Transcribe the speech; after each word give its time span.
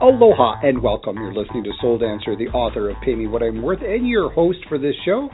Aloha 0.00 0.60
and 0.62 0.82
welcome. 0.82 1.16
You're 1.16 1.34
listening 1.34 1.64
to 1.64 1.70
Soul 1.80 1.98
Dancer, 1.98 2.36
the 2.36 2.48
author 2.48 2.90
of 2.90 2.96
Pay 3.04 3.14
Me 3.14 3.26
What 3.26 3.42
I'm 3.42 3.62
Worth, 3.62 3.82
and 3.82 4.08
your 4.08 4.30
host 4.32 4.58
for 4.68 4.78
this 4.78 4.94
show. 5.04 5.28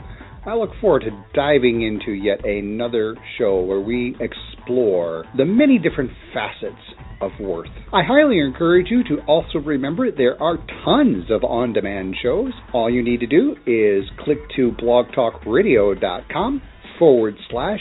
I 0.45 0.55
look 0.55 0.69
forward 0.79 1.03
to 1.03 1.25
diving 1.33 1.81
into 1.81 2.11
yet 2.11 2.45
another 2.45 3.15
show 3.37 3.61
where 3.61 3.79
we 3.79 4.15
explore 4.19 5.25
the 5.37 5.45
many 5.45 5.77
different 5.77 6.11
facets 6.33 6.81
of 7.19 7.31
worth. 7.39 7.69
I 7.93 8.03
highly 8.03 8.39
encourage 8.39 8.87
you 8.89 9.03
to 9.05 9.19
also 9.27 9.59
remember 9.59 10.11
there 10.11 10.41
are 10.41 10.57
tons 10.83 11.25
of 11.29 11.43
on 11.43 11.73
demand 11.73 12.15
shows. 12.21 12.53
All 12.73 12.89
you 12.89 13.03
need 13.03 13.19
to 13.21 13.27
do 13.27 13.55
is 13.65 14.03
click 14.23 14.39
to 14.55 14.71
blogtalkradio.com 14.71 16.61
forward 16.97 17.35
slash 17.49 17.79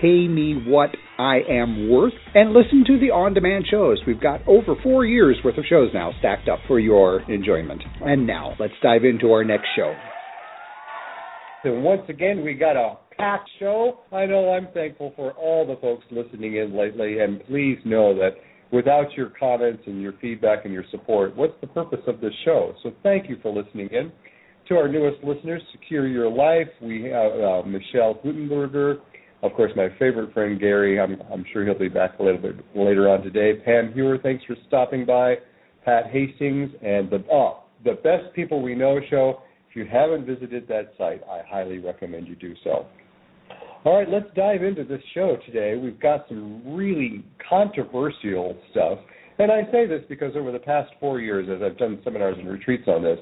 pay 0.00 0.28
me 0.28 0.62
what 0.66 0.90
I 1.20 1.40
am 1.50 1.90
worth 1.90 2.14
and 2.34 2.54
listen 2.54 2.82
to 2.86 2.98
the 2.98 3.10
on 3.10 3.34
demand 3.34 3.66
shows. 3.70 4.00
We've 4.06 4.20
got 4.20 4.40
over 4.48 4.74
four 4.82 5.04
years 5.04 5.36
worth 5.44 5.58
of 5.58 5.64
shows 5.68 5.90
now 5.92 6.12
stacked 6.18 6.48
up 6.48 6.60
for 6.66 6.80
your 6.80 7.20
enjoyment. 7.30 7.82
And 8.00 8.26
now 8.26 8.54
let's 8.58 8.72
dive 8.82 9.04
into 9.04 9.30
our 9.30 9.44
next 9.44 9.66
show. 9.76 9.94
So, 11.62 11.78
once 11.78 12.00
again, 12.08 12.42
we 12.42 12.54
got 12.54 12.76
a 12.76 12.96
packed 13.18 13.50
show. 13.58 14.00
I 14.10 14.24
know 14.24 14.50
I'm 14.50 14.68
thankful 14.72 15.12
for 15.14 15.32
all 15.32 15.66
the 15.66 15.76
folks 15.82 16.06
listening 16.10 16.56
in 16.56 16.74
lately, 16.74 17.18
and 17.18 17.44
please 17.44 17.76
know 17.84 18.14
that 18.14 18.36
without 18.72 19.12
your 19.14 19.30
comments 19.38 19.82
and 19.84 20.00
your 20.00 20.14
feedback 20.22 20.64
and 20.64 20.72
your 20.72 20.84
support, 20.90 21.36
what's 21.36 21.52
the 21.60 21.66
purpose 21.66 22.00
of 22.06 22.22
this 22.22 22.32
show? 22.46 22.72
So 22.82 22.92
thank 23.02 23.28
you 23.28 23.36
for 23.42 23.52
listening 23.52 23.90
in. 23.92 24.10
To 24.68 24.76
our 24.76 24.88
newest 24.88 25.22
listeners, 25.22 25.60
Secure 25.72 26.08
Your 26.08 26.30
Life, 26.30 26.68
we 26.80 27.10
have 27.12 27.32
uh, 27.32 27.62
Michelle 27.66 28.14
Gutenberger, 28.24 29.00
of 29.42 29.52
course, 29.54 29.72
my 29.74 29.88
favorite 29.98 30.32
friend 30.32 30.60
Gary. 30.60 31.00
I'm, 31.00 31.20
I'm 31.32 31.44
sure 31.52 31.64
he'll 31.64 31.78
be 31.78 31.88
back 31.88 32.18
a 32.18 32.22
little 32.22 32.40
bit 32.40 32.56
later 32.74 33.08
on 33.08 33.22
today. 33.22 33.54
Pam 33.64 33.92
Hewer, 33.92 34.18
thanks 34.22 34.44
for 34.44 34.56
stopping 34.66 35.06
by. 35.06 35.36
Pat 35.84 36.06
Hastings, 36.10 36.70
and 36.82 37.08
the 37.08 37.24
oh, 37.32 37.62
the 37.84 37.94
best 38.02 38.34
people 38.34 38.62
we 38.62 38.74
know 38.74 39.00
show. 39.08 39.40
If 39.70 39.76
you 39.76 39.86
haven't 39.90 40.26
visited 40.26 40.66
that 40.68 40.92
site, 40.98 41.22
I 41.30 41.40
highly 41.48 41.78
recommend 41.78 42.28
you 42.28 42.36
do 42.36 42.54
so. 42.64 42.86
All 43.84 43.96
right, 43.96 44.08
let's 44.10 44.26
dive 44.34 44.62
into 44.62 44.84
this 44.84 45.00
show 45.14 45.38
today. 45.46 45.76
We've 45.76 45.98
got 45.98 46.26
some 46.28 46.62
really 46.66 47.24
controversial 47.48 48.58
stuff. 48.72 48.98
And 49.38 49.50
I 49.50 49.62
say 49.72 49.86
this 49.86 50.02
because 50.06 50.32
over 50.36 50.52
the 50.52 50.58
past 50.58 50.90
four 51.00 51.18
years, 51.20 51.48
as 51.48 51.62
I've 51.62 51.78
done 51.78 51.98
seminars 52.04 52.36
and 52.38 52.46
retreats 52.46 52.84
on 52.88 53.02
this, 53.02 53.18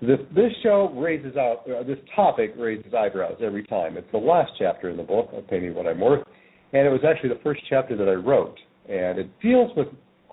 this, 0.00 0.18
this 0.34 0.52
show 0.62 0.92
raises 0.96 1.36
out, 1.36 1.62
uh, 1.68 1.82
this 1.82 1.98
topic 2.14 2.54
raises 2.56 2.92
eyebrows 2.94 3.36
every 3.42 3.64
time. 3.64 3.96
It's 3.96 4.10
the 4.12 4.18
last 4.18 4.52
chapter 4.58 4.90
in 4.90 4.96
the 4.96 5.02
book 5.02 5.30
of 5.32 5.48
Pay 5.48 5.60
Me 5.60 5.70
What 5.70 5.86
I'm 5.86 6.00
Worth, 6.00 6.26
and 6.72 6.86
it 6.86 6.90
was 6.90 7.00
actually 7.08 7.30
the 7.30 7.40
first 7.42 7.60
chapter 7.68 7.96
that 7.96 8.08
I 8.08 8.14
wrote. 8.14 8.56
And 8.88 9.18
it 9.18 9.30
deals 9.40 9.70
with 9.76 9.88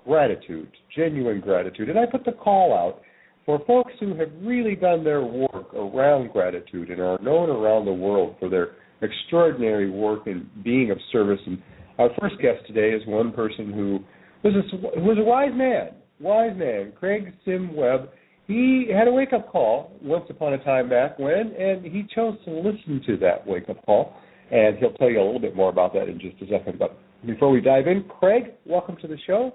gratitude, 0.06 0.70
genuine 0.95 1.39
gratitude. 1.39 1.89
And 1.89 1.98
I 1.98 2.06
put 2.06 2.26
the 2.26 2.32
call 2.32 2.73
out 2.73 3.02
for 3.45 3.59
folks 3.66 3.94
who 4.00 4.16
have 4.16 4.30
really 4.42 4.76
done 4.76 5.04
their 5.04 5.23
work 5.23 5.73
around 5.73 6.32
gratitude 6.32 6.89
and 6.89 7.00
are 7.00 7.17
known 7.22 7.50
around 7.50 7.86
the 7.86 7.94
world 7.94 8.36
for 8.39 8.50
their 8.50 8.76
extraordinary 9.02 9.89
work 9.89 10.28
in 10.28 10.50
being 10.64 10.92
of 10.92 10.98
service. 11.12 11.39
And 11.45 11.62
our 11.98 12.09
first 12.20 12.36
guest 12.42 12.66
today 12.67 12.89
is 12.95 13.02
one 13.08 13.32
person 13.32 13.72
who 13.72 14.00
was 14.44 14.54
a, 14.56 15.00
was 15.00 15.17
a 15.20 15.23
wise 15.23 15.52
man, 15.54 15.89
wise 16.20 16.56
man, 16.56 16.94
Craig 17.00 17.34
Sim 17.45 17.76
Webb. 17.76 18.09
He 18.52 18.88
had 18.94 19.07
a 19.07 19.11
wake 19.13 19.31
up 19.31 19.49
call 19.49 19.94
once 20.02 20.25
upon 20.30 20.52
a 20.52 20.63
time 20.66 20.89
back 20.89 21.17
when, 21.17 21.53
and 21.57 21.85
he 21.85 22.05
chose 22.13 22.38
to 22.44 22.52
listen 22.52 23.02
to 23.08 23.16
that 23.17 23.47
wake 23.47 23.69
up 23.69 23.77
call. 23.85 24.13
And 24.52 24.77
he'll 24.77 24.91
tell 24.93 25.09
you 25.09 25.21
a 25.21 25.23
little 25.23 25.39
bit 25.39 25.55
more 25.55 25.69
about 25.69 25.93
that 25.93 26.09
in 26.09 26.19
just 26.19 26.35
a 26.41 26.47
second. 26.58 26.77
But 26.77 26.99
before 27.25 27.49
we 27.49 27.61
dive 27.61 27.88
in, 27.88 28.03
Craig, 28.19 28.52
welcome 28.66 28.97
to 28.97 29.08
the 29.08 29.16
show. 29.25 29.53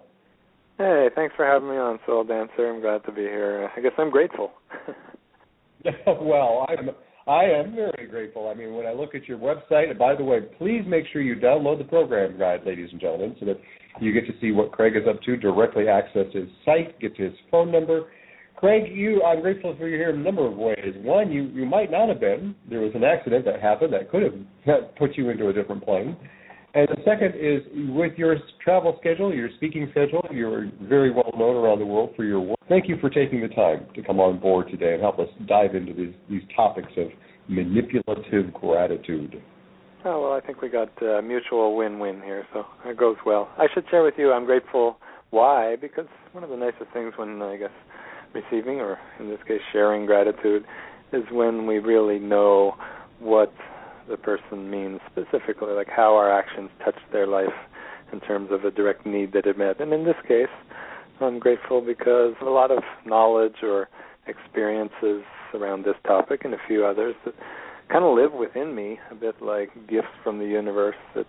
Hey, 0.79 1.09
thanks 1.15 1.35
for 1.37 1.45
having 1.45 1.69
me 1.69 1.77
on, 1.77 1.99
Soul 2.07 2.25
Dancer. 2.25 2.71
I'm 2.71 2.81
glad 2.81 3.05
to 3.05 3.13
be 3.13 3.21
here. 3.21 3.71
I 3.77 3.81
guess 3.83 3.93
I'm 3.99 4.11
grateful. 4.11 4.53
well, 6.07 6.67
I'm 6.67 6.89
I 7.29 7.43
am 7.45 7.75
very 7.75 8.07
grateful. 8.09 8.49
I 8.49 8.55
mean, 8.55 8.75
when 8.75 8.87
I 8.87 8.93
look 8.93 9.15
at 9.15 9.27
your 9.27 9.37
website, 9.37 9.91
and 9.91 9.99
by 9.99 10.15
the 10.15 10.23
way, 10.25 10.41
please 10.57 10.85
make 10.87 11.05
sure 11.13 11.21
you 11.21 11.35
download 11.35 11.79
the 11.79 11.85
program 11.85 12.39
guide, 12.39 12.61
ladies 12.65 12.89
and 12.93 13.01
gentlemen, 13.01 13.37
so 13.41 13.47
that 13.47 13.61
you 14.01 14.13
get 14.13 14.27
to 14.27 14.41
see 14.41 14.53
what 14.53 14.71
Craig 14.71 14.95
is 14.97 15.09
up 15.09 15.21
to, 15.23 15.37
directly 15.37 15.89
access 15.89 16.27
his 16.33 16.49
site, 16.65 16.99
get 17.01 17.17
to 17.17 17.25
his 17.25 17.35
phone 17.51 17.73
number. 17.73 18.05
Craig, 18.57 18.91
you, 18.91 19.23
I'm 19.23 19.43
grateful 19.43 19.77
for 19.79 19.87
you 19.87 19.97
here 19.97 20.11
in 20.11 20.21
a 20.21 20.23
number 20.23 20.47
of 20.47 20.57
ways. 20.57 20.95
One, 21.03 21.31
you, 21.31 21.45
you 21.45 21.67
might 21.67 21.91
not 21.91 22.09
have 22.09 22.21
been. 22.21 22.55
There 22.71 22.81
was 22.81 22.93
an 22.95 23.05
accident 23.05 23.45
that 23.45 23.61
happened 23.61 23.93
that 23.93 24.11
could 24.11 24.23
have 24.23 24.95
put 24.99 25.17
you 25.17 25.29
into 25.29 25.49
a 25.49 25.53
different 25.53 25.85
plane. 25.85 26.17
And 26.75 26.89
the 26.89 27.03
second 27.05 27.35
is 27.35 27.63
with 27.95 28.19
your 28.19 28.37
travel 28.63 28.97
schedule, 29.01 29.35
your 29.35 29.49
speaking 29.57 29.89
schedule, 29.93 30.27
you're 30.31 30.71
very 30.83 31.11
well 31.11 31.33
known 31.39 31.57
around 31.57 31.79
the 31.79 31.87
world 31.87 32.11
for 32.17 32.25
your 32.25 32.41
work. 32.41 32.59
Thank 32.69 32.89
you 32.89 32.97
for 33.01 33.09
taking 33.09 33.41
the 33.41 33.49
time 33.49 33.87
to 33.95 34.03
come 34.03 34.21
on 34.21 34.39
board 34.39 34.69
today 34.71 34.93
and 34.93 35.03
help 35.03 35.19
us 35.19 35.29
dive 35.47 35.75
into 35.75 35.95
these, 35.95 36.15
these 36.29 36.43
topics 36.55 36.93
of 36.99 37.09
manipulative 37.49 38.53
gratitude. 38.53 39.43
Oh, 40.05 40.23
well, 40.23 40.33
I 40.33 40.41
think 40.41 40.61
we 40.61 40.69
got 40.69 40.91
a 41.03 41.23
mutual 41.23 41.77
win 41.77 41.99
win 41.99 42.21
here, 42.23 42.47
so 42.53 42.65
it 42.85 42.97
goes 42.97 43.17
well. 43.25 43.49
I 43.59 43.67
should 43.73 43.85
share 43.91 44.03
with 44.03 44.15
you 44.19 44.33
I'm 44.33 44.45
grateful. 44.45 44.99
Why? 45.31 45.77
Because 45.81 46.07
one 46.33 46.45
of 46.45 46.51
the 46.51 46.57
nicest 46.57 46.93
things 46.93 47.15
when, 47.17 47.41
I 47.43 47.57
guess, 47.57 47.71
receiving, 48.43 48.81
or 48.81 48.99
in 49.19 49.29
this 49.29 49.41
case, 49.47 49.61
sharing 49.73 50.07
gratitude, 50.07 50.65
is 51.13 51.25
when 51.31 51.67
we 51.67 51.79
really 51.79 52.19
know 52.19 52.75
what 53.19 53.53
the 54.09 54.17
person 54.17 54.71
means 54.71 55.01
specifically, 55.11 55.73
like 55.73 55.89
how 55.89 56.15
our 56.15 56.31
actions 56.31 56.71
touched 56.85 57.07
their 57.13 57.27
life 57.27 57.57
in 58.13 58.21
terms 58.21 58.51
of 58.53 58.65
a 58.65 58.71
direct 58.71 59.05
need 59.05 59.33
that 59.33 59.47
it 59.47 59.59
met. 59.59 59.81
And 59.81 59.93
in 59.93 60.05
this 60.05 60.21
case, 60.29 60.55
I'm 61.21 61.39
grateful 61.39 61.81
because 61.81 62.35
a 62.41 62.45
lot 62.45 62.71
of 62.71 62.83
knowledge 63.05 63.57
or 63.63 63.89
experiences 64.27 65.23
around 65.55 65.85
this 65.85 65.97
topic 66.07 66.45
and 66.45 66.55
a 66.55 66.59
few 66.69 66.85
others 66.85 67.15
that 67.25 67.35
kind 67.91 68.05
of 68.05 68.15
live 68.17 68.33
within 68.33 68.75
me, 68.75 68.99
a 69.11 69.15
bit 69.15 69.37
like 69.41 69.71
gifts 69.89 70.15
from 70.23 70.39
the 70.39 70.45
universe 70.45 70.97
that, 71.15 71.27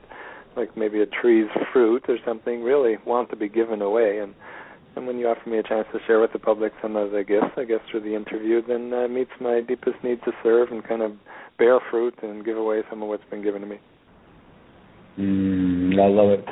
like 0.55 0.75
maybe 0.75 1.01
a 1.01 1.05
tree's 1.05 1.49
fruit 1.71 2.03
or 2.07 2.17
something, 2.25 2.63
really 2.63 2.97
want 3.05 3.29
to 3.29 3.35
be 3.35 3.47
given 3.47 3.81
away. 3.81 4.19
And 4.19 4.33
and 4.97 5.05
when 5.05 5.17
you 5.17 5.27
offer 5.27 5.47
me 5.49 5.59
a 5.59 5.63
chance 5.63 5.87
to 5.93 5.99
share 6.07 6.19
with 6.19 6.33
the 6.33 6.39
public 6.39 6.73
some 6.81 6.95
of 6.95 7.11
the 7.11 7.23
gifts, 7.23 7.53
I 7.55 7.63
guess 7.63 7.79
through 7.89 8.01
the 8.01 8.15
interview, 8.15 8.61
then 8.67 8.91
uh, 8.91 9.07
meets 9.07 9.31
my 9.39 9.61
deepest 9.61 10.03
need 10.03 10.19
to 10.25 10.31
serve 10.43 10.71
and 10.71 10.83
kind 10.83 11.03
of 11.03 11.13
bear 11.59 11.79
fruit 11.91 12.15
and 12.23 12.43
give 12.43 12.57
away 12.57 12.81
some 12.89 13.03
of 13.03 13.07
what's 13.07 13.23
been 13.29 13.43
given 13.43 13.61
to 13.61 13.67
me. 13.67 13.77
Mm, 15.19 15.99
I 15.99 16.07
love 16.07 16.39
it. 16.39 16.45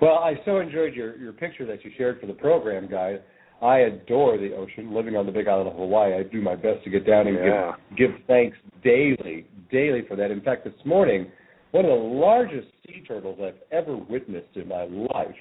Well, 0.00 0.18
I 0.18 0.34
so 0.44 0.58
enjoyed 0.58 0.94
your 0.94 1.16
your 1.16 1.32
picture 1.32 1.66
that 1.66 1.84
you 1.84 1.90
shared 1.96 2.20
for 2.20 2.26
the 2.26 2.32
program 2.32 2.88
guide. 2.90 3.22
I 3.62 3.80
adore 3.80 4.38
the 4.38 4.54
ocean. 4.54 4.94
Living 4.94 5.16
on 5.16 5.26
the 5.26 5.32
Big 5.32 5.46
Island 5.46 5.68
of 5.68 5.76
Hawaii, 5.76 6.14
I 6.14 6.22
do 6.22 6.40
my 6.40 6.54
best 6.54 6.82
to 6.84 6.90
get 6.90 7.06
down 7.06 7.26
and 7.26 7.36
yeah. 7.36 7.72
give 7.96 8.10
give 8.10 8.20
thanks 8.26 8.56
daily, 8.82 9.46
daily 9.70 10.02
for 10.08 10.16
that. 10.16 10.30
In 10.30 10.40
fact, 10.40 10.64
this 10.64 10.74
morning, 10.84 11.26
one 11.72 11.84
of 11.84 11.90
the 11.90 12.04
largest 12.04 12.68
sea 12.86 13.02
turtles 13.06 13.38
I've 13.42 13.60
ever 13.70 13.96
witnessed 13.96 14.54
in 14.54 14.68
my 14.68 14.84
life 14.84 15.36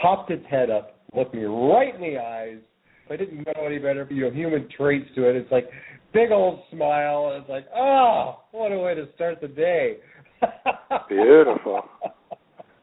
popped 0.00 0.30
its 0.30 0.44
head 0.50 0.70
up, 0.70 1.01
looked 1.14 1.34
me 1.34 1.44
right 1.44 1.94
in 1.94 2.00
the 2.00 2.18
eyes. 2.18 2.58
I 3.10 3.16
didn't 3.16 3.44
know 3.46 3.66
any 3.66 3.78
better, 3.78 4.06
you 4.10 4.24
know, 4.24 4.30
human 4.30 4.68
traits 4.76 5.06
to 5.16 5.28
it. 5.28 5.36
It's 5.36 5.50
like 5.52 5.68
big 6.12 6.30
old 6.30 6.60
smile. 6.70 7.36
It's 7.38 7.48
like, 7.48 7.66
oh, 7.74 8.40
what 8.52 8.72
a 8.72 8.78
way 8.78 8.94
to 8.94 9.06
start 9.14 9.40
the 9.40 9.48
day. 9.48 9.98
Beautiful. 11.08 11.82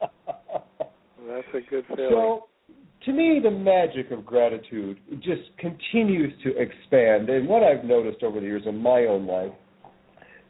That's 0.00 1.46
a 1.54 1.70
good 1.70 1.84
feeling. 1.88 2.10
So, 2.10 2.46
to 3.06 3.12
me, 3.12 3.40
the 3.42 3.50
magic 3.50 4.10
of 4.10 4.26
gratitude 4.26 5.00
just 5.22 5.42
continues 5.58 6.32
to 6.44 6.50
expand. 6.56 7.30
And 7.30 7.48
what 7.48 7.62
I've 7.62 7.84
noticed 7.84 8.22
over 8.22 8.40
the 8.40 8.46
years 8.46 8.62
in 8.66 8.76
my 8.76 9.06
own 9.06 9.26
life, 9.26 9.52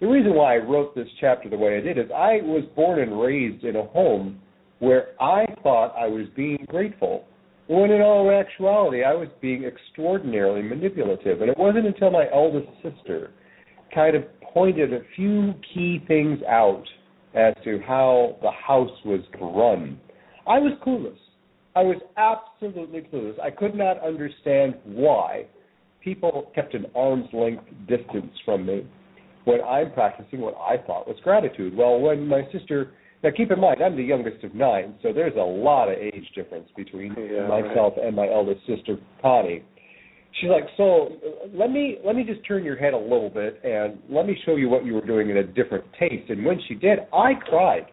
the 0.01 0.07
reason 0.07 0.35
why 0.35 0.55
I 0.55 0.59
wrote 0.59 0.95
this 0.95 1.07
chapter 1.21 1.49
the 1.49 1.59
way 1.59 1.77
I 1.77 1.81
did 1.81 1.99
is 1.99 2.07
I 2.11 2.41
was 2.43 2.65
born 2.75 3.01
and 3.01 3.21
raised 3.21 3.65
in 3.65 3.77
a 3.77 3.85
home 3.85 4.41
where 4.79 5.09
I 5.21 5.45
thought 5.63 5.95
I 5.97 6.07
was 6.07 6.27
being 6.35 6.65
grateful 6.69 7.27
when 7.71 7.93
in 7.93 8.01
all 8.01 8.29
actuality 8.33 9.05
I 9.05 9.15
was 9.15 9.29
being 9.41 9.63
extraordinarily 9.65 10.61
manipulative. 10.61 11.41
And 11.41 11.49
it 11.49 11.57
wasn't 11.57 11.87
until 11.87 12.11
my 12.11 12.27
eldest 12.35 12.67
sister 12.83 13.31
kind 13.95 14.17
of 14.17 14.25
pointed 14.41 14.93
a 14.93 15.03
few 15.15 15.55
key 15.73 16.03
things 16.09 16.41
out 16.49 16.83
as 17.33 17.55
to 17.63 17.79
how 17.87 18.37
the 18.43 18.51
house 18.51 18.91
was 19.05 19.21
run. 19.41 20.01
I 20.49 20.59
was 20.59 20.73
clueless. 20.85 21.17
I 21.77 21.83
was 21.83 21.99
absolutely 22.17 23.03
clueless. 23.03 23.39
I 23.41 23.51
could 23.51 23.77
not 23.77 24.03
understand 24.03 24.75
why 24.85 25.47
people 26.03 26.51
kept 26.57 26.75
an 26.75 26.87
arm's 26.97 27.29
length 27.33 27.63
distance 27.87 28.33
from 28.45 28.67
me 28.67 28.85
when 29.45 29.61
I'm 29.61 29.93
practicing 29.93 30.41
what 30.41 30.57
I 30.57 30.77
thought 30.77 31.07
was 31.07 31.19
gratitude. 31.23 31.77
Well, 31.77 32.01
when 32.01 32.27
my 32.27 32.43
sister 32.51 32.95
now, 33.23 33.31
keep 33.37 33.51
in 33.51 33.61
mind, 33.61 33.83
I'm 33.83 33.97
the 33.97 34.03
youngest 34.03 34.43
of 34.45 34.55
nine, 34.55 34.95
so 35.03 35.13
there's 35.13 35.37
a 35.37 35.41
lot 35.41 35.89
of 35.89 35.99
age 35.99 36.25
difference 36.35 36.69
between 36.75 37.15
yeah, 37.19 37.47
myself 37.47 37.95
right. 37.97 38.07
and 38.07 38.17
my 38.17 38.27
eldest 38.27 38.61
sister, 38.67 38.97
Connie. 39.21 39.63
She's 40.41 40.49
like, 40.49 40.65
so 40.77 41.09
let 41.53 41.71
me 41.71 41.99
let 42.05 42.15
me 42.15 42.25
just 42.25 42.47
turn 42.47 42.65
your 42.65 42.77
head 42.77 42.95
a 42.95 42.99
little 42.99 43.29
bit 43.29 43.61
and 43.65 43.99
let 44.09 44.27
me 44.27 44.39
show 44.47 44.57
you 44.57 44.69
what 44.69 44.87
you 44.87 44.95
were 44.95 45.05
doing 45.05 45.29
in 45.29 45.39
a 45.39 45.43
different 45.43 45.85
taste. 45.99 46.31
And 46.31 46.47
when 46.47 46.59
she 46.69 46.75
did, 46.75 47.01
I 47.13 47.33
cried. 47.35 47.87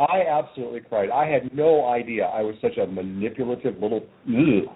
I 0.00 0.22
absolutely 0.28 0.80
cried. 0.80 1.10
I 1.10 1.26
had 1.26 1.54
no 1.54 1.86
idea 1.86 2.24
I 2.24 2.42
was 2.42 2.56
such 2.60 2.76
a 2.76 2.86
manipulative 2.86 3.80
little. 3.80 4.04
Ugh. 4.28 4.68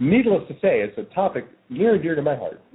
Needless 0.00 0.48
to 0.48 0.54
say, 0.54 0.80
it's 0.80 0.98
a 0.98 1.14
topic 1.14 1.46
near 1.68 1.94
and 1.94 2.02
dear 2.02 2.14
to 2.16 2.22
my 2.22 2.34
heart. 2.34 2.60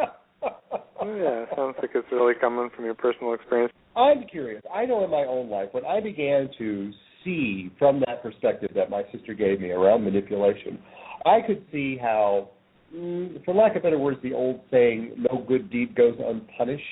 oh, 0.00 1.16
yeah, 1.16 1.44
sounds 1.54 1.76
like 1.80 1.90
it's 1.94 2.08
really 2.10 2.34
coming 2.40 2.70
from 2.74 2.86
your 2.86 2.94
personal 2.94 3.34
experience. 3.34 3.72
I'm 3.96 4.24
curious. 4.24 4.62
I 4.72 4.86
know 4.86 5.04
in 5.04 5.10
my 5.10 5.24
own 5.24 5.50
life 5.50 5.68
when 5.72 5.84
I 5.84 6.00
began 6.00 6.48
to 6.58 6.92
see 7.24 7.70
from 7.78 8.00
that 8.06 8.22
perspective 8.22 8.70
that 8.74 8.90
my 8.90 9.02
sister 9.12 9.34
gave 9.34 9.60
me 9.60 9.70
around 9.70 10.04
manipulation, 10.04 10.78
I 11.26 11.40
could 11.46 11.64
see 11.72 11.98
how, 12.00 12.50
mm, 12.94 13.44
for 13.44 13.54
lack 13.54 13.76
of 13.76 13.82
better 13.82 13.98
words, 13.98 14.18
the 14.22 14.32
old 14.32 14.60
saying, 14.70 15.26
no 15.30 15.44
good 15.46 15.70
deed 15.70 15.94
goes 15.94 16.14
unpunished. 16.18 16.84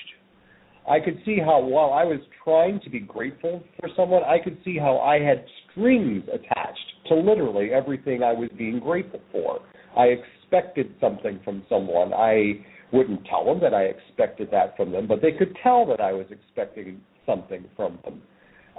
I 0.89 0.99
could 0.99 1.21
see 1.25 1.37
how 1.39 1.61
while 1.61 1.93
I 1.93 2.03
was 2.03 2.19
trying 2.43 2.79
to 2.81 2.89
be 2.89 2.99
grateful 2.99 3.63
for 3.79 3.89
someone, 3.95 4.23
I 4.23 4.37
could 4.43 4.57
see 4.65 4.77
how 4.77 4.97
I 4.97 5.19
had 5.19 5.45
strings 5.71 6.23
attached 6.33 6.79
to 7.07 7.15
literally 7.15 7.71
everything 7.71 8.23
I 8.23 8.33
was 8.33 8.49
being 8.57 8.79
grateful 8.79 9.21
for. 9.31 9.59
I 9.97 10.05
expected 10.05 10.93
something 10.99 11.39
from 11.43 11.63
someone. 11.69 12.13
I 12.13 12.65
wouldn't 12.91 13.25
tell 13.25 13.45
them 13.45 13.59
that 13.61 13.73
I 13.73 13.83
expected 13.83 14.49
that 14.51 14.75
from 14.75 14.91
them, 14.91 15.07
but 15.07 15.21
they 15.21 15.31
could 15.31 15.55
tell 15.61 15.85
that 15.87 16.01
I 16.01 16.11
was 16.11 16.25
expecting 16.31 17.01
something 17.25 17.65
from 17.75 17.99
them. 18.03 18.21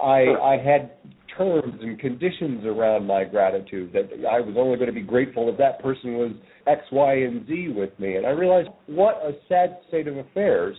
I 0.03 0.35
I 0.43 0.57
had 0.57 0.93
terms 1.37 1.75
and 1.81 1.99
conditions 1.99 2.65
around 2.65 3.07
my 3.07 3.25
gratitude 3.25 3.93
that 3.93 4.11
I 4.29 4.41
was 4.41 4.57
only 4.59 4.77
going 4.77 4.89
to 4.89 4.93
be 4.95 5.03
grateful 5.03 5.49
if 5.49 5.59
that 5.59 5.81
person 5.81 6.15
was 6.15 6.33
X, 6.67 6.83
Y, 6.91 7.15
and 7.15 7.47
Z 7.47 7.69
with 7.77 7.99
me. 7.99 8.17
And 8.17 8.27
I 8.27 8.31
realized 8.31 8.69
what 8.87 9.17
a 9.17 9.33
sad 9.49 9.79
state 9.89 10.09
of 10.09 10.17
affairs. 10.17 10.77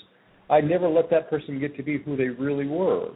I 0.49 0.59
never 0.59 0.89
let 0.89 1.09
that 1.11 1.29
person 1.29 1.59
get 1.59 1.77
to 1.77 1.83
be 1.83 1.99
who 1.99 2.17
they 2.17 2.27
really 2.27 2.67
were. 2.67 3.09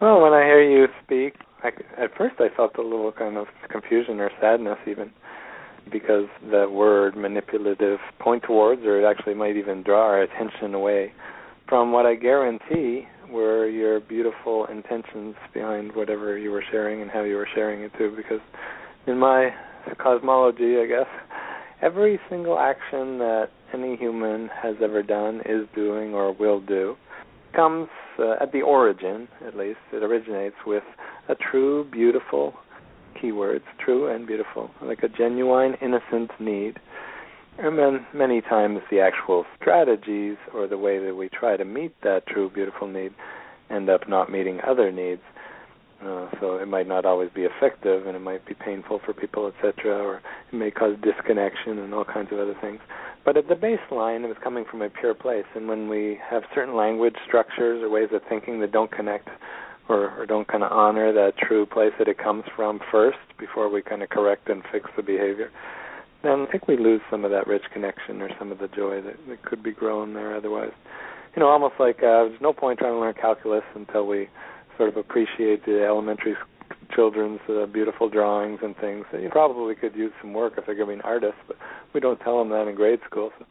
Well, 0.00 0.20
when 0.20 0.34
I 0.34 0.44
hear 0.44 0.62
you 0.62 0.86
speak, 1.04 1.34
I, 1.62 1.68
at 2.02 2.10
first 2.18 2.34
I 2.38 2.54
felt 2.54 2.76
a 2.76 2.82
little 2.82 3.12
kind 3.12 3.38
of 3.38 3.46
confusion 3.70 4.20
or 4.20 4.30
sadness 4.40 4.76
even 4.86 5.10
because 5.90 6.26
the 6.50 6.68
word 6.68 7.16
manipulative 7.16 7.98
point 8.18 8.42
towards 8.42 8.82
or 8.82 9.00
it 9.00 9.04
actually 9.04 9.34
might 9.34 9.56
even 9.56 9.82
draw 9.82 10.02
our 10.02 10.22
attention 10.22 10.74
away 10.74 11.12
from 11.68 11.92
what 11.92 12.06
I 12.06 12.14
guarantee 12.14 13.06
were 13.30 13.68
your 13.68 14.00
beautiful 14.00 14.66
intentions 14.66 15.34
behind 15.52 15.94
whatever 15.94 16.38
you 16.38 16.50
were 16.50 16.64
sharing 16.70 17.02
and 17.02 17.10
how 17.10 17.22
you 17.22 17.36
were 17.36 17.48
sharing 17.54 17.82
it 17.82 17.92
too 17.98 18.14
because 18.16 18.40
in 19.06 19.18
my 19.18 19.50
cosmology 19.98 20.78
I 20.78 20.86
guess 20.86 21.06
every 21.82 22.18
single 22.28 22.58
action 22.58 23.18
that 23.18 23.48
any 23.72 23.96
human 23.96 24.48
has 24.48 24.76
ever 24.82 25.02
done 25.02 25.40
is 25.44 25.66
doing 25.74 26.14
or 26.14 26.32
will 26.32 26.60
do 26.60 26.96
comes 27.54 27.88
uh, 28.18 28.34
at 28.40 28.52
the 28.52 28.62
origin 28.62 29.28
at 29.46 29.56
least 29.56 29.78
it 29.92 30.02
originates 30.02 30.56
with 30.66 30.84
a 31.28 31.34
true 31.34 31.84
beautiful 31.90 32.54
keywords 33.22 33.64
true 33.84 34.08
and 34.12 34.26
beautiful 34.26 34.70
like 34.82 35.02
a 35.02 35.08
genuine 35.08 35.74
innocent 35.80 36.30
need 36.38 36.78
and 37.58 37.78
then 37.78 38.06
many 38.12 38.42
times 38.42 38.80
the 38.90 39.00
actual 39.00 39.44
strategies 39.58 40.36
or 40.52 40.66
the 40.66 40.76
way 40.76 40.98
that 40.98 41.14
we 41.14 41.28
try 41.28 41.56
to 41.56 41.64
meet 41.64 41.94
that 42.02 42.26
true 42.26 42.50
beautiful 42.50 42.86
need 42.86 43.12
end 43.70 43.88
up 43.88 44.08
not 44.08 44.30
meeting 44.30 44.60
other 44.66 44.92
needs. 44.92 45.22
Uh, 46.04 46.28
so 46.40 46.56
it 46.56 46.68
might 46.68 46.86
not 46.86 47.06
always 47.06 47.30
be 47.34 47.42
effective, 47.42 48.06
and 48.06 48.14
it 48.14 48.20
might 48.20 48.44
be 48.44 48.52
painful 48.52 49.00
for 49.04 49.14
people, 49.14 49.46
etc., 49.46 49.96
or 49.96 50.16
it 50.16 50.54
may 50.54 50.70
cause 50.70 50.94
disconnection 51.02 51.78
and 51.78 51.94
all 51.94 52.04
kinds 52.04 52.30
of 52.30 52.38
other 52.38 52.54
things. 52.60 52.80
But 53.24 53.38
at 53.38 53.48
the 53.48 53.54
baseline, 53.54 54.22
it 54.22 54.28
was 54.28 54.36
coming 54.44 54.66
from 54.70 54.82
a 54.82 54.90
pure 54.90 55.14
place. 55.14 55.46
And 55.54 55.68
when 55.68 55.88
we 55.88 56.18
have 56.30 56.42
certain 56.54 56.76
language 56.76 57.16
structures 57.26 57.82
or 57.82 57.88
ways 57.88 58.10
of 58.12 58.20
thinking 58.28 58.60
that 58.60 58.72
don't 58.72 58.92
connect 58.92 59.30
or, 59.88 60.10
or 60.18 60.26
don't 60.26 60.48
kind 60.48 60.62
of 60.62 60.72
honor 60.72 61.12
that 61.12 61.36
true 61.38 61.66
place 61.66 61.92
that 61.98 62.08
it 62.08 62.18
comes 62.18 62.44
from 62.54 62.80
first 62.90 63.18
before 63.38 63.68
we 63.68 63.82
kind 63.82 64.02
of 64.02 64.08
correct 64.08 64.48
and 64.48 64.62
fix 64.72 64.90
the 64.96 65.02
behavior, 65.02 65.50
then 66.22 66.46
I 66.48 66.50
think 66.50 66.66
we 66.66 66.76
lose 66.76 67.00
some 67.10 67.24
of 67.24 67.30
that 67.30 67.46
rich 67.46 67.64
connection 67.72 68.20
or 68.22 68.30
some 68.38 68.50
of 68.50 68.58
the 68.58 68.68
joy 68.68 69.00
that, 69.02 69.16
that 69.28 69.42
could 69.44 69.62
be 69.62 69.72
grown 69.72 70.14
there 70.14 70.36
otherwise. 70.36 70.72
You 71.34 71.40
know, 71.40 71.48
almost 71.48 71.74
like 71.78 71.98
uh, 71.98 72.26
there's 72.26 72.40
no 72.40 72.52
point 72.52 72.78
trying 72.78 72.94
to 72.94 72.98
learn 72.98 73.14
calculus 73.14 73.64
until 73.74 74.06
we 74.06 74.28
sort 74.76 74.88
of 74.88 74.96
appreciate 74.96 75.64
the 75.66 75.84
elementary 75.84 76.34
children's 76.94 77.40
uh, 77.48 77.66
beautiful 77.66 78.08
drawings 78.08 78.60
and 78.62 78.76
things. 78.76 79.04
You 79.12 79.28
probably 79.30 79.74
could 79.74 79.94
use 79.94 80.12
some 80.20 80.32
work 80.32 80.54
if 80.56 80.66
they're 80.66 80.74
going 80.74 80.96
to 80.96 81.02
be 81.02 81.08
artists, 81.08 81.40
but 81.46 81.56
we 81.92 82.00
don't 82.00 82.18
tell 82.20 82.38
them 82.38 82.48
that 82.50 82.68
in 82.68 82.74
grade 82.74 83.00
school. 83.08 83.30
So 83.38 83.46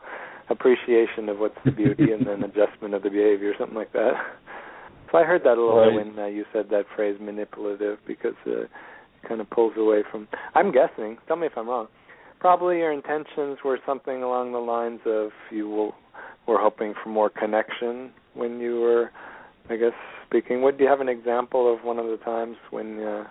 appreciation 0.50 1.30
of 1.30 1.40
what's 1.40 1.58
the 1.64 1.72
beauty 1.72 2.12
and 2.12 2.26
then 2.26 2.44
adjustment 2.50 2.94
of 2.94 3.04
the 3.04 3.10
behavior, 3.10 3.54
something 3.58 3.78
like 3.78 3.94
that. 3.94 4.14
So 5.12 5.18
I 5.18 5.24
heard 5.24 5.42
that 5.44 5.58
a 5.58 5.62
little 5.62 5.78
right. 5.78 5.94
when 5.94 6.18
uh, 6.18 6.26
you 6.28 6.46
said 6.52 6.66
that 6.72 6.86
phrase 6.96 7.18
manipulative 7.22 8.00
because 8.08 8.36
uh, 8.48 8.62
it 8.62 8.70
kind 9.28 9.42
of 9.42 9.50
pulls 9.50 9.74
away 9.78 10.04
from. 10.12 10.28
I'm 10.54 10.72
guessing. 10.72 11.18
Tell 11.28 11.38
me 11.38 11.48
if 11.48 11.54
I'm 11.58 11.70
wrong 11.70 11.88
probably 12.46 12.78
your 12.78 12.92
intentions 12.92 13.58
were 13.66 13.80
something 13.88 14.22
along 14.22 14.52
the 14.52 14.60
lines 14.60 15.00
of 15.08 15.32
you 15.50 15.68
will, 15.68 15.96
were 16.48 16.60
hoping 16.60 16.94
for 17.04 17.10
more 17.10 17.28
connection 17.28 18.12
when 18.36 18.60
you 18.60 18.80
were, 18.82 19.10
I 19.68 19.78
guess, 19.78 19.94
speaking. 20.28 20.62
Would 20.62 20.80
you 20.80 20.88
have 20.88 21.02
an 21.02 21.10
example 21.10 21.74
of 21.74 21.84
one 21.84 21.98
of 21.98 22.06
the 22.06 22.18
times 22.24 22.58
when 22.70 23.00
uh, 23.00 23.24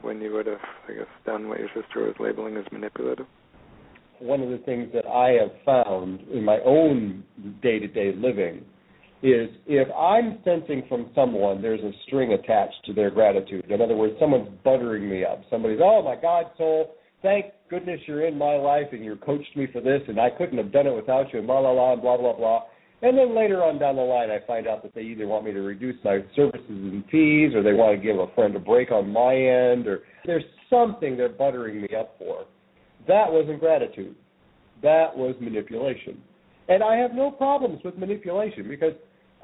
when 0.00 0.22
you 0.22 0.32
would 0.32 0.46
have, 0.46 0.60
I 0.88 0.94
guess, 0.94 1.06
done 1.26 1.50
what 1.50 1.58
your 1.58 1.68
sister 1.68 2.00
was 2.06 2.14
labeling 2.18 2.56
as 2.56 2.64
manipulative? 2.72 3.26
One 4.18 4.40
of 4.40 4.48
the 4.48 4.58
things 4.58 4.88
that 4.94 5.06
I 5.06 5.32
have 5.32 5.52
found 5.66 6.20
in 6.32 6.42
my 6.42 6.58
own 6.64 7.22
day-to-day 7.62 8.14
living 8.16 8.64
is 9.24 9.48
if 9.66 9.88
I'm 9.96 10.38
sensing 10.44 10.84
from 10.86 11.10
someone 11.14 11.62
there's 11.62 11.80
a 11.80 11.92
string 12.06 12.34
attached 12.34 12.84
to 12.84 12.92
their 12.92 13.10
gratitude. 13.10 13.64
In 13.70 13.80
other 13.80 13.96
words, 13.96 14.14
someone's 14.20 14.50
buttering 14.62 15.08
me 15.08 15.24
up. 15.24 15.40
Somebody's, 15.48 15.80
oh 15.82 16.02
my 16.02 16.14
God, 16.20 16.44
soul, 16.58 16.96
thank 17.22 17.46
goodness 17.70 18.00
you're 18.06 18.26
in 18.26 18.36
my 18.36 18.56
life 18.56 18.88
and 18.92 19.02
you 19.02 19.16
coached 19.16 19.56
me 19.56 19.66
for 19.72 19.80
this 19.80 20.02
and 20.08 20.20
I 20.20 20.28
couldn't 20.28 20.58
have 20.58 20.70
done 20.72 20.86
it 20.86 20.94
without 20.94 21.32
you 21.32 21.38
and 21.38 21.48
blah 21.48 21.62
blah 21.62 21.72
blah 21.72 21.92
and 21.94 22.02
blah 22.02 22.18
blah 22.18 22.36
blah. 22.36 22.62
And 23.00 23.16
then 23.16 23.34
later 23.34 23.64
on 23.64 23.78
down 23.78 23.96
the 23.96 24.02
line 24.02 24.30
I 24.30 24.46
find 24.46 24.68
out 24.68 24.82
that 24.82 24.94
they 24.94 25.00
either 25.00 25.26
want 25.26 25.46
me 25.46 25.52
to 25.52 25.60
reduce 25.60 25.96
my 26.04 26.18
services 26.36 26.62
and 26.68 27.02
fees 27.10 27.54
or 27.54 27.62
they 27.62 27.72
want 27.72 27.98
to 27.98 28.06
give 28.06 28.18
a 28.18 28.26
friend 28.34 28.54
a 28.54 28.60
break 28.60 28.92
on 28.92 29.10
my 29.10 29.34
end 29.34 29.86
or 29.86 30.00
there's 30.26 30.44
something 30.68 31.16
they're 31.16 31.30
buttering 31.30 31.80
me 31.80 31.88
up 31.98 32.14
for. 32.18 32.44
That 33.08 33.32
wasn't 33.32 33.58
gratitude. 33.58 34.16
That 34.82 35.16
was 35.16 35.34
manipulation. 35.40 36.20
And 36.68 36.82
I 36.82 36.96
have 36.96 37.14
no 37.14 37.30
problems 37.30 37.80
with 37.84 37.96
manipulation 37.96 38.68
because 38.68 38.92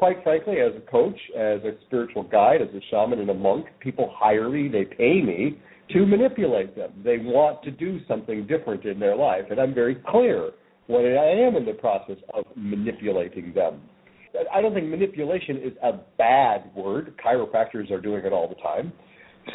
quite 0.00 0.22
frankly, 0.22 0.56
as 0.60 0.72
a 0.74 0.90
coach, 0.90 1.18
as 1.36 1.60
a 1.62 1.72
spiritual 1.86 2.22
guide, 2.22 2.62
as 2.62 2.68
a 2.68 2.80
shaman 2.90 3.20
and 3.20 3.28
a 3.28 3.34
monk, 3.34 3.66
people 3.80 4.10
hire 4.16 4.48
me, 4.48 4.66
they 4.66 4.86
pay 4.86 5.20
me 5.20 5.60
to 5.92 6.06
manipulate 6.06 6.74
them. 6.74 6.90
They 7.04 7.18
want 7.18 7.62
to 7.64 7.70
do 7.70 8.00
something 8.08 8.46
different 8.46 8.86
in 8.86 8.98
their 8.98 9.14
life, 9.14 9.44
and 9.50 9.60
I'm 9.60 9.74
very 9.74 9.96
clear 10.08 10.52
when 10.86 11.04
I 11.04 11.46
am 11.46 11.54
in 11.54 11.66
the 11.66 11.74
process 11.74 12.16
of 12.32 12.46
manipulating 12.56 13.52
them. 13.54 13.82
I 14.50 14.62
don't 14.62 14.72
think 14.72 14.86
manipulation 14.86 15.58
is 15.58 15.72
a 15.82 15.92
bad 16.16 16.70
word. 16.74 17.14
Chiropractors 17.22 17.90
are 17.90 18.00
doing 18.00 18.24
it 18.24 18.32
all 18.32 18.48
the 18.48 18.54
time. 18.54 18.94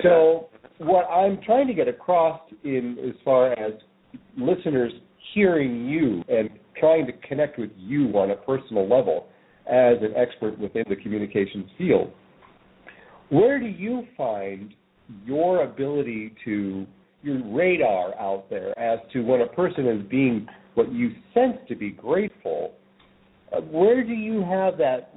So 0.04 0.50
what 0.78 1.06
I'm 1.06 1.40
trying 1.44 1.66
to 1.68 1.74
get 1.74 1.88
across 1.88 2.40
in 2.64 2.98
as 3.04 3.16
far 3.26 3.54
as 3.54 3.74
listeners 4.38 4.94
hearing 5.34 5.88
you 5.88 6.24
and 6.30 6.52
trying 6.80 7.08
to 7.08 7.14
connect 7.28 7.58
with 7.58 7.72
you 7.76 8.10
on 8.10 8.30
a 8.30 8.36
personal 8.36 8.84
level 8.84 9.30
as 9.68 9.98
an 10.02 10.14
expert 10.16 10.58
within 10.60 10.84
the 10.90 10.96
communications 10.96 11.70
field, 11.78 12.12
where 13.30 13.60
do 13.60 13.66
you 13.66 14.06
find 14.16 14.74
your 15.26 15.64
ability 15.64 16.34
to 16.46 16.86
your 17.24 17.44
radar 17.52 18.18
out 18.20 18.50
there 18.50 18.78
as 18.78 19.00
to 19.12 19.22
when 19.22 19.42
a 19.42 19.48
person 19.48 19.88
is 19.88 20.08
being 20.10 20.48
what 20.76 20.94
you 20.94 21.12
sense 21.34 21.58
to 21.68 21.76
be 21.76 21.90
grateful, 21.90 22.74
uh, 23.52 23.62
where 23.62 24.04
do 24.04 24.14
you 24.14 24.42
have 24.42 24.78
that 24.78 25.12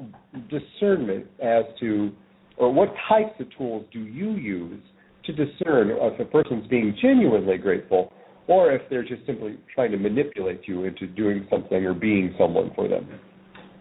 discernment 0.48 1.26
as 1.42 1.64
to, 1.80 2.10
or 2.56 2.72
what 2.72 2.94
types 3.08 3.34
of 3.40 3.46
tools 3.56 3.84
do 3.92 4.00
you 4.00 4.32
use 4.32 4.82
to 5.24 5.32
discern 5.32 5.90
if 5.90 6.18
a 6.18 6.24
person's 6.24 6.66
being 6.68 6.96
genuinely 7.02 7.58
grateful 7.58 8.10
or 8.46 8.72
if 8.72 8.80
they're 8.88 9.04
just 9.04 9.26
simply 9.26 9.58
trying 9.74 9.90
to 9.90 9.98
manipulate 9.98 10.62
you 10.66 10.84
into 10.84 11.06
doing 11.06 11.46
something 11.50 11.84
or 11.84 11.92
being 11.92 12.34
someone 12.38 12.70
for 12.74 12.88
them? 12.88 13.06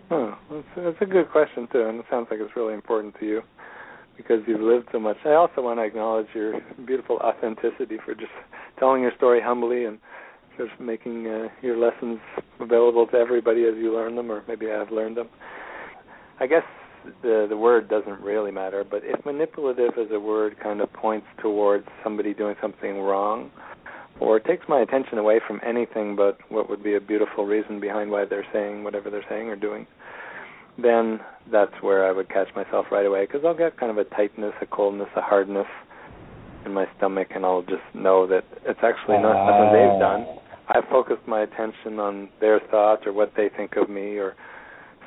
Huh. 0.09 0.35
That's, 0.49 0.67
that's 0.75 1.01
a 1.01 1.05
good 1.05 1.29
question, 1.31 1.67
too, 1.71 1.81
and 1.81 1.99
it 1.99 2.05
sounds 2.09 2.27
like 2.31 2.39
it's 2.41 2.55
really 2.55 2.73
important 2.73 3.15
to 3.19 3.25
you 3.25 3.41
because 4.15 4.39
you've 4.47 4.61
lived 4.61 4.87
so 4.91 4.99
much. 4.99 5.17
I 5.25 5.33
also 5.33 5.61
want 5.61 5.79
to 5.79 5.83
acknowledge 5.83 6.27
your 6.33 6.59
beautiful 6.85 7.17
authenticity 7.17 7.97
for 8.05 8.15
just 8.15 8.31
telling 8.79 9.01
your 9.01 9.11
story 9.17 9.41
humbly 9.41 9.85
and 9.85 9.99
just 10.57 10.71
making 10.79 11.27
uh, 11.27 11.47
your 11.61 11.77
lessons 11.77 12.19
available 12.59 13.05
to 13.07 13.17
everybody 13.17 13.65
as 13.65 13.75
you 13.75 13.93
learn 13.93 14.15
them, 14.15 14.31
or 14.31 14.43
maybe 14.47 14.65
have 14.67 14.91
learned 14.91 15.17
them. 15.17 15.29
I 16.39 16.47
guess 16.47 16.63
the 17.21 17.45
the 17.49 17.57
word 17.57 17.89
doesn't 17.89 18.19
really 18.21 18.51
matter, 18.51 18.83
but 18.83 19.01
if 19.03 19.23
manipulative 19.25 19.91
as 19.99 20.07
a 20.11 20.19
word 20.19 20.55
kind 20.61 20.81
of 20.81 20.91
points 20.93 21.27
towards 21.41 21.85
somebody 22.03 22.33
doing 22.33 22.55
something 22.61 22.99
wrong, 22.99 23.51
or 24.19 24.37
it 24.37 24.45
takes 24.45 24.67
my 24.67 24.81
attention 24.81 25.17
away 25.17 25.39
from 25.45 25.59
anything 25.65 26.15
but 26.15 26.37
what 26.49 26.69
would 26.69 26.83
be 26.83 26.95
a 26.95 27.01
beautiful 27.01 27.45
reason 27.45 27.79
behind 27.79 28.09
why 28.09 28.25
they're 28.25 28.45
saying 28.51 28.83
whatever 28.83 29.09
they're 29.09 29.25
saying 29.29 29.47
or 29.47 29.55
doing, 29.55 29.85
then 30.81 31.19
that's 31.51 31.73
where 31.81 32.07
I 32.07 32.11
would 32.11 32.29
catch 32.29 32.47
myself 32.55 32.87
right 32.91 33.05
away 33.05 33.25
because 33.25 33.41
I'll 33.45 33.57
get 33.57 33.77
kind 33.77 33.91
of 33.91 33.97
a 33.97 34.03
tightness, 34.03 34.53
a 34.61 34.65
coldness, 34.65 35.09
a 35.15 35.21
hardness 35.21 35.67
in 36.65 36.73
my 36.73 36.85
stomach, 36.97 37.29
and 37.33 37.45
I'll 37.45 37.61
just 37.63 37.83
know 37.93 38.27
that 38.27 38.43
it's 38.65 38.79
actually 38.83 39.17
not 39.17 39.35
uh, 39.35 39.47
something 39.47 39.73
they've 39.73 39.99
done. 39.99 40.39
I've 40.67 40.89
focused 40.89 41.27
my 41.27 41.41
attention 41.41 41.99
on 41.99 42.29
their 42.41 42.59
thoughts 42.59 43.03
or 43.05 43.13
what 43.13 43.33
they 43.37 43.49
think 43.55 43.75
of 43.77 43.89
me 43.89 44.17
or 44.17 44.35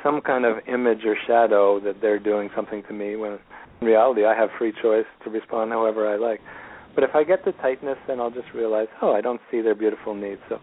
some 0.03 0.21
kind 0.23 0.45
of 0.45 0.57
image 0.67 1.05
or 1.05 1.15
shadow 1.27 1.79
that 1.81 2.01
they're 2.01 2.19
doing 2.19 2.49
something 2.57 2.83
to 2.89 2.95
me 2.95 3.17
when 3.17 3.39
in 3.81 3.87
reality 3.87 4.25
I 4.25 4.35
have 4.35 4.49
free 4.59 4.73
choice 4.83 5.05
to 5.25 5.31
respond 5.31 5.71
however 5.71 6.09
I 6.09 6.17
like. 6.17 6.41
But 6.95 7.05
if 7.05 7.11
I 7.15 7.25
get 7.25 7.45
the 7.45 7.53
tightness 7.53 7.99
then 8.07 8.21
I'll 8.21 8.31
just 8.31 8.53
realize, 8.55 8.89
oh, 9.03 9.13
I 9.13 9.21
don't 9.21 9.41
see 9.51 9.61
their 9.61 9.75
beautiful 9.75 10.15
needs. 10.15 10.41
So 10.49 10.59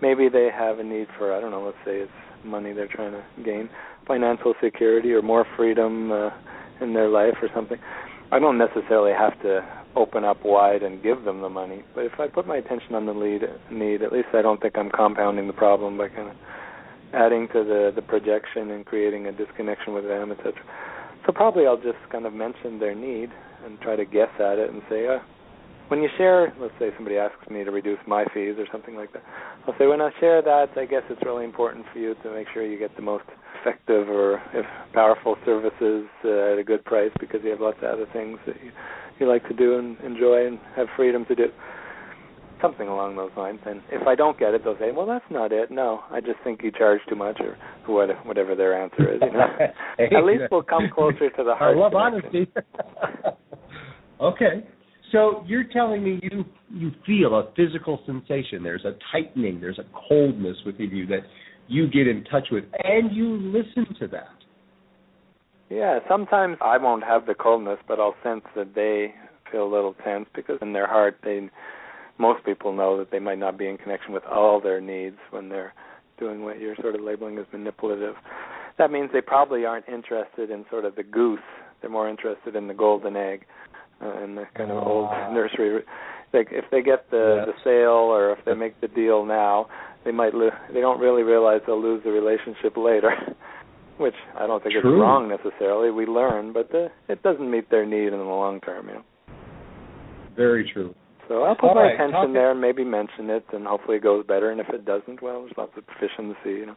maybe 0.00 0.28
they 0.28 0.48
have 0.52 0.78
a 0.78 0.84
need 0.84 1.08
for 1.18 1.34
I 1.34 1.40
don't 1.40 1.50
know, 1.50 1.64
let's 1.64 1.78
say 1.84 1.98
it's 1.98 2.12
money 2.44 2.72
they're 2.72 2.88
trying 2.88 3.12
to 3.12 3.24
gain, 3.44 3.68
financial 4.06 4.54
security 4.62 5.12
or 5.12 5.22
more 5.22 5.46
freedom 5.56 6.12
uh, 6.12 6.30
in 6.80 6.94
their 6.94 7.08
life 7.08 7.34
or 7.42 7.48
something. 7.54 7.78
I 8.32 8.38
don't 8.38 8.58
necessarily 8.58 9.12
have 9.12 9.40
to 9.42 9.64
open 9.94 10.24
up 10.24 10.44
wide 10.44 10.82
and 10.82 11.02
give 11.02 11.24
them 11.24 11.40
the 11.40 11.48
money, 11.48 11.82
but 11.94 12.04
if 12.04 12.18
I 12.18 12.28
put 12.28 12.46
my 12.46 12.56
attention 12.56 12.94
on 12.94 13.06
the 13.06 13.14
lead 13.14 13.42
need, 13.70 14.02
at 14.02 14.12
least 14.12 14.28
I 14.34 14.42
don't 14.42 14.60
think 14.60 14.76
I'm 14.76 14.90
compounding 14.90 15.46
the 15.46 15.52
problem 15.52 15.96
by 15.96 16.08
kind 16.08 16.28
of 16.28 16.36
adding 17.14 17.48
to 17.48 17.64
the 17.64 17.92
the 17.94 18.02
projection 18.02 18.70
and 18.70 18.84
creating 18.84 19.26
a 19.26 19.32
disconnection 19.32 19.94
with 19.94 20.04
them, 20.04 20.32
etc. 20.32 20.52
So 21.24 21.32
probably 21.32 21.66
I'll 21.66 21.76
just 21.76 21.98
kind 22.10 22.26
of 22.26 22.32
mention 22.32 22.78
their 22.78 22.94
need 22.94 23.30
and 23.64 23.80
try 23.80 23.96
to 23.96 24.04
guess 24.04 24.28
at 24.38 24.58
it 24.58 24.70
and 24.70 24.82
say, 24.90 25.06
uh, 25.06 25.18
when 25.88 26.02
you 26.02 26.08
share, 26.18 26.52
let's 26.60 26.74
say 26.78 26.90
somebody 26.96 27.16
asks 27.16 27.48
me 27.50 27.64
to 27.64 27.70
reduce 27.70 27.98
my 28.06 28.24
fees 28.34 28.54
or 28.58 28.66
something 28.72 28.96
like 28.96 29.12
that, 29.12 29.22
I'll 29.66 29.74
say 29.78 29.86
when 29.86 30.00
I 30.00 30.10
share 30.20 30.42
that, 30.42 30.70
I 30.76 30.84
guess 30.84 31.02
it's 31.10 31.22
really 31.24 31.44
important 31.44 31.86
for 31.92 31.98
you 31.98 32.14
to 32.22 32.32
make 32.32 32.48
sure 32.52 32.66
you 32.66 32.78
get 32.78 32.94
the 32.96 33.02
most 33.02 33.24
effective 33.60 34.08
or 34.08 34.42
if 34.52 34.66
powerful 34.92 35.36
services 35.44 36.06
uh, 36.24 36.52
at 36.52 36.58
a 36.58 36.64
good 36.64 36.84
price 36.84 37.10
because 37.20 37.40
you 37.44 37.50
have 37.50 37.60
lots 37.60 37.78
of 37.82 37.94
other 37.94 38.06
things 38.12 38.38
that 38.46 38.56
you, 38.62 38.70
you 39.20 39.28
like 39.28 39.46
to 39.48 39.54
do 39.54 39.78
and 39.78 39.98
enjoy 40.00 40.46
and 40.46 40.58
have 40.74 40.88
freedom 40.96 41.24
to 41.26 41.34
do. 41.34 41.46
Something 42.62 42.88
along 42.88 43.16
those 43.16 43.32
lines. 43.36 43.60
And 43.66 43.82
if 43.92 44.06
I 44.06 44.14
don't 44.14 44.38
get 44.38 44.54
it, 44.54 44.64
they'll 44.64 44.78
say, 44.78 44.90
"Well, 44.90 45.04
that's 45.04 45.26
not 45.30 45.52
it. 45.52 45.70
No, 45.70 46.00
I 46.10 46.20
just 46.20 46.38
think 46.42 46.62
you 46.64 46.72
charge 46.72 47.00
too 47.06 47.14
much, 47.14 47.38
or 47.38 47.58
what, 47.84 48.08
whatever 48.24 48.54
their 48.54 48.82
answer 48.82 49.14
is." 49.14 49.20
You 49.20 49.30
know, 49.30 49.46
hey, 49.98 50.08
at 50.16 50.24
least 50.24 50.44
we'll 50.50 50.62
come 50.62 50.88
closer 50.92 51.28
to 51.28 51.44
the 51.44 51.54
heart. 51.58 51.76
I 51.76 51.78
love 51.78 51.94
honesty. 51.94 52.50
okay, 54.22 54.64
so 55.12 55.44
you're 55.46 55.64
telling 55.64 56.02
me 56.02 56.20
you 56.22 56.44
you 56.70 56.90
feel 57.06 57.38
a 57.38 57.52
physical 57.54 58.00
sensation. 58.06 58.62
There's 58.62 58.84
a 58.84 58.96
tightening. 59.12 59.60
There's 59.60 59.78
a 59.78 59.84
coldness 60.08 60.56
within 60.64 60.90
you 60.90 61.06
that 61.06 61.20
you 61.68 61.88
get 61.88 62.06
in 62.08 62.24
touch 62.24 62.48
with, 62.50 62.64
and 62.84 63.14
you 63.14 63.36
listen 63.36 63.94
to 64.00 64.08
that. 64.08 64.36
Yeah, 65.68 65.98
sometimes 66.08 66.58
I 66.60 66.78
won't 66.78 67.02
have 67.04 67.26
the 67.26 67.34
coldness, 67.34 67.78
but 67.88 67.98
I'll 67.98 68.14
sense 68.22 68.44
that 68.54 68.74
they 68.74 69.14
feel 69.50 69.64
a 69.64 69.72
little 69.72 69.94
tense 70.04 70.26
because 70.34 70.58
in 70.62 70.72
their 70.72 70.86
heart 70.86 71.18
they 71.24 71.48
most 72.18 72.44
people 72.44 72.72
know 72.72 72.98
that 72.98 73.10
they 73.10 73.18
might 73.18 73.38
not 73.38 73.58
be 73.58 73.66
in 73.66 73.76
connection 73.76 74.12
with 74.12 74.24
all 74.24 74.60
their 74.60 74.80
needs 74.80 75.18
when 75.30 75.48
they're 75.48 75.74
doing 76.18 76.42
what 76.44 76.58
you're 76.58 76.76
sort 76.76 76.94
of 76.94 77.02
labeling 77.02 77.38
as 77.38 77.44
manipulative. 77.52 78.14
That 78.78 78.90
means 78.90 79.10
they 79.12 79.20
probably 79.20 79.66
aren't 79.66 79.86
interested 79.88 80.50
in 80.50 80.64
sort 80.70 80.84
of 80.84 80.96
the 80.96 81.02
goose. 81.02 81.40
They're 81.80 81.90
more 81.90 82.08
interested 82.08 82.56
in 82.56 82.68
the 82.68 82.74
golden 82.74 83.16
egg 83.16 83.44
and 84.00 84.36
the 84.36 84.44
kind 84.56 84.70
of 84.70 84.86
old 84.86 85.08
ah. 85.10 85.32
nursery. 85.32 85.82
Like 86.32 86.48
if 86.50 86.64
they 86.70 86.82
get 86.82 87.10
the 87.10 87.44
the 87.46 87.52
sale 87.64 88.12
or 88.12 88.32
if 88.32 88.44
they 88.44 88.54
make 88.54 88.80
the 88.80 88.88
deal 88.88 89.24
now, 89.24 89.68
they 90.04 90.12
might 90.12 90.34
lo- 90.34 90.50
they 90.72 90.80
don't 90.80 91.00
really 91.00 91.22
realize 91.22 91.60
they'll 91.66 91.82
lose 91.82 92.02
the 92.04 92.10
relationship 92.10 92.76
later. 92.76 93.10
Which 93.98 94.14
I 94.38 94.46
don't 94.46 94.62
think 94.62 94.74
True. 94.78 94.96
is 94.96 95.00
wrong 95.00 95.26
necessarily. 95.26 95.90
We 95.90 96.04
learn, 96.04 96.52
but 96.52 96.70
the, 96.70 96.88
it 97.08 97.22
doesn't 97.22 97.50
meet 97.50 97.70
their 97.70 97.86
need 97.86 98.08
in 98.08 98.18
the 98.18 98.24
long 98.24 98.60
term. 98.60 98.88
You 98.88 98.94
know. 98.96 99.04
Very 100.36 100.70
true. 100.70 100.94
So 101.28 101.44
I'll 101.44 101.54
put 101.54 101.70
All 101.70 101.74
my 101.74 101.82
right, 101.82 101.94
attention 101.94 102.34
there 102.34 102.52
and 102.52 102.60
maybe 102.60 102.84
mention 102.84 103.30
it, 103.30 103.44
and 103.52 103.66
hopefully 103.66 103.96
it 103.96 104.02
goes 104.02 104.24
better. 104.26 104.50
And 104.50 104.60
if 104.60 104.68
it 104.68 104.84
doesn't, 104.84 105.22
well, 105.22 105.40
there's 105.40 105.54
lots 105.56 105.72
of 105.76 105.84
fish 105.98 106.10
in 106.18 106.28
the 106.28 106.34
sea, 106.44 106.50
you 106.50 106.66
know. 106.66 106.76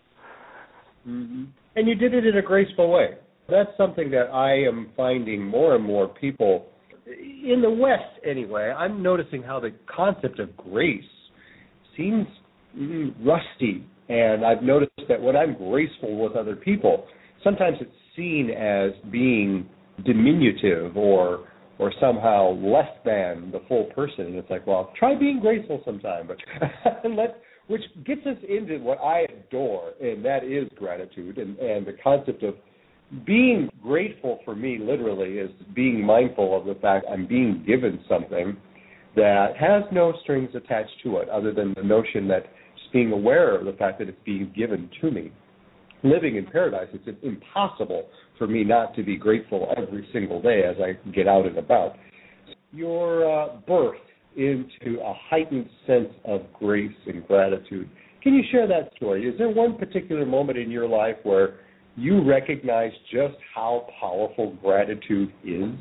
Mm-hmm. 1.08 1.44
And 1.76 1.88
you 1.88 1.96
did 1.96 2.14
it 2.14 2.26
in 2.26 2.38
a 2.38 2.42
graceful 2.42 2.90
way. 2.90 3.18
That's 3.50 3.70
something 3.78 4.10
that 4.12 4.32
I 4.34 4.54
am 4.68 4.92
finding 4.96 5.44
more 5.44 5.76
and 5.76 5.84
more 5.84 6.08
people 6.08 6.68
in 7.10 7.62
the 7.62 7.70
West, 7.70 8.20
anyway. 8.26 8.74
I'm 8.76 9.02
noticing 9.02 9.44
how 9.44 9.60
the 9.60 9.74
concept 9.94 10.40
of 10.40 10.56
grace 10.58 11.04
seems 11.98 12.28
rusty, 13.24 13.86
and 14.10 14.46
I've 14.46 14.64
noticed 14.64 14.92
that 15.08 15.22
when 15.22 15.36
I'm 15.36 15.56
graceful 15.58 16.18
with 16.18 16.34
other 16.34 16.56
people, 16.56 17.06
sometimes 17.44 17.78
it's 17.82 17.92
seen 18.16 18.52
as 18.52 18.92
being 19.12 19.68
diminutive 20.06 20.96
or 20.98 21.46
or 21.78 21.94
somehow 22.02 22.52
less 22.56 22.90
than 23.06 23.52
the 23.52 23.62
full 23.70 23.86
person. 23.96 24.26
And 24.26 24.36
it's 24.36 24.50
like, 24.50 24.68
well, 24.68 24.92
try 25.00 25.16
being 25.16 25.40
graceful 25.40 25.82
sometime, 25.86 26.28
but 26.28 26.38
let 27.10 27.42
which 27.68 27.84
gets 28.04 28.26
us 28.26 28.36
into 28.50 28.80
what 28.80 28.98
I 29.00 29.28
adore, 29.32 29.94
and 30.02 30.26
that 30.26 30.44
is 30.44 30.68
gratitude 30.76 31.38
and, 31.38 31.58
and 31.60 31.86
the 31.86 31.96
concept 32.04 32.44
of 32.44 32.56
being 33.26 33.70
grateful 33.82 34.40
for 34.46 34.56
me 34.56 34.78
literally 34.80 35.40
is 35.40 35.50
being 35.74 36.04
mindful 36.04 36.58
of 36.58 36.66
the 36.66 36.80
fact 36.80 37.06
I'm 37.12 37.28
being 37.28 37.64
given 37.66 38.00
something 38.08 38.56
that 39.16 39.58
has 39.60 39.84
no 39.92 40.14
strings 40.24 40.50
attached 40.54 40.92
to 41.04 41.18
it 41.18 41.30
other 41.30 41.52
than 41.52 41.74
the 41.76 41.84
notion 41.84 42.28
that 42.28 42.44
just 42.78 42.94
being 42.94 43.12
aware 43.12 43.58
of 43.58 43.66
the 43.66 43.74
fact 43.74 44.00
that 44.00 44.10
it's 44.10 44.18
being 44.26 44.54
given 44.56 44.90
to 45.02 45.12
me. 45.12 45.32
Living 46.04 46.38
in 46.38 46.46
paradise, 46.46 46.88
it's 46.94 47.18
impossible 47.24 48.06
for 48.38 48.48
me 48.48 48.64
not 48.64 48.96
to 48.96 49.04
be 49.04 49.18
grateful 49.18 49.74
every 49.76 50.08
single 50.14 50.42
day 50.42 50.64
as 50.64 50.78
I 50.80 50.94
get 51.12 51.28
out 51.28 51.46
and 51.46 51.58
about. 51.58 51.96
Your 52.72 53.30
uh, 53.30 53.58
birth 53.68 53.98
into 54.38 55.02
a 55.02 55.14
heightened 55.30 55.68
sense 55.86 56.10
of 56.24 56.42
grace 56.54 56.96
and 57.08 57.28
gratitude. 57.28 57.90
Can 58.22 58.36
you 58.36 58.44
share 58.52 58.68
that 58.68 58.92
story? 58.96 59.28
Is 59.28 59.38
there 59.38 59.50
one 59.50 59.78
particular 59.78 60.26
moment 60.26 60.58
in 60.58 60.70
your 60.70 60.88
life 60.88 61.16
where 61.24 61.60
you 62.00 62.24
recognize 62.24 62.92
just 63.12 63.36
how 63.54 63.88
powerful 64.00 64.56
gratitude 64.62 65.32
is? 65.44 65.72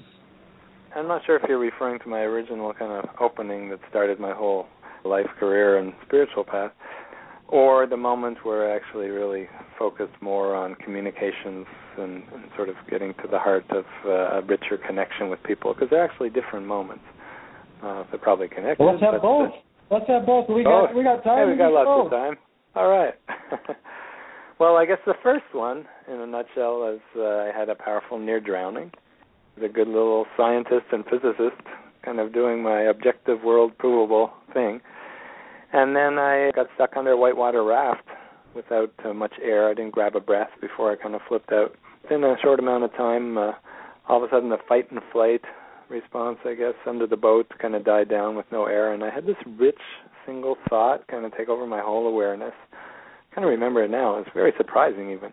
I'm 0.96 1.06
not 1.06 1.22
sure 1.26 1.36
if 1.36 1.42
you're 1.48 1.58
referring 1.58 2.00
to 2.00 2.08
my 2.08 2.20
original 2.20 2.72
kind 2.72 2.92
of 2.92 3.08
opening 3.20 3.70
that 3.70 3.78
started 3.88 4.18
my 4.18 4.34
whole 4.34 4.66
life 5.04 5.26
career 5.38 5.78
and 5.78 5.92
spiritual 6.06 6.44
path 6.44 6.72
or 7.48 7.86
the 7.86 7.96
moment 7.96 8.38
where 8.42 8.70
I 8.70 8.76
actually 8.76 9.08
really 9.08 9.48
focused 9.78 10.14
more 10.20 10.54
on 10.54 10.74
communications 10.76 11.66
and, 11.96 12.22
and 12.34 12.44
sort 12.56 12.68
of 12.68 12.74
getting 12.90 13.14
to 13.14 13.28
the 13.30 13.38
heart 13.38 13.64
of 13.70 13.84
uh, 14.04 14.38
a 14.38 14.42
richer 14.42 14.78
connection 14.86 15.30
with 15.30 15.42
people 15.44 15.72
because 15.72 15.88
they're 15.90 16.04
actually 16.04 16.30
different 16.30 16.66
moments. 16.66 17.04
Uh, 17.82 18.04
they're 18.10 18.20
probably 18.20 18.48
connected. 18.48 18.82
Well, 18.82 18.92
let's 18.92 19.02
have 19.02 19.22
both. 19.22 19.50
Let's 19.90 20.06
have 20.08 20.26
both. 20.26 20.48
We 20.50 20.64
got 20.64 20.94
we 20.94 21.02
got 21.02 21.22
time. 21.24 21.46
Hey, 21.46 21.52
we 21.52 21.56
got 21.56 21.72
lots 21.72 21.86
both. 21.86 22.06
of 22.06 22.10
time. 22.10 22.34
All 22.74 22.88
right. 22.88 23.14
well, 24.58 24.76
I 24.76 24.86
guess 24.86 24.98
the 25.06 25.14
first 25.22 25.44
one, 25.52 25.86
in 26.06 26.20
a 26.20 26.26
nutshell, 26.26 26.92
is 26.94 27.00
uh, 27.16 27.22
I 27.22 27.52
had 27.56 27.68
a 27.68 27.74
powerful 27.74 28.18
near 28.18 28.40
drowning. 28.40 28.90
The 29.60 29.68
good 29.68 29.88
little 29.88 30.26
scientist 30.36 30.86
and 30.92 31.04
physicist, 31.04 31.60
kind 32.04 32.20
of 32.20 32.32
doing 32.32 32.62
my 32.62 32.82
objective 32.82 33.42
world 33.42 33.76
provable 33.78 34.32
thing 34.54 34.80
and 35.72 35.94
then 35.94 36.18
I 36.18 36.50
got 36.54 36.66
stuck 36.74 36.96
under 36.96 37.12
a 37.12 37.16
whitewater 37.16 37.62
raft 37.62 38.06
without 38.54 38.92
uh, 39.04 39.12
much 39.12 39.34
air. 39.42 39.68
I 39.68 39.74
didn't 39.74 39.92
grab 39.92 40.16
a 40.16 40.20
breath 40.20 40.50
before 40.60 40.90
I 40.90 40.96
kind 40.96 41.14
of 41.14 41.20
flipped 41.28 41.52
out. 41.52 41.74
In 42.10 42.24
a 42.24 42.36
short 42.42 42.58
amount 42.58 42.84
of 42.84 42.92
time, 42.94 43.36
uh, 43.36 43.52
all 44.08 44.22
of 44.22 44.28
a 44.28 44.34
sudden 44.34 44.48
the 44.48 44.56
fight 44.66 44.90
and 44.90 45.00
flight 45.12 45.42
response, 45.90 46.38
I 46.44 46.54
guess, 46.54 46.74
under 46.86 47.06
the 47.06 47.16
boat 47.16 47.46
kind 47.60 47.74
of 47.74 47.84
died 47.84 48.08
down 48.08 48.36
with 48.36 48.46
no 48.50 48.66
air, 48.66 48.92
and 48.92 49.04
I 49.04 49.10
had 49.10 49.26
this 49.26 49.36
rich 49.58 49.80
single 50.26 50.56
thought 50.68 51.06
kind 51.08 51.24
of 51.24 51.36
take 51.36 51.48
over 51.48 51.66
my 51.66 51.80
whole 51.80 52.06
awareness. 52.06 52.54
Kind 53.38 53.46
of 53.46 53.50
remember 53.50 53.84
it 53.84 53.90
now. 53.92 54.18
It's 54.18 54.28
very 54.34 54.52
surprising 54.56 55.12
even. 55.12 55.32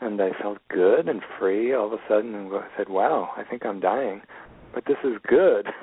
And 0.00 0.20
I 0.20 0.30
felt 0.42 0.58
good 0.68 1.08
and 1.08 1.22
free 1.38 1.72
all 1.72 1.86
of 1.86 1.92
a 1.92 1.98
sudden 2.08 2.34
and 2.34 2.52
I 2.52 2.66
said, 2.76 2.88
wow, 2.88 3.30
I 3.36 3.44
think 3.44 3.64
I'm 3.64 3.78
dying. 3.78 4.22
But 4.74 4.86
this 4.86 4.96
is 5.04 5.18
good. 5.28 5.68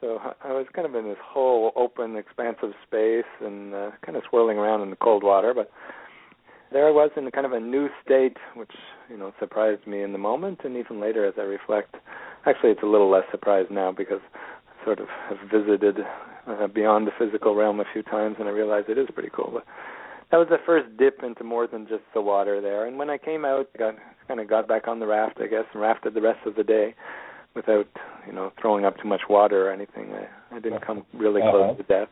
So 0.00 0.18
I 0.42 0.52
was 0.52 0.66
kind 0.74 0.86
of 0.86 0.94
in 0.94 1.04
this 1.08 1.16
whole 1.24 1.72
open, 1.76 2.16
expansive 2.16 2.72
space 2.86 3.24
and 3.40 3.72
uh, 3.72 3.90
kind 4.04 4.18
of 4.18 4.22
swirling 4.28 4.58
around 4.58 4.82
in 4.82 4.90
the 4.90 4.96
cold 4.96 5.22
water. 5.22 5.54
But 5.54 5.70
there 6.72 6.86
I 6.86 6.90
was 6.90 7.10
in 7.16 7.30
kind 7.30 7.46
of 7.46 7.52
a 7.52 7.60
new 7.60 7.88
state, 8.04 8.36
which 8.54 8.72
you 9.08 9.16
know 9.16 9.32
surprised 9.40 9.86
me 9.86 10.02
in 10.02 10.12
the 10.12 10.18
moment, 10.18 10.60
and 10.62 10.76
even 10.76 11.00
later 11.00 11.26
as 11.26 11.32
I 11.38 11.42
reflect. 11.42 11.94
Actually, 12.44 12.72
it's 12.72 12.82
a 12.82 12.86
little 12.86 13.10
less 13.10 13.24
surprised 13.30 13.70
now 13.70 13.92
because 13.92 14.20
I 14.34 14.84
sort 14.84 15.00
of 15.00 15.06
have 15.30 15.38
visited 15.50 15.96
uh, 16.46 16.66
beyond 16.66 17.06
the 17.06 17.12
physical 17.18 17.54
realm 17.54 17.80
a 17.80 17.84
few 17.90 18.02
times, 18.02 18.36
and 18.38 18.46
I 18.46 18.52
realize 18.52 18.84
it 18.88 18.98
is 18.98 19.08
pretty 19.14 19.30
cool. 19.34 19.52
But 19.54 19.64
that 20.34 20.40
was 20.40 20.48
the 20.50 20.58
first 20.66 20.88
dip 20.96 21.22
into 21.22 21.44
more 21.44 21.68
than 21.68 21.86
just 21.86 22.02
the 22.12 22.20
water 22.20 22.60
there. 22.60 22.88
And 22.88 22.98
when 22.98 23.08
I 23.08 23.18
came 23.18 23.44
out, 23.44 23.68
I 23.72 23.78
got 23.78 23.94
kind 24.26 24.40
of 24.40 24.48
got 24.48 24.66
back 24.66 24.88
on 24.88 24.98
the 24.98 25.06
raft, 25.06 25.38
I 25.40 25.46
guess, 25.46 25.62
and 25.72 25.80
rafted 25.80 26.12
the 26.14 26.22
rest 26.22 26.40
of 26.44 26.56
the 26.56 26.64
day 26.64 26.96
without 27.54 27.86
you 28.26 28.32
know 28.32 28.52
throwing 28.60 28.84
up 28.84 28.96
too 29.00 29.06
much 29.06 29.20
water 29.30 29.68
or 29.68 29.72
anything. 29.72 30.12
I, 30.12 30.56
I 30.56 30.58
didn't 30.58 30.84
come 30.84 31.04
really 31.12 31.40
uh-huh. 31.40 31.52
close 31.52 31.76
to 31.76 31.82
death, 31.84 32.08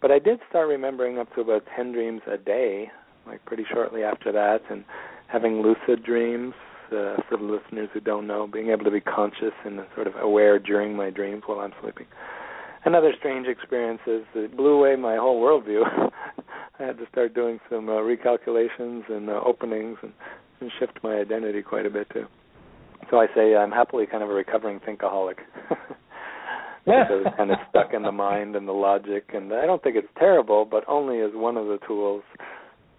but 0.00 0.10
I 0.10 0.18
did 0.18 0.38
start 0.48 0.66
remembering 0.66 1.18
up 1.18 1.28
to 1.34 1.42
about 1.42 1.64
ten 1.76 1.92
dreams 1.92 2.22
a 2.26 2.38
day, 2.38 2.90
like 3.26 3.44
pretty 3.44 3.64
shortly 3.70 4.02
after 4.02 4.32
that, 4.32 4.62
and 4.70 4.82
having 5.28 5.60
lucid 5.60 6.02
dreams. 6.02 6.54
Uh, 6.90 7.16
for 7.26 7.38
the 7.38 7.44
listeners 7.44 7.88
who 7.94 8.00
don't 8.00 8.26
know, 8.26 8.46
being 8.46 8.68
able 8.68 8.84
to 8.84 8.90
be 8.90 9.00
conscious 9.00 9.54
and 9.64 9.80
sort 9.94 10.06
of 10.06 10.12
aware 10.16 10.58
during 10.58 10.94
my 10.94 11.08
dreams 11.08 11.42
while 11.46 11.60
I'm 11.60 11.72
sleeping. 11.80 12.04
And 12.84 12.94
other 12.94 13.14
strange 13.18 13.46
experiences 13.46 14.26
that 14.34 14.54
blew 14.54 14.74
away 14.74 14.96
my 14.96 15.16
whole 15.16 15.40
worldview. 15.40 15.84
I 16.78 16.84
had 16.84 16.98
to 16.98 17.06
start 17.10 17.34
doing 17.34 17.58
some 17.70 17.88
uh, 17.88 17.92
recalculations 17.92 19.10
and 19.10 19.28
uh, 19.28 19.40
openings 19.44 19.98
and, 20.02 20.12
and 20.60 20.70
shift 20.78 20.98
my 21.02 21.16
identity 21.16 21.62
quite 21.62 21.86
a 21.86 21.90
bit 21.90 22.08
too. 22.12 22.26
So 23.10 23.18
I 23.18 23.26
say 23.34 23.54
I'm 23.56 23.70
happily 23.70 24.06
kind 24.06 24.22
of 24.22 24.30
a 24.30 24.32
recovering 24.32 24.80
thinkaholic. 24.80 25.36
because 26.84 27.06
I 27.10 27.14
was 27.14 27.34
kind 27.36 27.50
of 27.50 27.58
stuck 27.70 27.94
in 27.94 28.02
the 28.02 28.12
mind 28.12 28.56
and 28.56 28.66
the 28.66 28.72
logic, 28.72 29.30
and 29.34 29.52
I 29.52 29.66
don't 29.66 29.82
think 29.82 29.96
it's 29.96 30.08
terrible, 30.18 30.64
but 30.64 30.84
only 30.88 31.20
as 31.20 31.30
one 31.32 31.56
of 31.56 31.66
the 31.66 31.78
tools. 31.86 32.22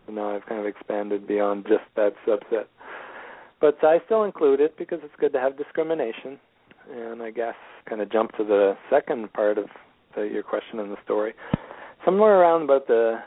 And 0.07 0.15
now 0.15 0.35
I've 0.35 0.45
kind 0.45 0.59
of 0.59 0.67
expanded 0.67 1.27
beyond 1.27 1.65
just 1.67 1.83
that 1.95 2.13
subset. 2.27 2.65
But 3.59 3.83
I 3.83 3.99
still 4.05 4.23
include 4.23 4.59
it 4.59 4.77
because 4.77 4.99
it's 5.03 5.13
good 5.19 5.33
to 5.33 5.39
have 5.39 5.57
discrimination. 5.57 6.39
And 6.91 7.21
I 7.21 7.31
guess 7.31 7.55
kind 7.87 8.01
of 8.01 8.11
jump 8.11 8.31
to 8.37 8.43
the 8.43 8.73
second 8.89 9.31
part 9.33 9.57
of 9.57 9.65
the, 10.15 10.23
your 10.23 10.43
question 10.43 10.79
in 10.79 10.89
the 10.89 10.97
story. 11.03 11.33
Somewhere 12.05 12.39
around 12.39 12.63
about 12.63 12.87
the, 12.87 13.19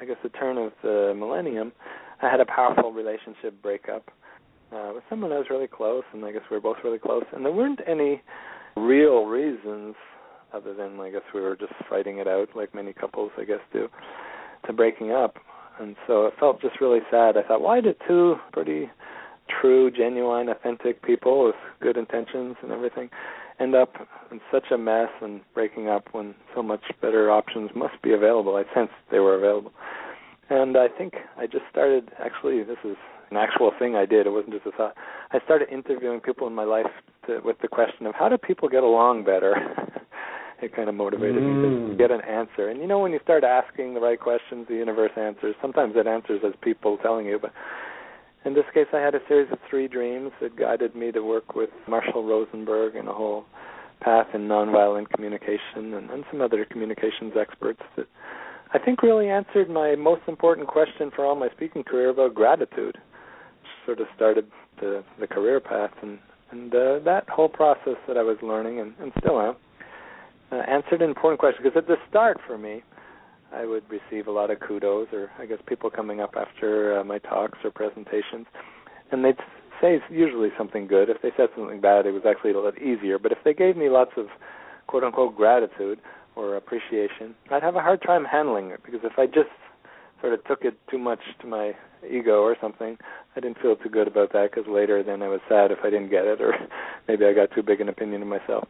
I 0.00 0.04
guess 0.06 0.16
the 0.22 0.30
turn 0.30 0.56
of 0.56 0.72
the 0.82 1.14
millennium, 1.16 1.72
I 2.22 2.30
had 2.30 2.40
a 2.40 2.46
powerful 2.46 2.92
relationship 2.92 3.60
breakup 3.62 4.10
uh, 4.72 4.92
with 4.94 5.04
someone 5.10 5.32
I 5.32 5.38
was 5.38 5.46
really 5.50 5.66
close, 5.66 6.04
and 6.12 6.24
I 6.24 6.32
guess 6.32 6.42
we 6.50 6.56
were 6.56 6.60
both 6.60 6.78
really 6.82 6.98
close. 6.98 7.24
And 7.32 7.44
there 7.44 7.52
weren't 7.52 7.80
any 7.86 8.22
real 8.76 9.26
reasons 9.26 9.94
other 10.52 10.74
than 10.74 10.98
I 11.00 11.10
guess 11.10 11.22
we 11.34 11.40
were 11.40 11.56
just 11.56 11.72
fighting 11.88 12.18
it 12.18 12.26
out 12.26 12.48
like 12.56 12.74
many 12.74 12.92
couples 12.92 13.30
I 13.38 13.44
guess 13.44 13.60
do 13.72 13.88
to 14.66 14.72
breaking 14.72 15.12
up. 15.12 15.36
And 15.78 15.96
so 16.06 16.26
it 16.26 16.34
felt 16.38 16.60
just 16.60 16.80
really 16.80 17.00
sad. 17.10 17.36
I 17.36 17.42
thought, 17.42 17.62
why 17.62 17.80
did 17.80 17.96
two 18.06 18.36
pretty 18.52 18.90
true, 19.60 19.90
genuine, 19.90 20.48
authentic 20.48 21.02
people 21.02 21.46
with 21.46 21.54
good 21.80 21.96
intentions 21.96 22.56
and 22.62 22.70
everything 22.70 23.08
end 23.58 23.74
up 23.74 23.92
in 24.30 24.40
such 24.50 24.70
a 24.72 24.78
mess 24.78 25.08
and 25.20 25.40
breaking 25.54 25.88
up 25.88 26.08
when 26.12 26.34
so 26.54 26.62
much 26.62 26.82
better 27.00 27.30
options 27.30 27.70
must 27.74 28.00
be 28.02 28.12
available? 28.12 28.56
I 28.56 28.64
sensed 28.74 28.92
they 29.10 29.18
were 29.18 29.36
available. 29.36 29.72
And 30.50 30.76
I 30.76 30.88
think 30.88 31.14
I 31.38 31.46
just 31.46 31.64
started 31.70 32.10
actually 32.18 32.62
this 32.64 32.78
is 32.84 32.96
an 33.30 33.36
actual 33.36 33.70
thing 33.78 33.94
I 33.94 34.04
did. 34.04 34.26
It 34.26 34.30
wasn't 34.30 34.54
just 34.54 34.66
a 34.66 34.72
thought. 34.72 34.94
I 35.30 35.38
started 35.44 35.68
interviewing 35.70 36.20
people 36.20 36.46
in 36.48 36.54
my 36.54 36.64
life 36.64 36.90
to, 37.26 37.40
with 37.44 37.56
the 37.62 37.68
question 37.68 38.06
of 38.06 38.14
how 38.14 38.28
do 38.28 38.36
people 38.36 38.68
get 38.68 38.82
along 38.82 39.24
better. 39.24 39.54
it 40.62 40.74
kind 40.74 40.88
of 40.88 40.94
motivated 40.94 41.42
mm. 41.42 41.62
me 41.62 41.62
to 41.62 41.94
mm. 41.94 41.98
get 41.98 42.10
an 42.10 42.20
answer. 42.22 42.68
And 42.68 42.80
you 42.80 42.88
know, 42.88 42.98
when 42.98 43.12
you 43.12 43.20
start 43.22 43.44
asking 43.44 43.94
the 43.94 44.00
right 44.00 44.18
questions, 44.18 44.66
the 44.68 44.74
universe 44.74 45.12
answers. 45.16 45.54
Sometimes 45.62 45.94
it 45.96 46.06
answers 46.06 46.40
as 46.44 46.52
people 46.60 46.98
telling 46.98 47.26
you, 47.26 47.38
but 47.40 47.52
in 48.44 48.54
this 48.54 48.64
case, 48.74 48.86
I 48.92 48.98
had 48.98 49.14
a 49.14 49.20
series 49.28 49.52
of 49.52 49.58
three 49.68 49.86
dreams 49.86 50.32
that 50.40 50.56
guided 50.56 50.94
me 50.94 51.12
to 51.12 51.20
work 51.20 51.54
with 51.54 51.70
Marshall 51.86 52.24
Rosenberg 52.24 52.96
and 52.96 53.08
a 53.08 53.12
whole 53.12 53.44
path 54.00 54.28
in 54.34 54.48
nonviolent 54.48 55.10
communication 55.10 55.94
and, 55.94 56.10
and 56.10 56.24
some 56.30 56.40
other 56.40 56.64
communications 56.64 57.34
experts 57.38 57.82
that 57.96 58.06
I 58.72 58.78
think 58.78 59.02
really 59.02 59.28
answered 59.28 59.68
my 59.68 59.96
most 59.96 60.22
important 60.28 60.68
question 60.68 61.10
for 61.14 61.24
all 61.24 61.34
my 61.34 61.48
speaking 61.56 61.82
career 61.82 62.10
about 62.10 62.34
gratitude. 62.34 62.98
Sort 63.84 64.00
of 64.00 64.06
started 64.14 64.46
the 64.80 65.02
the 65.18 65.26
career 65.26 65.58
path 65.58 65.90
and 66.02 66.18
and 66.52 66.74
uh, 66.74 66.98
that 67.04 67.28
whole 67.28 67.48
process 67.48 67.96
that 68.06 68.16
I 68.16 68.22
was 68.22 68.36
learning 68.42 68.80
and, 68.80 68.94
and 69.00 69.12
still 69.18 69.40
am 69.40 69.56
uh, 70.52 70.56
answered 70.56 71.02
an 71.02 71.10
important 71.10 71.40
question. 71.40 71.62
Because 71.62 71.76
at 71.76 71.88
the 71.88 71.96
start 72.08 72.38
for 72.46 72.58
me 72.58 72.82
I 73.52 73.66
would 73.66 73.82
receive 73.90 74.28
a 74.28 74.30
lot 74.30 74.50
of 74.50 74.60
kudos 74.60 75.08
or 75.12 75.30
I 75.38 75.46
guess 75.46 75.58
people 75.66 75.90
coming 75.90 76.20
up 76.20 76.34
after 76.36 77.00
uh, 77.00 77.04
my 77.04 77.18
talks 77.18 77.58
or 77.64 77.72
presentations. 77.72 78.46
And 79.10 79.24
they'd 79.24 79.36
say 79.80 79.98
usually 80.10 80.50
something 80.56 80.86
good. 80.86 81.10
If 81.10 81.22
they 81.22 81.30
said 81.36 81.48
something 81.56 81.80
bad 81.80 82.06
it 82.06 82.12
was 82.12 82.22
actually 82.24 82.52
a 82.52 82.60
lot 82.60 82.80
easier. 82.80 83.18
But 83.18 83.32
if 83.32 83.38
they 83.44 83.54
gave 83.54 83.76
me 83.76 83.88
lots 83.88 84.12
of 84.16 84.26
quote 84.86 85.02
unquote 85.02 85.36
gratitude 85.36 85.98
or 86.40 86.56
appreciation 86.56 87.34
I'd 87.50 87.62
have 87.62 87.76
a 87.76 87.80
hard 87.80 88.02
time 88.02 88.24
handling 88.24 88.70
it 88.70 88.80
because 88.84 89.00
if 89.04 89.18
I 89.18 89.26
just 89.26 89.50
sort 90.20 90.34
of 90.34 90.44
took 90.44 90.64
it 90.64 90.74
too 90.90 90.98
much 90.98 91.20
to 91.40 91.46
my 91.46 91.72
ego 92.08 92.42
or 92.42 92.56
something. 92.60 92.96
I 93.36 93.40
didn't 93.40 93.60
feel 93.60 93.76
too 93.76 93.88
good 93.88 94.08
about 94.08 94.32
that 94.32 94.50
because 94.50 94.70
later 94.70 95.02
then 95.02 95.22
I 95.22 95.28
was 95.28 95.40
sad 95.48 95.70
if 95.70 95.78
I 95.84 95.90
didn't 95.90 96.10
get 96.10 96.24
it 96.24 96.40
or 96.40 96.54
maybe 97.08 97.24
I 97.24 97.32
got 97.32 97.54
too 97.54 97.62
big 97.62 97.80
an 97.80 97.88
opinion 97.88 98.22
of 98.22 98.28
myself. 98.28 98.68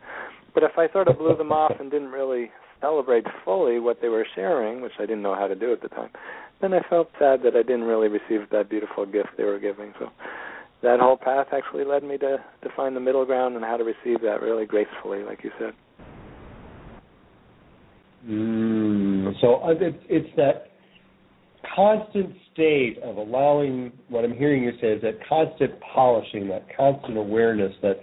But 0.55 0.63
if 0.63 0.73
I 0.77 0.91
sort 0.93 1.09
of 1.09 1.19
blew 1.19 1.37
them 1.37 1.53
off 1.53 1.73
and 1.79 1.91
didn't 1.91 2.11
really 2.11 2.51
celebrate 2.81 3.25
fully 3.45 3.79
what 3.79 4.01
they 4.01 4.09
were 4.09 4.27
sharing, 4.35 4.81
which 4.81 4.93
I 4.99 5.03
didn't 5.03 5.23
know 5.23 5.35
how 5.35 5.47
to 5.47 5.55
do 5.55 5.73
at 5.73 5.83
the 5.83 5.89
time, 5.89 6.11
then 6.61 6.73
I 6.73 6.81
felt 6.89 7.11
sad 7.19 7.43
that 7.45 7.55
I 7.55 7.63
didn't 7.63 7.85
really 7.85 8.09
receive 8.09 8.49
that 8.51 8.69
beautiful 8.69 9.07
gift 9.07 9.29
they 9.37 9.45
were 9.45 9.59
giving. 9.59 9.93
So 9.99 10.09
that 10.83 11.01
whole 11.01 11.17
path 11.17 11.49
actually 11.53 11.85
led 11.85 12.03
me 12.03 12.19
to 12.19 12.39
to 12.39 12.69
find 12.77 12.97
the 12.97 13.01
middle 13.01 13.25
ground 13.25 13.55
and 13.55 13.65
how 13.65 13.77
to 13.77 13.85
receive 13.85 14.23
that 14.23 14.43
really 14.43 14.67
gracefully, 14.67 15.23
like 15.23 15.45
you 15.45 15.51
said. 15.59 15.75
Mm, 18.27 19.33
so 19.41 19.57
uh, 19.57 19.71
it's, 19.81 20.05
it's 20.09 20.37
that 20.37 20.71
constant 21.75 22.35
state 22.53 22.99
of 23.03 23.17
allowing 23.17 23.93
what 24.09 24.25
I'm 24.25 24.35
hearing 24.35 24.63
you 24.63 24.73
say 24.81 24.89
is 24.89 25.03
that 25.03 25.19
constant 25.29 25.73
polishing, 25.81 26.49
that 26.49 26.67
constant 26.77 27.17
awareness 27.17 27.73
that 27.83 28.01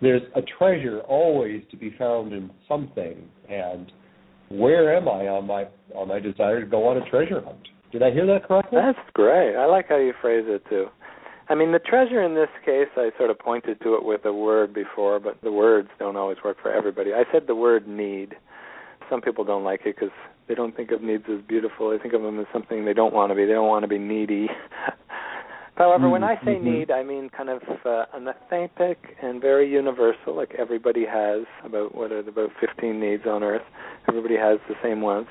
there's 0.00 0.22
a 0.34 0.42
treasure 0.58 1.00
always 1.00 1.62
to 1.70 1.76
be 1.76 1.94
found 1.98 2.32
in 2.32 2.50
something 2.68 3.28
and 3.48 3.90
where 4.48 4.96
am 4.96 5.08
I 5.08 5.26
on 5.26 5.46
my 5.46 5.64
on 5.94 6.08
my 6.08 6.20
desire 6.20 6.60
to 6.60 6.66
go 6.66 6.86
on 6.88 6.98
a 6.98 7.10
treasure 7.10 7.40
hunt? 7.40 7.68
Did 7.90 8.02
I 8.02 8.10
hear 8.10 8.26
that 8.26 8.46
correctly? 8.46 8.78
That's 8.80 8.98
great. 9.14 9.56
I 9.56 9.66
like 9.66 9.88
how 9.88 9.96
you 9.96 10.12
phrase 10.20 10.44
it 10.46 10.62
too. 10.68 10.86
I 11.48 11.54
mean, 11.54 11.72
the 11.72 11.78
treasure 11.78 12.22
in 12.22 12.34
this 12.34 12.48
case, 12.64 12.88
I 12.96 13.10
sort 13.16 13.30
of 13.30 13.38
pointed 13.38 13.80
to 13.82 13.94
it 13.94 14.04
with 14.04 14.24
a 14.24 14.32
word 14.32 14.74
before, 14.74 15.20
but 15.20 15.40
the 15.42 15.52
words 15.52 15.88
don't 15.98 16.16
always 16.16 16.38
work 16.44 16.56
for 16.60 16.72
everybody. 16.72 17.12
I 17.12 17.22
said 17.32 17.44
the 17.46 17.54
word 17.54 17.86
need. 17.86 18.34
Some 19.10 19.20
people 19.20 19.44
don't 19.44 19.64
like 19.64 19.80
it 19.84 19.96
because 19.96 20.14
they 20.48 20.54
don't 20.54 20.76
think 20.76 20.90
of 20.90 21.02
needs 21.02 21.24
as 21.28 21.40
beautiful. 21.46 21.90
They 21.90 21.98
think 21.98 22.14
of 22.14 22.22
them 22.22 22.40
as 22.40 22.46
something 22.52 22.84
they 22.84 22.94
don't 22.94 23.14
want 23.14 23.30
to 23.30 23.34
be. 23.34 23.44
They 23.44 23.52
don't 23.52 23.68
want 23.68 23.82
to 23.84 23.88
be 23.88 23.98
needy. 23.98 24.48
However, 25.76 26.04
mm-hmm. 26.04 26.12
when 26.12 26.24
I 26.24 26.36
say 26.36 26.54
mm-hmm. 26.54 26.70
need, 26.70 26.90
I 26.90 27.02
mean 27.02 27.28
kind 27.28 27.50
of 27.50 27.60
uh, 27.84 28.06
an 28.14 28.28
authentic 28.28 28.98
and 29.22 29.40
very 29.40 29.70
universal, 29.70 30.34
like 30.34 30.54
everybody 30.58 31.04
has 31.04 31.44
about 31.64 31.94
what 31.94 32.12
are 32.12 32.22
the, 32.22 32.30
about 32.30 32.50
15 32.60 32.98
needs 32.98 33.24
on 33.26 33.42
Earth. 33.42 33.62
Everybody 34.08 34.36
has 34.36 34.58
the 34.68 34.74
same 34.82 35.02
ones, 35.02 35.26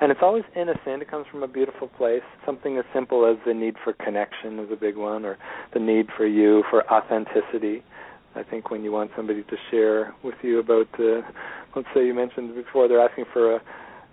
and 0.00 0.10
it's 0.10 0.20
always 0.22 0.44
innocent. 0.56 1.02
It 1.02 1.10
comes 1.10 1.26
from 1.30 1.42
a 1.42 1.48
beautiful 1.48 1.88
place. 1.88 2.22
Something 2.46 2.78
as 2.78 2.84
simple 2.94 3.30
as 3.30 3.36
the 3.46 3.52
need 3.52 3.74
for 3.84 3.92
connection 3.92 4.58
is 4.58 4.70
a 4.72 4.76
big 4.76 4.96
one, 4.96 5.26
or 5.26 5.36
the 5.74 5.80
need 5.80 6.06
for 6.16 6.26
you 6.26 6.64
for 6.70 6.90
authenticity. 6.90 7.82
I 8.34 8.42
think 8.42 8.70
when 8.70 8.82
you 8.84 8.90
want 8.90 9.10
somebody 9.14 9.42
to 9.42 9.56
share 9.70 10.14
with 10.24 10.34
you 10.42 10.60
about, 10.60 10.88
uh, 10.98 11.20
let's 11.74 11.88
say 11.94 12.06
you 12.06 12.14
mentioned 12.14 12.54
before, 12.54 12.88
they're 12.88 13.00
asking 13.00 13.24
for 13.32 13.56
a 13.56 13.60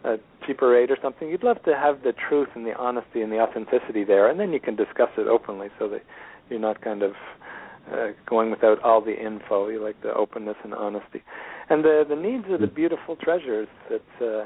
a 0.03 0.17
cheaper 0.45 0.69
rate 0.69 0.89
or 0.89 0.97
something, 1.01 1.29
you'd 1.29 1.43
love 1.43 1.61
to 1.63 1.75
have 1.75 2.03
the 2.03 2.13
truth 2.13 2.49
and 2.55 2.65
the 2.65 2.75
honesty 2.75 3.21
and 3.21 3.31
the 3.31 3.39
authenticity 3.39 4.03
there, 4.03 4.27
and 4.29 4.39
then 4.39 4.51
you 4.51 4.59
can 4.59 4.75
discuss 4.75 5.09
it 5.17 5.27
openly 5.27 5.67
so 5.77 5.87
that 5.87 6.01
you're 6.49 6.59
not 6.59 6.81
kind 6.81 7.03
of 7.03 7.13
uh, 7.91 8.07
going 8.25 8.51
without 8.51 8.81
all 8.83 9.01
the 9.01 9.23
info. 9.23 9.69
You 9.69 9.83
like 9.83 10.01
the 10.01 10.13
openness 10.13 10.57
and 10.63 10.73
honesty, 10.73 11.23
and 11.69 11.83
the 11.83 12.03
the 12.07 12.15
needs 12.15 12.45
are 12.49 12.57
the 12.57 12.67
mm. 12.67 12.75
beautiful 12.75 13.15
treasures 13.15 13.67
that 13.89 14.25
uh, 14.25 14.45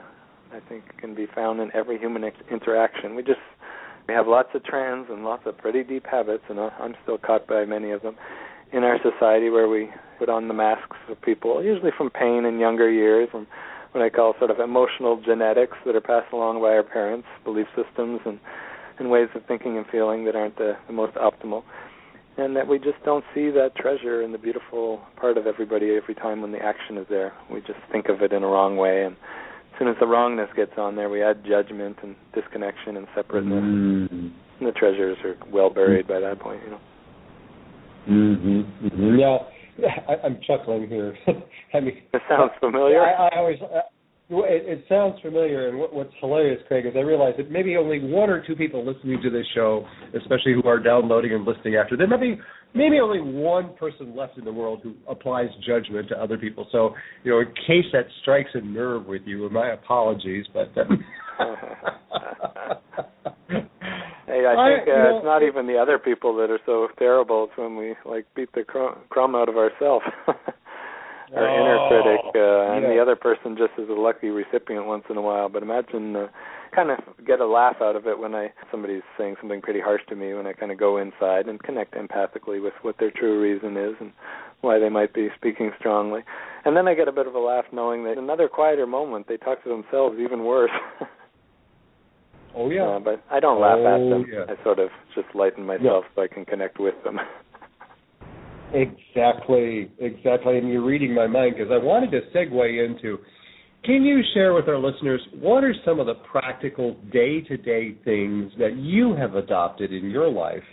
I 0.55 0.59
think 0.67 0.97
can 0.97 1.15
be 1.15 1.25
found 1.25 1.59
in 1.59 1.71
every 1.73 1.97
human 1.97 2.23
ex- 2.23 2.37
interaction. 2.51 3.15
We 3.15 3.23
just 3.23 3.39
we 4.07 4.13
have 4.13 4.27
lots 4.27 4.49
of 4.53 4.63
trends 4.63 5.07
and 5.09 5.23
lots 5.23 5.43
of 5.45 5.57
pretty 5.57 5.83
deep 5.83 6.05
habits, 6.05 6.43
and 6.49 6.59
I'm 6.59 6.95
still 7.03 7.17
caught 7.17 7.47
by 7.47 7.65
many 7.65 7.91
of 7.91 8.01
them 8.01 8.15
in 8.71 8.83
our 8.83 8.97
society 9.01 9.49
where 9.49 9.69
we 9.69 9.89
put 10.17 10.29
on 10.29 10.47
the 10.47 10.53
masks 10.53 10.97
of 11.09 11.21
people, 11.21 11.63
usually 11.63 11.91
from 11.95 12.09
pain 12.09 12.45
in 12.45 12.59
younger 12.59 12.91
years, 12.91 13.29
from 13.31 13.47
what 13.91 14.03
I 14.03 14.09
call 14.09 14.35
sort 14.39 14.51
of 14.51 14.59
emotional 14.59 15.21
genetics 15.25 15.77
that 15.85 15.95
are 15.95 16.01
passed 16.01 16.33
along 16.33 16.59
by 16.61 16.75
our 16.75 16.83
parents, 16.83 17.27
belief 17.45 17.67
systems, 17.75 18.19
and 18.25 18.39
and 18.97 19.09
ways 19.09 19.27
of 19.35 19.41
thinking 19.45 19.77
and 19.77 19.85
feeling 19.91 20.23
that 20.23 20.35
aren't 20.35 20.57
the, 20.57 20.77
the 20.87 20.93
most 20.93 21.15
optimal, 21.15 21.63
and 22.37 22.55
that 22.55 22.67
we 22.67 22.77
just 22.77 23.03
don't 23.03 23.25
see 23.33 23.49
that 23.51 23.71
treasure 23.75 24.21
in 24.21 24.31
the 24.31 24.37
beautiful 24.37 25.01
part 25.17 25.37
of 25.37 25.47
everybody 25.47 25.97
every 26.01 26.15
time 26.15 26.41
when 26.41 26.53
the 26.53 26.59
action 26.59 26.97
is 26.97 27.05
there. 27.09 27.33
We 27.51 27.59
just 27.59 27.79
think 27.91 28.07
of 28.07 28.21
it 28.21 28.31
in 28.31 28.43
a 28.43 28.47
wrong 28.47 28.77
way, 28.77 29.03
and 29.03 29.15
as 29.15 29.79
soon 29.79 29.87
as 29.89 29.95
the 29.99 30.07
wrongness 30.07 30.49
gets 30.55 30.71
on 30.77 30.95
there, 30.95 31.09
we 31.09 31.21
add 31.21 31.43
judgment 31.45 31.97
and 32.03 32.15
disconnection 32.33 32.95
and 32.95 33.07
separateness. 33.13 33.63
Mm-hmm. 33.63 34.27
And 34.59 34.67
the 34.67 34.71
treasures 34.71 35.17
are 35.25 35.35
well 35.51 35.69
buried 35.69 36.07
by 36.07 36.21
that 36.21 36.39
point, 36.39 36.61
you 36.63 36.71
know. 36.71 36.79
Mm-hmm. 38.07 38.87
mm-hmm. 38.87 39.19
Yeah 39.19 39.37
I, 40.07 40.25
am 40.25 40.39
chuckling 40.45 40.87
here. 40.87 41.17
I 41.73 41.79
mean, 41.79 41.97
it 42.13 42.21
sounds 42.29 42.51
familiar. 42.59 43.01
I, 43.01 43.27
I 43.27 43.37
always. 43.37 43.57
Uh, 43.61 43.81
it, 44.27 44.79
it 44.79 44.85
sounds 44.89 45.21
familiar, 45.21 45.69
and 45.69 45.77
what, 45.77 45.93
what's 45.93 46.13
hilarious, 46.19 46.59
Craig, 46.67 46.87
is 46.87 46.93
I 46.95 47.01
realize 47.01 47.35
that 47.37 47.51
maybe 47.51 47.77
only 47.77 47.99
one 47.99 48.29
or 48.31 48.43
two 48.45 48.55
people 48.55 48.83
listening 48.83 49.21
to 49.21 49.29
this 49.29 49.45
show, 49.53 49.85
especially 50.19 50.53
who 50.53 50.67
are 50.67 50.79
downloading 50.79 51.33
and 51.33 51.45
listening 51.45 51.75
after, 51.75 51.95
there 51.95 52.07
may 52.07 52.17
be 52.17 52.39
maybe 52.73 52.99
only 52.99 53.21
one 53.21 53.75
person 53.75 54.15
left 54.15 54.39
in 54.39 54.45
the 54.45 54.51
world 54.51 54.79
who 54.81 54.95
applies 55.07 55.49
judgment 55.67 56.09
to 56.09 56.19
other 56.19 56.39
people. 56.39 56.67
So, 56.71 56.95
you 57.23 57.31
know, 57.31 57.41
in 57.41 57.47
case 57.67 57.85
that 57.93 58.05
strikes 58.23 58.49
a 58.55 58.61
nerve 58.61 59.05
with 59.05 59.21
you, 59.25 59.47
my 59.51 59.73
apologies, 59.73 60.45
but. 60.51 60.71
Uh, 60.75 60.85
hey, 64.27 64.45
I 64.45 64.55
think 64.55 64.87
uh, 64.87 64.91
know, 64.91 65.17
it's 65.17 65.25
not 65.25 65.43
even 65.43 65.67
the 65.67 65.77
other 65.77 65.97
people 65.97 66.35
that 66.37 66.49
are 66.49 66.59
so 66.65 66.87
terrible. 66.97 67.47
It's 67.49 67.57
when 67.57 67.75
we 67.75 67.95
like 68.05 68.25
beat 68.35 68.51
the 68.53 68.63
cr- 68.63 68.97
crumb 69.09 69.35
out 69.35 69.49
of 69.49 69.57
ourselves. 69.57 70.05
Our 71.35 71.49
inner 71.49 71.79
Oh, 71.79 71.87
critic, 71.89 72.21
uh, 72.35 72.77
and 72.77 72.85
the 72.85 73.01
other 73.01 73.15
person 73.15 73.57
just 73.57 73.73
is 73.79 73.89
a 73.89 73.99
lucky 73.99 74.29
recipient 74.29 74.85
once 74.85 75.05
in 75.09 75.17
a 75.17 75.21
while. 75.21 75.49
But 75.49 75.63
imagine, 75.63 76.15
uh, 76.15 76.27
kind 76.73 76.91
of 76.91 76.99
get 77.25 77.39
a 77.39 77.47
laugh 77.47 77.77
out 77.81 77.95
of 77.95 78.05
it 78.05 78.19
when 78.19 78.35
I 78.35 78.53
somebody's 78.69 79.01
saying 79.17 79.35
something 79.41 79.61
pretty 79.61 79.81
harsh 79.81 80.01
to 80.09 80.15
me. 80.15 80.33
When 80.33 80.45
I 80.45 80.53
kind 80.53 80.71
of 80.71 80.77
go 80.77 80.97
inside 80.97 81.47
and 81.47 81.61
connect 81.61 81.95
empathically 81.95 82.61
with 82.61 82.73
what 82.83 82.97
their 82.99 83.11
true 83.11 83.41
reason 83.41 83.75
is 83.75 83.95
and 83.99 84.11
why 84.61 84.77
they 84.77 84.89
might 84.89 85.13
be 85.13 85.29
speaking 85.35 85.71
strongly, 85.79 86.21
and 86.63 86.77
then 86.77 86.87
I 86.87 86.93
get 86.93 87.07
a 87.07 87.11
bit 87.11 87.27
of 87.27 87.33
a 87.33 87.39
laugh 87.39 87.65
knowing 87.71 88.03
that 88.03 88.13
in 88.13 88.19
another 88.19 88.47
quieter 88.47 88.85
moment 88.85 89.27
they 89.27 89.37
talk 89.37 89.63
to 89.63 89.69
themselves 89.69 90.17
even 90.19 90.45
worse. 90.45 90.71
Oh 92.55 92.69
yeah. 92.69 92.83
Uh, 92.83 92.99
but 92.99 93.23
I 93.29 93.39
don't 93.39 93.59
laugh 93.59 93.77
at 93.79 93.99
Oh, 93.99 94.09
them. 94.09 94.25
yeah. 94.31 94.45
I 94.47 94.63
sort 94.63 94.79
of 94.79 94.89
just 95.13 95.27
lighten 95.35 95.65
myself 95.65 96.05
so 96.15 96.21
I 96.21 96.27
can 96.27 96.45
connect 96.45 96.79
with 96.79 96.95
them. 97.03 97.19
Exactly, 98.73 99.91
exactly. 99.99 100.57
And 100.57 100.67
you're 100.69 100.83
reading 100.83 101.13
my 101.13 101.27
mind 101.27 101.55
because 101.55 101.71
I 101.71 101.77
wanted 101.77 102.11
to 102.11 102.21
segue 102.35 102.85
into 102.85 103.19
can 103.85 104.01
you 104.03 104.21
share 104.33 104.53
with 104.53 104.67
our 104.67 104.77
listeners 104.79 105.21
what 105.39 105.63
are 105.63 105.73
some 105.85 105.99
of 105.99 106.07
the 106.07 106.15
practical 106.29 106.95
day 107.13 107.41
to 107.41 107.57
day 107.57 107.95
things 108.03 108.51
that 108.57 108.75
you 108.75 109.15
have 109.15 109.35
adopted 109.35 109.93
in 109.93 110.09
your 110.09 110.29
life 110.29 110.63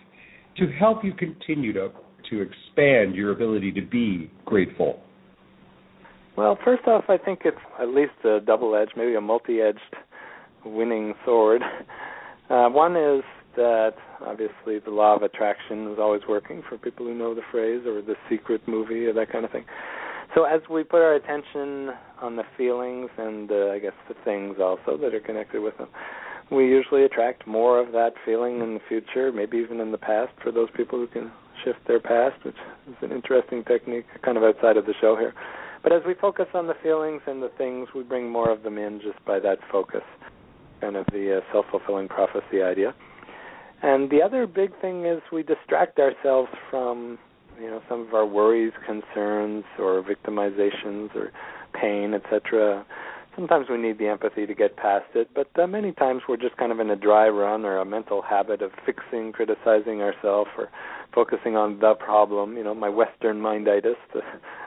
to 0.57 0.67
help 0.81 1.05
you 1.05 1.13
continue 1.13 1.73
to 1.75 1.91
to 2.31 2.41
expand 2.41 3.15
your 3.15 3.33
ability 3.33 3.71
to 3.73 3.83
be 3.83 4.31
grateful? 4.47 5.01
well, 6.37 6.59
first 6.65 6.87
off, 6.87 7.05
I 7.09 7.19
think 7.19 7.41
it's 7.45 7.57
at 7.79 7.89
least 7.89 8.13
a 8.25 8.41
double-edged, 8.41 8.93
maybe 8.97 9.15
a 9.15 9.21
multi-edged 9.21 9.79
winning 10.65 11.15
sword. 11.25 11.63
Uh, 12.51 12.69
one 12.69 12.97
is 12.97 13.23
that 13.57 13.95
obviously 14.21 14.79
the 14.85 14.91
law 14.91 15.17
of 15.17 15.23
attraction 15.23 15.91
is 15.91 15.99
always 15.99 16.21
working 16.29 16.63
for 16.69 16.77
people 16.77 17.07
who 17.07 17.15
know 17.15 17.35
the 17.35 17.41
phrase 17.51 17.87
or 17.87 18.03
the 18.03 18.15
secret 18.29 18.61
movie 18.67 19.07
or 19.07 19.13
that 19.15 19.33
kind 19.33 19.45
of 19.45 19.51
thing. 19.51 19.65
So 20.35 20.45
as 20.45 20.61
we 20.71 20.83
put 20.83 21.01
our 21.01 21.15
attention 21.15 21.91
on 22.21 22.37
the 22.37 22.45
feelings 22.57 23.11
and 23.17 23.51
uh, 23.51 23.71
I 23.71 23.79
guess 23.79 23.93
the 24.09 24.15
things 24.25 24.57
also 24.61 24.99
that 24.99 25.15
are 25.15 25.21
connected 25.21 25.63
with 25.63 25.79
them, 25.79 25.89
we 26.51 26.67
usually 26.67 27.05
attract 27.05 27.47
more 27.47 27.79
of 27.79 27.93
that 27.93 28.13
feeling 28.25 28.61
in 28.61 28.75
the 28.75 28.81
future, 28.89 29.33
maybe 29.33 29.59
even 29.59 29.81
in 29.81 29.93
the 29.93 29.99
past 29.99 30.33
for 30.43 30.53
those 30.53 30.69
people 30.77 30.99
who 30.99 31.07
can 31.07 31.31
shift 31.65 31.79
their 31.87 32.01
past, 32.01 32.45
which 32.45 32.57
is 32.89 32.97
an 33.03 33.13
interesting 33.13 33.65
technique 33.65 34.07
kind 34.23 34.37
of 34.37 34.43
outside 34.43 34.77
of 34.77 34.87
the 34.87 34.95
show 35.01 35.17
here. 35.17 35.35
But 35.83 35.93
as 35.93 36.03
we 36.07 36.15
focus 36.15 36.47
on 36.55 36.67
the 36.67 36.75
feelings 36.83 37.23
and 37.27 37.43
the 37.43 37.51
things, 37.59 37.89
we 37.95 38.03
bring 38.03 38.31
more 38.31 38.51
of 38.51 38.63
them 38.63 38.79
in 38.79 39.01
just 39.01 39.23
by 39.25 39.39
that 39.41 39.59
focus, 39.71 40.03
kind 40.83 40.97
of 40.97 41.07
the 41.13 41.39
uh, 41.39 41.53
self-fulfilling 41.53 42.09
prophecy 42.09 42.61
idea. 42.61 42.93
And 43.83 44.11
the 44.11 44.21
other 44.21 44.47
big 44.47 44.79
thing 44.81 45.07
is 45.07 45.23
we 45.33 45.43
distract 45.43 45.99
ourselves 45.99 46.51
from, 46.71 47.19
you 47.61 47.69
know, 47.69 47.81
some 47.89 48.07
of 48.07 48.15
our 48.15 48.27
worries, 48.27 48.73
concerns, 48.85 49.65
or 49.79 50.03
victimizations, 50.03 51.15
or 51.15 51.33
pain, 51.73 52.15
etc. 52.15 52.85
Sometimes 53.35 53.67
we 53.71 53.79
need 53.79 53.99
the 53.99 54.09
empathy 54.09 54.45
to 54.47 54.55
get 54.55 54.77
past 54.77 55.07
it, 55.15 55.31
but 55.35 55.49
uh, 55.59 55.67
many 55.67 55.93
times 55.93 56.23
we're 56.29 56.37
just 56.37 56.57
kind 56.59 56.71
of 56.71 56.81
in 56.81 56.91
a 56.91 56.97
dry 56.97 57.29
run 57.29 57.65
or 57.65 57.79
a 57.79 57.85
mental 57.85 58.21
habit 58.21 58.61
of 58.61 58.73
fixing, 58.85 59.33
criticizing 59.33 60.03
ourselves, 60.03 60.51
or 60.59 60.69
focusing 61.15 61.57
on 61.57 61.79
the 61.81 61.95
problem. 61.95 62.57
You 62.57 62.65
know, 62.65 62.75
my 62.75 62.89
Western 62.89 63.41
minditis, 63.41 63.97
the 64.13 64.21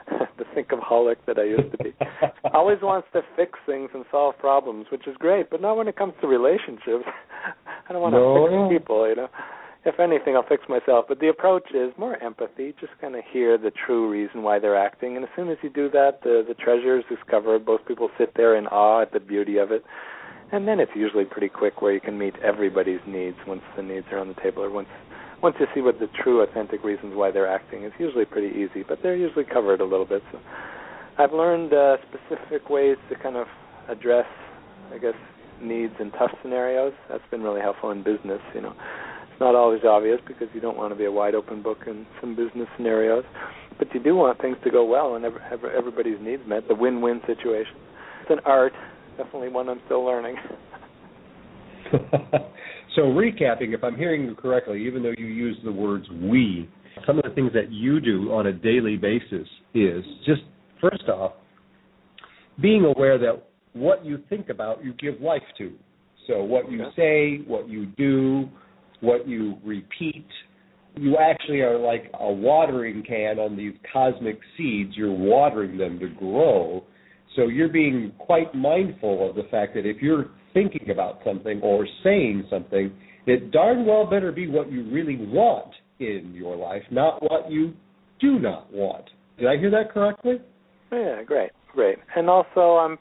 the 0.38 0.44
thinkaholic 0.54 1.16
that 1.26 1.38
I 1.38 1.44
used 1.44 1.70
to 1.72 1.78
be, 1.78 1.92
always 2.54 2.78
wants 2.82 3.08
to 3.12 3.22
fix 3.36 3.58
things 3.66 3.90
and 3.94 4.04
solve 4.10 4.38
problems, 4.38 4.86
which 4.92 5.06
is 5.06 5.16
great, 5.18 5.50
but 5.50 5.60
not 5.60 5.76
when 5.76 5.88
it 5.88 5.96
comes 5.96 6.14
to 6.20 6.26
relationships. 6.26 7.04
I 7.88 7.92
don't 7.92 8.02
want 8.02 8.14
to 8.14 8.18
No. 8.20 8.68
fix 8.68 8.78
people, 8.80 9.08
you 9.08 9.16
know. 9.16 9.28
If 9.84 10.00
anything, 10.00 10.34
I'll 10.34 10.42
fix 10.48 10.64
myself. 10.68 11.04
But 11.08 11.20
the 11.20 11.28
approach 11.28 11.70
is 11.72 11.92
more 11.96 12.20
empathy, 12.20 12.74
just 12.80 12.92
kind 13.00 13.14
of 13.14 13.22
hear 13.32 13.56
the 13.56 13.70
true 13.70 14.10
reason 14.10 14.42
why 14.42 14.58
they're 14.58 14.76
acting. 14.76 15.14
And 15.14 15.24
as 15.24 15.30
soon 15.36 15.48
as 15.48 15.58
you 15.62 15.70
do 15.70 15.88
that, 15.90 16.22
the 16.24 16.44
the 16.46 16.54
treasure 16.54 16.98
is 16.98 17.04
discovered. 17.08 17.64
Most 17.66 17.86
people 17.86 18.10
sit 18.18 18.32
there 18.34 18.56
in 18.56 18.66
awe 18.66 19.02
at 19.02 19.12
the 19.12 19.20
beauty 19.20 19.58
of 19.58 19.70
it. 19.70 19.84
And 20.52 20.66
then 20.66 20.78
it's 20.80 20.92
usually 20.94 21.24
pretty 21.24 21.48
quick 21.48 21.82
where 21.82 21.92
you 21.92 22.00
can 22.00 22.18
meet 22.18 22.34
everybody's 22.42 23.00
needs 23.06 23.36
once 23.46 23.62
the 23.76 23.82
needs 23.82 24.06
are 24.12 24.18
on 24.18 24.28
the 24.28 24.34
table 24.42 24.62
or 24.62 24.70
once 24.70 24.88
once 25.42 25.56
you 25.60 25.66
see 25.74 25.80
what 25.80 25.98
the 25.98 26.08
true 26.22 26.42
authentic 26.42 26.82
reasons 26.84 27.14
why 27.14 27.30
they're 27.30 27.48
acting 27.48 27.82
it's 27.82 27.94
usually 27.98 28.24
pretty 28.24 28.56
easy 28.56 28.84
but 28.86 28.98
they're 29.02 29.16
usually 29.16 29.44
covered 29.44 29.80
a 29.80 29.84
little 29.84 30.06
bit. 30.06 30.22
So 30.32 30.40
i've 31.18 31.32
learned 31.32 31.72
uh, 31.72 31.96
specific 32.08 32.68
ways 32.70 32.96
to 33.10 33.16
kind 33.16 33.36
of 33.36 33.46
address 33.88 34.26
i 34.92 34.98
guess 34.98 35.14
needs 35.58 35.94
in 36.00 36.10
tough 36.10 36.32
scenarios. 36.42 36.92
That's 37.08 37.24
been 37.30 37.42
really 37.42 37.62
helpful 37.62 37.90
in 37.90 38.02
business 38.02 38.40
you 38.54 38.60
know. 38.60 38.74
It's 39.30 39.40
not 39.40 39.54
always 39.54 39.80
obvious 39.84 40.20
because 40.26 40.48
you 40.54 40.60
don't 40.60 40.76
want 40.76 40.92
to 40.92 40.96
be 40.96 41.06
a 41.06 41.12
wide 41.12 41.34
open 41.34 41.62
book 41.62 41.78
in 41.86 42.06
some 42.20 42.36
business 42.36 42.68
scenarios 42.76 43.24
but 43.78 43.92
you 43.94 44.02
do 44.02 44.14
want 44.14 44.40
things 44.40 44.56
to 44.64 44.70
go 44.70 44.84
well 44.84 45.16
and 45.16 45.24
every, 45.24 45.40
every, 45.50 45.70
everybody's 45.76 46.18
needs 46.20 46.42
met. 46.46 46.66
The 46.66 46.74
win-win 46.74 47.20
situation. 47.26 47.74
It's 48.22 48.30
an 48.30 48.40
art. 48.44 48.72
Definitely 49.16 49.48
one 49.48 49.68
i'm 49.68 49.80
still 49.86 50.04
learning 50.04 50.36
so 52.96 53.02
recapping, 53.02 53.74
if 53.74 53.84
I'm 53.84 53.96
hearing 53.96 54.24
you 54.24 54.34
correctly, 54.34 54.84
even 54.86 55.02
though 55.02 55.14
you 55.16 55.26
use 55.26 55.56
the 55.64 55.70
words 55.70 56.06
we, 56.10 56.68
some 57.06 57.18
of 57.18 57.24
the 57.24 57.30
things 57.30 57.52
that 57.52 57.70
you 57.70 58.00
do 58.00 58.32
on 58.32 58.46
a 58.46 58.52
daily 58.52 58.96
basis 58.96 59.46
is 59.74 60.02
just 60.24 60.42
first 60.80 61.08
off, 61.08 61.32
being 62.60 62.84
aware 62.84 63.18
that 63.18 63.46
what 63.74 64.04
you 64.04 64.18
think 64.30 64.48
about 64.48 64.82
you 64.82 64.94
give 64.94 65.20
life 65.20 65.42
to. 65.58 65.74
So 66.26 66.42
what 66.42 66.70
you 66.72 66.86
say, 66.96 67.44
what 67.46 67.68
you 67.68 67.86
do, 67.86 68.48
what 69.00 69.28
you 69.28 69.58
repeat, 69.62 70.26
you 70.96 71.18
actually 71.18 71.60
are 71.60 71.78
like 71.78 72.10
a 72.18 72.32
watering 72.32 73.04
can 73.06 73.38
on 73.38 73.56
these 73.56 73.74
cosmic 73.92 74.38
seeds. 74.56 74.92
You're 74.96 75.12
watering 75.12 75.76
them 75.76 75.98
to 76.00 76.08
grow. 76.08 76.82
So 77.36 77.48
you're 77.48 77.68
being 77.68 78.12
quite 78.18 78.54
mindful 78.54 79.28
of 79.28 79.36
the 79.36 79.44
fact 79.50 79.74
that 79.74 79.84
if 79.84 80.00
you're 80.00 80.30
thinking 80.56 80.88
about 80.88 81.18
something 81.22 81.60
or 81.60 81.86
saying 82.02 82.46
something, 82.48 82.90
it 83.26 83.50
darn 83.50 83.84
well 83.84 84.08
better 84.08 84.32
be 84.32 84.48
what 84.48 84.72
you 84.72 84.90
really 84.90 85.16
want 85.16 85.70
in 86.00 86.32
your 86.34 86.56
life, 86.56 86.82
not 86.90 87.22
what 87.22 87.50
you 87.50 87.74
do 88.20 88.38
not 88.38 88.72
want. 88.72 89.04
Did 89.38 89.48
I 89.48 89.58
hear 89.58 89.70
that 89.70 89.92
correctly? 89.92 90.36
Yeah, 90.90 91.22
great, 91.24 91.50
great. 91.74 91.98
And 92.16 92.30
also, 92.30 92.78
I'm 92.78 92.98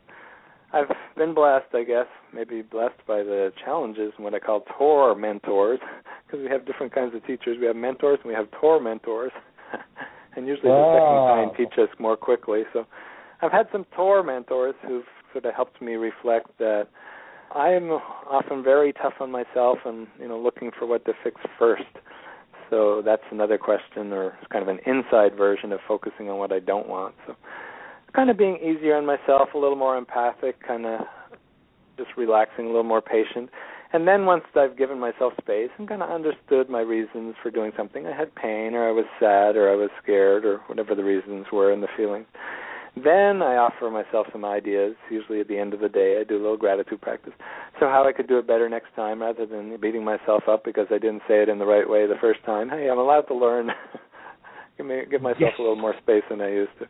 I've 0.73 0.93
been 1.15 1.33
blessed, 1.33 1.73
I 1.73 1.83
guess, 1.83 2.07
maybe 2.33 2.61
blessed 2.61 2.99
by 3.07 3.19
the 3.19 3.53
challenges 3.63 4.11
and 4.17 4.25
what 4.25 4.33
I 4.33 4.39
call 4.39 4.65
tour 4.77 5.15
mentors, 5.15 5.79
because 6.27 6.43
we 6.43 6.49
have 6.49 6.65
different 6.65 6.93
kinds 6.93 7.15
of 7.15 7.25
teachers. 7.25 7.57
We 7.61 7.67
have 7.67 7.77
mentors 7.77 8.19
and 8.21 8.27
we 8.27 8.33
have 8.33 8.47
tour 8.59 8.81
mentors, 8.81 9.31
and 10.35 10.45
usually 10.45 10.71
the 10.71 11.51
second 11.55 11.55
kind 11.55 11.69
teach 11.71 11.79
us 11.79 11.95
more 11.99 12.17
quickly. 12.17 12.63
So, 12.73 12.83
I've 13.41 13.53
had 13.53 13.67
some 13.71 13.85
tour 13.95 14.23
mentors 14.23 14.75
who've 14.85 15.05
sort 15.31 15.45
of 15.45 15.53
helped 15.53 15.81
me 15.81 15.93
reflect 15.93 16.49
that 16.57 16.87
I 17.55 17.69
am 17.69 17.89
often 17.89 18.63
very 18.63 18.91
tough 18.91 19.13
on 19.21 19.31
myself 19.31 19.77
and 19.85 20.07
you 20.19 20.27
know 20.27 20.37
looking 20.37 20.71
for 20.77 20.85
what 20.85 21.05
to 21.05 21.13
fix 21.23 21.39
first. 21.57 21.83
So 22.69 23.01
that's 23.05 23.23
another 23.31 23.57
question, 23.57 24.11
or 24.11 24.37
it's 24.41 24.51
kind 24.51 24.61
of 24.61 24.67
an 24.67 24.79
inside 24.85 25.37
version 25.37 25.71
of 25.71 25.79
focusing 25.87 26.29
on 26.29 26.37
what 26.37 26.51
I 26.51 26.59
don't 26.59 26.89
want. 26.89 27.15
So 27.25 27.35
kind 28.13 28.29
of 28.29 28.37
being 28.37 28.57
easier 28.57 28.95
on 28.95 29.05
myself, 29.05 29.49
a 29.53 29.57
little 29.57 29.77
more 29.77 29.97
empathic, 29.97 30.55
kind 30.67 30.85
of 30.85 31.01
just 31.97 32.09
relaxing, 32.17 32.65
a 32.65 32.67
little 32.67 32.83
more 32.83 33.01
patient. 33.01 33.49
And 33.93 34.05
then 34.05 34.25
once 34.25 34.43
I've 34.55 34.77
given 34.77 34.99
myself 34.99 35.33
space 35.39 35.69
and 35.77 35.87
kind 35.87 36.03
of 36.03 36.09
understood 36.09 36.69
my 36.69 36.81
reasons 36.81 37.35
for 37.41 37.51
doing 37.51 37.71
something, 37.77 38.05
I 38.05 38.17
had 38.17 38.35
pain 38.35 38.73
or 38.73 38.89
I 38.89 38.91
was 38.91 39.05
sad 39.19 39.55
or 39.55 39.71
I 39.71 39.75
was 39.75 39.89
scared 40.03 40.43
or 40.43 40.57
whatever 40.67 40.95
the 40.95 41.03
reasons 41.03 41.45
were 41.53 41.71
in 41.71 41.79
the 41.79 41.87
feeling. 41.95 42.25
Then 42.95 43.41
I 43.41 43.57
offer 43.57 43.89
myself 43.91 44.27
some 44.31 44.45
ideas. 44.45 44.95
Usually 45.11 45.41
at 45.41 45.47
the 45.49 45.57
end 45.57 45.73
of 45.73 45.81
the 45.81 45.89
day, 45.89 46.17
I 46.19 46.23
do 46.23 46.35
a 46.37 46.41
little 46.41 46.55
gratitude 46.57 47.01
practice. 47.01 47.33
So 47.79 47.87
how 47.87 48.07
I 48.07 48.13
could 48.13 48.27
do 48.27 48.37
it 48.39 48.47
better 48.47 48.69
next 48.69 48.95
time, 48.95 49.21
rather 49.21 49.45
than 49.45 49.77
beating 49.81 50.03
myself 50.05 50.43
up 50.47 50.63
because 50.63 50.87
I 50.89 50.97
didn't 50.97 51.21
say 51.27 51.41
it 51.43 51.49
in 51.49 51.59
the 51.59 51.65
right 51.65 51.87
way 51.89 52.07
the 52.07 52.15
first 52.21 52.39
time. 52.45 52.69
Hey, 52.69 52.89
I'm 52.89 52.97
allowed 52.97 53.23
to 53.23 53.35
learn. 53.35 53.69
give 54.77 54.85
me 54.85 55.01
give 55.11 55.21
myself 55.21 55.41
Yes. 55.41 55.53
a 55.59 55.61
little 55.61 55.75
more 55.75 55.93
space 56.01 56.23
than 56.29 56.39
I 56.39 56.49
used 56.49 56.71
to. 56.79 56.85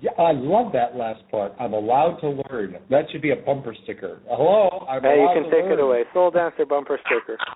Yeah, 0.00 0.10
I 0.18 0.32
love 0.32 0.72
that 0.72 0.96
last 0.96 1.22
part. 1.30 1.52
I'm 1.60 1.72
allowed 1.72 2.16
to 2.20 2.42
learn. 2.50 2.76
That 2.90 3.04
should 3.10 3.22
be 3.22 3.30
a 3.30 3.36
bumper 3.36 3.74
sticker. 3.84 4.18
Hello, 4.28 4.84
I'm 4.88 5.00
hey, 5.02 5.20
you 5.22 5.30
can 5.32 5.44
to 5.44 5.50
take 5.50 5.64
learn. 5.64 5.72
it 5.78 5.80
away. 5.80 6.02
Soul 6.12 6.30
dancer 6.32 6.66
bumper 6.66 6.98
sticker. 7.06 7.38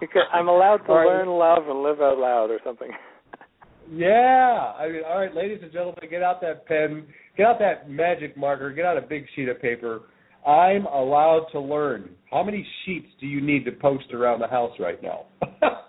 You 0.00 0.08
can, 0.08 0.22
I'm 0.32 0.48
allowed 0.48 0.78
to 0.78 0.92
right. 0.92 1.06
learn, 1.06 1.28
love, 1.28 1.68
and 1.68 1.82
live 1.82 2.00
out 2.00 2.18
loud, 2.18 2.50
or 2.50 2.58
something. 2.64 2.88
Yeah. 3.90 4.72
I 4.78 4.88
mean, 4.88 5.02
all 5.08 5.18
right, 5.18 5.34
ladies 5.34 5.58
and 5.62 5.72
gentlemen, 5.72 5.98
get 6.10 6.22
out 6.22 6.40
that 6.40 6.66
pen, 6.66 7.06
get 7.36 7.46
out 7.46 7.58
that 7.58 7.90
magic 7.90 8.36
marker, 8.36 8.70
get 8.72 8.84
out 8.84 8.96
a 8.96 9.02
big 9.02 9.24
sheet 9.34 9.48
of 9.48 9.60
paper. 9.60 10.00
I'm 10.46 10.86
allowed 10.86 11.46
to 11.52 11.60
learn. 11.60 12.10
How 12.30 12.42
many 12.42 12.66
sheets 12.84 13.06
do 13.20 13.26
you 13.26 13.40
need 13.40 13.64
to 13.64 13.72
post 13.72 14.12
around 14.12 14.40
the 14.40 14.48
house 14.48 14.72
right 14.78 15.02
now? 15.02 15.26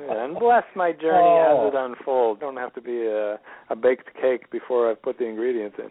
Yeah, 0.00 0.24
and 0.24 0.38
bless 0.38 0.62
my 0.76 0.92
journey 0.92 1.18
Oh. 1.18 1.66
as 1.66 1.72
it 1.74 1.76
oh. 1.76 1.86
unfolds. 1.86 2.40
Don't 2.40 2.56
have 2.56 2.72
to 2.74 2.80
be 2.80 3.04
a, 3.06 3.38
a 3.70 3.76
baked 3.76 4.08
cake 4.20 4.50
before 4.50 4.90
I 4.90 4.94
put 4.94 5.18
the 5.18 5.24
ingredients 5.24 5.76
in. 5.78 5.90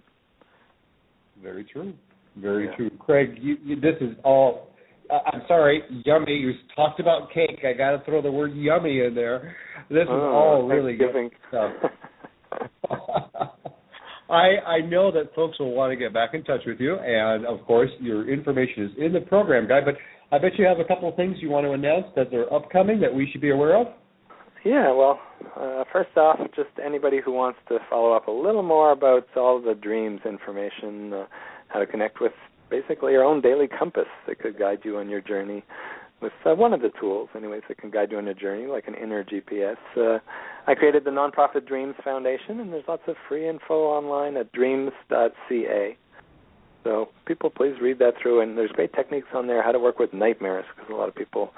Very 1.44 1.66
true. 1.66 1.94
Very 2.38 2.68
Yeah. 2.68 2.76
true. 2.76 2.90
Craig, 3.00 3.38
you, 3.42 3.58
you, 3.64 3.76
this 3.76 3.96
is 4.00 4.16
all 4.24 4.70
I'm 5.12 5.42
sorry, 5.48 5.82
yummy. 6.06 6.34
You 6.34 6.54
talked 6.76 7.00
about 7.00 7.32
cake. 7.32 7.64
I 7.68 7.74
got 7.74 7.92
to 7.92 8.04
throw 8.06 8.22
the 8.22 8.32
word 8.32 8.54
yummy 8.56 9.02
in 9.02 9.16
there. 9.16 9.56
This 9.90 10.04
is 10.04 10.10
oh, 10.10 10.14
all 10.14 10.68
really 10.68 10.96
good 10.96 11.14
stuff. 11.50 11.72
I 14.30 14.58
I 14.66 14.82
know 14.82 15.12
that 15.12 15.34
folks 15.36 15.60
will 15.60 15.74
want 15.74 15.92
to 15.92 15.96
get 15.96 16.14
back 16.14 16.34
in 16.34 16.44
touch 16.44 16.62
with 16.66 16.80
you, 16.80 16.96
and 16.96 17.46
of 17.46 17.66
course, 17.66 17.90
your 18.00 18.30
information 18.30 18.84
is 18.86 18.92
in 18.98 19.14
the 19.14 19.22
program 19.22 19.68
guide. 19.68 19.84
But 19.86 19.96
I 20.32 20.40
bet 20.40 20.58
you 20.58 20.66
have 20.66 20.80
a 20.80 20.84
couple 20.84 21.08
of 21.08 21.16
things 21.16 21.38
you 21.40 21.50
want 21.50 21.66
to 21.66 21.72
announce 21.72 22.08
that 22.16 22.34
are 22.34 22.52
upcoming 22.54 23.00
that 23.00 23.14
we 23.14 23.30
should 23.32 23.42
be 23.42 23.52
aware 23.52 23.80
of. 23.80 23.88
Yeah, 24.66 24.92
well, 24.92 25.20
uh, 25.56 25.84
first 25.94 26.18
off, 26.18 26.40
just 26.56 26.70
anybody 26.84 27.22
who 27.24 27.32
wants 27.32 27.60
to 27.70 27.78
follow 27.90 28.12
up 28.12 28.28
a 28.28 28.32
little 28.32 28.64
more 28.64 28.92
about 28.92 29.28
all 29.38 29.62
the 29.62 29.76
dreams 29.76 30.20
information, 30.26 31.14
uh, 31.14 31.26
how 31.70 31.80
to 31.80 31.86
connect 31.86 32.20
with 32.20 32.34
basically 32.70 33.14
your 33.14 33.24
own 33.24 33.42
daily 33.42 33.68
compass 33.68 34.08
that 34.28 34.40
could 34.40 34.58
guide 34.58 34.80
you 34.84 34.98
on 34.98 35.10
your 35.10 35.22
journey 35.22 35.64
with 36.22 36.34
uh, 36.46 36.56
one 36.56 36.74
of 36.74 36.82
the 36.82 36.92
tools, 37.00 37.30
anyways, 37.36 37.62
that 37.68 37.78
can 37.78 37.92
guide 37.92 38.12
you 38.12 38.18
on 38.18 38.26
your 38.26 38.34
journey, 38.34 38.66
like 38.66 38.88
an 38.88 38.96
inner 38.96 39.24
GPS. 39.24 39.78
Uh, 39.96 40.20
I 40.66 40.74
created 40.74 41.04
the 41.04 41.12
nonprofit 41.12 41.68
Dreams 41.68 41.96
Foundation, 42.04 42.60
and 42.60 42.74
there's 42.74 42.86
lots 42.88 43.04
of 43.08 43.16
free 43.28 43.48
info 43.48 43.84
online 43.84 44.36
at 44.38 44.52
dreams.ca. 44.52 45.98
So 46.84 47.10
people, 47.26 47.50
please 47.50 47.76
read 47.82 48.00
that 48.00 48.14
through, 48.22 48.42
and 48.42 48.58
there's 48.58 48.72
great 48.72 48.94
techniques 48.94 49.28
on 49.34 49.48
there 49.48 49.62
how 49.62 49.72
to 49.72 49.80
work 49.80 50.00
with 50.00 50.14
nightmares, 50.14 50.66
because 50.76 50.92
a 50.92 50.96
lot 50.96 51.10
of 51.10 51.16
people, 51.16 51.52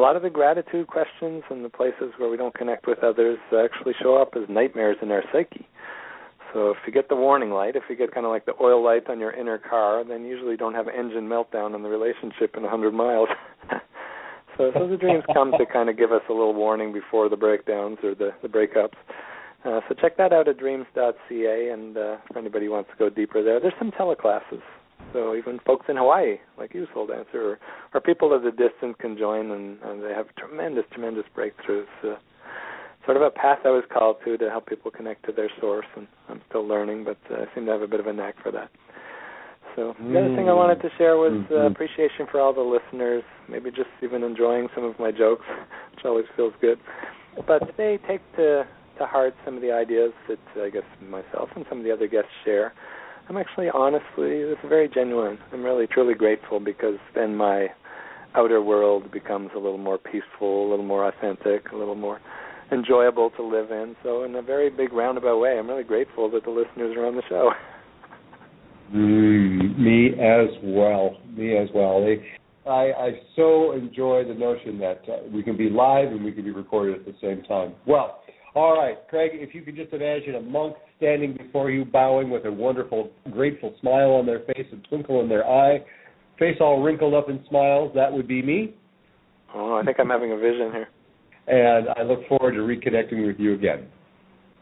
a 0.00 0.02
lot 0.02 0.16
of 0.16 0.22
the 0.22 0.30
gratitude 0.30 0.86
questions 0.86 1.42
and 1.50 1.64
the 1.64 1.68
places 1.68 2.12
where 2.16 2.30
we 2.30 2.36
don't 2.36 2.54
connect 2.54 2.86
with 2.86 3.00
others 3.00 3.38
actually 3.52 3.94
show 4.00 4.16
up 4.16 4.34
as 4.36 4.48
nightmares 4.48 4.96
in 5.02 5.10
our 5.10 5.22
psyche. 5.32 5.66
So 6.52 6.70
if 6.70 6.78
you 6.86 6.92
get 6.92 7.08
the 7.08 7.16
warning 7.16 7.50
light, 7.50 7.76
if 7.76 7.84
you 7.90 7.96
get 7.96 8.12
kind 8.12 8.24
of 8.24 8.30
like 8.30 8.46
the 8.46 8.54
oil 8.60 8.82
light 8.82 9.08
on 9.08 9.20
your 9.20 9.32
inner 9.32 9.58
car, 9.58 10.04
then 10.04 10.24
usually 10.24 10.52
you 10.52 10.56
don't 10.56 10.74
have 10.74 10.88
engine 10.88 11.28
meltdown 11.28 11.74
in 11.74 11.82
the 11.82 11.88
relationship 11.88 12.56
in 12.56 12.62
100 12.62 12.92
miles. 12.92 13.28
so, 14.56 14.70
so 14.74 14.88
the 14.88 14.96
dreams 14.96 15.24
come 15.34 15.52
to 15.52 15.66
kind 15.70 15.90
of 15.90 15.98
give 15.98 16.10
us 16.10 16.22
a 16.28 16.32
little 16.32 16.54
warning 16.54 16.92
before 16.92 17.28
the 17.28 17.36
breakdowns 17.36 17.98
or 18.02 18.14
the, 18.14 18.30
the 18.42 18.48
breakups. 18.48 18.96
Uh, 19.64 19.80
so 19.88 19.94
check 20.00 20.16
that 20.16 20.32
out 20.32 20.48
at 20.48 20.56
dreams.ca, 20.56 21.68
and 21.70 21.96
uh, 21.96 22.16
if 22.30 22.36
anybody 22.36 22.68
wants 22.68 22.88
to 22.90 22.96
go 22.96 23.10
deeper 23.10 23.42
there, 23.42 23.60
there's 23.60 23.74
some 23.78 23.90
teleclasses. 23.90 24.62
So 25.12 25.34
even 25.34 25.58
folks 25.66 25.86
in 25.88 25.96
Hawaii, 25.96 26.36
like 26.56 26.74
you, 26.74 26.86
Soul 26.94 27.06
Dancer, 27.06 27.52
or, 27.52 27.58
or 27.94 28.00
people 28.00 28.34
at 28.34 28.44
a 28.44 28.50
distance 28.50 28.94
can 29.00 29.18
join, 29.18 29.50
and, 29.50 29.78
and 29.82 30.02
they 30.02 30.10
have 30.10 30.26
tremendous, 30.36 30.84
tremendous 30.92 31.24
breakthroughs. 31.36 31.86
Uh, 32.04 32.16
sort 33.08 33.16
of 33.16 33.22
a 33.22 33.30
path 33.30 33.60
I 33.64 33.70
was 33.70 33.84
called 33.90 34.16
to 34.26 34.36
to 34.36 34.50
help 34.50 34.66
people 34.66 34.90
connect 34.90 35.24
to 35.24 35.32
their 35.32 35.48
source, 35.62 35.86
and 35.96 36.06
I'm 36.28 36.42
still 36.50 36.68
learning, 36.68 37.04
but 37.04 37.16
uh, 37.32 37.44
I 37.44 37.54
seem 37.54 37.64
to 37.64 37.72
have 37.72 37.80
a 37.80 37.86
bit 37.86 38.00
of 38.00 38.06
a 38.06 38.12
knack 38.12 38.34
for 38.42 38.52
that. 38.52 38.68
So 39.74 39.94
the 39.98 40.18
other 40.18 40.36
thing 40.36 40.50
I 40.50 40.52
wanted 40.52 40.82
to 40.82 40.90
share 40.98 41.16
was 41.16 41.32
uh, 41.50 41.54
Mm-hmm. 41.54 41.72
appreciation 41.72 42.26
for 42.30 42.38
all 42.38 42.52
the 42.52 42.60
listeners, 42.60 43.22
maybe 43.48 43.70
just 43.70 43.88
even 44.02 44.22
enjoying 44.24 44.68
some 44.74 44.84
of 44.84 44.98
my 44.98 45.10
jokes, 45.10 45.46
which 45.94 46.04
always 46.04 46.26
feels 46.36 46.52
good. 46.60 46.78
But 47.46 47.62
they 47.78 47.98
take 48.06 48.20
to 48.36 48.64
to 48.98 49.06
heart 49.06 49.32
some 49.44 49.54
of 49.56 49.62
the 49.62 49.72
ideas 49.72 50.12
that 50.28 50.62
I 50.62 50.68
guess 50.68 50.82
myself 51.00 51.48
and 51.56 51.64
some 51.70 51.78
of 51.78 51.84
the 51.84 51.92
other 51.92 52.08
guests 52.08 52.30
share. 52.44 52.74
I'm 53.30 53.38
actually 53.38 53.70
honestly, 53.72 54.44
it's 54.44 54.60
very 54.68 54.88
genuine. 54.88 55.38
I'm 55.52 55.62
really 55.62 55.86
truly 55.86 56.14
grateful 56.14 56.60
because 56.60 56.98
then 57.14 57.36
my 57.36 57.68
outer 58.34 58.60
world 58.60 59.10
becomes 59.10 59.50
a 59.54 59.58
little 59.58 59.78
more 59.78 59.96
peaceful, 59.96 60.68
a 60.68 60.68
little 60.68 60.84
more 60.84 61.08
authentic, 61.08 61.72
a 61.72 61.76
little 61.76 61.94
more 61.94 62.20
enjoyable 62.72 63.30
to 63.30 63.42
live 63.42 63.70
in. 63.70 63.96
So, 64.02 64.24
in 64.24 64.34
a 64.36 64.42
very 64.42 64.70
big 64.70 64.92
roundabout 64.92 65.38
way, 65.38 65.58
I'm 65.58 65.68
really 65.68 65.84
grateful 65.84 66.30
that 66.30 66.44
the 66.44 66.50
listeners 66.50 66.96
are 66.96 67.06
on 67.06 67.16
the 67.16 67.22
show. 67.28 67.50
Mm, 68.94 69.78
me 69.78 70.08
as 70.14 70.48
well. 70.62 71.16
Me 71.36 71.56
as 71.56 71.68
well. 71.74 72.04
They, 72.04 72.24
I, 72.68 72.92
I 72.92 73.10
so 73.36 73.72
enjoy 73.72 74.24
the 74.26 74.34
notion 74.34 74.78
that 74.78 75.02
uh, 75.08 75.16
we 75.32 75.42
can 75.42 75.56
be 75.56 75.68
live 75.68 76.08
and 76.08 76.24
we 76.24 76.32
can 76.32 76.44
be 76.44 76.50
recorded 76.50 76.98
at 76.98 77.06
the 77.06 77.14
same 77.20 77.42
time. 77.44 77.74
Well, 77.86 78.22
all 78.54 78.76
right, 78.76 78.96
Craig, 79.08 79.32
if 79.34 79.54
you 79.54 79.62
could 79.62 79.76
just 79.76 79.92
imagine 79.92 80.36
a 80.36 80.40
monk 80.40 80.76
standing 80.96 81.36
before 81.36 81.70
you, 81.70 81.84
bowing 81.84 82.30
with 82.30 82.44
a 82.44 82.52
wonderful, 82.52 83.10
grateful 83.30 83.74
smile 83.80 84.12
on 84.12 84.26
their 84.26 84.40
face, 84.40 84.66
a 84.72 84.88
twinkle 84.88 85.20
in 85.20 85.28
their 85.28 85.46
eye, 85.46 85.78
face 86.38 86.56
all 86.60 86.82
wrinkled 86.82 87.14
up 87.14 87.28
in 87.28 87.44
smiles, 87.48 87.92
that 87.94 88.12
would 88.12 88.26
be 88.26 88.42
me. 88.42 88.74
Oh, 89.54 89.76
I 89.76 89.84
think 89.84 89.98
I'm 90.00 90.10
having 90.10 90.32
a 90.32 90.36
vision 90.36 90.72
here. 90.72 90.88
And 91.48 91.88
I 91.96 92.02
look 92.02 92.26
forward 92.28 92.52
to 92.52 92.60
reconnecting 92.60 93.26
with 93.26 93.38
you 93.38 93.54
again. 93.54 93.86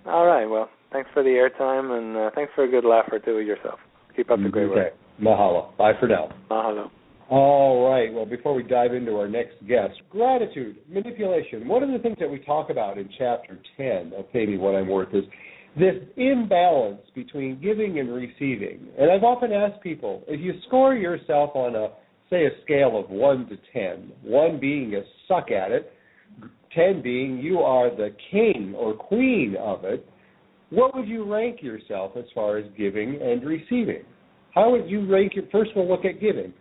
All 0.07 0.25
right. 0.25 0.47
Well, 0.47 0.71
thanks 0.93 1.11
for 1.13 1.23
the 1.23 1.31
airtime 1.31 1.99
and 1.99 2.17
uh, 2.17 2.31
thanks 2.35 2.53
for 2.55 2.65
a 2.65 2.71
good 2.71 2.85
laugh 2.85 3.07
or 3.11 3.19
two 3.19 3.37
with 3.37 3.47
yourself. 3.47 3.79
Keep 4.15 4.31
up 4.31 4.39
the 4.43 4.49
great 4.49 4.69
work. 4.69 4.79
Okay. 4.79 4.97
Mahalo. 5.21 5.77
Bye 5.77 5.93
for 5.99 6.07
now. 6.09 6.29
Mahalo. 6.51 6.91
All 7.29 7.91
right. 7.91 8.13
Well, 8.13 8.25
before 8.25 8.55
we 8.55 8.63
dive 8.63 8.95
into 8.95 9.17
our 9.17 9.29
next 9.29 9.57
guest, 9.67 9.95
gratitude, 10.11 10.77
manipulation. 10.89 11.67
One 11.67 11.83
of 11.83 11.91
the 11.91 11.99
things 11.99 12.17
that 12.21 12.31
we 12.31 12.39
talk 12.39 12.71
about 12.71 12.99
in 12.99 13.09
Chapter 13.19 13.59
10 13.77 14.13
of 14.17 14.33
Pay 14.33 14.47
Me 14.47 14.59
What 14.59 14.77
I'm 14.77 14.87
Worth 14.87 15.13
is 15.13 15.25
this 15.77 15.97
imbalance 16.17 17.03
between 17.15 17.61
giving 17.61 17.99
and 17.99 18.15
receiving. 18.15 18.87
And 18.99 19.11
I've 19.11 19.25
often 19.25 19.53
asked 19.53 19.83
people 19.83 20.23
if 20.29 20.41
you 20.41 20.55
score 20.69 20.95
yourself 20.95 21.51
on 21.55 21.75
a, 21.75 21.89
say, 22.31 22.47
a 22.47 22.51
scale 22.65 22.99
of 22.99 23.11
1 23.11 23.49
to 23.49 23.57
10, 23.73 24.13
1 24.23 24.61
being 24.61 24.95
a 24.95 25.01
suck 25.27 25.51
at 25.51 25.73
it, 25.73 25.93
10 26.75 27.03
being 27.03 27.39
you 27.39 27.61
are 27.61 27.91
the 27.95 28.15
king 28.31 28.75
or 28.77 28.95
queen 28.95 29.57
of 29.59 29.85
it, 29.85 30.07
what 30.71 30.95
would 30.95 31.07
you 31.07 31.31
rank 31.31 31.63
yourself 31.63 32.13
as 32.17 32.25
far 32.35 32.59
as 32.59 32.65
giving 32.77 33.21
and 33.23 33.45
receiving? 33.45 34.03
How 34.55 34.71
would 34.71 34.89
you 34.89 35.11
rank 35.11 35.35
your 35.35 35.45
first 35.53 35.71
we'll 35.77 35.89
look 35.89 36.05
at 36.05 36.21
giving. 36.21 36.53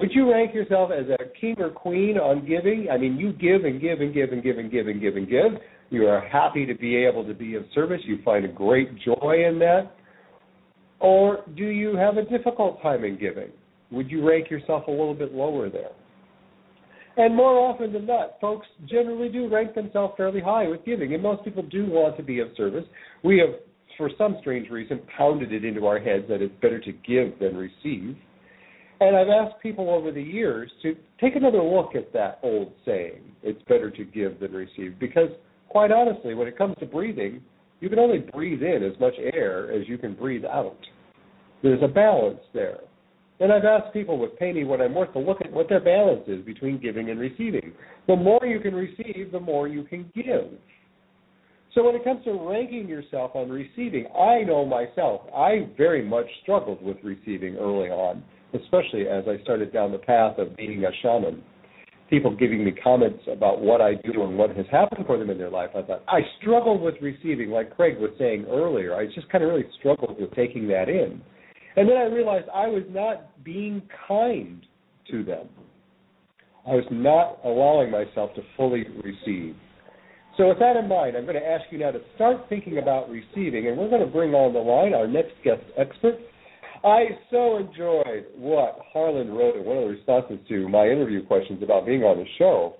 Would 0.00 0.10
you 0.12 0.30
rank 0.32 0.54
yourself 0.54 0.90
as 0.90 1.06
a 1.08 1.40
king 1.40 1.54
or 1.58 1.70
queen 1.70 2.18
on 2.18 2.46
giving? 2.46 2.88
I 2.90 2.98
mean, 2.98 3.16
you 3.16 3.32
give 3.32 3.64
and 3.64 3.80
give 3.80 4.00
and 4.00 4.12
give 4.12 4.32
and 4.32 4.42
give 4.42 4.58
and 4.58 4.70
give 4.70 4.88
and 4.88 5.00
give 5.00 5.16
and 5.16 5.28
give. 5.28 5.52
You 5.90 6.08
are 6.08 6.20
happy 6.20 6.66
to 6.66 6.74
be 6.74 6.96
able 6.96 7.24
to 7.24 7.32
be 7.32 7.54
of 7.54 7.64
service. 7.74 8.00
You 8.04 8.18
find 8.24 8.44
a 8.44 8.48
great 8.48 8.88
joy 9.04 9.44
in 9.48 9.60
that. 9.60 9.92
Or 10.98 11.44
do 11.56 11.64
you 11.64 11.96
have 11.96 12.16
a 12.16 12.24
difficult 12.24 12.82
time 12.82 13.04
in 13.04 13.18
giving? 13.18 13.50
Would 13.92 14.10
you 14.10 14.28
rank 14.28 14.50
yourself 14.50 14.88
a 14.88 14.90
little 14.90 15.14
bit 15.14 15.32
lower 15.32 15.70
there? 15.70 15.92
And 17.16 17.34
more 17.34 17.58
often 17.58 17.92
than 17.92 18.06
not, 18.06 18.40
folks 18.40 18.66
generally 18.88 19.28
do 19.28 19.48
rank 19.48 19.74
themselves 19.74 20.14
fairly 20.16 20.40
high 20.40 20.66
with 20.66 20.84
giving, 20.84 21.14
and 21.14 21.22
most 21.22 21.44
people 21.44 21.62
do 21.62 21.86
want 21.86 22.16
to 22.16 22.22
be 22.22 22.40
of 22.40 22.48
service. 22.56 22.84
We 23.22 23.38
have, 23.38 23.60
for 23.96 24.10
some 24.18 24.36
strange 24.40 24.68
reason, 24.68 25.00
pounded 25.16 25.52
it 25.52 25.64
into 25.64 25.86
our 25.86 26.00
heads 26.00 26.24
that 26.28 26.42
it's 26.42 26.54
better 26.60 26.80
to 26.80 26.92
give 26.92 27.38
than 27.38 27.56
receive. 27.56 28.16
And 29.00 29.16
I've 29.16 29.28
asked 29.28 29.62
people 29.62 29.90
over 29.90 30.10
the 30.10 30.22
years 30.22 30.70
to 30.82 30.96
take 31.20 31.36
another 31.36 31.62
look 31.62 31.94
at 31.94 32.12
that 32.12 32.40
old 32.42 32.72
saying, 32.84 33.20
it's 33.42 33.62
better 33.68 33.90
to 33.90 34.04
give 34.04 34.40
than 34.40 34.52
receive, 34.52 34.98
because 34.98 35.28
quite 35.68 35.92
honestly, 35.92 36.34
when 36.34 36.48
it 36.48 36.58
comes 36.58 36.74
to 36.80 36.86
breathing, 36.86 37.42
you 37.80 37.88
can 37.88 37.98
only 37.98 38.18
breathe 38.18 38.62
in 38.62 38.82
as 38.82 38.98
much 38.98 39.14
air 39.34 39.70
as 39.72 39.88
you 39.88 39.98
can 39.98 40.14
breathe 40.14 40.44
out. 40.44 40.78
There's 41.62 41.82
a 41.82 41.88
balance 41.88 42.40
there. 42.52 42.78
And 43.40 43.52
I've 43.52 43.64
asked 43.64 43.92
people 43.92 44.18
with 44.18 44.38
Pay 44.38 44.52
Me 44.52 44.64
What 44.64 44.80
I'm 44.80 44.94
Worth 44.94 45.12
to 45.14 45.18
look 45.18 45.40
at 45.40 45.52
what 45.52 45.68
their 45.68 45.80
balance 45.80 46.22
is 46.28 46.44
between 46.44 46.80
giving 46.80 47.10
and 47.10 47.18
receiving. 47.18 47.72
The 48.06 48.14
more 48.14 48.40
you 48.44 48.60
can 48.60 48.74
receive, 48.74 49.32
the 49.32 49.40
more 49.40 49.66
you 49.66 49.82
can 49.84 50.10
give. 50.14 50.52
So 51.74 51.82
when 51.82 51.96
it 51.96 52.04
comes 52.04 52.24
to 52.24 52.48
ranking 52.48 52.86
yourself 52.86 53.32
on 53.34 53.50
receiving, 53.50 54.06
I 54.16 54.44
know 54.44 54.64
myself, 54.64 55.22
I 55.34 55.68
very 55.76 56.04
much 56.04 56.26
struggled 56.42 56.80
with 56.80 56.98
receiving 57.02 57.56
early 57.56 57.88
on, 57.88 58.22
especially 58.54 59.08
as 59.08 59.24
I 59.26 59.42
started 59.42 59.72
down 59.72 59.90
the 59.90 59.98
path 59.98 60.38
of 60.38 60.56
being 60.56 60.84
a 60.84 60.90
shaman. 61.02 61.42
People 62.08 62.36
giving 62.36 62.64
me 62.64 62.70
comments 62.70 63.24
about 63.28 63.60
what 63.60 63.80
I 63.80 63.94
do 63.94 64.22
and 64.22 64.38
what 64.38 64.54
has 64.54 64.66
happened 64.70 65.06
for 65.06 65.18
them 65.18 65.30
in 65.30 65.38
their 65.38 65.50
life. 65.50 65.70
I 65.74 65.82
thought, 65.82 66.04
I 66.06 66.20
struggled 66.40 66.80
with 66.80 66.94
receiving, 67.02 67.50
like 67.50 67.74
Craig 67.74 67.96
was 67.98 68.10
saying 68.20 68.46
earlier. 68.48 68.94
I 68.94 69.06
just 69.06 69.28
kind 69.30 69.42
of 69.42 69.50
really 69.50 69.66
struggled 69.80 70.20
with 70.20 70.32
taking 70.36 70.68
that 70.68 70.88
in. 70.88 71.20
And 71.76 71.88
then 71.88 71.96
I 71.96 72.04
realized 72.04 72.46
I 72.54 72.68
was 72.68 72.84
not 72.88 73.44
being 73.44 73.82
kind 74.06 74.64
to 75.10 75.24
them. 75.24 75.48
I 76.66 76.70
was 76.70 76.84
not 76.90 77.40
allowing 77.44 77.90
myself 77.90 78.34
to 78.36 78.42
fully 78.56 78.84
receive. 79.02 79.54
So, 80.36 80.48
with 80.48 80.58
that 80.58 80.76
in 80.76 80.88
mind, 80.88 81.16
I'm 81.16 81.24
going 81.24 81.40
to 81.40 81.46
ask 81.46 81.64
you 81.70 81.78
now 81.78 81.92
to 81.92 82.00
start 82.16 82.48
thinking 82.48 82.78
about 82.78 83.08
receiving, 83.08 83.68
and 83.68 83.76
we're 83.76 83.90
going 83.90 84.04
to 84.04 84.10
bring 84.10 84.34
on 84.34 84.52
the 84.52 84.58
line 84.58 84.94
our 84.94 85.06
next 85.06 85.32
guest 85.44 85.62
expert. 85.76 86.18
I 86.84 87.06
so 87.30 87.58
enjoyed 87.58 88.26
what 88.36 88.78
Harlan 88.92 89.32
wrote 89.32 89.56
in 89.56 89.64
one 89.64 89.78
of 89.78 89.84
the 89.84 89.90
responses 89.90 90.38
to 90.48 90.68
my 90.68 90.86
interview 90.86 91.24
questions 91.24 91.62
about 91.62 91.86
being 91.86 92.02
on 92.02 92.18
the 92.18 92.26
show. 92.38 92.76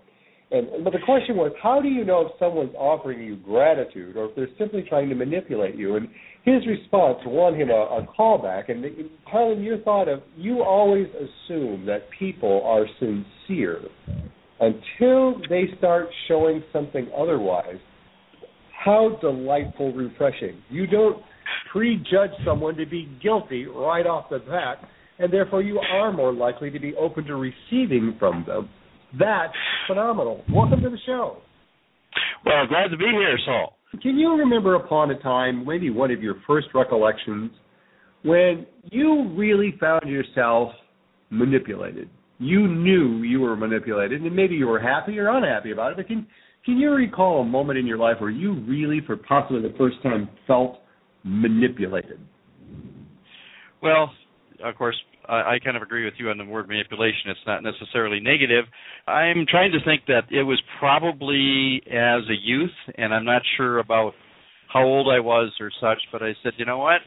And 0.55 0.85
but 0.85 0.93
the 0.93 1.01
question 1.05 1.37
was, 1.37 1.51
how 1.61 1.83
do 1.83 1.89
you 1.89 2.05
know 2.05 2.27
if 2.27 2.33
someone's 2.39 2.75
offering 2.77 3.21
you 3.21 3.35
gratitude 3.37 4.17
or 4.17 4.27
if 4.27 4.37
they're 4.37 4.49
simply 4.57 4.85
trying 4.89 5.09
to 5.09 5.17
manipulate 5.17 5.75
you? 5.75 5.97
And 5.97 6.09
his 6.45 6.65
response 6.69 7.19
won 7.27 7.57
him 7.57 7.71
a, 7.71 7.73
a 7.73 8.07
callback. 8.17 8.71
And 8.71 8.85
Harlan, 9.25 9.65
your 9.65 9.79
thought 9.79 10.09
of 10.09 10.23
you 10.37 10.63
always 10.63 11.09
assume 11.09 11.85
that 11.87 12.09
people 12.17 12.63
are 12.65 12.87
sincere 13.01 13.81
until 14.61 15.41
they 15.51 15.65
start 15.77 16.07
showing 16.29 16.63
something 16.73 17.11
otherwise. 17.19 17.79
How 18.85 19.19
delightful, 19.21 19.93
refreshing! 19.93 20.63
You 20.71 20.87
don't 20.87 21.21
prejudge 21.73 22.31
someone 22.47 22.77
to 22.77 22.87
be 22.87 23.09
guilty 23.21 23.67
right 23.67 24.07
off 24.07 24.31
the 24.31 24.39
bat 24.39 24.89
and 25.19 25.33
therefore 25.33 25.63
you 25.63 25.79
are 25.79 26.13
more 26.13 26.33
likely 26.33 26.71
to 26.71 26.79
be 26.79 26.95
open 26.97 27.25
to 27.25 27.37
receiving 27.37 28.17
from 28.19 28.45
them. 28.47 28.69
That's 29.19 29.55
phenomenal. 29.87 30.45
Welcome 30.53 30.83
to 30.83 30.91
the 30.91 30.99
show. 31.07 31.39
Well, 32.45 32.67
glad 32.69 32.89
to 32.89 32.97
be 32.97 33.05
here, 33.05 33.39
Soul. 33.45 33.75
Can 34.03 34.19
you 34.19 34.37
remember 34.37 34.75
upon 34.75 35.11
a 35.11 35.19
time, 35.21 35.65
maybe 35.67 35.91
one 35.91 36.11
of 36.11 36.23
your 36.23 36.37
first 36.47 36.69
recollections, 36.75 37.53
when 38.23 38.67
you 38.91 39.33
really 39.37 39.75
found 39.79 40.09
yourself 40.09 40.71
manipulated? 41.31 42.09
You 42.39 42.67
knew 42.67 43.23
you 43.23 43.41
were 43.41 43.57
manipulated, 43.57 44.23
and 44.23 44.35
maybe 44.35 44.57
you 44.57 44.67
were 44.67 44.81
happy 44.81 45.19
or 45.19 45.29
unhappy 45.29 45.71
about 45.71 45.93
it. 45.93 45.97
But 45.97 46.09
can 46.09 46.27
can 46.65 46.79
you 46.79 46.91
recall 46.91 47.41
a 47.41 47.45
moment 47.45 47.79
in 47.79 47.87
your 47.87 47.99
life 47.99 48.17
where 48.19 48.31
you 48.31 48.55
really, 48.67 49.01
for 49.07 49.17
possibly 49.17 49.63
the 49.63 49.75
first 49.77 50.03
time, 50.03 50.29
felt 50.47 50.79
manipulated? 51.23 52.19
Well, 53.83 54.11
of 54.65 54.75
course, 54.77 54.97
I, 55.29 55.55
I 55.55 55.59
kind 55.63 55.77
of 55.77 55.83
agree 55.83 56.05
with 56.05 56.15
you 56.19 56.31
on 56.31 56.39
the 56.39 56.45
word 56.45 56.69
manipulation. 56.69 57.31
It's 57.31 57.41
not 57.47 57.63
necessarily 57.63 58.21
negative. 58.21 58.65
I'm 59.07 59.47
trying 59.49 59.73
to 59.73 59.79
think 59.85 60.03
that 60.07 60.25
it 60.31 60.43
was 60.43 60.61
probably 60.79 61.83
as 61.87 62.23
a 62.29 62.37
youth, 62.41 62.75
and 62.97 63.15
I'm 63.15 63.25
not 63.25 63.43
sure 63.57 63.79
about 63.79 64.13
how 64.73 64.85
old 64.85 65.09
I 65.09 65.21
was 65.21 65.53
or 65.61 65.71
such, 65.81 65.99
but 66.13 66.23
I 66.23 66.33
said, 66.43 66.53
you 66.57 66.67
know 66.67 66.79
what? 66.79 67.01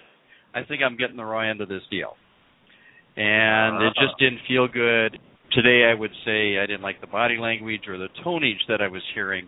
I 0.53 0.63
think 0.63 0.81
I'm 0.81 0.97
getting 0.97 1.17
the 1.17 1.25
wrong 1.25 1.47
end 1.47 1.61
of 1.61 1.69
this 1.69 1.83
deal. 1.91 2.15
And 3.15 3.77
uh-huh. 3.77 3.87
it 3.87 3.93
just 3.99 4.17
didn't 4.19 4.39
feel 4.47 4.67
good. 4.67 5.19
Today, 5.51 5.89
I 5.89 5.93
would 5.93 6.11
say 6.25 6.59
I 6.59 6.65
didn't 6.65 6.81
like 6.81 7.01
the 7.01 7.07
body 7.07 7.37
language 7.37 7.87
or 7.87 7.97
the 7.97 8.09
tonage 8.23 8.61
that 8.67 8.81
I 8.81 8.87
was 8.87 9.01
hearing, 9.13 9.47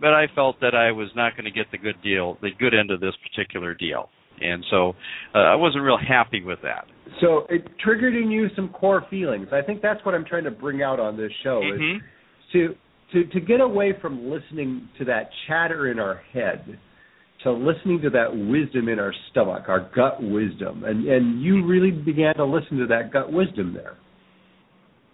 but 0.00 0.14
I 0.14 0.26
felt 0.34 0.60
that 0.60 0.74
I 0.74 0.90
was 0.90 1.08
not 1.14 1.36
going 1.36 1.44
to 1.44 1.50
get 1.50 1.66
the 1.70 1.78
good 1.78 2.02
deal, 2.02 2.38
the 2.42 2.50
good 2.58 2.74
end 2.74 2.90
of 2.90 3.00
this 3.00 3.14
particular 3.30 3.74
deal 3.74 4.08
and 4.40 4.64
so 4.70 4.94
uh, 5.34 5.38
I 5.38 5.54
wasn't 5.54 5.84
real 5.84 5.98
happy 5.98 6.42
with 6.42 6.58
that. 6.62 6.86
So 7.20 7.46
it 7.48 7.66
triggered 7.82 8.14
in 8.14 8.30
you 8.30 8.48
some 8.56 8.68
core 8.70 9.04
feelings. 9.10 9.48
I 9.52 9.62
think 9.62 9.82
that's 9.82 10.04
what 10.04 10.14
I'm 10.14 10.24
trying 10.24 10.44
to 10.44 10.50
bring 10.50 10.82
out 10.82 10.98
on 10.98 11.16
this 11.16 11.32
show 11.42 11.60
mm-hmm. 11.60 11.96
is 11.96 12.02
to 12.52 12.74
to 13.12 13.30
to 13.32 13.40
get 13.40 13.60
away 13.60 13.92
from 14.00 14.30
listening 14.30 14.88
to 14.98 15.04
that 15.06 15.30
chatter 15.46 15.90
in 15.90 15.98
our 15.98 16.22
head 16.32 16.78
to 17.44 17.52
listening 17.52 18.00
to 18.00 18.10
that 18.10 18.28
wisdom 18.30 18.88
in 18.88 19.00
our 19.00 19.12
stomach, 19.30 19.64
our 19.68 19.90
gut 19.94 20.22
wisdom. 20.22 20.84
And 20.84 21.06
and 21.06 21.42
you 21.42 21.66
really 21.66 21.90
began 21.90 22.34
to 22.36 22.44
listen 22.44 22.78
to 22.78 22.86
that 22.86 23.12
gut 23.12 23.32
wisdom 23.32 23.74
there 23.74 23.96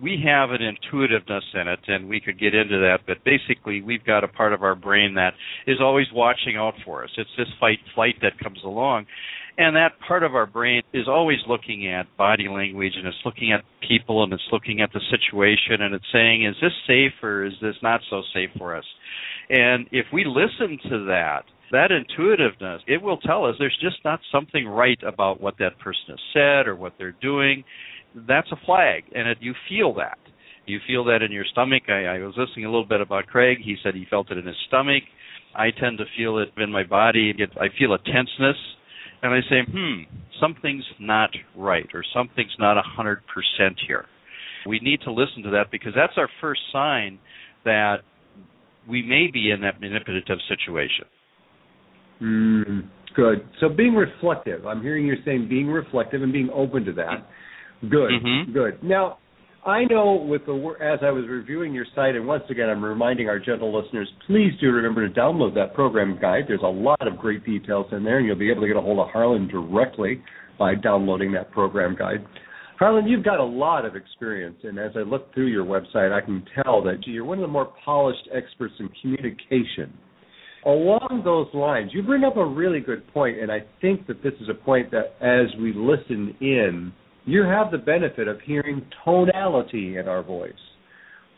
we 0.01 0.23
have 0.25 0.51
an 0.51 0.63
intuitiveness 0.63 1.45
in 1.55 1.69
it, 1.69 1.81
and 1.89 2.09
we 2.09 2.21
could 2.21 2.39
get 2.39 2.55
into 2.55 2.79
that, 2.79 3.01
but 3.07 3.19
basically, 3.25 3.83
we've 3.83 4.05
got 4.05 4.25
a 4.25 4.29
part 4.29 4.53
of 4.53 4.63
our 4.63 4.75
brain 4.75 5.15
that 5.15 5.35
is 5.67 5.79
always 5.81 6.07
watching 6.13 6.57
out 6.57 6.75
for 6.85 7.05
us. 7.05 7.11
It's 7.17 7.31
this 7.37 7.49
fight 7.59 7.79
flight 7.95 8.15
that 8.23 8.39
comes 8.39 8.61
along, 8.65 9.07
and 9.57 9.75
that 9.75 9.99
part 10.07 10.23
of 10.23 10.37
our 10.37 10.47
brain 10.47 10.83
is 10.95 11.09
always 11.09 11.39
looking 11.49 11.93
at 11.93 12.07
body 12.17 12.49
language, 12.49 12.93
and 12.97 13.07
it's 13.07 13.17
looking 13.25 13.53
at 13.53 13.65
people, 13.87 14.23
and 14.23 14.33
it's 14.33 14.49
looking 14.53 14.81
at 14.81 14.93
the 14.93 15.01
situation, 15.11 15.83
and 15.83 15.95
it's 15.95 16.05
saying, 16.13 16.45
is 16.45 16.55
this 16.63 16.73
safe 16.87 17.13
or 17.23 17.45
is 17.45 17.55
this 17.61 17.75
not 17.83 18.01
so 18.09 18.23
safe 18.33 18.51
for 18.57 18.77
us? 18.77 18.85
And 19.51 19.89
if 19.91 20.07
we 20.13 20.25
listen 20.25 20.79
to 20.91 21.07
that, 21.07 21.43
that 21.73 21.91
intuitiveness, 21.91 22.83
it 22.87 23.03
will 23.03 23.19
tell 23.19 23.45
us 23.45 23.57
there's 23.59 23.77
just 23.83 23.99
not 24.05 24.21
something 24.33 24.67
right 24.67 24.99
about 25.07 25.41
what 25.41 25.55
that 25.59 25.79
person 25.79 26.03
has 26.09 26.19
said 26.33 26.69
or 26.69 26.77
what 26.77 26.95
they're 26.99 27.17
doing 27.21 27.65
that's 28.27 28.51
a 28.53 28.57
flag, 28.67 29.05
and 29.15 29.29
it, 29.29 29.39
you 29.41 29.55
feel 29.69 29.95
that. 29.95 30.19
You 30.67 30.81
feel 30.87 31.05
that 31.05 31.23
in 31.23 31.33
your 31.33 31.45
stomach. 31.51 31.85
I, 31.89 32.05
I 32.05 32.19
was 32.19 32.35
listening 32.37 32.67
a 32.67 32.69
little 32.69 32.87
bit 32.87 33.01
about 33.01 33.27
Craig. 33.27 33.59
He 33.65 33.77
said 33.83 33.95
he 33.95 34.07
felt 34.11 34.31
it 34.31 34.39
in 34.39 34.47
his 34.47 34.57
stomach. 34.69 35.03
I 35.55 35.71
tend 35.71 35.99
to 35.99 36.05
feel 36.17 36.39
it 36.39 36.49
in 36.59 36.71
my 36.71 36.85
body. 36.85 37.33
I 37.59 37.67
feel 37.79 37.95
a 37.95 37.99
tenseness, 37.99 38.57
and 39.23 39.33
I 39.33 39.41
say, 39.49 39.63
hmm, 39.71 40.03
something's 40.41 40.85
not 41.01 41.31
right, 41.57 41.89
or 41.95 42.05
something's 42.15 42.55
not 42.59 42.77
a 42.77 42.83
hundred 42.83 43.23
percent 43.33 43.79
here. 43.87 44.05
We 44.67 44.79
need 44.81 45.01
to 45.03 45.13
listen 45.13 45.43
to 45.45 45.51
that 45.51 45.71
because 45.71 45.93
that's 45.97 46.13
our 46.17 46.29
first 46.41 46.61
sign 46.73 47.19
that 47.65 47.99
we 48.89 49.03
may 49.03 49.29
be 49.33 49.51
in 49.51 49.61
that 49.63 49.81
manipulative 49.81 50.39
situation. 50.49 51.05
Mm, 52.23 52.89
good. 53.15 53.47
So 53.61 53.69
being 53.69 53.95
reflective. 53.95 54.67
I'm 54.67 54.83
hearing 54.83 55.07
you 55.07 55.15
saying 55.25 55.49
being 55.49 55.69
reflective 55.69 56.23
and 56.23 56.33
being 56.33 56.51
open 56.53 56.85
to 56.85 56.93
that. 56.93 57.27
Good, 57.83 58.11
mm-hmm. 58.11 58.53
good. 58.53 58.83
Now, 58.83 59.19
I 59.65 59.85
know 59.85 60.15
with 60.15 60.47
the 60.47 60.55
as 60.81 61.01
I 61.03 61.11
was 61.11 61.25
reviewing 61.29 61.75
your 61.75 61.87
site, 61.95 62.15
and 62.15 62.27
once 62.27 62.45
again, 62.51 62.69
I'm 62.69 62.85
reminding 62.85 63.29
our 63.29 63.39
gentle 63.39 63.77
listeners, 63.77 64.09
please 64.27 64.53
do 64.61 64.71
remember 64.71 65.07
to 65.07 65.13
download 65.13 65.55
that 65.55 65.75
program 65.75 66.19
guide. 66.21 66.45
There's 66.49 66.63
a 66.63 66.67
lot 66.67 67.07
of 67.07 67.19
great 67.19 67.45
details 67.45 67.87
in 67.93 68.05
there, 68.05 68.19
and 68.19 68.27
you'll 68.27 68.39
be 68.39 68.51
able 68.51 68.63
to 68.63 68.69
get 68.69 68.77
a 68.77 68.81
hold 68.81 68.99
of 68.99 69.09
Harlan 69.09 69.49
directly 69.49 70.23
by 70.59 70.75
downloading 70.75 71.33
that 71.33 71.51
program 71.51 71.97
guide. 71.99 72.25
Harlan, 72.79 73.09
you've 73.09 73.25
got 73.25 73.41
a 73.41 73.45
lot 73.45 73.85
of 73.85 73.97
experience, 73.97 74.57
and 74.63 74.79
as 74.79 74.93
I 74.95 75.01
look 75.01 75.35
through 75.35 75.49
your 75.49 75.65
website, 75.65 76.13
I 76.13 76.25
can 76.25 76.45
tell 76.63 76.81
that 76.85 77.07
you're 77.07 77.25
one 77.25 77.39
of 77.39 77.43
the 77.43 77.49
more 77.49 77.73
polished 77.85 78.29
experts 78.33 78.75
in 78.79 78.89
communication. 79.03 79.93
Along 80.65 81.23
those 81.25 81.49
lines, 81.53 81.91
you 81.93 82.03
bring 82.03 82.25
up 82.25 82.37
a 82.37 82.45
really 82.45 82.81
good 82.81 83.07
point, 83.13 83.39
and 83.39 83.51
I 83.51 83.61
think 83.81 84.07
that 84.07 84.23
this 84.23 84.35
is 84.41 84.49
a 84.49 84.55
point 84.55 84.93
that 84.93 85.15
as 85.21 85.55
we 85.61 85.73
listen 85.75 86.37
in, 86.41 86.93
you 87.29 87.43
have 87.43 87.71
the 87.71 87.79
benefit 87.79 88.27
of 88.27 88.41
hearing 88.41 88.85
tonality 89.05 89.99
in 89.99 90.09
our 90.09 90.23
voice. 90.23 90.53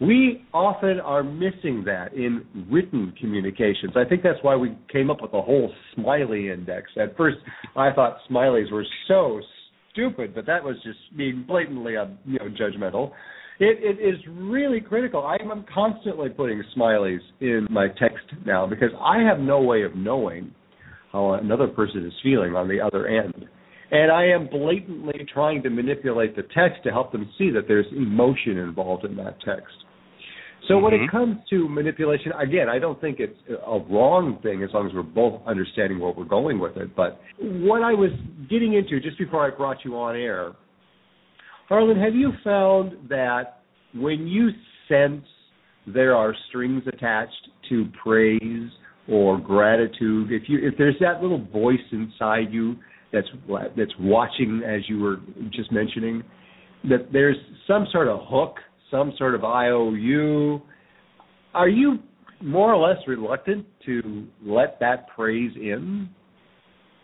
We 0.01 0.47
often 0.55 1.01
are 1.01 1.25
missing 1.25 1.83
that 1.85 2.15
in 2.15 2.47
written 2.71 3.13
communications. 3.21 3.93
I 3.97 4.05
think 4.09 4.23
that's 4.23 4.39
why 4.43 4.55
we 4.55 4.79
came 4.91 5.11
up 5.11 5.21
with 5.21 5.33
the 5.33 5.43
whole 5.43 5.71
smiley 5.95 6.51
index. 6.51 6.91
At 6.97 7.17
first, 7.17 7.39
I 7.77 7.93
thought 7.93 8.19
smileys 8.31 8.71
were 8.71 8.87
so 9.09 9.41
stupid, 9.93 10.33
but 10.33 10.47
that 10.47 10.63
was 10.63 10.77
just 10.85 10.99
being 11.17 11.45
blatantly, 11.47 11.97
uh, 11.97 12.07
you 12.25 12.39
know, 12.39 12.47
judgmental. 12.49 13.11
It, 13.59 13.79
it 13.83 14.01
is 14.03 14.19
really 14.29 14.81
critical. 14.81 15.27
I'm 15.27 15.65
constantly 15.75 16.31
putting 16.31 16.63
smileys 16.75 17.21
in 17.41 17.67
my 17.69 17.89
text 17.89 18.25
now 18.47 18.65
because 18.65 18.91
I 18.99 19.19
have 19.23 19.41
no 19.41 19.61
way 19.61 19.83
of 19.83 19.97
knowing 19.97 20.55
how 21.13 21.35
another 21.35 21.67
person 21.67 22.07
is 22.07 22.13
feeling 22.23 22.55
on 22.55 22.69
the 22.69 22.81
other 22.81 23.09
end 23.09 23.49
and 23.91 24.11
I 24.11 24.27
am 24.27 24.49
blatantly 24.49 25.27
trying 25.33 25.63
to 25.63 25.71
manipulate 25.71 26.37
the 26.37 26.43
text 26.55 26.83
to 26.85 26.91
help 26.91 27.13
them 27.13 27.29
see 27.37 27.51
that 27.51 27.67
there's 27.67 27.87
emotion 27.97 28.59
involved 28.59 29.05
in 29.05 29.17
that 29.17 29.41
text. 29.45 29.75
So 30.69 30.75
mm-hmm. 30.75 30.85
when 30.85 30.95
it 30.95 31.11
comes 31.11 31.37
to 31.51 31.69
manipulation, 31.69 32.33
again, 32.33 32.69
I 32.69 32.79
don't 32.79 33.01
think 33.01 33.19
it's 33.19 33.37
a 33.49 33.79
wrong 33.91 34.39
thing 34.43 34.63
as 34.63 34.71
long 34.73 34.87
as 34.87 34.95
we're 34.95 35.03
both 35.03 35.41
understanding 35.47 35.99
where 35.99 36.13
we're 36.13 36.25
going 36.25 36.59
with 36.59 36.77
it. 36.77 36.95
But 36.95 37.21
what 37.39 37.83
I 37.83 37.93
was 37.93 38.11
getting 38.49 38.75
into 38.75 39.01
just 39.01 39.19
before 39.19 39.45
I 39.45 39.55
brought 39.55 39.85
you 39.85 39.97
on 39.97 40.15
air, 40.15 40.53
Harlan, 41.69 41.99
have 42.01 42.15
you 42.15 42.33
found 42.45 43.09
that 43.09 43.63
when 43.95 44.27
you 44.27 44.51
sense 44.89 45.25
there 45.87 46.15
are 46.15 46.35
strings 46.49 46.83
attached 46.87 47.49
to 47.69 47.87
praise 48.03 48.71
or 49.09 49.39
gratitude, 49.39 50.31
if 50.31 50.49
you 50.49 50.59
if 50.63 50.77
there's 50.79 50.97
that 51.01 51.23
little 51.23 51.45
voice 51.47 51.79
inside 51.91 52.53
you 52.53 52.77
that's 53.13 53.29
that's 53.77 53.93
watching, 53.99 54.63
as 54.65 54.83
you 54.89 55.01
were 55.01 55.17
just 55.53 55.73
mentioning, 55.73 56.23
that 56.85 57.13
there's 57.13 57.37
some 57.67 57.87
sort 57.93 58.09
of 58.09 58.21
hook, 58.23 58.57
some 58.91 59.13
sort 59.19 59.35
of 59.35 59.45
IOU. 59.45 60.61
Are 61.55 61.69
you 61.69 61.99
more 62.43 62.73
or 62.73 62.89
less 62.89 62.99
reluctant 63.07 63.67
to 63.87 64.27
let 64.45 64.79
that 64.81 65.09
praise 65.15 65.53
in? 65.57 66.09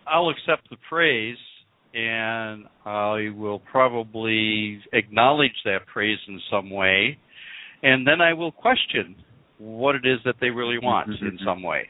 I'll 0.07 0.31
accept 0.31 0.71
the 0.71 0.77
praise 0.89 1.37
and 1.93 2.65
I 2.85 3.31
will 3.35 3.61
probably 3.71 4.81
acknowledge 4.93 5.53
that 5.65 5.87
praise 5.93 6.19
in 6.29 6.41
some 6.51 6.71
way 6.71 7.19
and 7.83 8.07
then 8.07 8.21
I 8.21 8.33
will 8.33 8.53
question 8.53 9.17
what 9.59 9.95
it 9.95 10.05
is 10.07 10.19
that 10.25 10.37
they 10.41 10.51
really 10.51 10.79
want 10.79 11.09
mm-hmm. 11.11 11.27
in 11.27 11.39
some 11.45 11.63
way. 11.63 11.89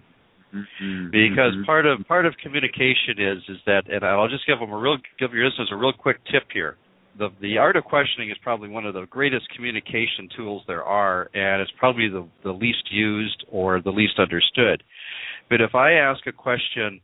Mm-hmm. 0.56 1.06
Because 1.10 1.52
mm-hmm. 1.54 1.64
part 1.64 1.86
of 1.86 1.98
part 2.06 2.26
of 2.26 2.34
communication 2.42 3.18
is 3.18 3.38
is 3.48 3.58
that, 3.66 3.82
and 3.90 4.04
I'll 4.04 4.28
just 4.28 4.46
give 4.46 4.58
them 4.58 4.70
a 4.70 4.78
real 4.78 4.96
give 5.18 5.32
your 5.32 5.46
listeners 5.48 5.70
a 5.72 5.76
real 5.76 5.92
quick 5.92 6.18
tip 6.30 6.44
here. 6.52 6.76
The 7.18 7.28
the 7.40 7.58
art 7.58 7.76
of 7.76 7.84
questioning 7.84 8.30
is 8.30 8.36
probably 8.42 8.68
one 8.68 8.86
of 8.86 8.94
the 8.94 9.06
greatest 9.06 9.48
communication 9.54 10.28
tools 10.36 10.62
there 10.66 10.84
are, 10.84 11.30
and 11.34 11.62
it's 11.62 11.72
probably 11.78 12.08
the 12.08 12.26
the 12.44 12.52
least 12.52 12.90
used 12.90 13.44
or 13.50 13.80
the 13.80 13.90
least 13.90 14.18
understood. 14.18 14.82
But 15.48 15.60
if 15.60 15.74
I 15.74 15.92
ask 15.92 16.26
a 16.26 16.32
question, 16.32 17.00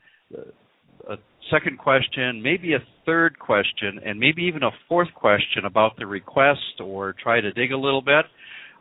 a 1.08 1.16
second 1.50 1.78
question, 1.78 2.42
maybe 2.42 2.74
a 2.74 2.82
third 3.06 3.38
question, 3.38 4.00
and 4.04 4.18
maybe 4.18 4.42
even 4.42 4.62
a 4.62 4.70
fourth 4.88 5.12
question 5.14 5.64
about 5.64 5.96
the 5.96 6.06
request, 6.06 6.80
or 6.80 7.14
try 7.22 7.40
to 7.40 7.52
dig 7.52 7.72
a 7.72 7.76
little 7.76 8.02
bit, 8.02 8.24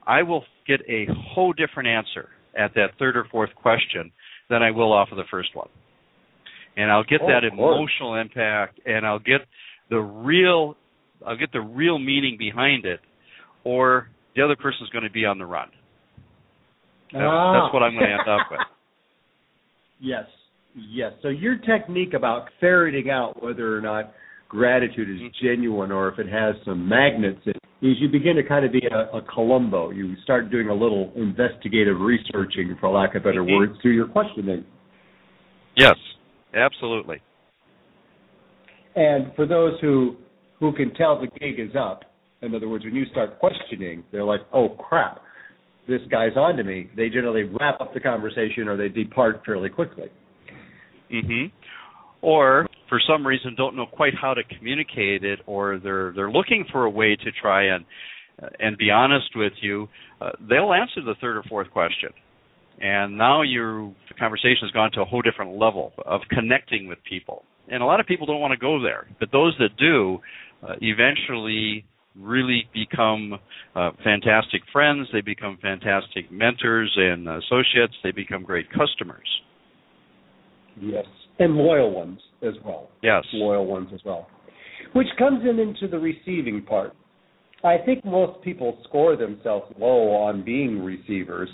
I 0.08 0.24
will 0.24 0.44
get 0.68 0.82
a 0.90 1.08
whole 1.34 1.54
different 1.54 1.88
answer 1.88 2.30
at 2.58 2.74
that 2.76 2.92
third 3.00 3.16
or 3.16 3.26
fourth 3.32 3.54
question 3.56 4.12
than 4.52 4.62
I 4.62 4.70
will 4.70 4.94
off 4.94 5.10
of 5.12 5.18
the 5.18 5.24
first 5.32 5.56
one. 5.56 5.70
And 6.78 6.92
I'll 6.92 7.04
get 7.04 7.22
oh, 7.24 7.28
that 7.28 7.44
emotional 7.44 8.16
impact 8.16 8.80
and 8.86 9.06
I'll 9.06 9.20
get 9.20 9.42
the 9.90 10.00
real 10.00 10.76
I'll 11.26 11.38
get 11.38 11.52
the 11.52 11.62
real 11.62 11.98
meaning 11.98 12.36
behind 12.38 12.86
it 12.86 13.00
or 13.64 14.10
the 14.36 14.44
other 14.44 14.56
person's 14.56 14.90
going 14.90 15.04
to 15.04 15.10
be 15.10 15.26
on 15.26 15.38
the 15.38 15.46
run. 15.46 15.70
That's, 17.12 17.24
ah. 17.26 17.54
that's 17.54 17.74
what 17.74 17.84
I'm 17.84 17.94
going 17.94 18.06
to 18.06 18.12
end 18.12 18.30
up 18.30 18.48
with. 18.52 18.60
Yes. 20.04 20.26
Yes. 20.76 21.12
So 21.22 21.28
your 21.28 21.58
technique 21.58 22.16
about 22.16 22.48
ferreting 22.60 23.12
out 23.12 23.44
whether 23.44 23.78
or 23.78 23.82
not 23.82 24.14
gratitude 24.50 25.08
is 25.08 25.22
Mm-hmm. 25.22 25.46
genuine 25.46 25.92
or 25.92 26.10
if 26.10 26.18
it 26.18 26.28
has 26.28 26.56
some 26.66 26.90
magnets 26.90 27.40
in 27.46 27.52
it, 27.52 27.61
is 27.82 27.98
you 28.00 28.08
begin 28.10 28.36
to 28.36 28.44
kind 28.44 28.64
of 28.64 28.72
be 28.72 28.84
a, 28.92 29.18
a 29.18 29.22
Columbo. 29.34 29.90
You 29.90 30.16
start 30.24 30.52
doing 30.52 30.70
a 30.70 30.74
little 30.74 31.12
investigative 31.16 32.00
researching, 32.00 32.76
for 32.80 32.90
lack 32.90 33.16
of 33.16 33.24
better 33.24 33.44
Mhm. 33.44 33.58
words, 33.58 33.80
through 33.82 33.94
your 33.94 34.08
questioning. 34.08 34.64
Yes, 35.76 35.98
absolutely. 36.54 37.22
And 38.96 39.34
for 39.36 39.46
those 39.46 39.80
who 39.80 40.18
who 40.60 40.72
can 40.74 40.94
tell 40.94 41.20
the 41.20 41.26
gig 41.40 41.60
is 41.60 41.76
up, 41.76 42.06
in 42.44 42.54
other 42.54 42.70
words, 42.70 42.86
when 42.86 42.96
you 42.96 43.06
start 43.06 43.40
questioning, 43.40 44.04
they're 44.12 44.24
like, 44.24 44.42
"Oh 44.54 44.70
crap, 44.70 45.22
this 45.88 46.02
guy's 46.12 46.38
on 46.38 46.56
to 46.58 46.64
me." 46.64 46.90
They 46.96 47.10
generally 47.10 47.44
wrap 47.44 47.82
up 47.82 47.94
the 47.94 48.00
conversation 48.00 48.68
or 48.68 48.78
they 48.78 48.90
depart 48.90 49.44
fairly 49.44 49.70
quickly. 49.70 50.10
Mm-hmm. 51.10 51.48
Or 52.22 52.68
for 52.92 53.00
some 53.08 53.26
reason 53.26 53.56
don't 53.56 53.78
know 53.78 53.86
quite 53.86 54.14
how 54.22 54.34
to 54.34 54.42
communicate 54.44 55.24
it, 55.24 55.40
or 55.48 55.80
they're 55.82 56.12
they're 56.14 56.30
looking 56.30 56.66
for 56.74 56.84
a 56.84 56.90
way 56.90 57.16
to 57.16 57.32
try 57.42 57.74
and 57.74 57.86
uh, 58.44 58.48
and 58.60 58.78
be 58.78 58.92
honest 58.92 59.30
with 59.34 59.54
you. 59.62 59.88
Uh, 60.20 60.32
they'll 60.50 60.74
answer 60.74 61.02
the 61.02 61.16
third 61.22 61.38
or 61.38 61.44
fourth 61.44 61.72
question, 61.72 62.10
and 62.82 63.18
now 63.18 63.44
your 63.44 63.94
the 64.10 64.14
conversation 64.20 64.64
has 64.64 64.72
gone 64.72 64.92
to 64.92 65.02
a 65.02 65.06
whole 65.06 65.22
different 65.22 65.58
level 65.58 65.94
of 66.06 66.20
connecting 66.30 66.86
with 66.86 66.98
people. 67.10 67.46
And 67.70 67.82
a 67.82 67.86
lot 67.86 68.02
of 68.02 68.08
people 68.08 68.28
don't 68.28 68.42
want 68.42 68.52
to 68.52 68.58
go 68.58 68.82
there, 68.82 69.08
but 69.22 69.32
those 69.32 69.56
that 69.60 69.78
do, 69.78 70.20
uh, 70.62 70.74
eventually 70.82 71.86
really 72.20 72.66
become 72.74 73.40
uh, 73.74 73.92
fantastic 74.04 74.64
friends. 74.74 75.08
They 75.14 75.22
become 75.22 75.58
fantastic 75.62 76.30
mentors 76.30 76.92
and 76.98 77.26
associates. 77.26 77.94
They 78.04 78.12
become 78.12 78.44
great 78.44 78.68
customers. 78.70 79.30
Yes. 80.78 81.06
And 81.40 81.56
loyal 81.56 81.92
ones 81.92 82.20
as 82.44 82.54
well. 82.66 82.90
Yes. 83.02 83.24
Loyal 83.34 83.66
ones 83.66 83.90
as 83.94 84.02
well. 84.06 84.28
Which 84.94 85.08
comes 85.18 85.42
in 85.48 85.60
into 85.60 85.88
the 85.88 85.98
receiving 85.98 86.64
part. 86.64 86.94
I 87.64 87.78
think 87.86 88.04
most 88.04 88.44
people 88.44 88.78
score 88.88 89.16
themselves 89.16 89.74
low 89.80 90.10
on 90.12 90.44
being 90.44 90.84
receivers 90.84 91.50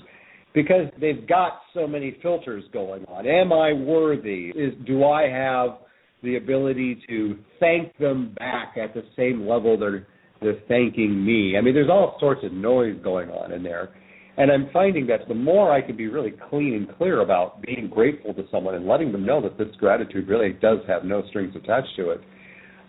because 0.53 0.87
they've 0.99 1.27
got 1.27 1.61
so 1.73 1.85
many 1.85 2.17
filters 2.21 2.63
going 2.71 3.05
on. 3.05 3.27
Am 3.27 3.51
I 3.51 3.73
worthy? 3.73 4.49
Is 4.55 4.73
do 4.85 5.03
I 5.03 5.29
have 5.29 5.77
the 6.23 6.37
ability 6.37 7.03
to 7.09 7.37
thank 7.59 7.95
them 7.97 8.33
back 8.39 8.75
at 8.81 8.93
the 8.93 9.03
same 9.15 9.47
level 9.47 9.77
they're 9.77 10.07
they're 10.41 10.61
thanking 10.67 11.25
me? 11.25 11.57
I 11.57 11.61
mean, 11.61 11.73
there's 11.73 11.89
all 11.89 12.17
sorts 12.19 12.41
of 12.43 12.53
noise 12.53 12.97
going 13.03 13.29
on 13.29 13.51
in 13.51 13.63
there. 13.63 13.89
And 14.37 14.51
I'm 14.51 14.69
finding 14.71 15.07
that 15.07 15.27
the 15.27 15.33
more 15.33 15.71
I 15.71 15.81
can 15.81 15.97
be 15.97 16.07
really 16.07 16.33
clean 16.49 16.73
and 16.73 16.97
clear 16.97 17.21
about 17.21 17.61
being 17.63 17.89
grateful 17.91 18.33
to 18.35 18.43
someone 18.51 18.75
and 18.75 18.87
letting 18.87 19.11
them 19.11 19.25
know 19.25 19.41
that 19.41 19.57
this 19.57 19.75
gratitude 19.77 20.27
really 20.27 20.53
does 20.53 20.79
have 20.87 21.03
no 21.03 21.23
strings 21.29 21.55
attached 21.55 21.95
to 21.97 22.11
it, 22.11 22.21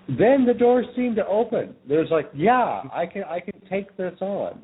then 0.08 0.44
the 0.46 0.54
doors 0.54 0.86
seem 0.94 1.14
to 1.14 1.26
open. 1.26 1.74
There's 1.88 2.10
like, 2.10 2.30
yeah, 2.34 2.82
I 2.92 3.06
can 3.06 3.24
I 3.24 3.40
can 3.40 3.60
take 3.68 3.96
this 3.96 4.14
on. 4.20 4.60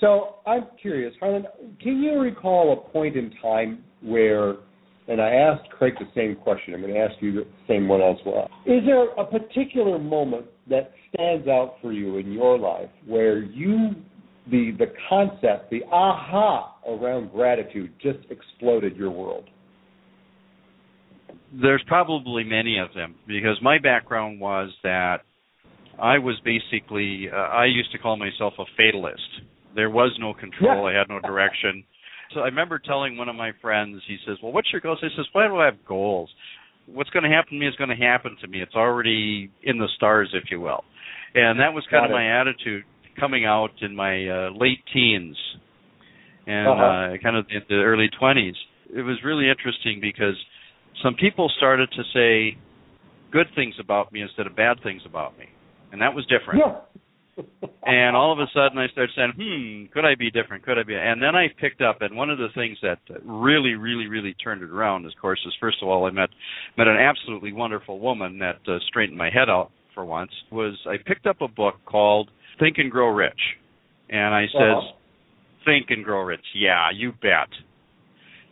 So 0.00 0.36
I'm 0.46 0.66
curious, 0.80 1.12
Harlan, 1.18 1.46
can 1.80 2.00
you 2.02 2.20
recall 2.20 2.72
a 2.72 2.92
point 2.92 3.16
in 3.16 3.32
time 3.42 3.82
where, 4.00 4.54
and 5.08 5.20
I 5.20 5.30
asked 5.32 5.68
Craig 5.70 5.94
the 5.98 6.06
same 6.14 6.36
question, 6.36 6.72
I'm 6.74 6.80
going 6.80 6.94
to 6.94 7.00
ask 7.00 7.14
you 7.20 7.32
the 7.32 7.46
same 7.66 7.88
one 7.88 8.00
as 8.00 8.16
well. 8.24 8.48
Is 8.64 8.84
there 8.86 9.10
a 9.10 9.24
particular 9.24 9.98
moment 9.98 10.46
that 10.70 10.92
stands 11.12 11.48
out 11.48 11.76
for 11.82 11.92
you 11.92 12.18
in 12.18 12.30
your 12.30 12.56
life 12.56 12.90
where 13.06 13.42
you, 13.42 13.96
the 14.50 14.72
the 14.78 14.92
concept, 15.08 15.70
the 15.70 15.82
aha 15.90 16.76
around 16.86 17.30
gratitude 17.32 17.92
just 18.00 18.18
exploded 18.30 18.96
your 18.96 19.10
world? 19.10 19.44
There's 21.52 21.82
probably 21.86 22.44
many 22.44 22.78
of 22.78 22.88
them 22.94 23.14
because 23.26 23.58
my 23.62 23.78
background 23.78 24.40
was 24.40 24.70
that 24.82 25.18
I 26.00 26.18
was 26.18 26.36
basically 26.44 27.28
uh, 27.32 27.36
I 27.36 27.66
used 27.66 27.90
to 27.92 27.98
call 27.98 28.16
myself 28.16 28.54
a 28.58 28.64
fatalist. 28.76 29.42
There 29.74 29.90
was 29.90 30.12
no 30.18 30.34
control. 30.34 30.86
I 30.86 30.92
had 30.92 31.08
no 31.08 31.20
direction. 31.20 31.84
So 32.34 32.40
I 32.40 32.44
remember 32.44 32.78
telling 32.78 33.16
one 33.16 33.28
of 33.28 33.36
my 33.36 33.52
friends, 33.62 34.02
he 34.06 34.18
says, 34.26 34.36
"Well, 34.42 34.52
what's 34.52 34.70
your 34.72 34.80
goals?" 34.80 34.98
I 35.02 35.08
says, 35.16 35.26
"Why 35.32 35.48
do 35.48 35.56
I 35.56 35.64
have 35.66 35.84
goals? 35.86 36.30
What's 36.86 37.10
going 37.10 37.22
to 37.24 37.30
happen 37.30 37.52
to 37.54 37.58
me 37.58 37.66
is 37.66 37.76
going 37.76 37.90
to 37.90 37.96
happen 37.96 38.36
to 38.40 38.48
me. 38.48 38.60
It's 38.60 38.74
already 38.74 39.50
in 39.62 39.78
the 39.78 39.88
stars, 39.96 40.30
if 40.34 40.50
you 40.50 40.60
will." 40.60 40.84
And 41.34 41.60
that 41.60 41.72
was 41.72 41.84
kind 41.90 42.02
Got 42.02 42.06
of 42.06 42.10
it. 42.10 42.14
my 42.14 42.40
attitude 42.40 42.84
coming 43.18 43.44
out 43.44 43.70
in 43.80 43.94
my 43.94 44.28
uh, 44.28 44.50
late 44.56 44.82
teens 44.92 45.36
and 46.46 46.68
Uh-huh. 46.68 46.84
uh, 46.84 47.16
kind 47.22 47.36
of 47.36 47.46
in 47.50 47.62
the 47.68 47.76
early 47.76 48.08
20s. 48.20 48.54
It 48.94 49.02
was 49.02 49.16
really 49.22 49.48
interesting 49.50 50.00
because 50.00 50.36
some 51.02 51.14
people 51.14 51.50
started 51.56 51.90
to 51.92 52.02
say 52.14 52.56
good 53.30 53.46
things 53.54 53.74
about 53.78 54.12
me 54.12 54.22
instead 54.22 54.46
of 54.46 54.56
bad 54.56 54.82
things 54.82 55.02
about 55.04 55.38
me, 55.38 55.46
and 55.92 56.00
that 56.00 56.14
was 56.14 56.24
different. 56.26 56.60
Yeah. 56.64 56.76
And 57.86 58.14
all 58.16 58.32
of 58.32 58.38
a 58.40 58.46
sudden, 58.52 58.76
I 58.78 58.88
started 58.88 59.14
saying, 59.16 59.32
"Hmm, 59.38 59.92
could 59.94 60.04
I 60.04 60.14
be 60.14 60.30
different? 60.30 60.62
Could 60.64 60.76
I 60.78 60.82
be?" 60.82 60.94
And 60.94 61.22
then 61.22 61.34
I 61.34 61.46
picked 61.58 61.80
up, 61.80 62.02
and 62.02 62.14
one 62.16 62.28
of 62.28 62.36
the 62.36 62.48
things 62.54 62.76
that 62.82 62.98
really, 63.24 63.76
really, 63.76 64.08
really 64.08 64.34
turned 64.34 64.62
it 64.62 64.68
around, 64.70 65.06
of 65.06 65.12
course, 65.20 65.40
is 65.46 65.54
first 65.58 65.78
of 65.80 65.88
all, 65.88 66.04
I 66.04 66.10
met 66.10 66.28
met 66.76 66.88
an 66.88 66.96
absolutely 66.96 67.52
wonderful 67.52 68.00
woman 68.00 68.38
that 68.40 68.58
uh, 68.68 68.78
straightened 68.88 69.16
my 69.16 69.30
head 69.30 69.48
out 69.48 69.70
for 69.98 70.04
once. 70.04 70.30
Was 70.52 70.78
I 70.86 70.94
picked 71.04 71.26
up 71.26 71.40
a 71.40 71.48
book 71.48 71.74
called 71.84 72.30
Think 72.60 72.78
and 72.78 72.88
Grow 72.88 73.08
Rich, 73.08 73.40
and 74.08 74.32
I 74.32 74.44
says, 74.46 74.76
Uh-huh. 74.78 74.92
"Think 75.64 75.90
and 75.90 76.04
grow 76.04 76.22
rich." 76.22 76.46
Yeah, 76.54 76.90
you 76.94 77.10
bet. 77.20 77.48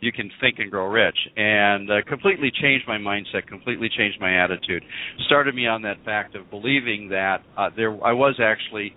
You 0.01 0.11
can 0.11 0.29
think 0.41 0.59
and 0.59 0.69
grow 0.69 0.87
rich, 0.87 1.17
and 1.37 1.89
uh, 1.89 2.01
completely 2.05 2.51
changed 2.51 2.85
my 2.85 2.97
mindset. 2.97 3.47
Completely 3.47 3.87
changed 3.97 4.19
my 4.19 4.43
attitude. 4.43 4.83
Started 5.25 5.55
me 5.55 5.67
on 5.67 5.81
that 5.83 6.03
fact 6.03 6.35
of 6.35 6.49
believing 6.49 7.07
that 7.09 7.37
uh, 7.57 7.69
there 7.77 7.91
I 8.05 8.11
was 8.11 8.35
actually 8.43 8.93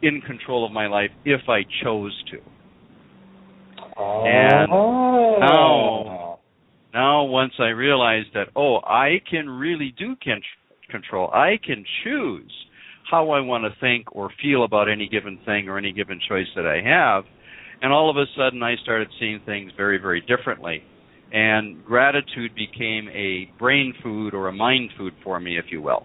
in 0.00 0.20
control 0.20 0.64
of 0.64 0.70
my 0.70 0.86
life 0.86 1.10
if 1.24 1.40
I 1.48 1.62
chose 1.82 2.14
to. 2.30 2.38
And 3.98 4.72
oh. 4.72 5.36
now- 5.40 6.38
Now, 6.94 7.22
once 7.24 7.52
I 7.60 7.68
realized 7.68 8.28
that, 8.34 8.48
oh, 8.56 8.78
I 8.78 9.20
can 9.30 9.48
really 9.48 9.92
do 9.96 10.16
control. 10.90 11.30
I 11.32 11.58
can 11.64 11.84
choose 12.04 12.52
how 13.10 13.30
I 13.30 13.40
want 13.40 13.64
to 13.64 13.80
think 13.80 14.14
or 14.14 14.30
feel 14.42 14.64
about 14.64 14.90
any 14.90 15.08
given 15.08 15.38
thing 15.44 15.68
or 15.68 15.78
any 15.78 15.92
given 15.92 16.20
choice 16.28 16.46
that 16.54 16.66
I 16.66 16.80
have. 16.86 17.24
And 17.82 17.92
all 17.92 18.10
of 18.10 18.16
a 18.16 18.24
sudden, 18.36 18.62
I 18.62 18.76
started 18.82 19.08
seeing 19.18 19.40
things 19.46 19.72
very, 19.76 19.98
very 19.98 20.20
differently. 20.20 20.82
And 21.32 21.84
gratitude 21.84 22.54
became 22.54 23.08
a 23.08 23.50
brain 23.58 23.94
food 24.02 24.34
or 24.34 24.48
a 24.48 24.52
mind 24.52 24.90
food 24.98 25.14
for 25.24 25.40
me, 25.40 25.58
if 25.58 25.66
you 25.70 25.80
will. 25.80 26.04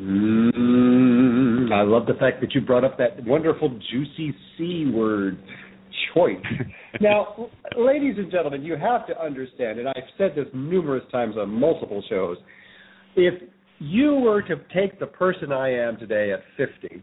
Mm, 0.00 1.72
I 1.72 1.82
love 1.82 2.06
the 2.06 2.14
fact 2.14 2.40
that 2.40 2.54
you 2.54 2.60
brought 2.60 2.84
up 2.84 2.98
that 2.98 3.24
wonderful 3.24 3.68
juicy 3.90 4.34
C 4.56 4.90
word, 4.94 5.38
choice. 6.14 6.36
now, 7.00 7.48
ladies 7.76 8.14
and 8.18 8.30
gentlemen, 8.30 8.62
you 8.62 8.76
have 8.76 9.06
to 9.08 9.20
understand, 9.20 9.78
and 9.78 9.88
I've 9.88 10.08
said 10.16 10.32
this 10.36 10.46
numerous 10.54 11.04
times 11.10 11.36
on 11.36 11.50
multiple 11.50 12.02
shows, 12.08 12.36
if 13.16 13.34
you 13.78 14.14
were 14.14 14.42
to 14.42 14.56
take 14.74 15.00
the 15.00 15.06
person 15.06 15.52
I 15.52 15.72
am 15.72 15.96
today 15.96 16.32
at 16.32 16.40
50 16.56 17.02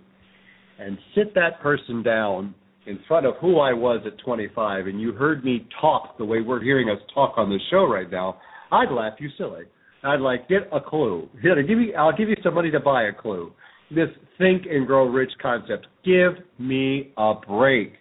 and 0.80 0.98
sit 1.16 1.34
that 1.36 1.60
person 1.62 2.04
down 2.04 2.54
in 2.86 3.00
front 3.08 3.26
of 3.26 3.36
who 3.42 3.60
I 3.60 3.74
was 3.74 4.02
at 4.06 4.18
25 4.24 4.88
and 4.88 5.02
you 5.02 5.12
heard 5.12 5.44
me 5.44 5.68
talk 5.82 6.18
the 6.18 6.26
way 6.26 6.42
we're 6.42 6.64
hearing 6.64 6.90
us 6.90 7.00
talk 7.14 7.34
on 7.38 7.50
the 7.50 7.60
show 7.70 7.86
right 7.86 8.10
now, 8.10 8.38
I'd 8.72 8.92
laugh 8.92 9.14
you 9.20 9.30
silly. 9.38 9.64
I'd 10.04 10.22
like 10.22 10.48
get 10.48 10.70
a 10.72 10.80
clue. 10.80 11.28
Give 11.42 11.80
you 11.80 11.94
I'll 11.98 12.16
give 12.16 12.30
you 12.30 12.38
some 12.44 12.54
money 12.54 12.72
to 12.72 12.80
buy 12.80 13.04
a 13.04 13.14
clue. 13.14 13.52
This 13.90 14.10
think 14.38 14.64
and 14.70 14.86
grow 14.86 15.08
rich 15.08 15.32
concept. 15.42 15.88
Give 16.06 16.34
me 16.60 17.12
a 17.18 17.34
break. 17.48 17.94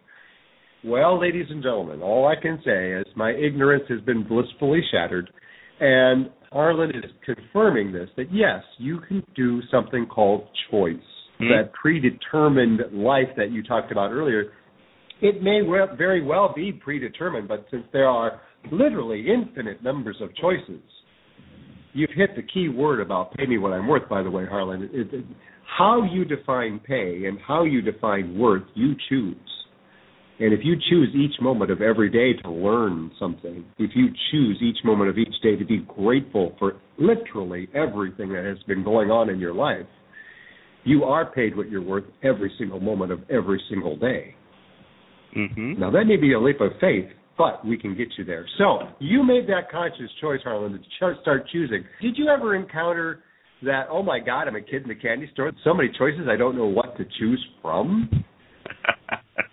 Well, 0.85 1.21
ladies 1.21 1.47
and 1.49 1.63
gentlemen, 1.63 2.03
all 2.03 2.29
I 2.29 2.41
can 2.41 2.61
say 2.65 2.93
is 2.93 3.07
my 3.17 3.33
ignorance 3.33 3.85
has 3.89 4.01
been 4.03 4.27
blissfully 4.27 4.83
shattered, 4.93 5.31
and 5.81 6.31
Harlan 6.57 6.89
is 6.89 7.11
confirming 7.23 7.93
this 7.93 8.09
that 8.17 8.33
yes, 8.33 8.63
you 8.79 9.01
can 9.07 9.23
do 9.35 9.61
something 9.71 10.07
called 10.07 10.49
choice. 10.71 10.97
Hmm. 11.39 11.49
That 11.51 11.73
predetermined 11.75 12.81
life 12.95 13.29
that 13.37 13.51
you 13.51 13.63
talked 13.63 13.93
about 13.93 14.11
earlier, 14.11 14.53
it 15.21 15.43
may 15.43 15.61
well, 15.61 15.89
very 15.99 16.25
well 16.25 16.55
be 16.57 16.73
predetermined, 16.73 17.47
but 17.47 17.67
since 17.71 17.85
there 17.93 18.09
are 18.09 18.41
literally 18.73 19.27
infinite 19.29 19.83
numbers 19.83 20.17
of 20.23 20.35
choices, 20.37 20.81
you've 21.93 22.11
hit 22.17 22.31
the 22.37 22.43
key 22.43 22.71
word 22.71 23.01
about 23.01 23.35
pay 23.35 23.45
me 23.45 23.59
what 23.59 23.75
I'm 23.75 23.87
worth, 23.87 24.09
by 24.09 24.23
the 24.23 24.31
way, 24.31 24.47
Harlan. 24.47 24.89
It, 24.95 25.13
it, 25.13 25.25
how 25.77 26.05
you 26.11 26.25
define 26.25 26.81
pay 26.81 27.27
and 27.27 27.39
how 27.47 27.65
you 27.65 27.83
define 27.83 28.39
worth, 28.39 28.65
you 28.75 28.95
choose. 29.11 29.37
And 30.39 30.53
if 30.53 30.61
you 30.63 30.75
choose 30.91 31.09
each 31.15 31.41
moment 31.41 31.71
of 31.71 31.81
every 31.81 32.11
day 32.11 32.41
to 32.43 32.51
learn 32.51 33.11
something, 33.19 33.65
if 33.79 33.91
you 33.95 34.09
choose 34.31 34.59
each 34.63 34.85
moment 34.85 35.09
of 35.09 35.17
each 35.17 35.35
day 35.43 35.57
to 35.57 35.65
be 35.65 35.79
grateful 35.79 36.55
for 36.59 36.75
literally 36.99 37.69
everything 37.75 38.33
that 38.33 38.45
has 38.45 38.59
been 38.67 38.85
going 38.85 39.11
on 39.11 39.31
in 39.31 39.39
your 39.39 39.55
life, 39.55 39.87
you 40.85 41.05
are 41.05 41.25
paid 41.25 41.57
what 41.57 41.71
you're 41.71 41.83
worth 41.83 42.05
every 42.23 42.53
single 42.59 42.81
moment 42.81 43.13
of 43.13 43.21
every 43.31 43.61
single 43.71 43.97
day. 43.97 44.35
Mm-hmm. 45.37 45.81
Now, 45.81 45.91
that 45.91 46.05
may 46.05 46.17
be 46.17 46.35
a 46.35 46.41
leap 46.41 46.61
of 46.61 46.73
faith, 46.81 47.07
but 47.39 47.65
we 47.67 47.79
can 47.79 47.97
get 47.97 48.09
you 48.19 48.25
there. 48.25 48.47
So, 48.59 48.81
you 48.99 49.23
made 49.23 49.49
that 49.49 49.71
conscious 49.71 50.11
choice, 50.21 50.41
Harlan, 50.45 50.73
to 50.73 50.79
ch- 50.79 51.21
start 51.23 51.49
choosing. 51.51 51.85
Did 52.01 52.17
you 52.17 52.29
ever 52.29 52.55
encounter 52.55 53.21
that 53.63 53.87
oh 53.91 54.03
my 54.03 54.19
god, 54.19 54.49
I'm 54.49 54.57
a 54.57 54.61
kid 54.61 54.83
in 54.83 54.89
the 54.89 54.95
candy 54.95 55.29
store. 55.33 55.53
So 55.65 55.73
many 55.73 55.91
choices, 55.97 56.27
I 56.31 56.37
don't 56.37 56.57
know 56.57 56.67
what 56.67 56.97
to 56.99 57.05
choose 57.19 57.45
from. 57.63 58.25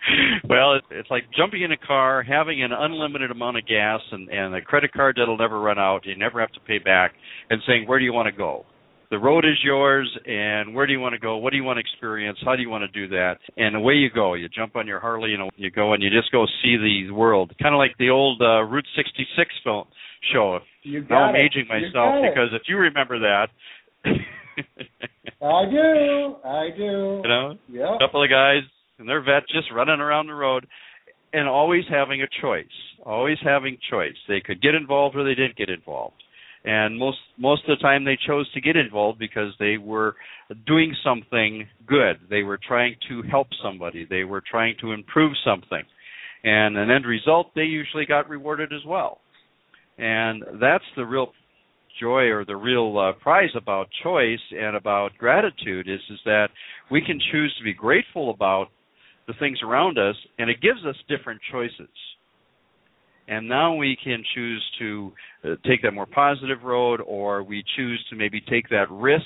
well, 0.49 0.79
it's 0.91 1.09
like 1.09 1.23
jumping 1.35 1.61
in 1.61 1.71
a 1.71 1.77
car, 1.77 2.23
having 2.23 2.63
an 2.63 2.71
unlimited 2.73 3.31
amount 3.31 3.57
of 3.57 3.65
gas, 3.65 4.01
and 4.11 4.29
and 4.29 4.55
a 4.55 4.61
credit 4.61 4.91
card 4.93 5.17
that'll 5.19 5.37
never 5.37 5.59
run 5.59 5.79
out. 5.79 6.05
You 6.05 6.17
never 6.17 6.39
have 6.39 6.51
to 6.53 6.59
pay 6.61 6.79
back, 6.79 7.13
and 7.49 7.61
saying 7.67 7.87
where 7.87 7.99
do 7.99 8.05
you 8.05 8.13
want 8.13 8.27
to 8.27 8.31
go. 8.31 8.65
The 9.11 9.19
road 9.19 9.45
is 9.45 9.59
yours, 9.63 10.09
and 10.25 10.73
where 10.73 10.87
do 10.87 10.93
you 10.93 10.99
want 10.99 11.13
to 11.13 11.19
go? 11.19 11.37
What 11.37 11.51
do 11.51 11.57
you 11.57 11.63
want 11.63 11.77
to 11.77 11.81
experience? 11.81 12.39
How 12.43 12.55
do 12.55 12.63
you 12.63 12.69
want 12.69 12.83
to 12.83 12.87
do 12.99 13.07
that? 13.09 13.35
And 13.57 13.75
away 13.75 13.93
you 13.93 14.09
go. 14.09 14.33
You 14.33 14.49
jump 14.49 14.75
on 14.75 14.87
your 14.87 14.99
Harley, 14.99 15.35
and 15.35 15.51
you 15.55 15.69
go 15.69 15.93
and 15.93 16.01
you 16.01 16.09
just 16.09 16.31
go 16.31 16.45
see 16.63 16.77
the 16.77 17.13
world. 17.13 17.53
Kind 17.61 17.75
of 17.75 17.79
like 17.79 17.95
the 17.99 18.09
old 18.09 18.41
uh, 18.41 18.63
Route 18.63 18.87
66 18.95 19.49
film 19.63 19.85
show. 20.33 20.59
You 20.81 21.05
now 21.09 21.25
I'm 21.25 21.35
it. 21.35 21.39
aging 21.45 21.67
myself 21.67 22.25
because 22.27 22.49
if 22.53 22.63
you 22.67 22.77
remember 22.77 23.19
that. 23.19 23.47
I 25.41 25.65
do. 25.69 26.35
I 26.43 26.69
do. 26.75 27.21
You 27.23 27.29
know, 27.29 27.53
yeah. 27.69 27.95
a 27.95 27.99
couple 27.99 28.23
of 28.23 28.29
guys 28.29 28.63
and 28.99 29.07
they're 29.07 29.23
vets 29.23 29.51
just 29.51 29.71
running 29.73 29.99
around 29.99 30.27
the 30.27 30.33
road 30.33 30.67
and 31.33 31.47
always 31.47 31.83
having 31.89 32.21
a 32.21 32.41
choice. 32.41 32.65
Always 33.05 33.37
having 33.43 33.77
choice. 33.89 34.15
They 34.27 34.39
could 34.39 34.61
get 34.61 34.75
involved 34.75 35.15
or 35.15 35.23
they 35.23 35.35
didn't 35.35 35.57
get 35.57 35.69
involved. 35.69 36.15
And 36.65 36.97
most 36.97 37.17
most 37.37 37.63
of 37.67 37.77
the 37.77 37.81
time 37.81 38.05
they 38.05 38.17
chose 38.25 38.49
to 38.53 38.61
get 38.61 38.77
involved 38.77 39.19
because 39.19 39.53
they 39.59 39.77
were 39.77 40.15
doing 40.65 40.95
something 41.03 41.67
good. 41.85 42.17
They 42.29 42.43
were 42.43 42.59
trying 42.65 42.95
to 43.09 43.21
help 43.23 43.47
somebody. 43.61 44.05
They 44.09 44.23
were 44.23 44.41
trying 44.49 44.75
to 44.79 44.93
improve 44.93 45.33
something. 45.43 45.83
And 46.45 46.77
an 46.77 46.89
end 46.89 47.05
result 47.05 47.47
they 47.55 47.63
usually 47.63 48.05
got 48.05 48.29
rewarded 48.29 48.71
as 48.71 48.85
well. 48.85 49.19
And 49.97 50.43
that's 50.61 50.85
the 50.95 51.05
real 51.05 51.33
joy 51.99 52.29
or 52.29 52.45
the 52.45 52.55
real 52.55 52.97
uh, 52.97 53.11
prize 53.21 53.51
about 53.55 53.87
choice 54.01 54.39
and 54.51 54.75
about 54.75 55.11
gratitude 55.17 55.89
is 55.89 55.99
is 56.09 56.19
that 56.25 56.47
we 56.89 57.01
can 57.01 57.19
choose 57.31 57.53
to 57.57 57.63
be 57.63 57.73
grateful 57.73 58.29
about 58.31 58.67
the 59.27 59.33
things 59.39 59.59
around 59.63 59.97
us, 59.97 60.15
and 60.37 60.49
it 60.49 60.61
gives 60.61 60.85
us 60.85 60.95
different 61.07 61.41
choices. 61.51 61.89
And 63.27 63.47
now 63.47 63.75
we 63.75 63.97
can 64.03 64.23
choose 64.35 64.63
to 64.79 65.13
uh, 65.45 65.47
take 65.65 65.81
that 65.83 65.91
more 65.91 66.05
positive 66.05 66.63
road, 66.63 66.99
or 66.99 67.41
we 67.41 67.63
choose 67.77 68.03
to 68.09 68.15
maybe 68.15 68.41
take 68.41 68.67
that 68.69 68.91
risk 68.91 69.23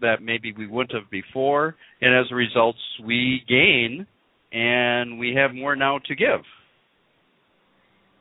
that 0.00 0.22
maybe 0.22 0.52
we 0.56 0.66
wouldn't 0.66 0.92
have 0.92 1.10
before, 1.10 1.76
and 2.00 2.14
as 2.14 2.26
a 2.32 2.34
result, 2.34 2.76
we 3.04 3.42
gain 3.48 4.06
and 4.52 5.18
we 5.18 5.34
have 5.34 5.54
more 5.54 5.76
now 5.76 5.98
to 6.06 6.14
give. 6.14 6.40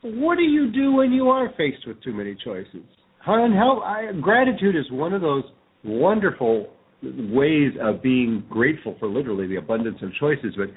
What 0.01 0.37
do 0.37 0.43
you 0.43 0.71
do 0.71 0.91
when 0.91 1.13
you 1.13 1.29
are 1.29 1.53
faced 1.55 1.87
with 1.87 2.01
too 2.03 2.13
many 2.13 2.35
choices? 2.43 2.83
How, 3.19 3.35
how 3.53 3.79
I, 3.79 4.11
gratitude 4.19 4.75
is 4.75 4.83
one 4.91 5.13
of 5.13 5.21
those 5.21 5.43
wonderful 5.85 6.71
ways 7.03 7.73
of 7.81 8.01
being 8.01 8.43
grateful 8.49 8.95
for 8.99 9.07
literally 9.07 9.47
the 9.47 9.57
abundance 9.57 9.97
of 10.01 10.09
choices. 10.19 10.53
But 10.57 10.69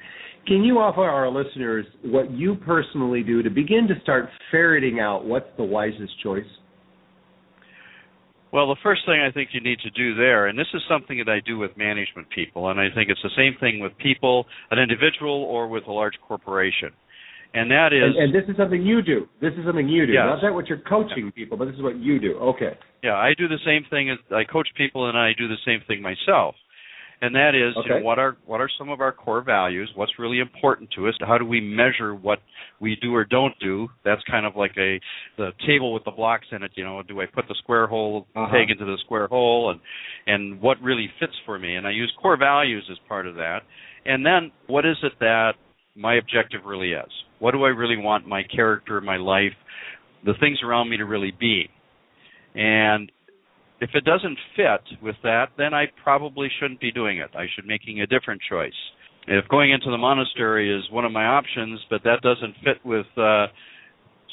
can 0.47 0.63
you 0.63 0.79
offer 0.79 1.03
our 1.03 1.29
listeners 1.31 1.87
what 2.05 2.31
you 2.31 2.57
personally 2.57 3.23
do 3.23 3.43
to 3.43 3.51
begin 3.51 3.87
to 3.89 4.01
start 4.03 4.29
ferreting 4.51 5.01
out 5.01 5.25
what's 5.25 5.49
the 5.57 5.65
wisest 5.65 6.13
choice? 6.23 6.45
Well, 8.53 8.69
the 8.69 8.77
first 8.83 9.03
thing 9.07 9.21
I 9.21 9.33
think 9.33 9.51
you 9.53 9.61
need 9.61 9.81
to 9.81 9.91
do 9.91 10.15
there, 10.15 10.47
and 10.47 10.59
this 10.59 10.69
is 10.73 10.81
something 10.89 11.19
that 11.19 11.29
I 11.29 11.41
do 11.45 11.59
with 11.59 11.77
management 11.77 12.29
people, 12.31 12.71
and 12.71 12.81
I 12.81 12.87
think 12.95 13.11
it's 13.11 13.21
the 13.23 13.31
same 13.37 13.57
thing 13.61 13.81
with 13.81 13.93
people, 13.99 14.47
an 14.71 14.79
individual, 14.79 15.43
or 15.43 15.69
with 15.69 15.85
a 15.87 15.93
large 15.93 16.15
corporation 16.27 16.91
and 17.57 17.71
that 17.71 17.93
is 17.93 18.03
and, 18.05 18.17
and, 18.17 18.35
this 18.35 18.49
is 18.49 18.57
something 18.57 18.83
you 18.83 19.03
do. 19.03 19.27
This 19.41 19.53
is 19.55 19.65
something 19.65 19.89
you 19.89 20.07
do. 20.07 20.13
Yes. 20.13 20.25
Not 20.27 20.43
that 20.43 20.53
what 20.53 20.69
you're 20.69 20.83
coaching 20.87 21.33
people, 21.33 21.57
but 21.57 21.65
this 21.67 21.75
is 21.75 21.83
what 21.83 21.99
you 21.99 22.21
do. 22.21 22.37
Okay. 22.37 22.77
Yeah, 23.03 23.15
I 23.15 23.33
do 23.37 23.49
the 23.49 23.59
same 23.65 23.85
thing 23.89 24.11
as 24.11 24.19
I 24.31 24.45
coach 24.45 24.69
people, 24.77 25.09
and 25.09 25.17
I 25.17 25.33
do 25.37 25.49
the 25.49 25.57
same 25.65 25.81
thing 25.89 26.03
myself. 26.03 26.55
And 27.23 27.35
that 27.35 27.55
is, 27.55 27.75
okay. 27.79 27.89
you 27.89 28.01
know, 28.01 28.05
what 28.05 28.19
are 28.19 28.37
what 28.45 28.61
are 28.61 28.69
some 28.79 28.91
of 28.91 29.01
our 29.01 29.13
core 29.13 29.43
values? 29.43 29.91
What's 29.95 30.13
really 30.19 30.39
important 30.39 30.91
to 30.97 31.09
us? 31.09 31.15
How 31.21 31.39
do 31.39 31.47
we 31.47 31.63
measure 31.63 32.15
what 32.15 32.41
we 32.79 32.97
do 33.01 33.15
or 33.15 33.25
don't 33.25 33.59
do? 33.59 33.89
That's 34.05 34.21
kind 34.31 34.45
of 34.45 34.55
like 34.55 34.73
a 34.77 35.01
the 35.39 35.53
table 35.67 35.95
with 35.95 36.05
the 36.05 36.11
blocks 36.11 36.47
in 36.53 36.63
it. 36.63 36.73
You 36.75 36.85
know, 36.85 37.03
do 37.03 37.23
I 37.23 37.27
put 37.27 37.49
the 37.49 37.55
square 37.63 37.87
hole 37.87 38.27
uh-huh. 38.37 38.53
peg 38.53 38.71
into 38.71 38.85
the 38.85 38.99
square 39.03 39.29
hole, 39.29 39.71
and 39.71 39.81
and 40.27 40.61
what 40.61 40.79
really 40.83 41.09
fits 41.19 41.33
for 41.47 41.59
me? 41.59 41.77
And 41.77 41.87
I 41.87 41.91
use 41.93 42.13
core 42.21 42.37
values 42.37 42.87
as 42.91 42.99
part 43.09 43.27
of 43.27 43.37
that. 43.37 43.61
And 44.05 44.25
then, 44.25 44.53
what 44.67 44.85
is 44.85 44.97
it 45.03 45.13
that 45.21 45.55
my 45.97 46.17
objective 46.17 46.61
really 46.65 46.93
is? 46.93 47.11
What 47.39 47.53
do 47.53 47.65
I 47.65 47.69
really 47.69 47.97
want 47.97 48.27
my 48.27 48.43
character, 48.43 49.01
my 49.01 49.17
life, 49.17 49.53
the 50.25 50.35
things 50.41 50.59
around 50.63 50.89
me 50.91 50.97
to 50.99 51.05
really 51.05 51.33
be? 51.39 51.69
And 52.55 53.11
if 53.81 53.91
it 53.95 54.05
doesn't 54.05 54.39
fit 54.57 55.03
with 55.03 55.17
that, 55.23 55.49
then 55.59 55.75
I 55.75 55.87
probably 56.03 56.49
shouldn't 56.59 56.81
be 56.81 56.91
doing 56.91 57.19
it. 57.19 57.31
I 57.35 57.47
should 57.55 57.65
be 57.65 57.69
making 57.69 58.01
a 58.01 58.07
different 58.07 58.41
choice. 58.49 58.73
If 59.29 59.49
going 59.49 59.73
into 59.73 59.91
the 59.91 59.99
monastery 59.99 60.75
is 60.75 60.85
one 60.91 61.05
of 61.05 61.13
my 61.13 61.27
options, 61.27 61.81
but 61.91 62.03
that 62.05 62.23
doesn't 62.23 62.55
fit 62.65 62.85
with 62.85 63.07
uh, 63.17 63.47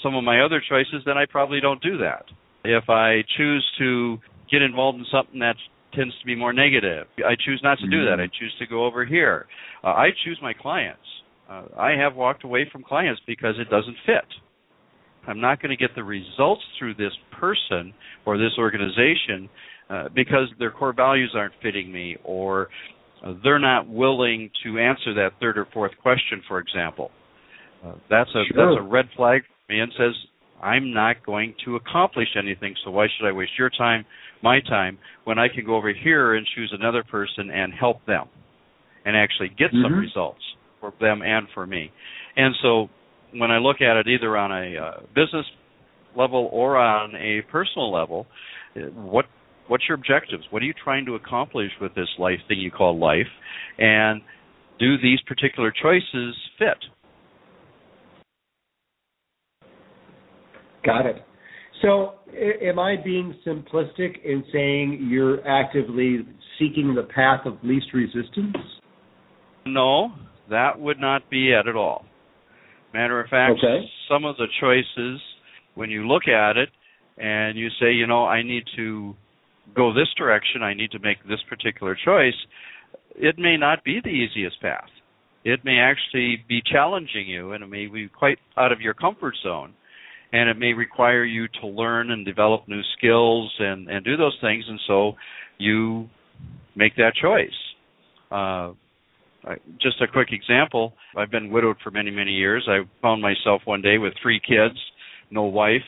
some 0.03 0.15
of 0.15 0.23
my 0.23 0.41
other 0.41 0.61
choices, 0.67 1.01
then 1.05 1.17
I 1.17 1.25
probably 1.25 1.59
don't 1.59 1.81
do 1.81 1.97
that. 1.97 2.25
If 2.63 2.89
I 2.89 3.23
choose 3.37 3.65
to 3.79 4.17
get 4.51 4.61
involved 4.61 4.99
in 4.99 5.05
something 5.11 5.39
that 5.39 5.55
tends 5.93 6.17
to 6.19 6.25
be 6.25 6.35
more 6.35 6.53
negative, 6.53 7.07
I 7.17 7.35
choose 7.43 7.59
not 7.63 7.79
to 7.79 7.87
do 7.87 8.05
that. 8.05 8.19
I 8.19 8.27
choose 8.27 8.53
to 8.59 8.67
go 8.67 8.85
over 8.85 9.05
here. 9.05 9.47
Uh, 9.83 9.87
I 9.87 10.09
choose 10.23 10.39
my 10.41 10.53
clients. 10.53 11.01
Uh, 11.49 11.63
I 11.77 11.91
have 11.91 12.15
walked 12.15 12.43
away 12.43 12.67
from 12.71 12.83
clients 12.83 13.21
because 13.27 13.55
it 13.59 13.69
doesn't 13.69 13.97
fit. 14.05 14.25
I'm 15.27 15.39
not 15.39 15.61
going 15.61 15.69
to 15.69 15.77
get 15.77 15.95
the 15.95 16.03
results 16.03 16.61
through 16.77 16.95
this 16.95 17.13
person 17.39 17.93
or 18.25 18.37
this 18.37 18.51
organization 18.57 19.49
uh, 19.89 20.09
because 20.13 20.47
their 20.59 20.71
core 20.71 20.93
values 20.93 21.33
aren't 21.35 21.53
fitting 21.61 21.91
me 21.91 22.17
or 22.23 22.69
uh, 23.23 23.33
they're 23.43 23.59
not 23.59 23.87
willing 23.87 24.49
to 24.63 24.79
answer 24.79 25.13
that 25.13 25.31
third 25.39 25.57
or 25.57 25.67
fourth 25.73 25.91
question, 26.01 26.41
for 26.47 26.59
example. 26.59 27.11
Uh, 27.85 27.93
that's 28.09 28.29
a 28.31 28.43
sure. 28.53 28.75
that's 28.75 28.79
a 28.79 28.83
red 28.83 29.05
flag 29.15 29.41
for 29.43 29.73
me 29.73 29.79
and 29.79 29.91
says 29.97 30.13
I'm 30.61 30.93
not 30.93 31.25
going 31.25 31.53
to 31.65 31.75
accomplish 31.75 32.29
anything. 32.37 32.75
So 32.83 32.91
why 32.91 33.07
should 33.07 33.27
I 33.27 33.31
waste 33.33 33.51
your 33.57 33.69
time, 33.69 34.05
my 34.41 34.61
time, 34.61 34.97
when 35.25 35.37
I 35.37 35.47
can 35.47 35.65
go 35.65 35.75
over 35.75 35.93
here 35.93 36.35
and 36.35 36.47
choose 36.55 36.73
another 36.77 37.03
person 37.03 37.49
and 37.51 37.73
help 37.73 38.05
them 38.05 38.27
and 39.05 39.15
actually 39.17 39.49
get 39.49 39.71
mm-hmm. 39.71 39.83
some 39.83 39.93
results 39.93 40.41
for 40.83 40.93
them 40.99 41.21
and 41.21 41.47
for 41.53 41.65
me. 41.65 41.91
And 42.35 42.53
so 42.61 42.89
when 43.33 43.51
I 43.51 43.57
look 43.57 43.77
at 43.81 43.97
it 43.97 44.07
either 44.07 44.35
on 44.37 44.51
a 44.51 44.77
uh, 44.77 44.99
business 45.15 45.45
level 46.17 46.49
or 46.51 46.77
on 46.77 47.15
a 47.15 47.41
personal 47.51 47.91
level, 47.91 48.27
what 48.93 49.25
what's 49.67 49.85
your 49.87 49.95
objectives? 49.95 50.43
What 50.49 50.61
are 50.61 50.65
you 50.65 50.73
trying 50.83 51.05
to 51.05 51.15
accomplish 51.15 51.71
with 51.79 51.95
this 51.95 52.09
life 52.19 52.39
thing 52.47 52.59
you 52.59 52.71
call 52.71 52.99
life? 52.99 53.27
And 53.77 54.21
do 54.79 54.97
these 54.97 55.19
particular 55.27 55.71
choices 55.71 56.35
fit? 56.59 56.77
Got 60.85 61.05
it. 61.05 61.23
So, 61.81 62.15
am 62.61 62.79
I 62.79 62.95
being 63.03 63.35
simplistic 63.45 64.23
in 64.25 64.43
saying 64.51 65.07
you're 65.09 65.45
actively 65.47 66.25
seeking 66.59 66.93
the 66.93 67.03
path 67.03 67.45
of 67.45 67.57
least 67.63 67.87
resistance? 67.93 68.55
No, 69.65 70.11
that 70.49 70.79
would 70.79 70.99
not 70.99 71.29
be 71.29 71.51
it 71.51 71.67
at 71.67 71.75
all. 71.75 72.05
Matter 72.93 73.19
of 73.19 73.29
fact, 73.29 73.59
okay. 73.59 73.85
some 74.09 74.25
of 74.25 74.37
the 74.37 74.47
choices, 74.59 75.19
when 75.75 75.89
you 75.89 76.07
look 76.07 76.27
at 76.27 76.57
it 76.57 76.69
and 77.17 77.57
you 77.57 77.69
say, 77.79 77.91
you 77.91 78.05
know, 78.05 78.25
I 78.25 78.43
need 78.43 78.63
to 78.75 79.15
go 79.75 79.93
this 79.93 80.09
direction, 80.17 80.61
I 80.61 80.73
need 80.73 80.91
to 80.91 80.99
make 80.99 81.17
this 81.27 81.39
particular 81.49 81.97
choice, 82.05 82.35
it 83.15 83.37
may 83.37 83.57
not 83.57 83.83
be 83.83 83.99
the 84.03 84.09
easiest 84.09 84.61
path. 84.61 84.89
It 85.43 85.65
may 85.65 85.77
actually 85.79 86.43
be 86.47 86.61
challenging 86.71 87.27
you 87.27 87.53
and 87.53 87.63
it 87.63 87.67
may 87.67 87.87
be 87.87 88.07
quite 88.07 88.37
out 88.57 88.71
of 88.71 88.79
your 88.79 88.93
comfort 88.93 89.35
zone. 89.43 89.73
And 90.31 90.49
it 90.49 90.57
may 90.57 90.73
require 90.73 91.23
you 91.23 91.47
to 91.61 91.67
learn 91.67 92.09
and 92.09 92.25
develop 92.25 92.67
new 92.67 92.81
skills 92.97 93.53
and, 93.59 93.87
and 93.87 94.03
do 94.03 94.17
those 94.17 94.37
things. 94.41 94.65
And 94.67 94.79
so 94.87 95.13
you 95.59 96.09
make 96.75 96.95
that 96.95 97.13
choice. 97.21 97.49
Uh, 98.31 98.73
Uh, 99.45 99.55
just 99.81 100.01
a 100.01 100.07
quick 100.07 100.29
example 100.31 100.93
I've 101.17 101.31
been 101.31 101.51
widowed 101.51 101.77
for 101.83 101.91
many, 101.91 102.11
many 102.11 102.31
years. 102.31 102.67
I 102.67 102.79
found 103.01 103.21
myself 103.21 103.61
one 103.65 103.81
day 103.81 103.97
with 103.97 104.13
three 104.21 104.39
kids, 104.39 104.79
no 105.31 105.43
wife, 105.43 105.81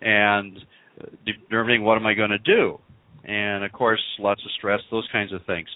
and 0.00 0.56
uh, 1.00 1.06
determining 1.26 1.82
what 1.84 1.96
am 1.96 2.06
I 2.06 2.14
going 2.14 2.30
to 2.30 2.38
do? 2.38 2.78
And 3.24 3.64
of 3.64 3.72
course, 3.72 4.02
lots 4.18 4.42
of 4.44 4.50
stress, 4.56 4.80
those 4.90 5.08
kinds 5.12 5.32
of 5.32 5.40
things. 5.46 5.68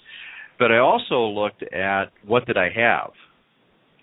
But 0.57 0.71
I 0.71 0.79
also 0.79 1.21
looked 1.21 1.63
at 1.63 2.05
what 2.25 2.45
did 2.45 2.57
I 2.57 2.69
have 2.75 3.11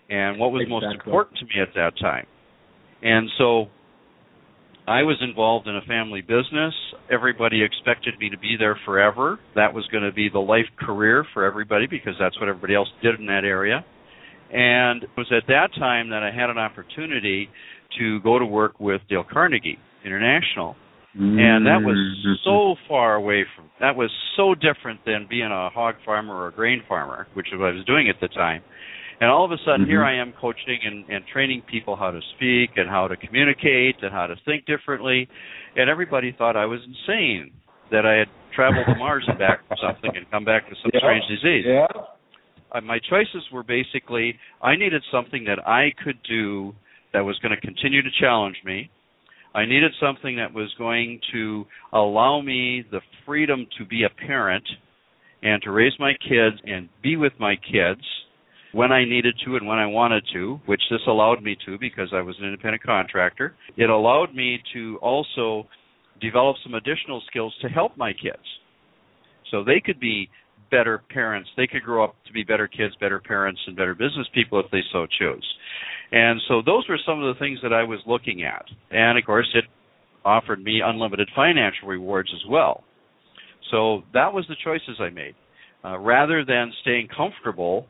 and 0.09 0.39
what 0.39 0.53
was 0.53 0.63
exactly. 0.63 0.89
most 0.89 0.95
important 0.95 1.39
to 1.39 1.45
me 1.47 1.61
at 1.61 1.75
that 1.75 1.99
time. 2.01 2.27
And 3.03 3.29
so 3.39 3.67
I 4.87 5.03
was 5.03 5.17
involved 5.21 5.67
in 5.67 5.77
a 5.77 5.83
family 5.83 6.21
business. 6.21 6.73
Everybody 7.11 7.63
expected 7.63 8.15
me 8.21 8.31
to 8.31 8.39
be 8.39 8.57
there 8.59 8.79
forever. 8.85 9.41
That 9.57 9.75
was 9.75 9.85
going 9.91 10.05
to 10.05 10.13
be 10.13 10.29
the 10.33 10.39
life 10.39 10.67
career 10.79 11.27
for 11.35 11.45
everybody 11.45 11.87
because 11.89 12.15
that's 12.21 12.39
what 12.39 12.49
everybody 12.49 12.75
else 12.75 12.89
did 13.03 13.19
in 13.19 13.27
that 13.27 13.45
area. 13.45 13.85
And 14.53 15.03
it 15.03 15.11
was 15.17 15.27
at 15.37 15.49
that 15.49 15.71
time 15.77 16.11
that 16.11 16.23
I 16.23 16.31
had 16.31 16.51
an 16.51 16.59
opportunity 16.59 17.49
to 17.99 18.21
go 18.21 18.39
to 18.39 18.47
work 18.47 18.79
with 18.79 19.01
Dale 19.09 19.25
Carnegie 19.29 19.79
International. 20.05 20.77
And 21.19 21.65
that 21.67 21.81
was 21.83 21.97
so 22.45 22.77
far 22.87 23.15
away 23.15 23.47
from 23.57 23.71
that 23.81 23.97
was 23.97 24.11
so 24.37 24.55
different 24.55 25.01
than 25.07 25.27
being 25.29 25.51
a 25.51 25.71
hog 25.71 25.95
farmer 26.05 26.35
or 26.35 26.49
a 26.49 26.53
grain 26.53 26.83
farmer, 26.87 27.27
which 27.33 27.47
is 27.53 27.59
what 27.59 27.71
I 27.71 27.73
was 27.73 27.87
doing 27.87 28.11
at 28.11 28.21
the 28.21 28.29
time. 28.29 28.63
And 29.21 29.31
all 29.31 29.45
of 29.45 29.51
a 29.53 29.59
sudden, 29.65 29.87
here 29.87 30.01
Mhm. 30.01 30.07
I 30.07 30.13
am 30.15 30.33
coaching 30.33 30.79
and, 30.85 31.05
and 31.09 31.27
training 31.27 31.63
people 31.63 31.97
how 31.97 32.11
to 32.11 32.21
speak 32.37 32.77
and 32.77 32.89
how 32.89 33.09
to 33.09 33.17
communicate 33.17 34.03
and 34.03 34.13
how 34.13 34.27
to 34.27 34.37
think 34.45 34.67
differently. 34.67 35.29
And 35.75 35.89
everybody 35.89 36.33
thought 36.33 36.57
I 36.57 36.67
was 36.67 36.81
insane 36.85 37.53
that 37.91 38.05
I 38.05 38.15
had 38.15 38.29
traveled 38.53 38.87
to 38.87 38.95
Mars 38.99 39.25
and 39.27 39.39
back 39.39 39.61
or 39.71 39.77
something 39.79 40.15
and 40.17 40.31
come 40.31 40.45
back 40.45 40.69
with 40.69 40.79
some 40.83 40.91
Yeah. 40.93 41.01
strange 41.01 41.27
disease. 41.29 41.65
Yeah. 41.67 41.87
Uh, 42.73 42.81
my 42.83 42.99
choices 42.99 43.51
were 43.53 43.63
basically 43.63 44.39
I 44.61 44.77
needed 44.77 45.03
something 45.11 45.45
that 45.45 45.67
I 45.67 45.93
could 46.05 46.23
do 46.25 46.75
that 47.13 47.25
was 47.25 47.39
going 47.39 47.55
to 47.55 47.61
continue 47.61 48.03
to 48.03 48.11
challenge 48.21 48.63
me. 48.65 48.91
I 49.55 49.65
needed 49.65 49.95
something 49.99 50.37
that 50.37 50.53
was 50.53 50.75
going 50.75 51.21
to 51.33 51.67
allow 51.95 52.43
me 52.43 52.83
the 52.91 53.01
freedom 53.25 53.67
to 53.79 53.87
be 53.87 54.03
a 54.05 54.11
parent 54.11 54.69
and 55.43 55.63
to 55.63 55.71
raise 55.71 55.99
my 55.99 56.13
kids 56.29 56.61
and 56.67 56.91
be 57.03 57.17
with 57.17 57.33
my 57.39 57.57
kids 57.57 58.03
when 58.77 58.93
I 58.93 59.07
needed 59.07 59.35
to 59.47 59.57
and 59.57 59.67
when 59.67 59.79
I 59.79 59.87
wanted 59.87 60.23
to, 60.35 60.61
which 60.67 60.83
this 60.91 61.01
allowed 61.09 61.43
me 61.43 61.57
to 61.65 61.79
because 61.79 62.11
I 62.13 62.21
was 62.21 62.37
an 62.39 62.45
independent 62.45 62.83
contractor. 62.83 63.55
It 63.79 63.89
allowed 63.89 64.35
me 64.35 64.61
to 64.75 64.99
also 65.01 65.67
develop 66.21 66.57
some 66.63 66.75
additional 66.75 67.23
skills 67.27 67.55
to 67.63 67.69
help 67.69 67.97
my 67.97 68.13
kids. 68.13 68.45
So 69.51 69.65
they 69.65 69.81
could 69.81 69.99
be 69.99 70.29
better 70.71 71.03
parents. 71.09 71.49
They 71.57 71.67
could 71.67 71.85
grow 71.85 72.05
up 72.05 72.17
to 72.27 72.33
be 72.35 72.43
better 72.43 72.69
kids, 72.69 72.95
better 73.01 73.19
parents, 73.19 73.59
and 73.67 73.75
better 73.75 73.95
business 73.95 74.27
people 74.35 74.61
if 74.61 74.71
they 74.71 74.83
so 74.93 75.07
choose. 75.19 75.47
And 76.13 76.39
so 76.47 76.61
those 76.61 76.87
were 76.87 76.99
some 77.07 77.23
of 77.23 77.35
the 77.35 77.39
things 77.39 77.59
that 77.63 77.73
I 77.73 77.83
was 77.83 78.01
looking 78.07 78.45
at. 78.45 78.67
And 78.91 79.17
of 79.17 79.25
course, 79.25 79.49
it 79.55 79.65
offered 80.23 80.63
me 80.63 80.83
unlimited 80.85 81.31
financial 81.35 81.89
rewards 81.89 82.29
as 82.35 82.47
well. 82.47 82.85
So 83.71 84.03
that 84.13 84.35
was 84.35 84.45
the 84.51 84.57
choices 84.63 85.01
I 85.01 85.09
made. 85.09 85.35
Uh, 85.83 85.99
rather 85.99 86.45
than 86.45 86.73
staying 86.83 87.09
comfortable, 87.17 87.87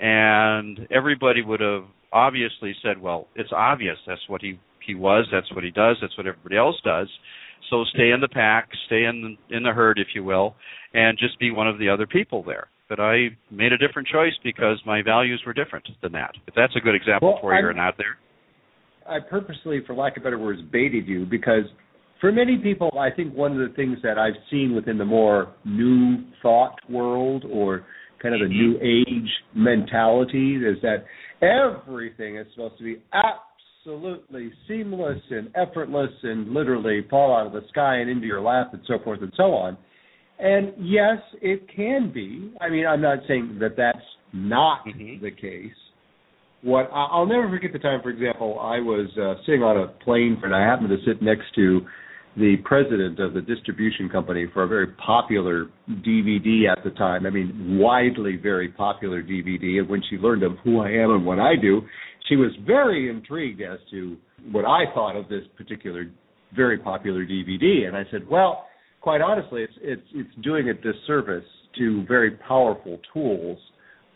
and 0.00 0.86
everybody 0.90 1.42
would 1.42 1.60
have 1.60 1.84
obviously 2.12 2.74
said, 2.82 3.00
well, 3.00 3.28
it's 3.36 3.50
obvious 3.52 3.96
that's 4.06 4.20
what 4.28 4.40
he, 4.40 4.58
he 4.84 4.94
was, 4.94 5.26
that's 5.32 5.52
what 5.54 5.62
he 5.62 5.70
does, 5.70 5.96
that's 6.00 6.16
what 6.16 6.26
everybody 6.26 6.56
else 6.56 6.76
does. 6.84 7.08
So 7.68 7.84
stay 7.94 8.10
in 8.10 8.20
the 8.20 8.28
pack, 8.28 8.68
stay 8.86 9.04
in 9.04 9.36
the, 9.50 9.56
in 9.56 9.62
the 9.62 9.70
herd, 9.70 9.98
if 9.98 10.08
you 10.14 10.24
will, 10.24 10.56
and 10.94 11.18
just 11.18 11.38
be 11.38 11.50
one 11.50 11.68
of 11.68 11.78
the 11.78 11.88
other 11.88 12.06
people 12.06 12.42
there. 12.42 12.68
But 12.88 12.98
I 12.98 13.28
made 13.52 13.72
a 13.72 13.78
different 13.78 14.08
choice 14.08 14.32
because 14.42 14.80
my 14.84 15.02
values 15.02 15.40
were 15.46 15.52
different 15.52 15.86
than 16.02 16.12
that. 16.12 16.32
If 16.48 16.54
that's 16.56 16.74
a 16.74 16.80
good 16.80 16.94
example 16.94 17.34
Well, 17.34 17.40
for 17.40 17.52
you 17.52 17.58
I'm- 17.58 17.66
or 17.66 17.74
not 17.74 17.96
there. 17.96 18.16
I 19.06 19.18
purposely, 19.18 19.80
for 19.86 19.94
lack 19.94 20.16
of 20.16 20.22
better 20.22 20.38
words, 20.38 20.60
baited 20.62 21.06
you 21.08 21.26
because 21.26 21.64
for 22.20 22.30
many 22.30 22.58
people, 22.58 22.90
I 22.98 23.10
think 23.10 23.34
one 23.34 23.52
of 23.52 23.58
the 23.68 23.74
things 23.74 23.98
that 24.02 24.18
I've 24.18 24.36
seen 24.50 24.74
within 24.74 24.98
the 24.98 25.04
more 25.04 25.48
new 25.64 26.18
thought 26.42 26.78
world 26.88 27.44
or 27.50 27.86
kind 28.22 28.34
of 28.34 28.40
the 28.40 28.48
new 28.48 28.78
age 28.80 29.30
mentality 29.54 30.56
is 30.56 30.76
that 30.82 31.04
everything 31.42 32.36
is 32.36 32.46
supposed 32.52 32.78
to 32.78 32.84
be 32.84 33.02
absolutely 33.12 34.52
seamless 34.68 35.20
and 35.30 35.50
effortless 35.54 36.10
and 36.22 36.52
literally 36.52 37.06
fall 37.08 37.34
out 37.34 37.46
of 37.46 37.52
the 37.52 37.66
sky 37.70 37.96
and 37.96 38.10
into 38.10 38.26
your 38.26 38.40
lap 38.40 38.72
and 38.72 38.82
so 38.86 38.98
forth 39.02 39.20
and 39.22 39.32
so 39.36 39.54
on. 39.54 39.76
And 40.38 40.72
yes, 40.78 41.18
it 41.42 41.66
can 41.74 42.10
be. 42.12 42.52
I 42.60 42.68
mean, 42.70 42.86
I'm 42.86 43.02
not 43.02 43.18
saying 43.28 43.58
that 43.60 43.76
that's 43.76 43.98
not 44.32 44.86
Mhm. 44.86 45.20
the 45.20 45.30
case 45.30 45.74
what 46.62 46.90
I'll 46.92 47.26
never 47.26 47.48
forget 47.48 47.72
the 47.72 47.78
time. 47.78 48.00
For 48.02 48.10
example, 48.10 48.58
I 48.60 48.80
was 48.80 49.08
uh, 49.16 49.42
sitting 49.46 49.62
on 49.62 49.76
a 49.78 49.86
plane, 50.04 50.38
and 50.42 50.54
I 50.54 50.60
happened 50.60 50.90
to 50.90 50.98
sit 51.06 51.22
next 51.22 51.54
to 51.54 51.86
the 52.36 52.56
president 52.64 53.18
of 53.18 53.34
the 53.34 53.40
distribution 53.40 54.08
company 54.08 54.46
for 54.52 54.62
a 54.62 54.68
very 54.68 54.86
popular 54.86 55.66
DVD 55.88 56.70
at 56.70 56.82
the 56.84 56.90
time. 56.90 57.26
I 57.26 57.30
mean, 57.30 57.78
widely 57.78 58.36
very 58.36 58.68
popular 58.68 59.22
DVD. 59.22 59.80
And 59.80 59.88
when 59.88 60.02
she 60.08 60.16
learned 60.16 60.42
of 60.42 60.52
who 60.62 60.80
I 60.80 60.90
am 60.90 61.10
and 61.10 61.26
what 61.26 61.40
I 61.40 61.56
do, 61.60 61.82
she 62.28 62.36
was 62.36 62.52
very 62.64 63.10
intrigued 63.10 63.60
as 63.62 63.78
to 63.90 64.16
what 64.52 64.64
I 64.64 64.84
thought 64.94 65.16
of 65.16 65.28
this 65.28 65.42
particular 65.56 66.10
very 66.54 66.78
popular 66.78 67.24
DVD. 67.24 67.86
And 67.86 67.96
I 67.96 68.04
said, 68.10 68.28
well, 68.28 68.66
quite 69.00 69.20
honestly, 69.20 69.62
it's 69.62 69.72
it's 69.80 70.06
it's 70.14 70.44
doing 70.44 70.68
a 70.68 70.74
disservice 70.74 71.44
to 71.78 72.04
very 72.06 72.32
powerful 72.32 72.98
tools 73.12 73.58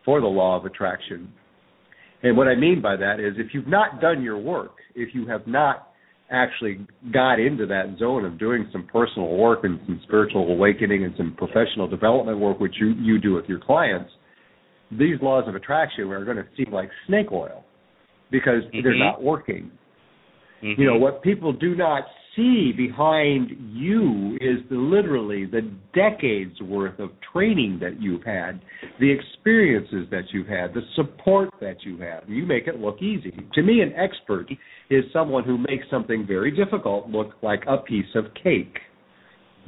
for 0.04 0.20
the 0.20 0.26
law 0.26 0.56
of 0.56 0.64
attraction 0.66 1.32
and 2.24 2.38
what 2.38 2.48
I 2.48 2.54
mean 2.54 2.80
by 2.80 2.96
that 2.96 3.20
is 3.20 3.34
if 3.36 3.52
you've 3.52 3.68
not 3.68 4.00
done 4.00 4.22
your 4.22 4.38
work, 4.38 4.76
if 4.94 5.14
you 5.14 5.26
have 5.26 5.46
not 5.46 5.90
actually 6.30 6.86
got 7.12 7.38
into 7.38 7.66
that 7.66 7.96
zone 7.98 8.24
of 8.24 8.38
doing 8.38 8.68
some 8.72 8.86
personal 8.90 9.36
work 9.36 9.60
and 9.64 9.78
some 9.86 10.00
spiritual 10.04 10.50
awakening 10.50 11.04
and 11.04 11.14
some 11.16 11.34
professional 11.36 11.86
development 11.86 12.38
work, 12.38 12.58
which 12.60 12.74
you, 12.80 12.94
you 12.98 13.20
do 13.20 13.34
with 13.34 13.44
your 13.46 13.60
clients, 13.60 14.10
these 14.90 15.16
laws 15.22 15.44
of 15.46 15.54
attraction 15.54 16.10
are 16.10 16.24
going 16.24 16.36
to 16.36 16.46
seem 16.56 16.72
like 16.72 16.88
snake 17.06 17.30
oil 17.32 17.64
because 18.30 18.62
they're 18.72 18.94
Mhm. 18.94 18.98
not 18.98 19.22
working. 19.22 19.70
Mhm. 20.62 20.78
You 20.78 20.86
know, 20.86 20.96
what 20.96 21.22
people 21.22 21.52
do 21.52 21.74
not 21.74 22.06
see 22.36 22.72
behind 22.76 23.50
you 23.72 24.36
is 24.40 24.58
the, 24.70 24.76
literally 24.76 25.46
the 25.46 25.62
decades 25.94 26.60
worth 26.60 26.98
of 26.98 27.10
training 27.32 27.78
that 27.80 28.00
you've 28.00 28.24
had, 28.24 28.60
the 29.00 29.10
experiences 29.10 30.06
that 30.10 30.24
you've 30.32 30.46
had, 30.46 30.74
the 30.74 30.82
support 30.96 31.50
that 31.60 31.76
you 31.82 31.98
have. 31.98 32.28
You 32.28 32.46
make 32.46 32.66
it 32.66 32.80
look 32.80 33.02
easy. 33.02 33.32
To 33.54 33.62
me, 33.62 33.80
an 33.80 33.92
expert 33.94 34.46
is 34.90 35.04
someone 35.12 35.44
who 35.44 35.58
makes 35.58 35.84
something 35.90 36.26
very 36.26 36.50
difficult 36.50 37.08
look 37.08 37.32
like 37.42 37.62
a 37.66 37.78
piece 37.78 38.14
of 38.14 38.26
cake. 38.42 38.78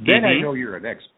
Then 0.05 0.23
I 0.25 0.35
Mhm. 0.35 0.41
know 0.41 0.53
you're 0.53 0.75
an 0.75 0.85
expert. 0.85 1.11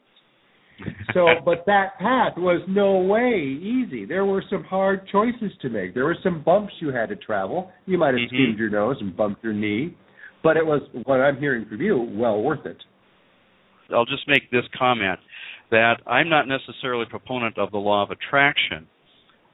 So, 1.13 1.41
but 1.43 1.65
that 1.65 1.97
path 1.99 2.37
was 2.37 2.61
no 2.67 2.99
way 2.99 3.41
easy. 3.41 4.05
There 4.05 4.25
were 4.25 4.41
some 4.49 4.63
hard 4.63 5.05
choices 5.07 5.51
to 5.57 5.69
make. 5.69 5.93
There 5.93 6.05
were 6.05 6.17
some 6.23 6.41
bumps 6.41 6.73
you 6.79 6.89
had 6.91 7.09
to 7.09 7.17
travel. 7.17 7.71
You 7.85 7.97
might 7.97 8.13
have 8.13 8.21
Mhm. 8.21 8.27
skinned 8.27 8.57
your 8.57 8.69
nose 8.69 9.01
and 9.01 9.15
bumped 9.15 9.43
your 9.43 9.51
knee, 9.51 9.93
but 10.43 10.57
it 10.57 10.65
was 10.65 10.81
what 11.05 11.19
I'm 11.19 11.37
hearing 11.37 11.65
from 11.65 11.81
you, 11.81 12.07
well 12.11 12.41
worth 12.41 12.65
it. 12.65 12.77
I'll 13.93 14.05
just 14.05 14.27
make 14.27 14.49
this 14.51 14.63
comment 14.77 15.19
that 15.71 15.95
I'm 16.07 16.29
not 16.29 16.47
necessarily 16.47 17.03
a 17.07 17.09
proponent 17.09 17.57
of 17.57 17.71
the 17.71 17.77
law 17.77 18.03
of 18.03 18.11
attraction. 18.11 18.87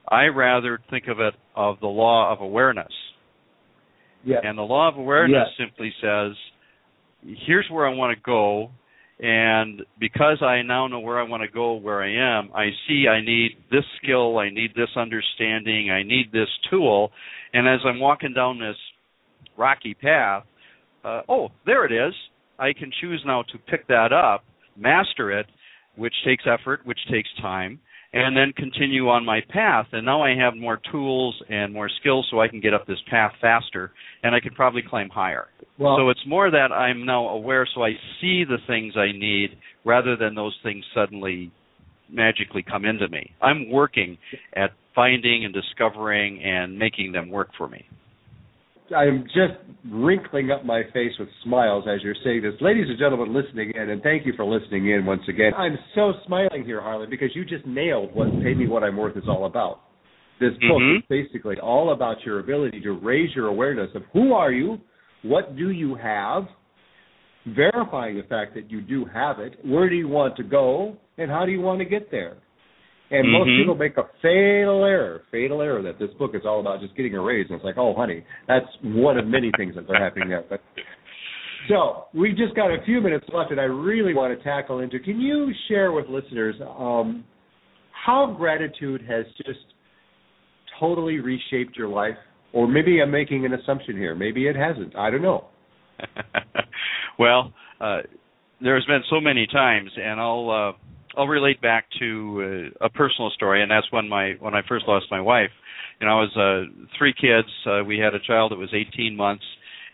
I 0.08 0.26
rather 0.26 0.78
think 0.90 1.08
of 1.08 1.20
it 1.20 1.34
of 1.54 1.80
the 1.80 1.86
law 1.86 2.32
of 2.32 2.40
awareness. 2.40 2.92
Yeah. 4.24 4.38
And 4.42 4.58
the 4.58 4.62
law 4.62 4.88
of 4.88 4.96
awareness 4.96 5.48
Yes. 5.58 5.68
simply 5.68 5.92
says, 6.00 6.32
here's 7.46 7.66
where 7.70 7.86
I 7.86 7.94
want 7.94 8.16
to 8.16 8.22
go, 8.22 8.70
and 9.18 9.82
because 9.98 10.42
I 10.42 10.62
now 10.62 10.86
know 10.88 11.00
where 11.00 11.18
I 11.18 11.22
want 11.22 11.42
to 11.42 11.48
go, 11.48 11.74
where 11.74 12.02
I 12.02 12.38
am, 12.38 12.50
I 12.54 12.70
see 12.86 13.06
I 13.08 13.20
need 13.20 13.56
this 13.70 13.84
skill, 14.02 14.38
I 14.38 14.50
need 14.50 14.74
this 14.74 14.90
understanding, 14.96 15.90
I 15.90 16.02
need 16.02 16.32
this 16.32 16.48
tool, 16.70 17.10
and 17.52 17.66
as 17.66 17.80
I'm 17.84 18.00
walking 18.00 18.34
down 18.34 18.58
this 18.58 18.76
rocky 19.56 19.94
path, 19.94 20.44
uh, 21.06 21.22
oh, 21.28 21.48
there 21.64 21.84
it 21.84 21.92
is. 21.92 22.14
I 22.58 22.72
can 22.72 22.90
choose 23.00 23.22
now 23.24 23.42
to 23.52 23.58
pick 23.70 23.86
that 23.88 24.12
up, 24.12 24.44
master 24.76 25.38
it, 25.38 25.46
which 25.96 26.14
takes 26.24 26.44
effort, 26.46 26.80
which 26.84 26.98
takes 27.10 27.28
time, 27.40 27.78
and 28.12 28.36
then 28.36 28.52
continue 28.56 29.08
on 29.08 29.24
my 29.24 29.40
path. 29.50 29.86
And 29.92 30.04
now 30.04 30.22
I 30.22 30.34
have 30.36 30.56
more 30.56 30.80
tools 30.90 31.40
and 31.48 31.72
more 31.72 31.88
skills 32.00 32.26
so 32.30 32.40
I 32.40 32.48
can 32.48 32.60
get 32.60 32.74
up 32.74 32.86
this 32.86 32.98
path 33.10 33.32
faster 33.40 33.92
and 34.22 34.34
I 34.34 34.40
can 34.40 34.54
probably 34.54 34.82
climb 34.82 35.10
higher. 35.10 35.46
Well, 35.78 35.96
so 35.98 36.08
it's 36.08 36.26
more 36.26 36.50
that 36.50 36.72
I'm 36.72 37.04
now 37.04 37.28
aware 37.28 37.68
so 37.74 37.84
I 37.84 37.92
see 38.20 38.44
the 38.44 38.58
things 38.66 38.94
I 38.96 39.12
need 39.12 39.50
rather 39.84 40.16
than 40.16 40.34
those 40.34 40.56
things 40.62 40.84
suddenly 40.94 41.52
magically 42.10 42.62
come 42.62 42.84
into 42.84 43.08
me. 43.08 43.32
I'm 43.42 43.70
working 43.70 44.16
at 44.54 44.70
finding 44.94 45.44
and 45.44 45.52
discovering 45.52 46.42
and 46.42 46.78
making 46.78 47.12
them 47.12 47.30
work 47.30 47.50
for 47.58 47.68
me. 47.68 47.84
I'm 48.94 49.24
just 49.24 49.54
wrinkling 49.90 50.50
up 50.50 50.64
my 50.64 50.82
face 50.92 51.12
with 51.18 51.28
smiles 51.44 51.84
as 51.88 52.02
you're 52.02 52.16
saying 52.24 52.42
this. 52.42 52.54
Ladies 52.60 52.86
and 52.88 52.98
gentlemen 52.98 53.34
listening 53.34 53.72
in, 53.74 53.90
and 53.90 54.02
thank 54.02 54.26
you 54.26 54.32
for 54.36 54.44
listening 54.44 54.90
in 54.90 55.04
once 55.04 55.22
again. 55.28 55.52
I'm 55.56 55.78
so 55.94 56.12
smiling 56.26 56.64
here, 56.64 56.80
Harlan, 56.80 57.10
because 57.10 57.30
you 57.34 57.44
just 57.44 57.66
nailed 57.66 58.14
what 58.14 58.30
Pay 58.42 58.54
Me 58.54 58.68
What 58.68 58.84
I'm 58.84 58.96
Worth 58.96 59.16
is 59.16 59.24
all 59.28 59.46
about. 59.46 59.80
This 60.38 60.52
book 60.52 60.82
Mhm. 60.82 60.98
is 60.98 61.02
basically 61.08 61.58
all 61.58 61.90
about 61.90 62.24
your 62.24 62.40
ability 62.40 62.80
to 62.82 62.92
raise 62.92 63.34
your 63.34 63.48
awareness 63.48 63.94
of 63.94 64.04
who 64.12 64.34
are 64.34 64.52
you, 64.52 64.80
what 65.22 65.56
do 65.56 65.70
you 65.70 65.94
have, 65.94 66.46
verifying 67.46 68.16
the 68.16 68.22
fact 68.24 68.54
that 68.54 68.70
you 68.70 68.80
do 68.80 69.04
have 69.06 69.40
it, 69.40 69.58
where 69.64 69.88
do 69.88 69.96
you 69.96 70.08
want 70.08 70.36
to 70.36 70.42
go, 70.42 70.96
and 71.16 71.30
how 71.30 71.46
do 71.46 71.52
you 71.52 71.60
want 71.60 71.78
to 71.78 71.84
get 71.84 72.10
there. 72.10 72.36
And 73.10 73.28
most 73.30 73.48
Mhm. 73.48 73.56
people 73.58 73.74
make 73.76 73.96
a 73.98 74.04
fatal 74.20 74.84
error, 74.84 75.22
fatal 75.30 75.62
error 75.62 75.80
that 75.82 75.98
this 75.98 76.12
book 76.14 76.34
is 76.34 76.44
all 76.44 76.58
about 76.60 76.80
just 76.80 76.94
getting 76.96 77.14
a 77.14 77.20
raise. 77.20 77.46
And 77.46 77.56
it's 77.56 77.64
like, 77.64 77.78
oh, 77.78 77.94
honey, 77.94 78.24
that's 78.46 78.66
one 78.82 79.16
of 79.16 79.26
many 79.26 79.52
things 79.56 79.76
that 79.76 79.88
are 79.88 79.94
happening 79.94 80.28
there. 80.28 80.42
But 80.48 80.60
so 81.68 82.06
we 82.14 82.32
just 82.32 82.54
got 82.54 82.70
a 82.70 82.82
few 82.82 83.00
minutes 83.00 83.28
left, 83.32 83.50
and 83.52 83.60
I 83.60 83.64
really 83.64 84.14
want 84.14 84.36
to 84.36 84.44
tackle 84.44 84.80
into. 84.80 84.98
Can 84.98 85.20
you 85.20 85.52
share 85.68 85.92
with 85.92 86.08
listeners 86.08 86.56
um, 86.62 87.24
how 87.92 88.26
gratitude 88.26 89.02
has 89.02 89.24
just 89.44 89.60
totally 90.80 91.20
reshaped 91.20 91.76
your 91.76 91.88
life? 91.88 92.16
Or 92.52 92.66
maybe 92.66 93.00
I'm 93.00 93.10
making 93.10 93.44
an 93.44 93.52
assumption 93.52 93.96
here. 93.96 94.14
Maybe 94.14 94.48
it 94.48 94.56
hasn't. 94.56 94.96
I 94.96 95.10
don't 95.10 95.22
know. 95.22 95.44
well, 97.18 97.52
uh, 97.80 97.98
there's 98.60 98.84
been 98.86 99.02
so 99.10 99.20
many 99.20 99.46
times, 99.46 99.90
and 99.96 100.20
I'll 100.20 100.50
uh, 100.50 100.85
I'll 101.16 101.28
relate 101.28 101.60
back 101.62 101.86
to 101.98 102.70
uh, 102.80 102.86
a 102.86 102.90
personal 102.90 103.30
story, 103.30 103.62
and 103.62 103.70
that's 103.70 103.90
when 103.90 104.08
my 104.08 104.34
when 104.38 104.54
I 104.54 104.62
first 104.68 104.86
lost 104.86 105.06
my 105.10 105.20
wife. 105.20 105.50
You 106.00 106.06
know, 106.06 106.18
I 106.18 106.20
was 106.22 106.36
uh, 106.36 106.86
three 106.98 107.14
kids. 107.14 107.48
Uh, 107.66 107.82
we 107.84 107.98
had 107.98 108.14
a 108.14 108.20
child 108.20 108.52
that 108.52 108.58
was 108.58 108.68
18 108.74 109.16
months, 109.16 109.44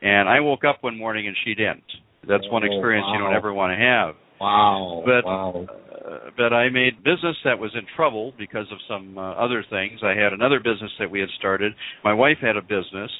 and 0.02 0.28
I 0.28 0.40
woke 0.40 0.64
up 0.64 0.78
one 0.82 0.98
morning 0.98 1.28
and 1.28 1.36
she 1.44 1.54
didn't. 1.54 1.84
That's 2.28 2.48
one 2.50 2.62
Oh, 2.64 2.66
experience 2.66 3.06
you 3.12 3.18
don't 3.18 3.34
ever 3.34 3.52
want 3.52 3.72
to 3.72 3.84
have. 3.84 4.14
Wow. 4.40 5.02
But 5.04 5.24
wow. 5.24 5.66
uh, 5.68 6.30
but 6.36 6.52
I 6.52 6.68
made 6.68 7.04
business 7.04 7.36
that 7.44 7.58
was 7.58 7.70
in 7.74 7.86
trouble 7.94 8.32
because 8.36 8.66
of 8.72 8.78
some 8.88 9.16
uh, 9.16 9.32
other 9.32 9.64
things. 9.70 10.00
I 10.02 10.14
had 10.14 10.32
another 10.32 10.58
business 10.58 10.90
that 10.98 11.10
we 11.10 11.20
had 11.20 11.28
started. 11.38 11.72
My 12.02 12.12
wife 12.12 12.38
had 12.40 12.56
a 12.56 12.62
business. 12.62 13.10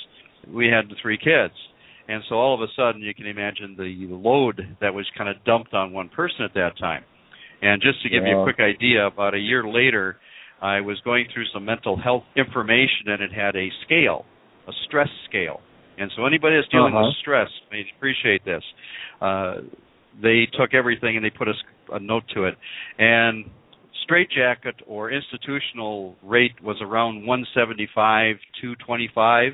We 0.48 0.66
had 0.66 0.92
three 1.00 1.18
kids. 1.18 1.54
And 2.08 2.22
so 2.28 2.34
all 2.34 2.54
of 2.54 2.60
a 2.60 2.72
sudden 2.76 3.00
you 3.00 3.14
can 3.14 3.26
imagine 3.26 3.76
the 3.78 4.08
load 4.10 4.76
that 4.80 4.92
was 4.92 5.06
kind 5.16 5.30
of 5.30 5.42
dumped 5.44 5.72
on 5.72 5.92
one 5.92 6.08
person 6.08 6.44
at 6.44 6.54
that 6.54 6.76
time. 6.78 7.04
And 7.62 7.80
just 7.80 8.02
to 8.02 8.08
give 8.08 8.24
you 8.26 8.40
a 8.40 8.44
quick 8.44 8.60
idea, 8.60 9.06
about 9.06 9.34
a 9.34 9.38
year 9.38 9.64
later 9.66 10.16
I 10.60 10.80
was 10.80 11.00
going 11.04 11.26
through 11.32 11.46
some 11.54 11.64
mental 11.64 11.96
health 11.96 12.24
information 12.36 13.06
and 13.08 13.22
it 13.22 13.32
had 13.32 13.56
a 13.56 13.68
scale, 13.84 14.24
a 14.68 14.72
stress 14.86 15.08
scale. 15.28 15.60
And 15.98 16.10
so 16.16 16.24
anybody 16.26 16.56
that's 16.56 16.68
dealing 16.68 16.94
Uh-huh. 16.94 17.06
with 17.06 17.16
stress 17.16 17.48
may 17.70 17.84
appreciate 17.96 18.44
this. 18.44 18.62
Uh, 19.20 19.54
they 20.20 20.46
took 20.58 20.74
everything 20.74 21.16
and 21.16 21.24
they 21.24 21.30
put 21.30 21.48
a, 21.48 21.54
a 21.92 22.00
note 22.00 22.24
to 22.34 22.44
it. 22.44 22.54
And 22.98 23.44
straitjacket 24.04 24.76
or 24.86 25.10
institutional 25.10 26.16
rate 26.22 26.54
was 26.62 26.76
around 26.80 27.24
175, 27.26 28.36
225. 28.60 29.52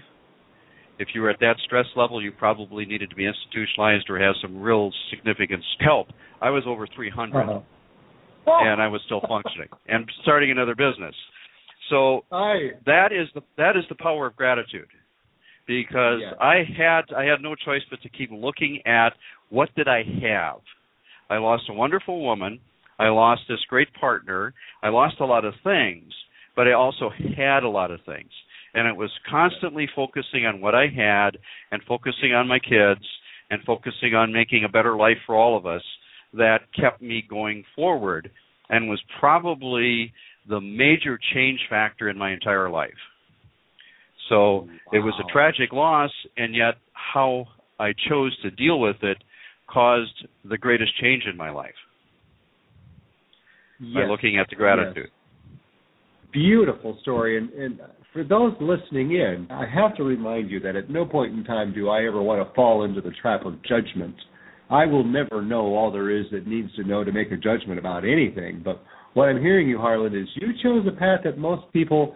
If 0.99 1.09
you 1.15 1.21
were 1.23 1.31
at 1.31 1.39
that 1.41 1.57
stress 1.65 1.87
level, 1.95 2.21
you 2.23 2.33
probably 2.33 2.85
needed 2.85 3.11
to 3.11 3.17
be 3.17 3.25
institutionalized 3.27 4.11
or 4.11 4.19
have 4.19 4.35
some 4.43 4.61
real 4.61 4.91
significant 5.11 5.63
help. 5.81 6.09
I 6.41 6.51
was 6.51 6.65
over 6.67 6.87
300 6.87 7.39
Uh-huh. 7.43 7.61
And 8.63 8.81
I 8.83 8.89
was 8.89 9.01
still 9.07 9.21
functioning 9.29 9.69
and 9.89 10.11
starting 10.23 10.51
another 10.51 10.75
business. 10.75 11.15
So 11.91 12.25
I 12.33 12.71
that 12.87 13.13
is 13.13 13.29
the 13.35 13.43
that 13.57 13.77
is 13.77 13.85
the 13.89 13.95
power 13.95 14.27
of 14.27 14.37
gratitude 14.37 14.89
because 15.67 16.21
Yes. 16.21 16.35
I 16.41 16.63
had 16.77 17.03
I 17.17 17.25
had 17.25 17.41
no 17.43 17.55
choice 17.55 17.83
but 17.91 18.01
to 18.03 18.09
keep 18.09 18.31
looking 18.33 18.81
at 18.87 19.11
what 19.51 19.75
did 19.75 19.89
I 19.89 20.03
have. 20.23 20.61
I 21.31 21.37
lost 21.39 21.65
a 21.69 21.75
wonderful 21.75 22.23
woman. 22.23 22.61
I 22.99 23.09
lost 23.09 23.43
this 23.49 23.61
great 23.69 23.89
partner. 23.95 24.55
I 24.83 24.89
lost 24.89 25.17
a 25.21 25.25
lot 25.25 25.45
of 25.45 25.55
things, 25.63 26.13
but 26.57 26.67
I 26.67 26.73
also 26.73 27.11
had 27.37 27.63
a 27.63 27.69
lot 27.69 27.91
of 27.91 28.01
things. 28.05 28.31
And 28.75 28.87
it 28.89 28.97
was 28.97 29.11
constantly 29.31 29.89
focusing 29.95 30.47
on 30.47 30.61
what 30.61 30.75
I 30.75 30.87
had 30.89 31.39
and 31.71 31.83
focusing 31.87 32.33
on 32.35 32.49
my 32.49 32.59
kids 32.59 33.05
and 33.51 33.63
focusing 33.65 34.15
on 34.15 34.33
making 34.33 34.65
a 34.65 34.69
better 34.69 34.97
life 34.97 35.17
for 35.27 35.35
all 35.37 35.57
of 35.57 35.65
us 35.65 35.83
that 36.35 36.61
kept 36.79 37.01
me 37.01 37.25
going 37.29 37.65
forward 37.75 38.31
and 38.71 38.89
was 38.89 39.01
probably 39.19 40.13
the 40.49 40.61
major 40.61 41.19
change 41.35 41.61
factor 41.69 42.09
in 42.09 42.19
my 42.19 42.33
entire 42.33 42.71
life. 42.71 42.91
So 44.29 44.37
oh, 44.37 44.69
it 44.93 44.99
was 44.99 45.15
a 45.19 45.33
tragic 45.33 45.73
loss, 45.73 46.11
and 46.37 46.55
yet 46.55 46.75
how 46.93 47.47
I 47.79 47.95
chose 48.09 48.37
to 48.43 48.51
deal 48.51 48.79
with 48.81 48.97
it 49.03 49.19
caused 49.69 50.27
the 50.45 50.59
greatest 50.59 50.93
change 51.01 51.25
in 51.31 51.37
my 51.37 51.51
life. 51.51 51.75
By 53.81 54.05
looking 54.05 54.39
at 54.39 54.49
the 54.51 54.57
gratitude. 54.57 55.09
beautiful 56.33 56.99
story 57.01 57.39
and, 57.39 57.51
and 57.51 57.81
for 58.13 58.23
those 58.23 58.53
listening 58.61 59.13
in 59.13 59.47
i 59.51 59.65
have 59.67 59.97
to 59.97 60.03
remind 60.03 60.51
you 60.51 60.61
that 60.61 60.77
at 60.77 60.91
no 60.91 61.07
point 61.07 61.33
in 61.33 61.43
time 61.45 61.73
do 61.73 61.89
i 61.89 62.05
ever 62.05 62.21
want 62.21 62.47
to 62.47 62.55
fall 62.55 62.85
into 62.85 63.01
the 63.01 63.13
trap 63.23 63.47
of 63.47 63.55
judgment 63.63 64.15
i 64.71 64.85
will 64.87 65.05
never 65.05 65.43
know 65.43 65.75
all 65.75 65.91
there 65.91 66.11
is 66.11 66.27
that 66.33 66.47
needs 66.47 66.75
to 66.75 66.85
know 66.85 67.05
to 67.05 67.13
make 67.13 67.31
a 67.33 67.37
judgment 67.37 67.79
about 67.79 68.05
anything 68.05 68.61
but 68.65 68.83
what 69.15 69.29
i'm 69.29 69.41
hearing 69.41 69.69
you 69.69 69.79
harlan 69.79 70.15
is 70.17 70.29
you 70.37 70.49
chose 70.63 70.87
a 70.87 70.97
path 70.97 71.21
that 71.25 71.39
most 71.39 71.71
people 71.73 72.15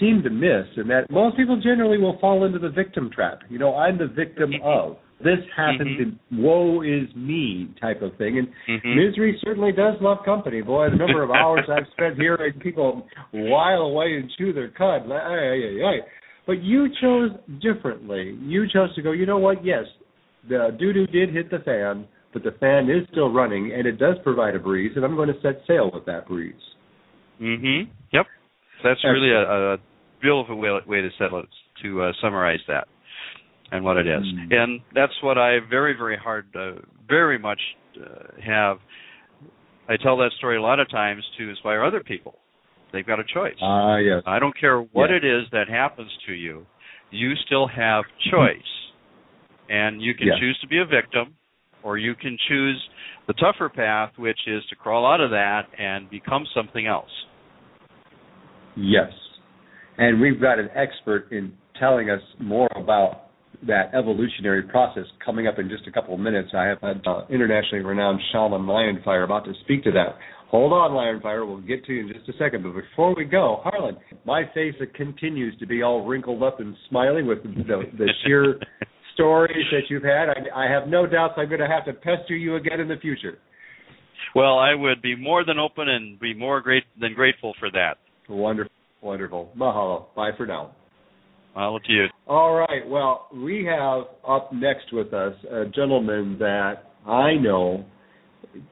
seem 0.00 0.22
to 0.22 0.30
miss 0.30 0.66
and 0.76 0.88
that 0.88 1.04
most 1.10 1.36
people 1.36 1.60
generally 1.60 1.98
will 1.98 2.18
fall 2.18 2.44
into 2.44 2.58
the 2.58 2.70
victim 2.70 3.10
trap 3.14 3.40
you 3.48 3.58
know 3.58 3.76
i'm 3.76 3.98
the 3.98 4.06
victim 4.06 4.52
of 4.64 4.96
this 5.22 5.38
happened 5.56 6.00
Mhm. 6.00 6.02
and 6.02 6.42
woe 6.42 6.80
is 6.82 7.06
me 7.14 7.68
type 7.80 8.02
of 8.02 8.12
thing 8.16 8.38
and 8.38 8.48
Mhm. 8.68 8.96
Misery 8.96 9.38
certainly 9.44 9.70
does 9.70 9.94
love 10.00 10.24
company. 10.24 10.62
Boy, 10.62 10.90
the 10.90 10.96
number 10.96 11.22
of 11.22 11.30
hours 11.40 11.64
I've 11.68 11.86
spent 11.92 12.16
hearing 12.16 12.54
people 12.54 13.06
while 13.30 13.82
away 13.82 14.16
and 14.16 14.28
chew 14.36 14.52
their 14.52 14.66
cud. 14.66 15.04
But 16.44 16.60
you 16.60 16.88
chose 17.00 17.30
differently. 17.60 18.36
You 18.42 18.66
chose 18.68 18.92
to 18.96 19.02
go, 19.02 19.12
you 19.12 19.26
know 19.26 19.38
what? 19.38 19.64
Yes, 19.64 19.86
the 20.48 20.76
doo 20.78 20.92
doo 20.92 21.06
did 21.06 21.32
hit 21.32 21.50
the 21.50 21.58
fan, 21.60 22.06
but 22.32 22.42
the 22.42 22.52
fan 22.60 22.88
is 22.90 23.06
still 23.10 23.30
running 23.32 23.72
and 23.72 23.86
it 23.86 23.98
does 23.98 24.16
provide 24.22 24.54
a 24.54 24.58
breeze, 24.58 24.92
and 24.96 25.04
I'm 25.04 25.16
going 25.16 25.28
to 25.28 25.40
set 25.42 25.62
sail 25.66 25.90
with 25.92 26.04
that 26.06 26.26
breeze. 26.26 26.54
Mhm. 27.40 27.88
Yep. 28.12 28.26
That's 28.84 29.02
really 29.04 29.30
a, 29.30 29.74
a 29.74 29.78
beautiful 30.20 30.56
way, 30.56 30.70
way 30.86 31.00
to 31.00 31.10
settle 31.18 31.40
it, 31.40 31.48
to 31.82 32.02
uh, 32.02 32.12
summarize 32.20 32.60
that 32.68 32.88
and 33.70 33.84
what 33.84 33.96
it 33.96 34.06
is. 34.06 34.22
Mm. 34.22 34.54
And 34.54 34.80
that's 34.94 35.12
what 35.22 35.38
I 35.38 35.58
very, 35.68 35.94
very 35.94 36.16
hard, 36.16 36.46
uh, 36.54 36.72
very 37.08 37.38
much 37.38 37.60
uh, 38.00 38.40
have. 38.44 38.78
I 39.88 39.96
tell 39.96 40.16
that 40.18 40.30
story 40.38 40.56
a 40.56 40.62
lot 40.62 40.78
of 40.80 40.90
times 40.90 41.22
to 41.38 41.48
inspire 41.50 41.84
other 41.84 42.02
people. 42.02 42.38
They've 42.92 43.06
got 43.06 43.18
a 43.18 43.24
choice. 43.24 43.56
Ah, 43.62 43.96
yes. 43.96 44.22
I 44.26 44.38
don't 44.38 44.56
care 44.58 44.78
what 44.80 45.10
Yes. 45.10 45.20
it 45.22 45.26
is 45.26 45.42
that 45.52 45.68
happens 45.68 46.10
to 46.26 46.32
you, 46.34 46.66
you 47.10 47.34
still 47.46 47.66
have 47.66 48.04
choice. 48.30 48.72
And 49.72 50.02
you 50.02 50.12
can 50.14 50.26
Yes. 50.26 50.38
choose 50.38 50.58
to 50.60 50.66
be 50.68 50.78
a 50.78 50.84
victim, 50.84 51.34
or 51.82 51.96
you 51.96 52.14
can 52.14 52.36
choose 52.46 52.88
the 53.26 53.32
tougher 53.34 53.70
path, 53.70 54.16
which 54.18 54.46
is 54.46 54.64
to 54.66 54.76
crawl 54.76 55.06
out 55.06 55.20
of 55.22 55.30
that 55.30 55.66
and 55.78 56.10
become 56.10 56.44
something 56.54 56.86
else. 56.86 57.10
Yes. 58.76 59.12
And 59.96 60.20
we've 60.20 60.40
got 60.40 60.58
an 60.58 60.68
expert 60.74 61.32
in 61.32 61.56
telling 61.78 62.10
us 62.10 62.20
more 62.38 62.68
about 62.76 63.30
that 63.62 63.94
evolutionary 63.94 64.62
process 64.62 65.06
coming 65.24 65.46
up 65.46 65.58
in 65.58 65.68
just 65.70 65.86
a 65.86 65.90
couple 65.90 66.14
of 66.14 66.20
minutes. 66.20 66.50
I 66.54 66.66
have 66.66 66.82
an 66.82 67.00
uh, 67.06 67.24
internationally 67.30 67.84
renowned 67.84 68.20
shaman 68.30 68.66
Lionfire 68.66 69.24
about 69.24 69.44
to 69.46 69.54
speak 69.64 69.84
to 69.84 69.92
that. 69.92 70.18
Hold 70.48 70.72
on, 70.72 70.90
Lionfire. 70.90 71.46
We'll 71.46 71.62
get 71.62 71.84
to 71.86 71.92
you 71.94 72.00
in 72.06 72.12
just 72.12 72.28
a 72.28 72.32
second. 72.38 72.62
But 72.62 72.74
before 72.74 73.14
we 73.14 73.24
go, 73.24 73.60
Harlan, 73.62 73.96
my 74.26 74.42
face 74.52 74.74
continues 74.94 75.56
to 75.60 75.66
be 75.66 75.82
all 75.82 76.04
wrinkled 76.04 76.42
up 76.42 76.60
and 76.60 76.76
smiling 76.90 77.26
with 77.26 77.42
the, 77.42 77.84
the 77.96 78.08
sheer 78.24 78.60
stories 79.14 79.64
that 79.70 79.82
you've 79.88 80.02
had. 80.02 80.28
I, 80.28 80.64
I 80.66 80.70
have 80.70 80.88
no 80.88 81.06
doubts 81.06 81.34
I'm 81.36 81.48
going 81.48 81.60
to 81.60 81.66
have 81.66 81.84
to 81.86 81.92
pester 81.92 82.36
you 82.36 82.56
again 82.56 82.80
in 82.80 82.88
the 82.88 82.96
future. 82.96 83.38
Well, 84.34 84.58
I 84.58 84.74
would 84.74 85.02
be 85.02 85.14
more 85.16 85.44
than 85.44 85.58
open 85.58 85.88
and 85.88 86.18
be 86.18 86.34
more 86.34 86.60
great 86.60 86.84
than 87.00 87.14
grateful 87.14 87.54
for 87.58 87.70
that. 87.70 87.98
Wonderful. 88.28 88.72
Wonderful. 89.02 89.50
Mahalo. 89.56 90.06
Bye 90.14 90.30
for 90.36 90.46
now. 90.46 90.74
Well, 91.56 91.78
to 91.80 91.92
you. 91.92 92.06
All 92.26 92.54
right. 92.54 92.86
Well, 92.86 93.26
we 93.34 93.64
have 93.64 94.04
up 94.26 94.52
next 94.52 94.92
with 94.92 95.12
us 95.12 95.34
a 95.50 95.64
gentleman 95.66 96.36
that 96.38 96.84
I 97.06 97.34
know 97.34 97.84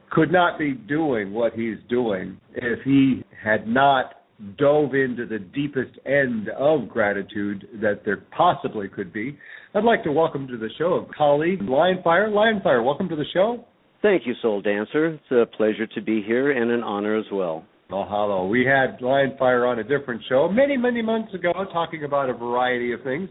could 0.09 0.31
not 0.31 0.57
be 0.57 0.73
doing 0.73 1.31
what 1.33 1.53
he's 1.53 1.77
doing 1.89 2.37
if 2.55 2.79
he 2.83 3.23
had 3.43 3.67
not 3.67 4.20
dove 4.57 4.95
into 4.95 5.25
the 5.25 5.39
deepest 5.39 5.97
end 6.05 6.49
of 6.49 6.89
gratitude 6.89 7.67
that 7.81 8.03
there 8.05 8.23
possibly 8.35 8.87
could 8.87 9.13
be. 9.13 9.37
I'd 9.73 9.83
like 9.83 10.03
to 10.03 10.11
welcome 10.11 10.47
to 10.47 10.57
the 10.57 10.69
show 10.77 11.05
a 11.09 11.13
colleague, 11.13 11.61
Lionfire. 11.61 12.29
Lionfire, 12.29 12.83
welcome 12.83 13.09
to 13.09 13.15
the 13.15 13.25
show. 13.33 13.65
Thank 14.01 14.25
you, 14.25 14.33
Soul 14.41 14.61
Dancer. 14.61 15.07
It's 15.07 15.31
a 15.31 15.45
pleasure 15.55 15.85
to 15.87 16.01
be 16.01 16.23
here 16.23 16.51
and 16.51 16.71
an 16.71 16.81
honor 16.81 17.17
as 17.17 17.25
well. 17.31 17.65
Mahalo. 17.91 18.49
We 18.49 18.65
had 18.65 18.99
Lionfire 18.99 19.69
on 19.69 19.79
a 19.79 19.83
different 19.83 20.21
show 20.27 20.49
many, 20.49 20.77
many 20.77 21.01
months 21.01 21.33
ago 21.33 21.51
talking 21.71 22.03
about 22.03 22.29
a 22.29 22.33
variety 22.33 22.93
of 22.93 23.03
things. 23.03 23.29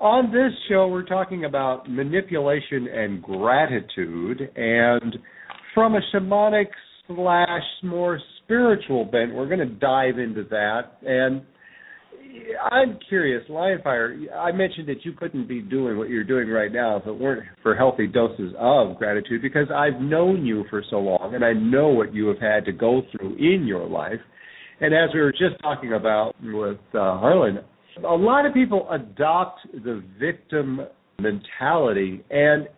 On 0.00 0.30
this 0.30 0.52
show, 0.68 0.88
we're 0.88 1.04
talking 1.04 1.46
about 1.46 1.90
manipulation 1.90 2.88
and 2.88 3.22
gratitude, 3.22 4.40
and 4.54 5.16
from 5.72 5.94
a 5.94 6.00
shamanic 6.12 6.66
slash 7.06 7.62
more 7.82 8.20
spiritual 8.44 9.04
bent, 9.04 9.34
we're 9.34 9.48
going 9.48 9.60
to 9.60 9.74
dive 9.74 10.18
into 10.18 10.44
that. 10.50 10.98
And 11.02 11.42
I'm 12.70 12.98
curious, 13.08 13.42
Lionfire, 13.48 14.26
I 14.34 14.52
mentioned 14.52 14.88
that 14.88 15.04
you 15.04 15.12
couldn't 15.12 15.46
be 15.46 15.60
doing 15.60 15.96
what 15.96 16.08
you're 16.08 16.24
doing 16.24 16.48
right 16.48 16.72
now 16.72 16.96
if 16.96 17.06
it 17.06 17.12
weren't 17.12 17.44
for 17.62 17.74
healthy 17.74 18.06
doses 18.06 18.52
of 18.58 18.96
gratitude 18.96 19.42
because 19.42 19.68
I've 19.74 20.00
known 20.00 20.44
you 20.44 20.64
for 20.70 20.82
so 20.90 20.96
long 20.96 21.34
and 21.34 21.44
I 21.44 21.52
know 21.52 21.88
what 21.88 22.14
you 22.14 22.26
have 22.28 22.40
had 22.40 22.64
to 22.66 22.72
go 22.72 23.02
through 23.12 23.36
in 23.36 23.66
your 23.66 23.86
life. 23.86 24.20
And 24.80 24.92
as 24.92 25.10
we 25.14 25.20
were 25.20 25.32
just 25.32 25.60
talking 25.62 25.92
about 25.92 26.34
with 26.42 26.78
uh, 26.94 27.18
Harlan, 27.18 27.60
a 27.98 28.14
lot 28.14 28.44
of 28.46 28.52
people 28.52 28.88
adopt 28.90 29.60
the 29.72 30.02
victim 30.18 30.80
mentality 31.20 32.24
and 32.30 32.68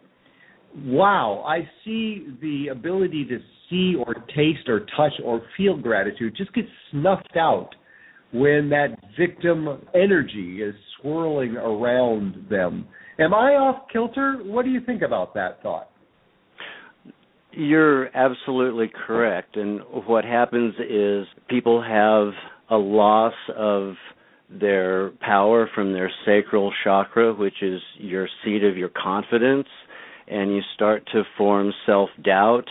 wow, 0.85 1.43
I 1.47 1.69
see 1.85 2.27
the 2.43 2.69
ability 2.69 3.25
to 3.27 3.39
see 3.71 3.95
or 3.97 4.15
taste 4.35 4.69
or 4.69 4.81
touch 4.97 5.13
or 5.25 5.43
feel 5.57 5.77
gratitude 5.77 6.35
just 6.37 6.53
gets 6.53 6.69
snuffed 6.91 7.37
out 7.37 7.71
when 8.33 8.69
that 8.71 8.97
victim 9.19 9.81
energy 9.95 10.63
is 10.63 10.75
swirling 11.01 11.57
around 11.57 12.47
them. 12.51 12.87
Am 13.19 13.33
I 13.33 13.53
off 13.53 13.89
kilter? 13.93 14.39
What 14.43 14.65
do 14.65 14.71
you 14.71 14.81
think 14.81 15.03
about 15.03 15.35
that 15.35 15.63
thought? 15.63 15.91
You're 17.53 18.15
absolutely 18.15 18.91
correct. 19.07 19.57
And 19.57 19.81
what 20.07 20.25
happens 20.25 20.75
is 20.91 21.27
people 21.49 21.83
have 21.83 22.35
a 22.69 22.77
loss 22.77 23.33
of 23.57 23.95
their 24.51 25.11
power 25.21 25.69
from 25.75 25.93
their 25.93 26.11
sacral 26.25 26.73
chakra, 26.85 27.33
which 27.33 27.63
is 27.63 27.81
your 27.99 28.29
seat 28.45 28.63
of 28.63 28.77
your 28.77 28.91
confidence, 28.91 29.69
and 30.29 30.55
you 30.55 30.61
start 30.75 31.07
to 31.13 31.23
form 31.39 31.73
self 31.87 32.11
doubt 32.23 32.69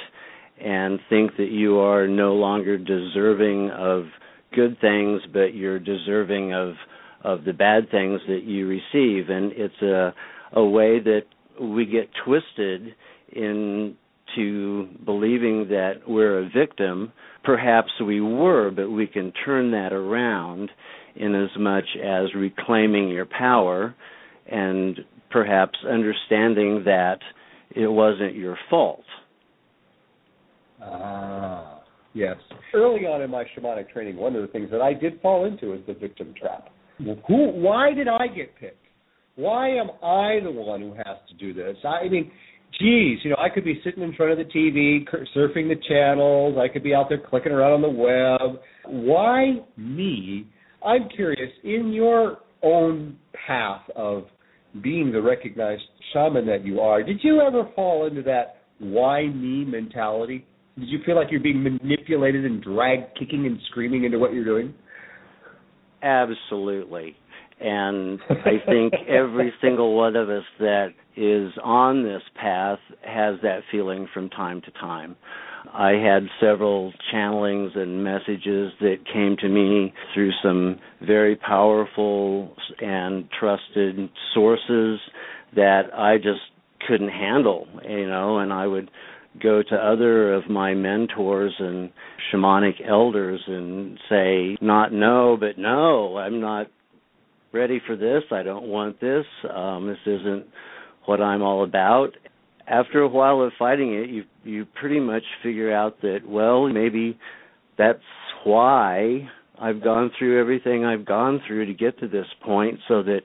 and 0.62 1.00
think 1.10 1.38
that 1.38 1.50
you 1.50 1.80
are 1.80 2.08
no 2.08 2.34
longer 2.34 2.78
deserving 2.78 3.72
of 3.72 4.06
good 4.54 4.80
things, 4.80 5.22
but 5.34 5.54
you're 5.54 5.80
deserving 5.80 6.54
of 6.54 6.74
of 7.24 7.44
the 7.44 7.54
bad 7.54 7.90
things 7.90 8.22
that 8.28 8.44
you 8.44 8.68
receive, 8.68 9.30
and 9.30 9.52
it's 9.54 9.82
a 9.82 10.14
a 10.54 10.64
way 10.64 11.00
that 11.00 11.24
we 11.60 11.86
get 11.86 12.10
twisted 12.24 12.96
into 13.32 14.88
believing 15.06 15.68
that 15.70 15.94
we're 16.08 16.40
a 16.40 16.50
victim. 16.50 17.12
Perhaps 17.44 17.92
we 18.04 18.22
were, 18.22 18.72
but 18.72 18.90
we 18.90 19.08
can 19.08 19.34
turn 19.46 19.72
that 19.72 19.94
around 19.94 20.70
in 21.16 21.36
as 21.36 21.50
much 21.58 21.86
as 22.04 22.34
reclaiming 22.36 23.10
your 23.10 23.26
power 23.26 23.96
and 24.48 25.00
perhaps 25.30 25.78
understanding 25.90 26.84
that 26.86 27.20
it 27.76 27.88
wasn't 27.88 28.36
your 28.36 28.58
fault. 28.70 29.05
Ah, 30.86 31.82
yes. 32.14 32.38
Early 32.74 33.06
on 33.06 33.22
in 33.22 33.30
my 33.32 33.44
shamanic 33.58 33.92
training, 33.92 34.18
one 34.18 34.36
of 34.36 34.42
the 34.42 34.48
things 34.48 34.70
that 34.72 34.82
I 34.82 34.94
did 34.94 35.20
fall 35.22 35.46
into 35.46 35.74
is 35.74 35.82
the 35.88 35.94
victim 35.94 36.34
trap. 36.40 36.70
Who? 36.98 37.50
Why 37.50 37.94
did 37.94 38.08
I 38.08 38.28
get 38.28 38.56
picked? 38.58 38.86
Why 39.36 39.70
am 39.70 39.90
I 40.02 40.40
the 40.44 40.52
one 40.52 40.82
who 40.82 40.94
has 40.94 41.18
to 41.28 41.34
do 41.38 41.54
this? 41.54 41.76
I 41.84 42.08
mean, 42.08 42.32
geez, 42.80 43.20
you 43.24 43.32
know, 43.32 43.38
I 43.38 43.50
could 43.50 43.66
be 43.66 43.82
sitting 43.84 44.04
in 44.04 44.14
front 44.14 44.32
of 44.32 44.38
the 44.38 44.46
TV, 44.46 45.06
surfing 45.36 45.68
the 45.68 45.76
channels. 45.90 46.58
I 46.58 46.72
could 46.72 46.84
be 46.84 46.94
out 46.94 47.10
there 47.10 47.18
clicking 47.20 47.52
around 47.52 47.74
on 47.74 47.82
the 47.82 47.90
web. 47.90 48.62
Why 48.86 49.56
me? 49.76 50.48
I'm 50.86 51.10
curious. 51.10 51.52
In 51.64 51.92
your 51.92 52.40
own 52.64 53.18
path 53.46 53.82
of 53.96 54.26
being 54.82 55.12
the 55.12 55.22
recognized 55.22 55.84
shaman 56.14 56.46
that 56.46 56.66
you 56.66 56.80
are, 56.80 57.04
did 57.04 57.20
you 57.24 57.42
ever 57.42 57.70
fall 57.76 58.08
into 58.08 58.22
that 58.24 58.58
"why 58.80 59.28
me" 59.28 59.66
mentality? 59.66 60.46
Did 60.78 60.90
you 60.90 61.00
feel 61.06 61.16
like 61.16 61.28
you're 61.32 61.40
being 61.40 61.64
manipulated 61.64 62.46
and 62.46 62.62
dragged 62.62 63.18
kicking 63.18 63.46
and 63.46 63.58
screaming 63.70 64.04
into 64.04 64.20
what 64.20 64.34
you're 64.34 64.46
doing? 64.46 64.74
Absolutely. 66.04 67.16
And 67.62 68.20
I 68.30 68.64
think 68.66 68.94
every 69.08 69.54
single 69.62 69.96
one 69.96 70.16
of 70.16 70.30
us 70.30 70.44
that 70.60 70.90
is 71.16 71.54
on 71.64 72.04
this 72.04 72.22
path 72.40 72.80
has 73.04 73.36
that 73.42 73.62
feeling 73.72 74.08
from 74.14 74.30
time 74.30 74.62
to 74.62 74.72
time. 74.72 75.16
I 75.74 75.92
had 75.92 76.28
several 76.40 76.94
channelings 77.14 77.76
and 77.78 78.04
messages 78.04 78.72
that 78.82 78.98
came 79.12 79.36
to 79.40 79.50
me 79.50 79.94
through 80.14 80.32
some 80.44 80.80
very 81.02 81.36
powerful 81.36 82.56
and 82.80 83.28
trusted 83.40 84.10
sources 84.34 85.00
that 85.56 85.84
I 85.98 86.18
just 86.18 86.42
couldn't 86.88 87.10
handle, 87.10 87.68
you 87.88 88.08
know, 88.08 88.40
and 88.40 88.54
I 88.54 88.68
would 88.68 88.92
go 89.42 89.62
to 89.62 89.76
other 89.76 90.34
of 90.34 90.50
my 90.50 90.74
mentors 90.74 91.54
and 91.60 91.92
shamanic 92.32 92.88
elders 92.88 93.42
and 93.48 94.00
say, 94.10 94.58
not 94.62 94.94
no, 94.94 95.38
but 95.40 95.58
no, 95.58 96.18
I'm 96.18 96.40
not 96.40 96.68
ready 97.52 97.82
for 97.86 97.96
this. 97.96 98.24
I 98.32 98.44
don't 98.44 98.68
want 98.68 99.00
this. 99.00 99.26
Um, 99.54 99.88
this 99.88 99.98
isn't 100.06 100.46
what 101.06 101.22
I'm 101.22 101.42
all 101.42 101.64
about. 101.64 102.12
After 102.68 103.02
a 103.02 103.08
while 103.08 103.42
of 103.42 103.52
fighting 103.60 103.94
it, 103.94 104.10
you 104.10 104.24
you 104.44 104.66
pretty 104.66 105.00
much 105.00 105.24
figure 105.44 105.74
out 105.74 106.02
that 106.02 106.20
well, 106.28 106.68
maybe 106.68 107.18
that's 107.78 108.00
why 108.44 109.30
I've 109.60 109.84
gone 109.84 110.12
through 110.18 110.40
everything 110.40 110.84
I've 110.84 111.06
gone 111.06 111.42
through 111.48 111.68
to 111.68 111.74
get 111.74 112.00
to 112.00 112.08
this 112.08 112.26
point 112.44 112.80
so 112.88 113.04
that 113.04 113.22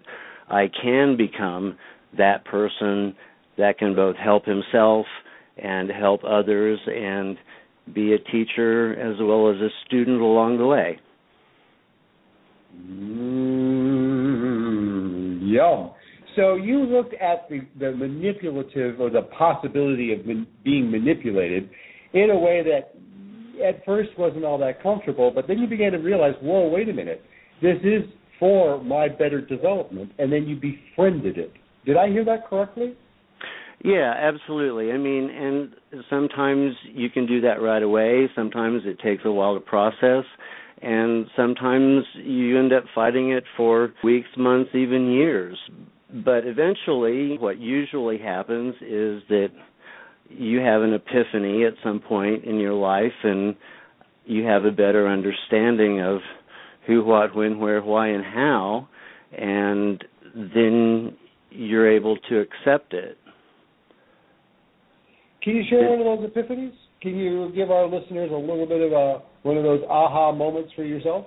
I 0.48 0.66
can 0.82 1.16
become 1.16 1.78
that 2.18 2.44
person 2.44 3.14
that 3.56 3.78
can 3.78 3.94
both 3.94 4.16
help 4.16 4.44
himself 4.44 5.06
and 5.62 5.90
help 5.90 6.22
others 6.24 6.78
and 6.86 7.36
be 7.94 8.12
a 8.14 8.18
teacher 8.18 8.92
as 8.92 9.16
well 9.20 9.50
as 9.50 9.56
a 9.56 9.68
student 9.86 10.20
along 10.20 10.58
the 10.58 10.66
way. 10.66 10.98
Mm, 12.76 13.50
yum. 15.42 15.90
So 16.36 16.54
you 16.54 16.84
looked 16.84 17.14
at 17.14 17.48
the, 17.48 17.60
the 17.78 17.90
manipulative 17.92 19.00
or 19.00 19.10
the 19.10 19.22
possibility 19.22 20.12
of 20.12 20.24
man, 20.24 20.46
being 20.64 20.90
manipulated 20.90 21.68
in 22.12 22.30
a 22.30 22.38
way 22.38 22.62
that 22.62 22.94
at 23.64 23.84
first 23.84 24.10
wasn't 24.16 24.44
all 24.44 24.58
that 24.58 24.82
comfortable, 24.82 25.30
but 25.34 25.46
then 25.48 25.58
you 25.58 25.66
began 25.66 25.92
to 25.92 25.98
realize, 25.98 26.34
whoa, 26.40 26.68
wait 26.68 26.88
a 26.88 26.92
minute, 26.92 27.22
this 27.60 27.76
is 27.82 28.02
for 28.38 28.82
my 28.82 29.08
better 29.08 29.40
development, 29.40 30.12
and 30.18 30.32
then 30.32 30.46
you 30.46 30.56
befriended 30.56 31.36
it. 31.36 31.52
Did 31.84 31.96
I 31.96 32.08
hear 32.08 32.24
that 32.24 32.48
correctly? 32.48 32.94
Yeah, 33.82 34.12
absolutely. 34.14 34.92
I 34.92 34.98
mean, 34.98 35.30
and 35.30 36.04
sometimes 36.10 36.74
you 36.84 37.08
can 37.08 37.26
do 37.26 37.40
that 37.42 37.62
right 37.62 37.82
away. 37.82 38.28
Sometimes 38.34 38.82
it 38.84 38.98
takes 39.00 39.22
a 39.24 39.32
while 39.32 39.54
to 39.54 39.60
process, 39.60 40.24
and 40.82 41.26
sometimes 41.34 42.04
you 42.16 42.58
end 42.58 42.72
up 42.74 42.84
fighting 42.94 43.30
it 43.30 43.44
for 43.56 43.92
weeks, 44.04 44.28
months, 44.36 44.70
even 44.74 45.10
years. 45.10 45.56
But 46.12 46.44
eventually, 46.46 47.38
what 47.38 47.58
usually 47.58 48.18
happens 48.18 48.74
is 48.82 49.22
that 49.28 49.48
you 50.28 50.58
have 50.60 50.82
an 50.82 50.92
epiphany 50.92 51.64
at 51.64 51.74
some 51.82 52.00
point 52.00 52.44
in 52.44 52.58
your 52.58 52.74
life, 52.74 53.12
and 53.24 53.56
you 54.26 54.44
have 54.44 54.64
a 54.66 54.70
better 54.70 55.08
understanding 55.08 56.00
of 56.02 56.18
who, 56.86 57.02
what, 57.02 57.34
when, 57.34 57.58
where, 57.58 57.80
why, 57.80 58.08
and 58.08 58.24
how, 58.24 58.88
and 59.32 60.04
then 60.34 61.16
you're 61.50 61.90
able 61.90 62.16
to 62.28 62.40
accept 62.40 62.92
it 62.92 63.16
can 65.42 65.56
you 65.56 65.62
share 65.68 65.88
one 65.90 66.00
of 66.00 66.20
those 66.20 66.30
epiphanies? 66.30 66.72
Can 67.00 67.16
you 67.16 67.50
give 67.54 67.70
our 67.70 67.86
listeners 67.86 68.30
a 68.30 68.36
little 68.36 68.66
bit 68.66 68.82
of 68.82 68.92
a 68.92 69.22
one 69.42 69.56
of 69.56 69.62
those 69.62 69.82
aha 69.88 70.32
moments 70.32 70.70
for 70.76 70.84
yourself? 70.84 71.26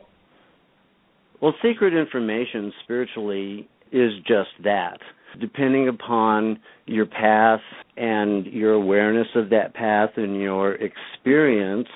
Well, 1.42 1.54
secret 1.64 1.94
information 1.94 2.72
spiritually 2.84 3.68
is 3.92 4.12
just 4.28 4.50
that. 4.64 5.00
Depending 5.42 5.88
upon 5.88 6.60
your 6.86 7.06
path 7.08 7.62
and 7.98 8.46
your 8.46 8.74
awareness 8.74 9.28
of 9.36 9.50
that 9.50 9.74
path 9.74 10.12
and 10.16 10.40
your 10.40 10.76
experience, 10.76 11.88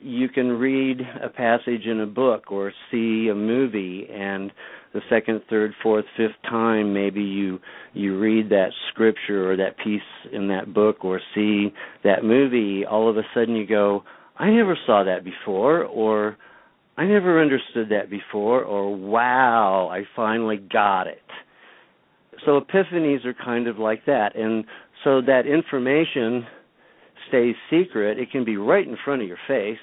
you 0.00 0.28
can 0.28 0.48
read 0.48 1.00
a 1.22 1.28
passage 1.28 1.86
in 1.86 2.00
a 2.00 2.06
book 2.06 2.50
or 2.50 2.72
see 2.90 3.28
a 3.30 3.34
movie 3.34 4.08
and 4.12 4.50
the 4.92 5.00
second, 5.08 5.40
third, 5.48 5.72
fourth, 5.82 6.04
fifth 6.16 6.36
time 6.44 6.92
maybe 6.92 7.22
you 7.22 7.58
you 7.94 8.18
read 8.18 8.50
that 8.50 8.70
scripture 8.90 9.50
or 9.50 9.56
that 9.56 9.76
piece 9.82 10.00
in 10.32 10.48
that 10.48 10.72
book 10.72 11.04
or 11.04 11.20
see 11.34 11.72
that 12.04 12.24
movie, 12.24 12.84
all 12.84 13.08
of 13.08 13.16
a 13.16 13.22
sudden 13.34 13.54
you 13.56 13.66
go, 13.66 14.04
I 14.38 14.50
never 14.50 14.78
saw 14.86 15.04
that 15.04 15.24
before 15.24 15.84
or 15.84 16.36
I 16.96 17.06
never 17.06 17.40
understood 17.40 17.88
that 17.90 18.10
before 18.10 18.62
or 18.62 18.94
wow, 18.94 19.88
I 19.90 20.02
finally 20.14 20.58
got 20.58 21.06
it. 21.06 21.22
So 22.44 22.60
epiphanies 22.60 23.24
are 23.24 23.34
kind 23.34 23.68
of 23.68 23.78
like 23.78 24.04
that 24.06 24.36
and 24.36 24.64
so 25.04 25.20
that 25.22 25.46
information 25.46 26.46
stays 27.28 27.54
secret. 27.70 28.18
It 28.18 28.30
can 28.30 28.44
be 28.44 28.56
right 28.56 28.86
in 28.86 28.96
front 29.04 29.22
of 29.22 29.28
your 29.28 29.38
face 29.48 29.78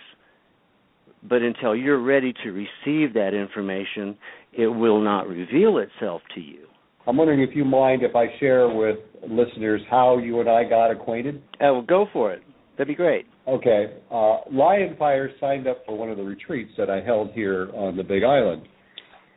but 1.24 1.42
until 1.42 1.76
you're 1.76 2.02
ready 2.02 2.34
to 2.44 2.52
receive 2.52 3.14
that 3.14 3.34
information, 3.34 4.18
it 4.54 4.68
will 4.68 5.02
not 5.02 5.28
reveal 5.28 5.78
itself 5.78 6.22
to 6.36 6.42
you. 6.42 6.66
I'm 7.08 7.18
wondering 7.18 7.42
if 7.42 7.56
you 7.56 7.66
mind 7.66 8.04
if 8.04 8.16
I 8.16 8.28
share 8.40 8.70
with 8.70 8.98
listeners 9.28 9.82
how 9.90 10.18
you 10.18 10.40
and 10.42 10.50
I 10.50 10.64
got 10.64 10.92
acquainted. 10.92 11.42
Uh, 11.56 11.74
well, 11.74 11.82
go 11.82 12.08
for 12.14 12.32
it. 12.32 12.44
That'd 12.78 12.88
be 12.88 12.96
great. 12.96 13.26
Okay. 13.48 13.98
Uh, 14.12 14.38
Lionfire 14.54 15.30
signed 15.40 15.68
up 15.68 15.84
for 15.86 15.98
one 15.98 16.10
of 16.10 16.18
the 16.18 16.24
retreats 16.24 16.72
that 16.78 16.90
I 16.90 17.02
held 17.02 17.32
here 17.32 17.70
on 17.74 17.98
the 17.98 18.04
Big 18.04 18.24
Island. 18.24 18.64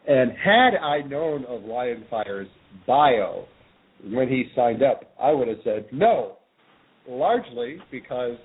And 0.06 0.32
had 0.32 0.76
I 0.76 1.00
known 1.02 1.44
of 1.46 1.62
Lionfire's 1.62 2.48
bio 2.86 3.46
when 4.04 4.28
he 4.28 4.50
signed 4.54 4.82
up, 4.82 5.12
I 5.20 5.32
would 5.32 5.48
have 5.48 5.58
said 5.64 5.86
no, 5.92 6.38
largely 7.08 7.78
because 7.90 8.36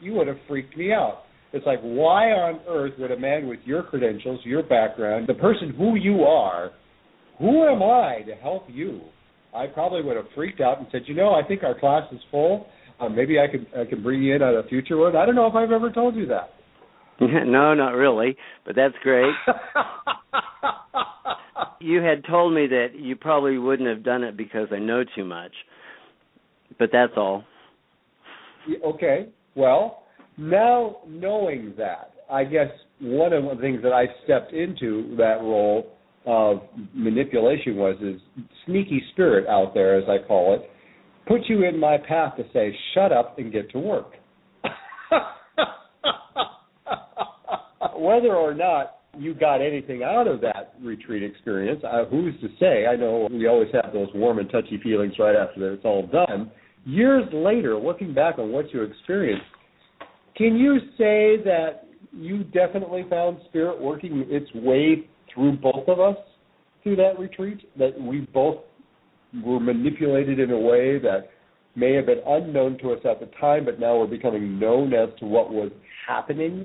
you 0.00 0.12
would 0.14 0.26
have 0.26 0.38
freaked 0.48 0.76
me 0.76 0.92
out. 0.92 1.22
It's 1.54 1.64
like, 1.64 1.80
why 1.80 2.32
on 2.32 2.60
earth 2.68 2.92
would 2.98 3.12
a 3.12 3.18
man 3.18 3.48
with 3.48 3.60
your 3.64 3.84
credentials, 3.84 4.40
your 4.44 4.62
background, 4.62 5.28
the 5.28 5.34
person 5.34 5.72
who 5.76 5.94
you 5.94 6.24
are, 6.24 6.72
who 7.38 7.64
am 7.66 7.82
I 7.82 8.22
to 8.26 8.34
help 8.34 8.66
you? 8.68 9.00
I 9.54 9.68
probably 9.68 10.02
would 10.02 10.16
have 10.16 10.26
freaked 10.34 10.60
out 10.60 10.78
and 10.78 10.88
said, 10.90 11.02
you 11.06 11.14
know, 11.14 11.32
I 11.32 11.46
think 11.46 11.62
our 11.62 11.78
class 11.78 12.02
is 12.12 12.20
full. 12.30 12.66
Uh, 12.98 13.08
maybe 13.08 13.38
I 13.38 13.46
could 13.46 13.66
I 13.78 13.84
could 13.84 14.02
bring 14.02 14.22
you 14.22 14.34
in 14.34 14.42
on 14.42 14.56
a 14.56 14.68
future 14.68 14.96
one. 14.96 15.16
I 15.16 15.24
don't 15.26 15.34
know 15.34 15.46
if 15.46 15.54
I've 15.54 15.72
ever 15.72 15.90
told 15.90 16.16
you 16.16 16.26
that. 16.26 16.50
no, 17.20 17.74
not 17.74 17.90
really, 17.90 18.36
but 18.66 18.74
that's 18.76 18.94
great. 19.02 19.34
You 21.84 22.00
had 22.00 22.24
told 22.24 22.54
me 22.54 22.66
that 22.68 22.98
you 22.98 23.14
probably 23.14 23.58
wouldn't 23.58 23.88
have 23.90 24.02
done 24.02 24.24
it 24.24 24.38
because 24.38 24.68
I 24.72 24.78
know 24.78 25.04
too 25.14 25.24
much. 25.24 25.52
But 26.78 26.88
that's 26.92 27.12
all. 27.14 27.44
Okay. 28.82 29.28
Well, 29.54 30.03
now 30.36 30.96
knowing 31.06 31.74
that, 31.78 32.12
I 32.30 32.44
guess 32.44 32.68
one 33.00 33.32
of 33.32 33.44
the 33.44 33.56
things 33.60 33.82
that 33.82 33.92
I 33.92 34.06
stepped 34.24 34.52
into 34.52 35.14
that 35.16 35.40
role 35.40 35.94
of 36.26 36.62
manipulation 36.94 37.76
was 37.76 37.96
is 38.00 38.20
sneaky 38.66 39.02
spirit 39.12 39.46
out 39.46 39.74
there, 39.74 39.98
as 39.98 40.04
I 40.08 40.26
call 40.26 40.54
it, 40.54 40.62
put 41.26 41.42
you 41.48 41.64
in 41.64 41.78
my 41.78 41.98
path 41.98 42.36
to 42.36 42.44
say, 42.52 42.74
shut 42.94 43.12
up 43.12 43.38
and 43.38 43.52
get 43.52 43.70
to 43.70 43.78
work. 43.78 44.12
Whether 47.96 48.34
or 48.34 48.54
not 48.54 48.96
you 49.16 49.34
got 49.34 49.60
anything 49.60 50.02
out 50.02 50.26
of 50.26 50.40
that 50.40 50.74
retreat 50.82 51.22
experience, 51.22 51.82
uh, 51.84 52.04
who's 52.06 52.34
to 52.40 52.48
say? 52.58 52.86
I 52.86 52.96
know 52.96 53.28
we 53.30 53.46
always 53.46 53.68
have 53.72 53.92
those 53.92 54.08
warm 54.14 54.38
and 54.38 54.50
touchy 54.50 54.80
feelings 54.82 55.14
right 55.18 55.36
after 55.36 55.60
that 55.60 55.72
it's 55.74 55.84
all 55.84 56.06
done. 56.06 56.50
Years 56.84 57.24
later, 57.32 57.76
looking 57.76 58.12
back 58.12 58.38
on 58.38 58.50
what 58.50 58.72
you 58.72 58.82
experienced, 58.82 59.46
can 60.36 60.56
you 60.56 60.78
say 60.98 61.42
that 61.44 61.86
you 62.12 62.44
definitely 62.44 63.04
found 63.08 63.38
spirit 63.48 63.80
working 63.80 64.24
its 64.28 64.52
way 64.54 65.08
through 65.32 65.56
both 65.56 65.88
of 65.88 66.00
us 66.00 66.16
through 66.82 66.96
that 66.96 67.18
retreat? 67.18 67.60
That 67.78 68.00
we 68.00 68.20
both 68.20 68.58
were 69.44 69.60
manipulated 69.60 70.38
in 70.38 70.50
a 70.50 70.58
way 70.58 70.98
that 70.98 71.30
may 71.76 71.94
have 71.94 72.06
been 72.06 72.20
unknown 72.26 72.78
to 72.78 72.92
us 72.92 73.00
at 73.04 73.20
the 73.20 73.26
time, 73.40 73.64
but 73.64 73.80
now 73.80 73.98
we're 73.98 74.06
becoming 74.06 74.58
known 74.58 74.94
as 74.94 75.08
to 75.18 75.26
what 75.26 75.52
was 75.52 75.72
happening, 76.06 76.64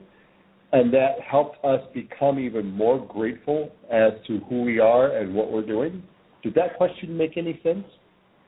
and 0.71 0.93
that 0.93 1.19
helped 1.29 1.63
us 1.65 1.81
become 1.93 2.37
even 2.37 2.71
more 2.71 3.03
grateful 3.07 3.71
as 3.91 4.13
to 4.27 4.39
who 4.49 4.61
we 4.61 4.79
are 4.79 5.17
and 5.17 5.33
what 5.33 5.51
we're 5.51 5.65
doing. 5.65 6.03
Did 6.43 6.53
that 6.55 6.77
question 6.77 7.17
make 7.17 7.37
any 7.37 7.59
sense? 7.63 7.85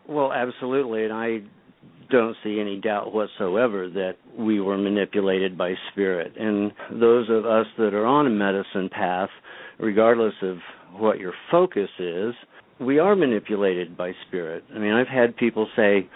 Well, 0.07 0.31
absolutely, 0.31 1.03
and 1.03 1.13
I 1.13 1.39
don't 2.11 2.35
see 2.43 2.59
any 2.59 2.79
doubt 2.79 3.13
whatsoever 3.13 3.89
that 3.89 4.15
we 4.37 4.59
were 4.59 4.77
manipulated 4.77 5.57
by 5.57 5.73
spirit. 5.91 6.33
And 6.37 6.71
those 6.91 7.29
of 7.29 7.45
us 7.45 7.65
that 7.77 7.93
are 7.93 8.05
on 8.05 8.27
a 8.27 8.29
medicine 8.29 8.89
path, 8.89 9.29
regardless 9.79 10.33
of 10.41 10.57
what 10.93 11.19
your 11.19 11.33
focus 11.49 11.89
is, 11.99 12.33
we 12.79 12.99
are 12.99 13.15
manipulated 13.15 13.95
by 13.95 14.11
spirit. 14.27 14.63
I 14.73 14.79
mean, 14.79 14.93
I've 14.93 15.07
had 15.07 15.35
people 15.37 15.67
say, 15.75 16.09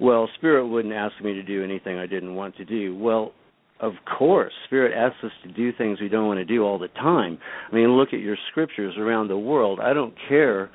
well, 0.00 0.28
spirit 0.36 0.66
wouldn't 0.66 0.94
ask 0.94 1.14
me 1.22 1.34
to 1.34 1.42
do 1.42 1.62
anything 1.62 1.98
I 1.98 2.06
didn't 2.06 2.34
want 2.34 2.56
to 2.56 2.64
do. 2.64 2.96
Well, 2.96 3.32
of 3.80 3.94
course, 4.18 4.52
spirit 4.66 4.96
asks 4.96 5.24
us 5.24 5.32
to 5.42 5.52
do 5.52 5.72
things 5.72 6.00
we 6.00 6.08
don't 6.08 6.28
want 6.28 6.38
to 6.38 6.44
do 6.44 6.62
all 6.62 6.78
the 6.78 6.88
time. 6.88 7.38
I 7.70 7.74
mean, 7.74 7.96
look 7.96 8.12
at 8.12 8.20
your 8.20 8.36
scriptures 8.50 8.94
around 8.96 9.28
the 9.28 9.38
world. 9.38 9.80
I 9.80 9.92
don't 9.92 10.14
care 10.28 10.70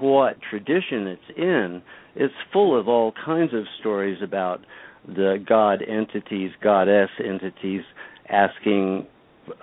what 0.00 0.36
tradition 0.50 1.06
it's 1.06 1.38
in 1.38 1.82
it's 2.14 2.34
full 2.52 2.78
of 2.78 2.88
all 2.88 3.12
kinds 3.24 3.54
of 3.54 3.64
stories 3.80 4.18
about 4.22 4.60
the 5.06 5.44
god 5.46 5.82
entities, 5.82 6.50
goddess 6.62 7.10
entities 7.24 7.82
asking 8.28 9.06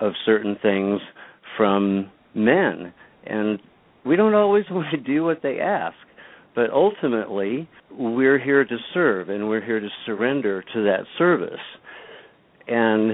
of 0.00 0.12
certain 0.26 0.56
things 0.60 1.00
from 1.56 2.10
men. 2.34 2.92
And 3.26 3.58
we 4.04 4.16
don't 4.16 4.34
always 4.34 4.64
want 4.70 4.90
to 4.90 4.96
do 4.98 5.24
what 5.24 5.42
they 5.42 5.58
ask. 5.60 5.96
But 6.54 6.70
ultimately, 6.70 7.68
we're 7.92 8.38
here 8.38 8.64
to 8.64 8.76
serve 8.92 9.28
and 9.28 9.48
we're 9.48 9.64
here 9.64 9.80
to 9.80 9.88
surrender 10.04 10.62
to 10.74 10.84
that 10.84 11.04
service. 11.16 11.60
And 12.66 13.12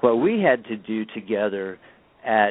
what 0.00 0.16
we 0.16 0.42
had 0.42 0.64
to 0.64 0.76
do 0.76 1.04
together 1.06 1.78
at 2.24 2.50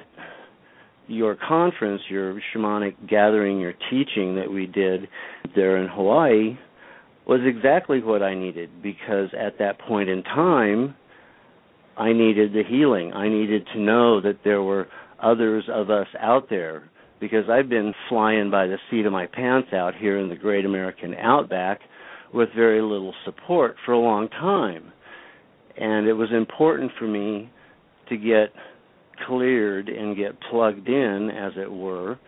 your 1.07 1.35
conference, 1.35 2.01
your 2.09 2.39
shamanic 2.53 2.95
gathering, 3.09 3.59
your 3.59 3.73
teaching 3.89 4.35
that 4.35 4.51
we 4.51 4.65
did 4.65 5.07
there 5.55 5.77
in 5.77 5.87
Hawaii 5.87 6.57
was 7.25 7.41
exactly 7.45 8.01
what 8.01 8.21
I 8.21 8.35
needed 8.35 8.81
because 8.81 9.29
at 9.37 9.59
that 9.59 9.79
point 9.79 10.09
in 10.09 10.23
time, 10.23 10.95
I 11.97 12.11
needed 12.11 12.53
the 12.53 12.63
healing. 12.67 13.13
I 13.13 13.29
needed 13.29 13.67
to 13.73 13.79
know 13.79 14.19
that 14.21 14.39
there 14.43 14.61
were 14.61 14.87
others 15.21 15.65
of 15.71 15.89
us 15.89 16.07
out 16.19 16.49
there 16.49 16.89
because 17.19 17.49
I've 17.49 17.69
been 17.69 17.93
flying 18.09 18.51
by 18.51 18.67
the 18.67 18.77
seat 18.89 19.05
of 19.05 19.13
my 19.13 19.27
pants 19.27 19.69
out 19.73 19.95
here 19.95 20.17
in 20.17 20.27
the 20.27 20.35
great 20.35 20.65
American 20.65 21.13
outback 21.15 21.79
with 22.33 22.49
very 22.55 22.81
little 22.81 23.13
support 23.23 23.75
for 23.85 23.93
a 23.93 23.99
long 23.99 24.27
time. 24.29 24.91
And 25.77 26.07
it 26.07 26.13
was 26.13 26.29
important 26.35 26.91
for 26.99 27.07
me 27.07 27.49
to 28.09 28.17
get 28.17 28.51
cleared 29.27 29.89
and 29.89 30.15
get 30.15 30.31
plugged 30.49 30.87
in, 30.87 31.29
as 31.29 31.53
it 31.57 31.71
were, 31.71 32.19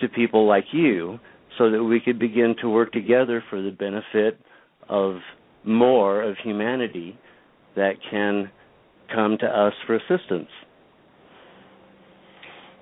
to 0.00 0.08
people 0.08 0.46
like 0.46 0.64
you 0.72 1.18
so 1.56 1.70
that 1.70 1.82
we 1.82 2.00
could 2.00 2.18
begin 2.18 2.54
to 2.60 2.68
work 2.68 2.92
together 2.92 3.42
for 3.50 3.60
the 3.60 3.70
benefit 3.70 4.38
of 4.88 5.16
more 5.64 6.22
of 6.22 6.36
humanity 6.42 7.18
that 7.74 7.94
can 8.10 8.50
come 9.12 9.36
to 9.40 9.46
us 9.46 9.72
for 9.86 9.96
assistance. 9.96 10.48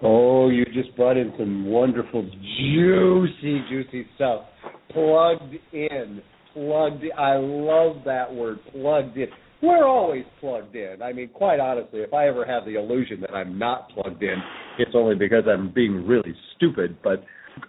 Oh, 0.02 0.50
you 0.50 0.64
just 0.66 0.94
brought 0.94 1.16
in 1.16 1.32
some 1.38 1.64
wonderful, 1.66 2.22
juicy, 2.22 3.62
juicy 3.70 4.06
stuff. 4.16 4.42
Plugged 4.90 5.54
in. 5.72 6.20
Plugged 6.52 7.02
in. 7.02 7.12
I 7.16 7.36
love 7.36 8.02
that 8.04 8.32
word, 8.32 8.58
plugged 8.72 9.16
in 9.16 9.28
we're 9.62 9.86
always 9.86 10.24
plugged 10.40 10.76
in. 10.76 11.00
I 11.02 11.12
mean, 11.12 11.28
quite 11.28 11.61
honestly, 11.61 12.00
if 12.00 12.12
I 12.12 12.28
ever 12.28 12.44
have 12.44 12.64
the 12.64 12.78
illusion 12.78 13.20
that 13.22 13.34
I'm 13.34 13.59
not 13.59 13.90
plugged 13.90 14.22
in, 14.22 14.36
it's 14.78 14.92
only 14.94 15.14
because 15.14 15.44
I'm 15.48 15.72
being 15.72 16.07
really 16.07 16.34
stupid. 16.57 16.96
But 17.02 17.24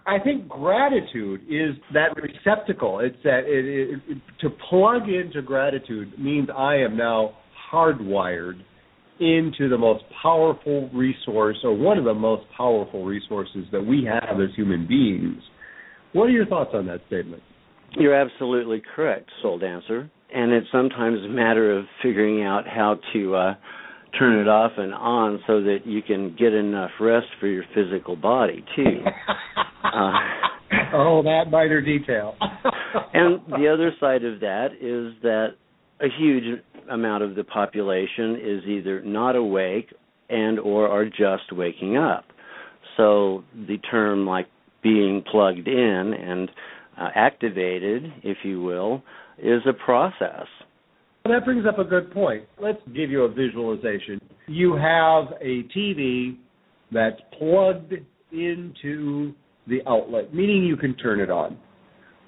I 0.06 0.18
think 0.18 0.48
gratitude 0.48 1.42
is 1.48 1.76
that 1.94 2.14
receptacle. 2.16 3.00
It's 3.00 3.16
that 3.24 3.44
it, 3.46 3.64
it, 3.64 4.00
it, 4.08 4.18
to 4.40 4.50
plug 4.68 5.08
into 5.08 5.40
gratitude 5.42 6.18
means 6.18 6.48
I 6.54 6.76
am 6.76 6.96
now 6.96 7.32
hardwired 7.72 8.60
into 9.20 9.68
the 9.68 9.78
most 9.78 10.04
powerful 10.22 10.88
resource, 10.94 11.56
or 11.64 11.76
one 11.76 11.98
of 11.98 12.04
the 12.04 12.14
most 12.14 12.44
powerful 12.56 13.04
resources 13.04 13.64
that 13.72 13.84
we 13.84 14.04
have 14.04 14.40
as 14.40 14.54
human 14.54 14.86
beings. 14.86 15.42
What 16.12 16.24
are 16.24 16.30
your 16.30 16.46
thoughts 16.46 16.70
on 16.72 16.86
that 16.86 17.00
statement? 17.08 17.42
You're 17.98 18.14
absolutely 18.14 18.82
correct, 18.94 19.28
Soul 19.42 19.58
Dancer 19.58 20.10
and 20.32 20.52
it's 20.52 20.66
sometimes 20.70 21.24
a 21.24 21.28
matter 21.28 21.76
of 21.76 21.86
figuring 22.02 22.44
out 22.44 22.66
how 22.66 22.98
to 23.12 23.34
uh, 23.34 23.54
turn 24.18 24.38
it 24.38 24.48
off 24.48 24.72
and 24.76 24.94
on 24.94 25.40
so 25.46 25.62
that 25.62 25.80
you 25.84 26.02
can 26.02 26.34
get 26.38 26.52
enough 26.52 26.90
rest 27.00 27.26
for 27.40 27.46
your 27.46 27.64
physical 27.74 28.16
body 28.16 28.64
too. 28.76 29.02
uh, 29.84 30.12
oh, 30.94 31.22
that 31.22 31.44
minor 31.50 31.80
detail. 31.80 32.36
and 33.14 33.40
the 33.48 33.68
other 33.72 33.92
side 34.00 34.24
of 34.24 34.40
that 34.40 34.68
is 34.80 35.20
that 35.22 35.48
a 36.00 36.08
huge 36.18 36.60
amount 36.90 37.22
of 37.22 37.34
the 37.34 37.44
population 37.44 38.36
is 38.42 38.64
either 38.66 39.02
not 39.02 39.36
awake 39.36 39.92
and 40.28 40.58
or 40.58 40.88
are 40.88 41.06
just 41.06 41.52
waking 41.52 41.96
up. 41.96 42.24
So 42.96 43.44
the 43.54 43.78
term 43.90 44.26
like 44.26 44.46
being 44.82 45.22
plugged 45.30 45.68
in 45.68 46.14
and 46.18 46.50
uh, 46.98 47.08
activated, 47.14 48.12
if 48.22 48.38
you 48.42 48.62
will, 48.62 49.02
is 49.42 49.62
a 49.66 49.72
process. 49.72 50.46
That 51.24 51.44
brings 51.44 51.66
up 51.66 51.78
a 51.78 51.84
good 51.84 52.10
point. 52.10 52.44
Let's 52.60 52.80
give 52.94 53.10
you 53.10 53.24
a 53.24 53.28
visualization. 53.28 54.20
You 54.46 54.74
have 54.76 55.34
a 55.40 55.64
TV 55.76 56.36
that's 56.90 57.20
plugged 57.38 57.92
into 58.32 59.34
the 59.66 59.80
outlet, 59.86 60.32
meaning 60.34 60.64
you 60.64 60.76
can 60.76 60.94
turn 60.96 61.20
it 61.20 61.30
on. 61.30 61.58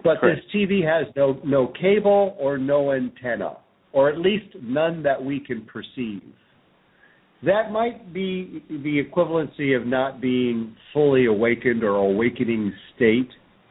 But 0.05 0.21
Correct. 0.21 0.43
this 0.53 0.55
TV 0.55 0.85
has 0.85 1.13
no 1.17 1.41
no 1.45 1.73
cable 1.81 2.37
or 2.39 2.59
no 2.59 2.93
antenna, 2.93 3.59
or 3.93 4.11
at 4.11 4.19
least 4.19 4.57
none 4.63 5.03
that 5.03 5.23
we 5.23 5.41
can 5.41 5.63
perceive. 5.63 6.23
That 7.43 7.73
might 7.73 8.13
be 8.13 8.63
the 8.69 9.03
equivalency 9.03 9.75
of 9.75 9.87
not 9.87 10.21
being 10.21 10.77
fully 10.93 11.27
awakened 11.27 11.83
or 11.83 11.97
awakening 11.97 12.73
state 12.95 13.31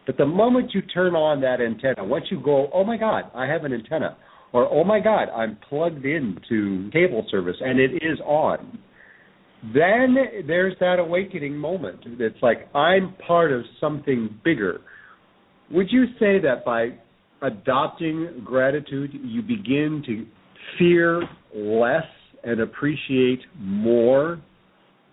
but 0.09 0.17
the 0.17 0.25
moment 0.25 0.71
you 0.73 0.81
turn 0.81 1.13
on 1.13 1.39
that 1.41 1.61
antenna, 1.61 2.03
once 2.03 2.25
you 2.31 2.41
go, 2.41 2.67
oh 2.73 2.83
my 2.83 2.97
God, 2.97 3.25
I 3.35 3.45
have 3.45 3.63
an 3.63 3.73
antenna, 3.73 4.17
or 4.53 4.67
oh 4.67 4.83
my 4.83 4.99
God, 4.99 5.29
I'm 5.29 5.55
plugged 5.69 6.03
into 6.03 6.89
cable 6.91 7.27
service 7.29 7.57
and 7.61 7.79
it 7.79 7.91
is 7.97 8.19
on, 8.25 8.79
then 9.71 10.15
there's 10.47 10.73
that 10.79 10.97
awakening 10.97 11.55
moment. 11.55 11.99
It's 12.05 12.41
like, 12.41 12.73
I'm 12.73 13.13
part 13.27 13.51
of 13.51 13.61
something 13.79 14.33
bigger. 14.43 14.81
Would 15.69 15.91
you 15.91 16.05
say 16.19 16.39
that 16.41 16.65
by 16.65 16.87
adopting 17.43 18.41
gratitude, 18.43 19.11
you 19.13 19.43
begin 19.43 20.01
to 20.07 20.25
fear 20.79 21.21
less 21.53 22.01
and 22.43 22.61
appreciate 22.61 23.41
more 23.59 24.41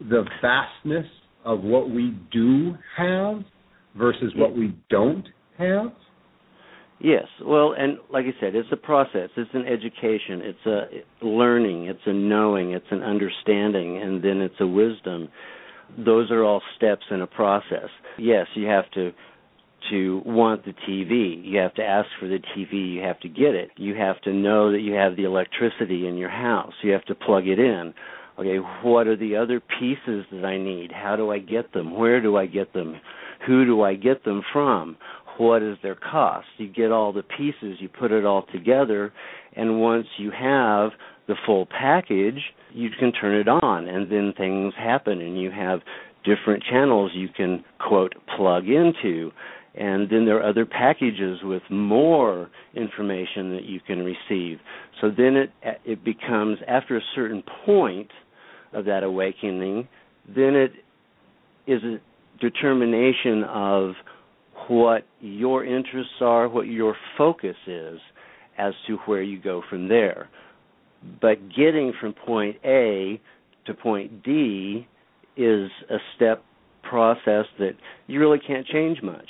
the 0.01 0.25
vastness 0.41 1.05
of 1.45 1.61
what 1.65 1.91
we 1.91 2.19
do 2.33 2.73
have? 2.97 3.43
Versus 3.97 4.33
what 4.37 4.57
we 4.57 4.77
don't 4.91 5.27
have? 5.59 5.93
Yes. 6.99 7.27
Well, 7.45 7.75
and 7.79 7.99
like 8.11 8.25
I 8.25 8.41
said, 8.41 8.55
it's 8.55 8.69
a 8.73 8.77
process. 8.77 9.29
It's 9.37 9.51
an 9.53 9.67
education. 9.67 10.41
It's 10.43 10.67
a 10.67 11.27
learning. 11.27 11.87
It's 11.87 12.01
a 12.07 12.13
knowing. 12.13 12.73
It's 12.73 12.87
an 12.91 13.03
understanding, 13.03 14.01
and 14.03 14.23
then 14.25 14.41
it's 14.41 14.61
a 14.61 14.67
wisdom. 14.67 15.29
those 15.99 16.31
are 16.31 16.43
all 16.43 16.63
steps 16.77 17.05
in 17.11 17.21
a 17.21 17.27
process. 17.27 17.89
Yes, 18.19 18.47
you 18.55 18.67
have 18.67 18.91
to 18.93 19.13
to 19.91 20.21
want 20.25 20.65
the 20.65 20.73
TV. 20.89 21.45
You 21.45 21.59
have 21.59 21.75
to 21.75 21.83
ask 21.83 22.09
for 22.19 22.27
the 22.27 22.39
TV. 22.57 22.95
You 22.95 23.03
have 23.03 23.21
to 23.21 23.29
get 23.29 23.55
it. 23.55 23.71
You 23.77 23.95
have 23.95 24.21
to 24.23 24.33
know 24.33 24.73
that 24.73 24.81
you 24.81 24.95
have 24.95 25.17
the 25.17 25.25
electricity 25.25 26.09
in 26.09 26.17
your 26.17 26.31
house. 26.31 26.73
You 26.83 26.93
have 26.93 27.05
to 27.05 27.15
plug 27.15 27.47
it 27.47 27.59
in. 27.59 27.95
Okay, 28.39 28.57
what 28.83 29.07
are 29.07 29.17
the 29.17 29.37
other 29.37 29.61
pieces 29.61 30.27
that 30.33 30.45
I 30.45 30.59
need? 30.59 30.93
How 30.93 31.17
do 31.17 31.31
I 31.31 31.39
get 31.39 31.73
them? 31.73 31.97
Where 31.97 32.21
do 32.21 32.37
I 32.37 32.47
get 32.47 32.73
them? 32.73 33.01
Who 33.47 33.65
do 33.65 33.83
I 33.83 33.95
get 33.95 34.25
them 34.25 34.43
from? 34.53 34.97
What 35.39 35.63
is 35.63 35.77
their 35.83 35.95
cost? 35.95 36.47
You 36.57 36.69
get 36.69 36.91
all 36.91 37.13
the 37.13 37.23
pieces, 37.23 37.79
you 37.79 37.89
put 37.89 38.11
it 38.11 38.25
all 38.25 38.47
together, 38.53 39.13
and 39.55 39.81
once 39.81 40.07
you 40.19 40.31
have 40.31 40.91
the 41.29 41.35
full 41.45 41.67
package, 41.67 42.41
you 42.73 42.89
can 42.99 43.13
turn 43.13 43.35
it 43.35 43.49
on, 43.49 43.87
and 43.89 44.11
then 44.11 44.33
things 44.37 44.73
happen, 44.79 45.21
and 45.21 45.41
you 45.41 45.51
have 45.51 45.81
different 46.27 46.63
channels 46.69 47.13
you 47.15 47.29
can 47.29 47.65
quote 47.79 48.15
plug 48.37 48.65
into 48.69 49.31
and 49.77 50.09
then 50.11 50.25
there 50.25 50.39
are 50.39 50.49
other 50.49 50.65
packages 50.65 51.39
with 51.43 51.63
more 51.71 52.51
information 52.75 53.53
that 53.53 53.65
you 53.65 53.81
can 53.81 54.01
receive 54.01 54.59
so 55.01 55.09
then 55.09 55.37
it 55.37 55.51
it 55.85 56.05
becomes 56.05 56.59
after 56.67 56.97
a 56.97 57.01
certain 57.15 57.43
point 57.65 58.11
of 58.73 58.85
that 58.85 59.05
awakening 59.05 59.87
then 60.29 60.55
it 60.57 60.73
is 61.67 61.81
determination 62.41 63.45
of 63.45 63.93
what 64.69 65.07
your 65.21 65.65
interests 65.65 66.15
are 66.21 66.49
what 66.49 66.67
your 66.67 66.97
focus 67.17 67.57
is 67.67 67.99
as 68.59 68.73
to 68.87 68.97
where 69.07 69.23
you 69.23 69.41
go 69.41 69.63
from 69.71 69.89
there 69.89 70.29
but 71.21 71.49
getting 71.55 71.93
from 72.01 72.13
point 72.13 72.57
A 72.65 73.21
to 73.67 73.75
point 73.75 74.23
D 74.23 74.87
is 75.37 75.71
a 75.91 75.97
step 76.15 76.45
process 76.83 77.47
that 77.59 77.73
you 78.07 78.21
really 78.21 78.39
can't 78.45 78.67
change 78.67 79.03
much. 79.03 79.29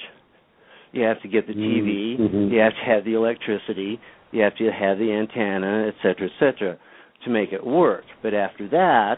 You 0.93 1.03
have 1.03 1.21
to 1.23 1.29
get 1.29 1.47
the 1.47 1.53
TV, 1.53 2.19
mm-hmm. 2.19 2.53
you 2.53 2.61
have 2.61 2.73
to 2.73 2.91
have 2.91 3.05
the 3.05 3.15
electricity, 3.15 4.01
you 4.31 4.43
have 4.43 4.57
to 4.57 4.71
have 4.71 4.99
the 4.99 5.13
antenna, 5.13 5.89
et 5.89 5.95
cetera, 6.03 6.29
et 6.29 6.39
cetera, 6.39 6.79
to 7.25 7.31
make 7.31 7.53
it 7.53 7.67
work. 7.67 8.05
But 8.23 8.35
after 8.35 8.69
that, 8.69 9.17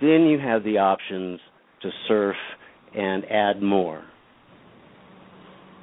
then 0.00 0.26
you 0.26 0.38
have 0.38 0.62
the 0.62 0.78
options 0.78 1.40
to 1.90 1.96
surf 2.08 2.36
and 2.96 3.24
add 3.30 3.62
more. 3.62 4.04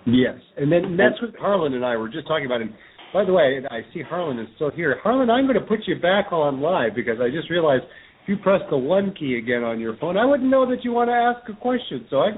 Yes, 0.06 0.36
and 0.58 0.72
then 0.72 0.98
that's 0.98 1.22
what 1.22 1.36
Harlan 1.40 1.74
and 1.74 1.86
I 1.86 1.96
were 1.96 2.10
just 2.10 2.28
talking 2.28 2.46
about. 2.46 2.62
And 2.62 2.74
by 3.14 3.24
the 3.24 3.32
way, 3.32 3.62
I 3.70 3.82
see 3.94 4.02
Harlan 4.02 4.40
is 4.40 4.48
still 4.56 4.72
here. 4.72 4.98
Harlan, 5.02 5.30
I'm 5.30 5.46
going 5.46 5.60
to 5.60 5.66
put 5.66 5.80
you 5.88 5.96
back 6.00 6.32
on 6.32 6.60
live 6.60 6.96
because 6.96 7.20
I 7.22 7.30
just 7.30 7.50
realized 7.50 7.84
if 8.24 8.30
you 8.30 8.38
press 8.38 8.62
the 8.70 8.78
one 8.78 9.14
key 9.18 9.38
again 9.38 9.64
on 9.64 9.80
your 9.80 9.96
phone, 9.98 10.18
I 10.18 10.26
wouldn't 10.26 10.50
know 10.50 10.70
that 10.70 10.84
you 10.84 10.92
want 10.92 11.10
to 11.10 11.14
ask 11.14 11.48
a 11.50 11.62
question. 11.62 12.06
So 12.10 12.18
I, 12.18 12.30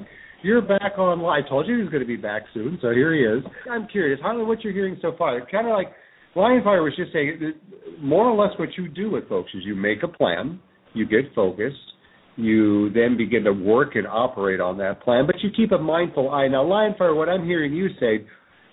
you're 0.44 0.62
back 0.62 0.94
on 0.98 1.22
live. 1.22 1.46
I 1.46 1.50
told 1.50 1.68
you 1.68 1.76
he 1.76 1.82
was 1.82 1.90
going 1.90 2.04
to 2.04 2.08
be 2.08 2.18
back 2.18 2.44
soon, 2.54 2.78
so 2.82 2.92
here 2.92 3.14
he 3.14 3.22
is. 3.22 3.44
I'm 3.70 3.88
curious, 3.88 4.20
Harlan, 4.22 4.48
what 4.48 4.64
you're 4.64 4.74
hearing 4.74 4.98
so 5.02 5.16
far. 5.18 5.40
Kind 5.50 5.68
of 5.68 5.74
like 5.74 5.88
Lionfire 6.36 6.84
was 6.84 6.94
just 6.96 7.14
saying, 7.14 7.54
more 8.00 8.26
or 8.26 8.36
less 8.36 8.58
what 8.60 8.70
you 8.78 8.90
do 8.90 9.10
with 9.10 9.28
folks 9.30 9.52
is 9.56 9.64
you 9.64 9.76
make 9.76 10.04
a 10.04 10.08
plan, 10.08 10.60
you 10.94 11.08
get 11.08 11.34
focused, 11.34 11.76
you 12.36 12.90
then 12.92 13.18
begin 13.18 13.44
to 13.46 13.54
work 13.54 13.96
and 13.96 14.06
operate 14.08 14.60
on 14.60 14.78
that 14.80 15.02
plan, 15.02 15.26
but 15.26 15.36
you 15.42 15.50
keep 15.56 15.72
a 15.72 15.78
mindful 15.78 16.30
eye. 16.30 16.48
Now, 16.48 16.64
Lionfire, 16.64 17.16
what 17.16 17.30
I'm 17.30 17.46
hearing 17.46 17.74
you 17.74 17.90
say 18.00 18.26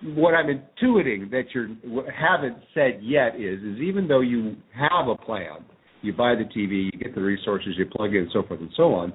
what 0.03 0.35
I'm 0.35 0.47
intuiting 0.47 1.31
that 1.31 1.45
you 1.55 1.77
haven't 2.13 2.57
said 2.75 3.01
yet 3.03 3.37
is 3.37 3.63
is 3.63 3.79
even 3.81 4.09
though 4.09 4.21
you 4.21 4.57
have 4.75 5.09
a 5.09 5.15
plan, 5.15 5.65
you 6.03 6.13
buy 6.13 6.35
the 6.35 6.45
TV, 6.45 6.91
you 6.93 6.99
get 6.99 7.15
the 7.15 7.21
resources, 7.21 7.75
you 7.79 7.87
plug 7.87 8.15
in, 8.15 8.29
so 8.33 8.43
forth 8.43 8.61
and 8.61 8.71
so 8.77 8.95
on. 8.95 9.13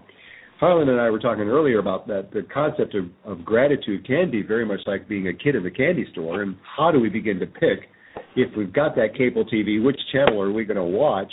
Harlan 0.60 0.90
and 0.90 1.00
I 1.00 1.10
were 1.10 1.20
talking 1.20 1.44
earlier 1.44 1.80
about 1.80 2.08
that 2.08 2.32
the 2.32 2.42
concept 2.52 2.96
of, 2.96 3.06
of 3.26 3.46
gratitude 3.46 4.08
can 4.08 4.32
be 4.32 4.42
very 4.42 4.66
much 4.66 4.80
like 4.88 5.08
being 5.08 5.28
a 5.28 5.34
kid 5.34 5.56
in 5.56 5.64
the 5.64 5.70
candy 5.70 6.08
store, 6.12 6.42
and 6.42 6.56
how 6.78 6.90
do 6.92 7.00
we 7.00 7.10
begin 7.10 7.40
to 7.40 7.46
pick 7.46 7.90
if 8.36 8.56
we've 8.58 8.74
got 8.74 8.96
that 8.96 9.16
cable 9.16 9.46
TV, 9.46 9.84
which 9.84 10.00
channel 10.12 10.42
are 10.42 10.52
we 10.52 10.66
going 10.66 10.78
to 10.78 10.84
watch? 10.84 11.32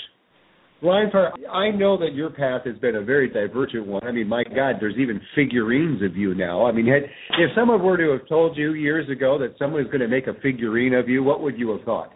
Ryan, 0.82 1.10
I 1.50 1.70
know 1.70 1.96
that 1.98 2.14
your 2.14 2.30
path 2.30 2.62
has 2.66 2.76
been 2.78 2.96
a 2.96 3.02
very 3.02 3.28
divergent 3.30 3.86
one. 3.86 4.06
I 4.06 4.12
mean, 4.12 4.28
my 4.28 4.44
God, 4.44 4.76
there's 4.80 4.96
even 4.98 5.20
figurines 5.34 6.02
of 6.02 6.16
you 6.16 6.34
now. 6.34 6.66
I 6.66 6.72
mean, 6.72 6.86
had, 6.86 7.04
if 7.38 7.50
someone 7.54 7.82
were 7.82 7.96
to 7.96 8.10
have 8.10 8.28
told 8.28 8.56
you 8.56 8.74
years 8.74 9.08
ago 9.08 9.38
that 9.38 9.54
someone 9.58 9.82
was 9.82 9.90
going 9.90 10.00
to 10.00 10.08
make 10.08 10.26
a 10.26 10.34
figurine 10.42 10.92
of 10.92 11.08
you, 11.08 11.22
what 11.22 11.40
would 11.40 11.58
you 11.58 11.70
have 11.70 11.82
thought? 11.82 12.12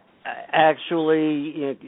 Actually, 0.53 1.79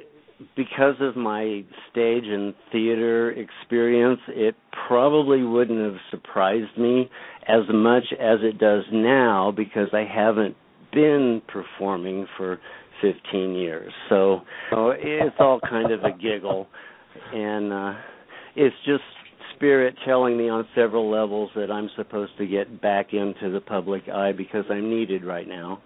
because 0.57 0.95
of 1.01 1.17
my 1.17 1.63
stage 1.91 2.25
and 2.25 2.55
theater 2.73 3.31
experience, 3.33 4.21
it 4.29 4.55
probably 4.89 5.43
wouldn't 5.43 5.81
have 5.85 6.01
surprised 6.11 6.79
me 6.79 7.11
as 7.47 7.63
much 7.73 8.05
as 8.13 8.39
it 8.43 8.59
does 8.59 8.85
now 8.93 9.53
because 9.55 9.89
I 9.93 10.05
haven't 10.11 10.57
been 10.93 11.43
performing 11.47 12.27
for 12.37 12.59
15 13.01 13.55
years. 13.55 13.93
So, 14.09 14.41
so 14.71 14.93
it's 14.97 15.37
all 15.39 15.61
kind 15.61 15.93
of 15.93 16.05
a 16.05 16.13
giggle, 16.13 16.67
and 17.33 17.73
uh, 17.73 17.93
it's 18.57 18.77
just 18.85 19.03
spirit 19.57 19.95
telling 20.07 20.39
me 20.39 20.49
on 20.49 20.67
several 20.75 21.11
levels 21.11 21.51
that 21.55 21.71
I'm 21.71 21.91
supposed 21.97 22.33
to 22.39 22.47
get 22.47 22.81
back 22.81 23.13
into 23.13 23.51
the 23.51 23.61
public 23.61 24.09
eye 24.09 24.33
because 24.33 24.65
I'm 24.71 24.89
needed 24.89 25.25
right 25.25 25.47
now. 25.47 25.83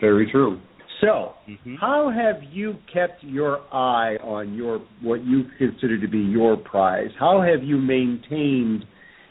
Very 0.00 0.28
true. 0.30 0.60
So, 1.00 1.34
mm-hmm. 1.48 1.76
how 1.76 2.12
have 2.14 2.42
you 2.52 2.74
kept 2.92 3.24
your 3.24 3.60
eye 3.72 4.16
on 4.22 4.54
your 4.54 4.80
what 5.00 5.24
you 5.24 5.44
consider 5.58 6.00
to 6.00 6.08
be 6.08 6.18
your 6.18 6.56
prize? 6.56 7.10
How 7.18 7.42
have 7.42 7.64
you 7.64 7.76
maintained 7.76 8.84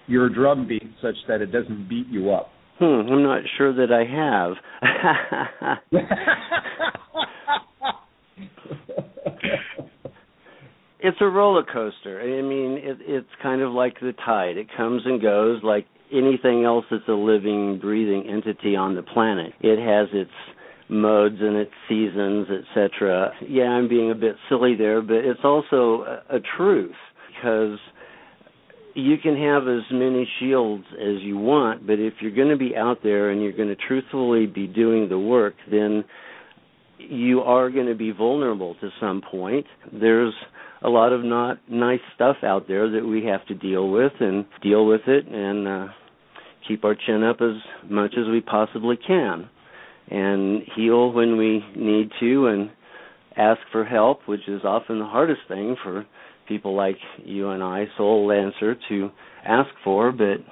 your 0.08 0.30
drum 0.30 0.68
beat 0.68 0.92
such 1.02 1.16
that 1.28 1.42
it 1.42 1.48
doesn't 1.48 1.88
beat 1.88 2.08
you 2.08 2.32
up? 2.32 2.50
Hmm, 2.82 3.14
I'm 3.14 3.22
not 3.22 3.44
sure 3.60 3.72
that 3.76 3.92
I 3.92 4.06
have. 4.10 4.54
it's 11.00 11.18
a 11.22 11.26
roller 11.26 11.64
coaster. 11.64 12.20
I 12.20 12.42
mean, 12.42 12.80
it, 12.82 12.98
it's 13.02 13.30
kind 13.44 13.62
of 13.62 13.72
like 13.72 14.00
the 14.00 14.14
tide. 14.26 14.58
It 14.58 14.66
comes 14.76 15.04
and 15.06 15.22
goes 15.22 15.62
like 15.62 15.86
anything 16.12 16.66
else 16.66 16.86
that's 16.90 17.08
a 17.08 17.12
living, 17.12 17.78
breathing 17.80 18.28
entity 18.28 18.76
on 18.76 18.96
the 18.96 19.04
planet. 19.04 19.54
It 19.60 19.78
has 19.78 20.08
its 20.12 20.32
modes 20.90 21.38
and 21.40 21.58
its 21.58 21.74
seasons, 21.88 22.48
etc. 22.50 23.32
Yeah, 23.48 23.66
I'm 23.66 23.90
being 23.90 24.10
a 24.10 24.16
bit 24.16 24.38
silly 24.50 24.74
there, 24.76 25.04
but 25.04 25.18
it's 25.18 25.42
also 25.44 26.24
a, 26.32 26.38
a 26.38 26.40
truth 26.58 26.96
because 27.28 27.78
you 28.96 29.18
can 29.18 29.38
have 29.38 29.64
as 29.68 29.84
many 29.92 30.28
shields 30.40 30.86
as 30.94 31.22
you 31.22 31.38
want, 31.38 31.86
but 31.86 32.00
if 32.00 32.16
you're 32.22 32.36
going 32.36 32.50
to 32.50 32.58
be 32.58 32.76
out 32.76 33.00
there 33.04 33.30
and 33.30 33.42
you're 33.42 33.52
going 33.52 33.70
to 33.70 33.76
truthfully 33.76 34.46
be 34.46 34.68
doing 34.68 35.10
the 35.10 35.20
work, 35.20 35.54
then 35.70 36.04
you 36.98 37.42
are 37.42 37.70
going 37.70 37.88
to 37.88 37.96
be 37.96 38.12
vulnerable 38.12 38.76
to 38.76 38.90
some 39.00 39.22
point. 39.30 39.66
There's 39.92 40.34
a 40.84 40.90
lot 40.90 41.14
of 41.14 41.24
not 41.24 41.58
nice 41.70 42.00
stuff 42.16 42.38
out 42.44 42.68
there 42.68 42.90
that 42.90 43.06
we 43.06 43.26
have 43.26 43.46
to 43.48 43.56
deal 43.56 43.90
with 43.90 44.14
and 44.20 44.46
deal 44.64 44.86
with 44.86 45.02
it 45.08 45.28
and 45.28 45.68
uh 45.68 45.88
keep 46.68 46.84
our 46.84 46.96
chin 46.96 47.24
up 47.24 47.38
as 47.42 47.56
much 47.90 48.14
as 48.18 48.28
we 48.30 48.40
possibly 48.40 48.96
can 48.96 49.50
and 50.10 50.62
heal 50.76 51.12
when 51.12 51.38
we 51.38 51.64
need 51.76 52.12
to 52.20 52.48
and 52.48 52.70
ask 53.38 53.60
for 53.72 53.86
help, 53.86 54.28
which 54.28 54.48
is 54.48 54.62
often 54.64 55.00
the 55.00 55.06
hardest 55.06 55.42
thing 55.48 55.76
for 55.84 56.06
people 56.52 56.76
like 56.76 56.98
you 57.24 57.50
and 57.50 57.64
I, 57.64 57.86
Soul 57.98 58.28
Dancer, 58.28 58.76
to 58.90 59.10
ask 59.46 59.70
for, 59.86 60.12
but 60.12 60.44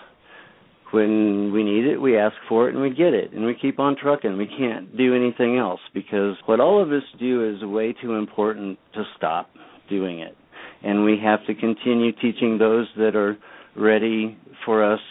when 0.91 1.51
we 1.51 1.61
need 1.61 1.85
it, 1.85 1.97
we 1.97 2.17
ask 2.17 2.35
for 2.47 2.69
it 2.69 2.73
and 2.73 2.81
we 2.81 2.89
get 2.89 3.13
it, 3.13 3.33
and 3.33 3.45
we 3.45 3.53
keep 3.53 3.79
on 3.79 3.97
trucking. 4.01 4.37
We 4.37 4.47
can't 4.47 4.95
do 4.95 5.13
anything 5.13 5.57
else 5.57 5.81
because 5.93 6.37
what 6.45 6.61
all 6.61 6.81
of 6.81 6.89
us 6.93 7.03
do 7.19 7.53
is 7.53 7.61
way 7.63 7.93
too 8.01 8.13
important 8.13 8.79
to 8.93 9.03
stop 9.17 9.49
doing 9.89 10.19
it. 10.19 10.37
And 10.83 11.03
we 11.03 11.17
have 11.21 11.45
to 11.47 11.53
continue 11.53 12.13
teaching 12.13 12.57
those 12.57 12.87
that 12.95 13.15
are 13.15 13.37
ready 13.75 14.37
for 14.65 14.93
us 14.93 15.01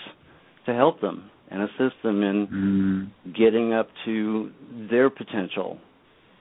to 0.65 0.75
help 0.75 1.03
them 1.03 1.31
and 1.51 1.63
assist 1.63 2.03
them 2.03 2.23
in 2.23 2.47
mm. 3.27 3.37
getting 3.37 3.75
up 3.75 3.89
to 4.07 4.51
their 4.91 5.11
potential. 5.11 5.79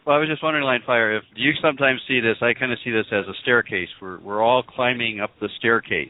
Well, 0.07 0.15
I 0.15 0.19
was 0.19 0.29
just 0.29 0.41
wondering, 0.41 0.63
Lionfire, 0.63 1.17
if 1.17 1.25
you 1.35 1.51
sometimes 1.61 1.99
see 2.07 2.21
this, 2.21 2.37
I 2.41 2.53
kind 2.53 2.71
of 2.71 2.77
see 2.81 2.91
this 2.91 3.07
as 3.11 3.25
a 3.27 3.33
staircase. 3.41 3.89
We're 4.01 4.21
we're 4.21 4.41
all 4.41 4.63
climbing 4.63 5.19
up 5.19 5.31
the 5.41 5.49
staircase. 5.59 6.07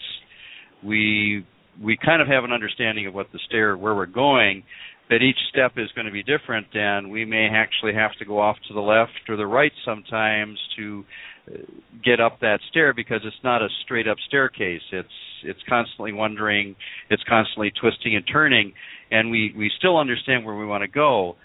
We 0.84 1.44
we 1.82 1.98
kind 1.98 2.22
of 2.22 2.28
have 2.28 2.44
an 2.44 2.52
understanding 2.52 3.08
of 3.08 3.16
what 3.16 3.26
the 3.34 3.40
stair 3.48 3.76
where 3.76 3.96
we're 3.96 4.06
going, 4.06 4.62
but 5.10 5.24
each 5.24 5.40
step 5.50 5.72
is 5.78 5.90
going 5.96 6.06
to 6.06 6.12
be 6.12 6.22
different, 6.22 6.68
and 6.76 7.10
we 7.10 7.26
may 7.26 7.48
actually 7.52 7.96
have 7.96 8.12
to 8.20 8.26
go 8.26 8.40
off 8.40 8.58
to 8.68 8.76
the 8.76 8.80
left 8.80 9.14
or 9.30 9.36
the 9.36 9.48
right 9.48 9.72
sometimes 9.84 10.60
to 10.78 11.04
uh, 11.52 11.58
get 12.06 12.20
up 12.20 12.40
that 12.42 12.60
stair 12.70 12.94
because 12.94 13.22
it's 13.24 13.44
not 13.44 13.64
a 13.64 13.68
straight 13.84 14.08
up 14.08 14.18
staircase. 14.28 14.84
It's 14.92 15.10
it's 15.44 15.64
constantly 15.68 16.14
wondering, 16.14 16.76
it's 17.10 17.24
constantly 17.28 17.72
twisting 17.72 18.16
and 18.16 18.26
turning, 18.32 18.74
and 19.10 19.32
we 19.32 19.56
we 19.58 19.72
still 19.76 19.98
understand 19.98 20.46
where 20.46 20.56
we 20.56 20.68
want 20.68 20.84
to 20.84 20.88
go 20.88 21.36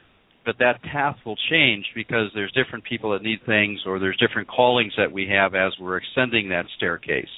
but 0.44 0.56
that 0.58 0.82
path 0.82 1.16
will 1.24 1.36
change 1.50 1.84
because 1.94 2.30
there's 2.34 2.52
different 2.52 2.84
people 2.84 3.12
that 3.12 3.22
need 3.22 3.38
things 3.46 3.80
or 3.86 3.98
there's 3.98 4.16
different 4.16 4.48
callings 4.48 4.92
that 4.96 5.10
we 5.10 5.28
have 5.28 5.54
as 5.54 5.72
we're 5.80 6.00
ascending 6.00 6.48
that 6.48 6.66
staircase. 6.76 7.28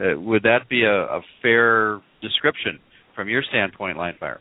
Uh, 0.00 0.18
would 0.20 0.42
that 0.42 0.68
be 0.68 0.84
a, 0.84 1.04
a 1.04 1.20
fair 1.42 2.00
description 2.20 2.78
from 3.14 3.28
your 3.28 3.42
standpoint, 3.48 3.96
Lionfire? 3.96 4.38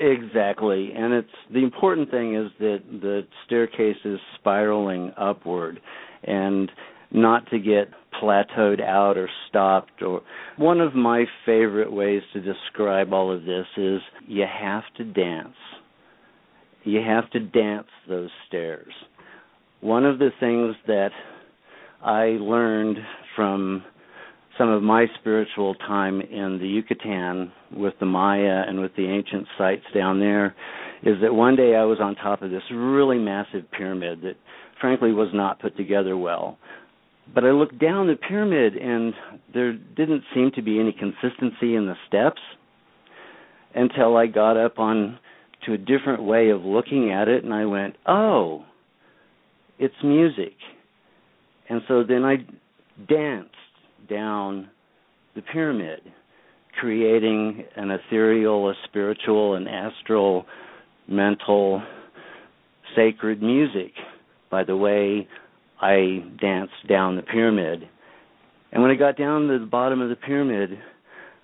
Exactly, 0.00 0.92
and 0.94 1.12
it's 1.12 1.28
the 1.52 1.62
important 1.62 2.10
thing 2.10 2.34
is 2.34 2.50
that 2.58 2.82
the 2.90 3.22
staircase 3.46 3.96
is 4.04 4.18
spiraling 4.40 5.12
upward, 5.16 5.80
and 6.24 6.70
not 7.12 7.48
to 7.50 7.60
get 7.60 7.88
plateaued 8.20 8.82
out 8.82 9.16
or 9.16 9.28
stopped 9.48 10.02
or 10.02 10.22
one 10.56 10.80
of 10.80 10.94
my 10.94 11.24
favorite 11.46 11.92
ways 11.92 12.22
to 12.32 12.40
describe 12.40 13.12
all 13.12 13.32
of 13.32 13.44
this 13.44 13.66
is 13.76 14.00
you 14.26 14.44
have 14.60 14.82
to 14.96 15.04
dance 15.04 15.54
you 16.84 17.00
have 17.00 17.30
to 17.30 17.40
dance 17.40 17.88
those 18.08 18.30
stairs. 18.46 18.92
One 19.80 20.04
of 20.04 20.18
the 20.18 20.30
things 20.40 20.76
that 20.86 21.10
i 22.02 22.36
learned 22.40 22.98
from 23.34 23.82
some 24.58 24.68
of 24.68 24.82
my 24.82 25.06
spiritual 25.20 25.74
time 25.74 26.20
in 26.20 26.58
the 26.60 26.68
Yucatan 26.68 27.50
with 27.72 27.94
the 27.98 28.06
Maya 28.06 28.62
and 28.68 28.80
with 28.80 28.94
the 28.96 29.06
ancient 29.06 29.46
sites 29.58 29.82
down 29.94 30.20
there 30.20 30.54
is 31.02 31.16
that 31.22 31.34
one 31.34 31.56
day 31.56 31.74
I 31.74 31.84
was 31.84 31.98
on 32.00 32.14
top 32.14 32.42
of 32.42 32.50
this 32.50 32.62
really 32.72 33.18
massive 33.18 33.64
pyramid 33.72 34.20
that 34.22 34.36
frankly 34.80 35.12
was 35.12 35.28
not 35.32 35.60
put 35.60 35.76
together 35.76 36.16
well. 36.16 36.58
But 37.34 37.44
I 37.44 37.50
looked 37.50 37.78
down 37.78 38.06
the 38.06 38.16
pyramid 38.16 38.76
and 38.76 39.12
there 39.52 39.72
didn't 39.72 40.22
seem 40.34 40.52
to 40.54 40.62
be 40.62 40.78
any 40.78 40.92
consistency 40.92 41.74
in 41.74 41.86
the 41.86 41.96
steps 42.06 42.40
until 43.74 44.16
I 44.16 44.26
got 44.26 44.56
up 44.56 44.78
on 44.78 45.18
to 45.66 45.72
a 45.72 45.78
different 45.78 46.22
way 46.22 46.50
of 46.50 46.62
looking 46.64 47.10
at 47.10 47.28
it 47.28 47.44
and 47.44 47.52
I 47.52 47.64
went, 47.64 47.96
"Oh, 48.06 48.64
it's 49.78 49.94
music." 50.02 50.54
And 51.68 51.82
so 51.88 52.02
then 52.02 52.24
I 52.24 52.44
danced 53.08 53.54
down 54.08 54.68
the 55.34 55.42
pyramid, 55.42 56.00
creating 56.78 57.64
an 57.76 57.90
ethereal, 57.90 58.68
a 58.70 58.74
spiritual, 58.84 59.54
an 59.54 59.66
astral, 59.66 60.46
mental, 61.08 61.82
sacred 62.94 63.42
music 63.42 63.92
by 64.50 64.64
the 64.64 64.76
way 64.76 65.26
I 65.80 66.24
danced 66.40 66.86
down 66.88 67.16
the 67.16 67.22
pyramid. 67.22 67.88
And 68.72 68.82
when 68.82 68.90
I 68.90 68.94
got 68.94 69.16
down 69.16 69.48
to 69.48 69.58
the 69.58 69.66
bottom 69.66 70.00
of 70.00 70.08
the 70.08 70.16
pyramid, 70.16 70.78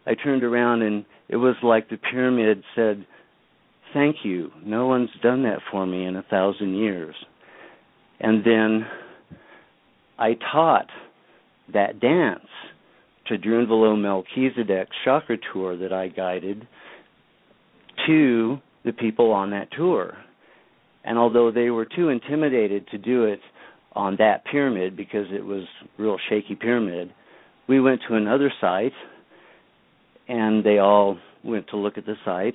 I 0.07 0.15
turned 0.15 0.45
around 0.45 0.83
and 0.83 1.05
it 1.29 1.37
was 1.37 1.55
like 1.63 1.89
the 1.89 1.97
pyramid 1.97 2.63
said, 2.75 3.07
Thank 3.93 4.17
you. 4.25 4.51
No 4.65 4.87
one's 4.87 5.11
done 5.23 5.43
that 5.45 5.59
for 5.71 5.87
me 5.87 6.05
in 6.07 6.17
a 6.17 6.23
thousand 6.23 6.77
years. 6.77 7.15
And 8.21 8.45
then 8.45 8.87
I 10.19 10.37
taught 10.53 10.87
that 11.73 12.01
dance 12.01 12.47
to 13.27 13.39
Drunvalo 13.39 13.97
Melchizedek's 13.99 14.91
chakra 15.05 15.39
tour 15.53 15.77
that 15.79 15.93
I 15.93 16.09
guided 16.09 16.67
to 18.07 18.59
the 18.85 18.93
people 18.93 19.33
on 19.33 19.51
that 19.51 19.69
tour. 19.77 20.17
And 21.05 21.19
although 21.19 21.51
they 21.51 21.71
were 21.71 21.87
too 21.87 22.09
intimidated 22.09 22.87
to 22.89 22.99
do 22.99 23.25
it 23.25 23.41
on 23.93 24.17
that 24.19 24.45
pyramid 24.51 24.97
because 24.97 25.27
it 25.33 25.45
was 25.45 25.65
real 25.99 26.17
shaky 26.29 26.55
pyramid. 26.55 27.13
We 27.69 27.81
went 27.81 28.01
to 28.09 28.15
another 28.15 28.53
site 28.61 28.93
and 30.29 30.65
they 30.65 30.79
all 30.79 31.19
went 31.43 31.69
to 31.69 31.77
look 31.77 31.99
at 31.99 32.07
the 32.07 32.15
site. 32.25 32.55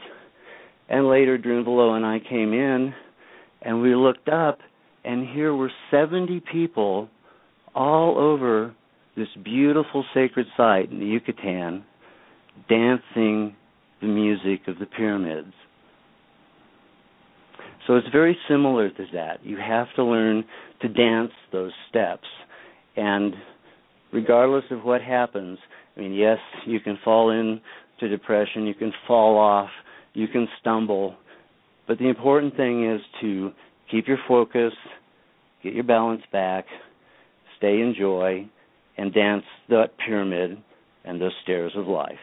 And 0.89 1.07
later 1.07 1.37
Drunvalo 1.37 1.95
and 1.95 2.05
I 2.05 2.19
came 2.19 2.53
in 2.53 2.93
and 3.61 3.81
we 3.81 3.95
looked 3.95 4.29
up 4.29 4.59
and 5.03 5.27
here 5.27 5.53
were 5.53 5.71
70 5.91 6.41
people 6.51 7.09
all 7.73 8.17
over 8.17 8.73
this 9.15 9.27
beautiful 9.43 10.03
sacred 10.13 10.47
site 10.57 10.91
in 10.91 10.99
the 10.99 11.05
Yucatan 11.05 11.83
dancing 12.69 13.55
the 14.01 14.07
music 14.07 14.67
of 14.67 14.77
the 14.79 14.85
pyramids. 14.85 15.53
So 17.87 17.95
it's 17.95 18.07
very 18.11 18.37
similar 18.49 18.89
to 18.89 19.05
that. 19.13 19.45
You 19.45 19.57
have 19.57 19.87
to 19.95 20.03
learn 20.03 20.43
to 20.81 20.87
dance 20.87 21.31
those 21.51 21.71
steps. 21.89 22.25
And 22.95 23.33
regardless 24.11 24.63
of 24.71 24.83
what 24.83 25.01
happens, 25.01 25.59
I 25.95 25.99
mean, 25.99 26.13
yes, 26.13 26.39
you 26.65 26.79
can 26.79 26.97
fall 27.03 27.29
into 27.29 28.09
depression, 28.09 28.65
you 28.65 28.73
can 28.73 28.91
fall 29.07 29.37
off, 29.37 29.69
you 30.15 30.27
can 30.27 30.47
stumble, 30.59 31.15
but 31.87 31.99
the 31.99 32.09
important 32.09 32.55
thing 32.55 32.89
is 32.89 33.01
to 33.21 33.51
keep 33.91 34.07
your 34.07 34.17
focus, 34.27 34.73
get 35.63 35.73
your 35.73 35.83
balance 35.83 36.21
back, 36.31 36.65
stay 37.57 37.81
in 37.81 37.93
joy, 37.97 38.49
and 38.97 39.13
dance 39.13 39.43
that 39.69 39.89
pyramid 40.05 40.57
and 41.03 41.21
those 41.21 41.33
stairs 41.43 41.73
of 41.75 41.87
life. 41.87 42.13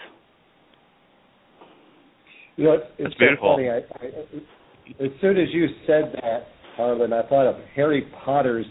You 2.56 2.64
know, 2.64 2.72
it's, 2.72 2.84
it's 2.98 3.14
so 3.18 3.24
funny. 3.40 3.68
I, 3.70 3.76
I, 3.76 5.04
as 5.04 5.10
soon 5.20 5.38
as 5.38 5.48
you 5.52 5.68
said 5.86 6.12
that, 6.22 6.46
Harlan, 6.76 7.12
I 7.12 7.22
thought 7.28 7.46
of 7.46 7.56
Harry 7.74 8.10
Potter's 8.24 8.66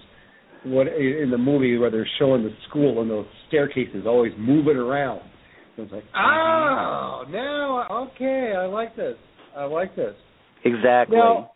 what 0.64 0.88
in 0.88 1.30
the 1.32 1.38
movie 1.38 1.78
where 1.78 1.90
they're 1.90 2.08
showing 2.20 2.44
the 2.44 2.54
school 2.70 3.02
and 3.02 3.10
those 3.10 3.26
staircases 3.48 4.06
always 4.06 4.32
moving 4.38 4.78
around. 4.78 5.22
It 5.78 5.82
was 5.82 5.92
like, 5.92 6.04
oh, 6.16 7.24
now 7.30 8.08
okay, 8.12 8.54
I 8.58 8.66
like 8.66 8.96
this. 8.96 9.16
I 9.56 9.66
like 9.66 9.96
this. 9.96 10.14
Exactly. 10.64 11.18
Now, 11.18 11.52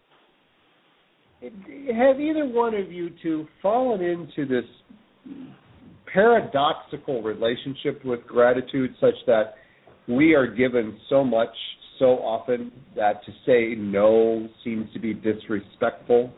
have 1.42 2.20
either 2.20 2.46
one 2.46 2.74
of 2.74 2.92
you 2.92 3.12
two 3.22 3.48
fallen 3.62 4.02
into 4.02 4.46
this 4.46 4.66
paradoxical 6.12 7.22
relationship 7.22 8.04
with 8.06 8.26
gratitude, 8.26 8.96
such 9.00 9.16
that 9.28 9.56
we 10.08 10.34
are 10.34 10.48
given 10.48 10.98
so 11.10 11.24
much 11.24 11.50
so 12.00 12.18
often 12.20 12.72
that 12.96 13.24
to 13.26 13.32
say 13.46 13.76
no 13.78 14.48
seems 14.64 14.92
to 14.94 15.00
be 15.00 15.14
disrespectful. 15.14 16.32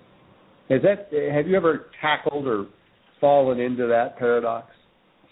Has 0.70 0.82
that 0.82 1.10
have 1.32 1.48
you 1.48 1.56
ever 1.56 1.88
tackled 2.02 2.48
or 2.48 2.68
fallen 3.20 3.60
into 3.60 3.88
that 3.88 4.18
paradox? 4.18 4.68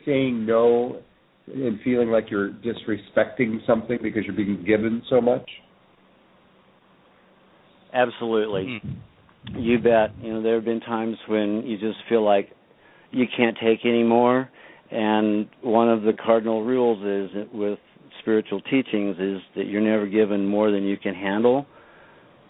Saying 0.06 0.46
no 0.46 1.02
and 1.48 1.80
feeling 1.84 2.10
like 2.10 2.30
you're 2.30 2.50
disrespecting 2.50 3.66
something 3.68 4.00
because 4.02 4.24
you're 4.26 4.36
being 4.36 4.64
given 4.66 5.02
so 5.10 5.22
much? 5.22 5.50
Absolutely. 7.94 8.82
Mm-hmm. 8.84 9.60
You 9.60 9.80
bet. 9.80 10.12
You 10.22 10.34
know, 10.34 10.44
there 10.44 10.56
have 10.56 10.66
been 10.66 10.82
times 10.82 11.18
when 11.28 11.64
you 11.66 11.78
just 11.78 12.00
feel 12.10 12.24
like 12.24 12.50
you 13.12 13.26
can't 13.38 13.56
take 13.62 13.80
any 13.86 14.04
more 14.04 14.50
and 14.92 15.48
one 15.62 15.90
of 15.90 16.04
the 16.04 16.14
cardinal 16.14 16.64
rules 16.64 17.00
is 17.04 17.48
with 17.54 17.80
spiritual 18.22 18.62
teachings 18.62 19.18
is 19.20 19.42
that 19.56 19.68
you're 19.68 19.82
never 19.82 20.08
given 20.08 20.46
more 20.46 20.72
than 20.72 20.84
you 20.84 20.98
can 20.98 21.14
handle. 21.14 21.66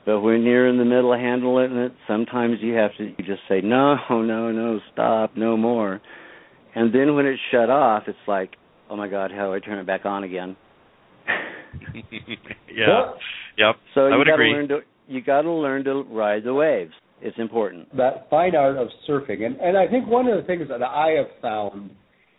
But 0.06 0.22
when 0.22 0.44
you're 0.44 0.68
in 0.68 0.78
the 0.78 0.86
middle 0.86 1.14
of 1.14 1.20
handling 1.20 1.76
it, 1.78 1.94
sometimes 2.08 2.58
you 2.62 2.74
have 2.74 2.92
to 2.98 3.06
you 3.06 3.26
just 3.26 3.42
say, 3.50 3.62
no, 3.62 3.96
no, 4.10 4.52
no, 4.52 4.80
stop, 4.94 5.36
no 5.36 5.58
more. 5.58 6.02
And 6.76 6.94
then 6.94 7.16
when 7.16 7.26
it's 7.26 7.42
shut 7.52 7.70
off, 7.70 8.04
it's 8.08 8.18
like, 8.28 8.52
oh 8.90 8.96
my 8.96 9.08
God, 9.08 9.32
how 9.32 9.48
do 9.48 9.54
I 9.54 9.60
turn 9.60 9.80
it 9.80 9.86
back 9.86 10.06
on 10.06 10.24
again? 10.24 10.56
yeah. 12.74 13.12
Yep. 13.58 13.76
So 13.94 14.02
I 14.08 14.10
you 14.12 14.18
would 14.18 14.28
gotta 14.28 14.34
agree. 14.34 14.54
learn 14.54 14.68
to 14.70 14.80
you 15.08 15.22
gotta 15.22 15.52
learn 15.52 15.84
to 15.86 16.04
ride 16.04 16.44
the 16.44 16.54
waves. 16.54 16.94
It's 17.22 17.38
important. 17.40 17.96
That 17.96 18.28
fine 18.30 18.56
art 18.56 18.78
of 18.78 18.88
surfing, 19.08 19.44
and 19.44 19.56
and 19.60 19.78
I 19.78 19.88
think 19.88 20.08
one 20.08 20.28
of 20.28 20.38
the 20.38 20.44
things 20.44 20.68
that 20.70 20.84
I 20.84 21.12
have 21.12 21.28
found, 21.42 21.92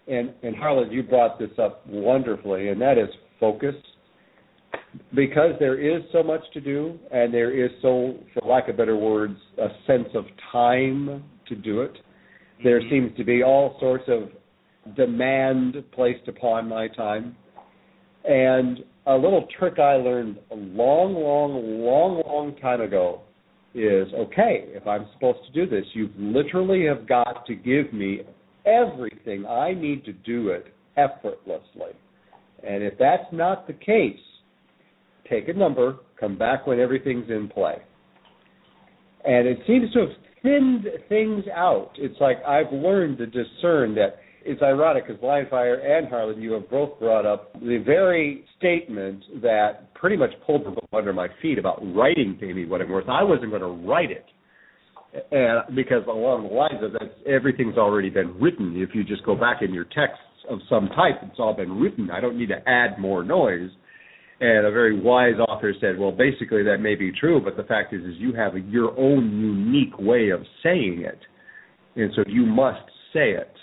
and 0.07 0.33
and 0.43 0.55
Harlan, 0.57 0.91
you 0.93 1.03
brought 1.03 1.39
this 1.39 1.51
up 1.59 1.87
wonderfully, 1.87 2.69
and 2.69 2.81
that 2.81 2.99
is 2.99 3.09
focus 3.41 3.75
because 5.15 5.53
there 5.59 5.79
is 5.79 6.03
so 6.13 6.23
much 6.23 6.41
to 6.55 6.61
do 6.61 6.99
and 7.11 7.33
there 7.33 7.51
is 7.51 7.71
so 7.83 8.17
for 8.33 8.47
lack 8.47 8.69
of 8.69 8.77
better 8.77 8.97
words 8.97 9.37
a 9.59 9.69
sense 9.87 10.09
of 10.15 10.25
time 10.53 11.23
to 11.47 11.55
do 11.55 11.83
it 11.83 11.99
there 12.65 12.81
Mhm. 12.81 12.91
seems 12.91 13.17
to 13.17 13.25
be 13.25 13.43
all 13.43 13.79
sorts 13.79 14.09
of 14.09 14.31
demand 14.95 15.77
placed 15.93 16.29
upon 16.29 16.69
my 16.69 16.89
time 16.89 17.35
and 18.25 18.81
a 19.07 19.15
little 19.15 19.47
trick 19.59 19.79
i 19.79 19.95
learned 19.95 20.39
a 20.51 20.55
long 20.55 21.15
long 21.15 21.81
long 21.81 22.23
long 22.27 22.57
time 22.57 22.81
ago 22.81 23.21
is 23.75 24.09
okay 24.15 24.65
if 24.69 24.87
i'm 24.87 25.07
supposed 25.15 25.39
to 25.47 25.53
do 25.53 25.69
this 25.69 25.85
you 25.93 26.09
literally 26.19 26.87
have 26.87 27.09
got 27.09 27.45
to 27.47 27.55
give 27.55 27.93
me 27.93 28.21
everything 28.65 29.47
i 29.47 29.73
need 29.73 30.05
to 30.05 30.13
do 30.13 30.49
it 30.49 30.73
effortlessly 30.97 31.93
and 32.67 32.83
if 32.83 32.95
that's 32.99 33.27
not 33.33 33.67
the 33.67 33.73
case, 33.73 34.19
take 35.31 35.49
a 35.49 35.53
number, 35.53 35.97
come 36.19 36.37
back 36.37 36.67
when 36.67 36.81
everything's 36.81 37.31
in 37.31 37.49
play. 37.49 37.77
And 39.25 39.47
it 39.47 39.59
seems 39.67 39.93
to 39.93 40.01
have 40.01 40.09
thinned 40.43 40.87
things 41.09 41.45
out. 41.55 41.91
It's 41.97 42.21
like 42.21 42.39
I've 42.45 42.73
learned 42.73 43.19
to 43.19 43.27
discern 43.27 43.95
that 43.97 44.19
it's 44.47 44.63
ironic 44.63 45.07
because 45.07 45.23
Lionfire 45.23 45.85
and 45.85 46.09
Harlan, 46.09 46.41
you 46.41 46.53
have 46.53 46.71
both 46.71 46.99
brought 46.99 47.27
up 47.27 47.53
the 47.55 47.83
very 47.85 48.45
statement 48.59 49.23
that 49.43 49.93
pretty 49.95 50.17
much 50.17 50.31
pulled 50.47 50.65
the 50.65 50.71
book 50.71 50.89
under 50.93 51.13
my 51.13 51.29
feet 51.43 51.59
about 51.59 51.81
writing 51.95 52.39
Me 52.41 52.65
What 52.65 52.81
I'm 52.81 52.91
Worth. 52.91 53.09
I 53.09 53.23
wasn't 53.23 53.51
going 53.51 53.63
to 53.63 53.89
write 53.89 54.11
it. 54.11 54.25
And 55.33 55.75
because 55.75 56.03
along 56.07 56.49
the 56.49 56.55
lines 56.55 56.83
of 56.83 56.93
that, 56.93 57.17
everything's 57.27 57.77
already 57.77 58.11
been 58.11 58.39
written. 58.39 58.75
If 58.77 58.91
you 58.95 59.03
just 59.03 59.25
go 59.25 59.35
back 59.35 59.63
in 59.63 59.73
your 59.73 59.85
texts 59.85 60.21
of 60.49 60.61
some 60.69 60.89
type. 60.89 61.17
It's 61.23 61.39
all 61.39 61.55
been 61.55 61.79
written. 61.79 62.11
I 62.11 62.21
don't 62.21 62.39
need 62.39 62.49
to 62.49 62.69
add 62.69 62.99
more 62.99 63.25
noise. 63.25 63.71
And 64.41 64.67
a 64.67 64.71
very 64.71 64.99
wise 64.99 65.35
author 65.49 65.73
said, 65.81 65.99
well, 65.99 66.13
basically 66.13 66.63
that 66.65 66.79
may 66.79 66.95
be 66.95 67.11
true, 67.19 67.41
but 67.43 67.57
the 67.57 67.63
fact 67.63 67.95
is, 67.95 68.03
is 68.03 68.15
you 68.19 68.35
have 68.35 68.53
your 68.69 68.99
own 68.99 69.31
unique 69.41 69.99
way 69.99 70.29
of 70.29 70.43
saying 70.63 71.05
it, 71.07 71.19
and 71.99 72.13
so 72.15 72.23
you 72.27 72.45
must 72.45 72.85
say 73.15 73.31
it. 73.31 73.56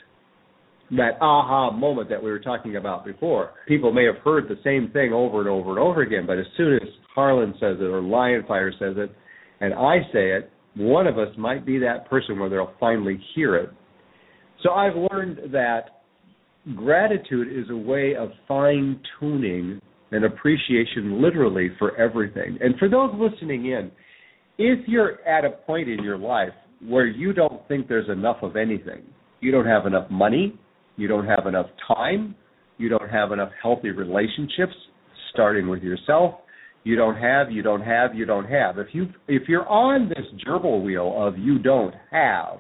That 0.96 1.18
aha 1.22 1.72
moment 1.72 2.10
that 2.10 2.22
we 2.22 2.30
were 2.30 2.40
talking 2.40 2.76
about 2.76 3.06
before. 3.06 3.52
People 3.68 3.92
may 3.92 4.06
have 4.06 4.18
heard 4.24 4.48
the 4.48 4.60
same 4.64 4.92
thing 4.92 5.14
over 5.14 5.40
and 5.40 5.50
over 5.50 5.72
and 5.72 5.80
over 5.80 6.02
again, 6.02 6.26
but 6.28 6.38
as 6.38 6.46
soon 6.56 6.76
as 6.76 6.88
Harlan 7.16 7.54
says 7.60 7.78
it 7.80 7.86
or 7.86 8.02
Lionfire 8.02 8.72
says 8.78 8.96
it, 8.98 9.12
and 9.60 9.74
I 9.74 10.00
say 10.12 10.32
it, 10.32 10.52
one 10.76 11.08
of 11.08 11.18
us 11.18 11.30
might 11.38 11.66
be 11.66 11.80
that 11.80 12.10
person 12.10 12.40
where 12.40 12.50
they'll 12.50 12.74
finally 12.80 13.20
hear 13.34 13.56
it. 13.56 13.70
So 14.62 14.72
I've 14.72 14.96
learned 15.12 15.52
that 15.54 16.02
gratitude 16.76 17.48
is 17.52 17.70
a 17.70 17.76
way 17.76 18.16
of 18.16 18.30
fine 18.48 19.00
tuning 19.20 19.80
an 20.12 20.24
appreciation 20.26 21.22
literally 21.22 21.70
for 21.80 21.96
everything. 21.98 22.58
And 22.62 22.78
for 22.78 22.88
those 22.88 23.12
listening 23.16 23.66
in, 23.66 23.92
if 24.58 24.88
you're 24.88 25.22
at 25.28 25.44
a 25.44 25.50
point 25.50 25.90
in 25.90 26.04
your 26.04 26.18
life 26.18 26.54
where 26.82 27.08
you 27.08 27.34
don't 27.34 27.68
think 27.68 27.88
there's 27.88 28.10
enough 28.10 28.38
of 28.44 28.56
anything, 28.56 29.02
you 29.42 29.52
don't 29.52 29.66
have 29.66 29.86
enough 29.86 30.10
money, 30.12 30.58
you 30.96 31.08
don't 31.08 31.26
have 31.26 31.48
enough 31.48 31.68
time, 31.88 32.36
you 32.78 32.90
don't 32.90 33.10
have 33.10 33.32
enough 33.32 33.50
healthy 33.62 33.90
relationships, 33.90 34.74
starting 35.32 35.68
with 35.68 35.84
yourself, 35.84 36.36
you 36.84 36.96
don't 36.96 37.16
have, 37.16 37.52
you 37.52 37.62
don't 37.62 37.82
have, 37.82 38.14
you 38.14 38.26
don't 38.26 38.50
have. 38.50 38.78
If 38.78 38.88
you 38.92 39.08
if 39.28 39.48
you're 39.48 39.68
on 39.68 40.10
this 40.10 40.26
gerbil 40.46 40.84
wheel 40.84 41.14
of 41.16 41.38
you 41.38 41.58
don't 41.60 41.96
have, 42.12 42.58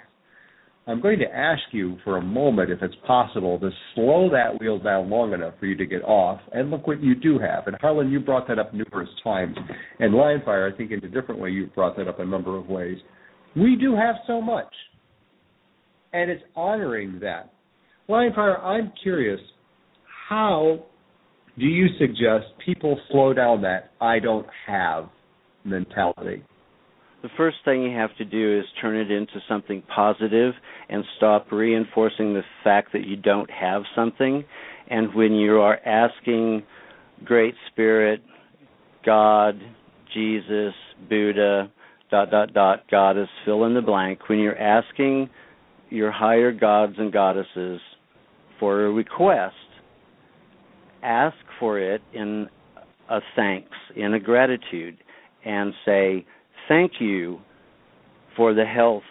I'm 0.86 1.02
going 1.02 1.20
to 1.20 1.34
ask 1.34 1.62
you 1.72 1.98
for 2.04 2.18
a 2.18 2.22
moment, 2.22 2.70
if 2.70 2.82
it's 2.82 2.96
possible, 3.08 3.58
to 3.60 3.70
slow 3.96 4.30
that 4.32 4.60
wheel 4.60 4.80
down 4.80 5.10
long 5.10 5.32
enough 5.34 5.54
for 5.60 5.66
you 5.66 5.76
to 5.78 5.86
get 5.86 6.04
off 6.04 6.42
and 6.52 6.72
look 6.72 6.88
what 6.88 7.02
you 7.02 7.16
do 7.16 7.40
have. 7.40 7.68
And 7.68 7.78
Harlan, 7.80 8.12
you 8.12 8.20
brought 8.20 8.48
that 8.50 8.60
up 8.60 8.74
numerous 8.74 9.10
times. 9.24 9.56
And 10.00 10.14
Lionfire, 10.14 10.74
I 10.74 10.76
think 10.76 10.92
in 10.92 11.04
a 11.04 11.08
different 11.08 11.40
way, 11.40 11.52
you've 11.52 11.74
brought 11.74 11.96
that 11.96 12.10
up 12.10 12.20
a 12.20 12.26
number 12.26 12.58
of 12.58 12.68
ways. 12.68 12.98
We 13.56 13.78
do 13.78 13.96
have 13.96 14.16
so 14.28 14.42
much. 14.42 14.74
And 16.12 16.30
it's 16.30 16.44
honoring 16.56 17.20
that. 17.22 17.54
Lionfire, 18.10 18.62
I'm 18.62 18.92
curious, 19.02 19.40
how 20.30 20.84
do 21.58 21.66
you 21.66 21.88
suggest 22.00 22.46
people 22.66 23.00
slow 23.12 23.34
down 23.34 23.62
that 23.62 23.92
I 24.02 24.20
don't 24.20 24.48
have 24.68 25.10
mentality? 25.64 26.44
the 27.24 27.30
first 27.38 27.56
thing 27.64 27.82
you 27.82 27.98
have 27.98 28.16
to 28.18 28.26
do 28.26 28.60
is 28.60 28.66
turn 28.82 28.98
it 28.98 29.10
into 29.10 29.40
something 29.48 29.82
positive 29.96 30.54
and 30.90 31.06
stop 31.16 31.52
reinforcing 31.52 32.34
the 32.34 32.44
fact 32.66 32.92
that 32.92 33.08
you 33.08 33.16
don't 33.16 33.50
have 33.50 33.84
something. 33.96 34.44
And 34.90 35.16
when 35.16 35.32
you 35.32 35.62
are 35.62 35.80
asking 35.86 36.64
Great 37.24 37.56
Spirit, 37.72 38.22
God, 39.06 39.58
Jesus, 40.14 40.74
Buddha, 41.10 41.72
dot, 42.12 42.30
dot, 42.30 42.54
dot, 42.54 42.92
Goddess, 42.92 43.30
fill 43.46 43.64
in 43.64 43.74
the 43.74 43.82
blank, 43.82 44.28
when 44.28 44.40
you're 44.40 44.60
asking 44.60 45.30
your 45.90 46.12
higher 46.12 46.52
gods 46.52 46.96
and 46.98 47.12
goddesses 47.14 47.80
for 48.64 48.86
a 48.86 48.90
request, 48.90 49.56
ask 51.04 51.36
for 51.60 51.78
it 51.80 52.02
in 52.14 52.48
a 53.10 53.20
thanks, 53.36 53.76
in 53.94 54.14
a 54.14 54.20
gratitude, 54.22 54.96
and 55.44 55.74
say, 55.86 56.26
Thank 56.70 56.94
you 57.02 57.40
for 58.38 58.54
the 58.54 58.64
health 58.64 59.04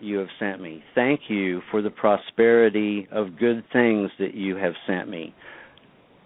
you 0.00 0.16
have 0.16 0.28
sent 0.38 0.62
me. 0.62 0.82
Thank 0.94 1.20
you 1.28 1.60
for 1.70 1.82
the 1.82 1.90
prosperity 1.90 3.06
of 3.12 3.38
good 3.38 3.64
things 3.70 4.10
that 4.18 4.32
you 4.32 4.56
have 4.56 4.72
sent 4.86 5.10
me. 5.10 5.34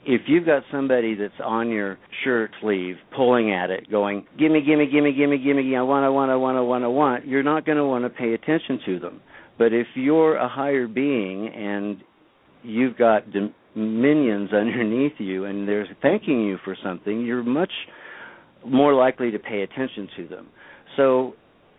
If 0.06 0.22
you've 0.28 0.46
got 0.46 0.62
somebody 0.70 1.16
that's 1.16 1.34
on 1.44 1.70
your 1.70 1.98
shirt 2.22 2.52
sleeve 2.60 2.98
pulling 3.16 3.52
at 3.52 3.70
it, 3.70 3.90
going, 3.90 4.26
"Gimme, 4.38 4.60
gimme, 4.60 4.86
gimme, 4.86 5.12
gimme, 5.12 5.38
gimme, 5.38 5.76
I 5.76 5.82
want, 5.82 6.04
I 6.04 6.08
want, 6.08 6.30
I 6.30 6.36
want, 6.36 6.56
I 6.56 6.60
want, 6.60 6.84
I 6.84 6.86
want," 6.86 7.26
you're 7.26 7.42
not 7.42 7.66
going 7.66 7.78
to 7.78 7.84
want 7.84 8.04
to 8.04 8.10
pay 8.10 8.32
attention 8.32 8.78
to 8.86 9.00
them. 9.00 9.20
But 9.58 9.72
if 9.72 9.88
you're 9.96 10.36
a 10.36 10.48
higher 10.48 10.86
being 10.86 11.48
and 11.48 12.00
you've 12.62 12.96
got 12.96 13.24
minions 13.74 14.52
underneath 14.54 15.14
you 15.18 15.44
and 15.44 15.68
they're 15.68 15.86
thanking 16.02 16.44
you 16.44 16.58
for 16.64 16.76
something, 16.82 17.22
you're 17.24 17.42
much 17.42 17.72
more 18.66 18.94
likely 18.94 19.30
to 19.30 19.38
pay 19.38 19.62
attention 19.62 20.08
to 20.16 20.28
them. 20.28 20.48
So 20.96 21.34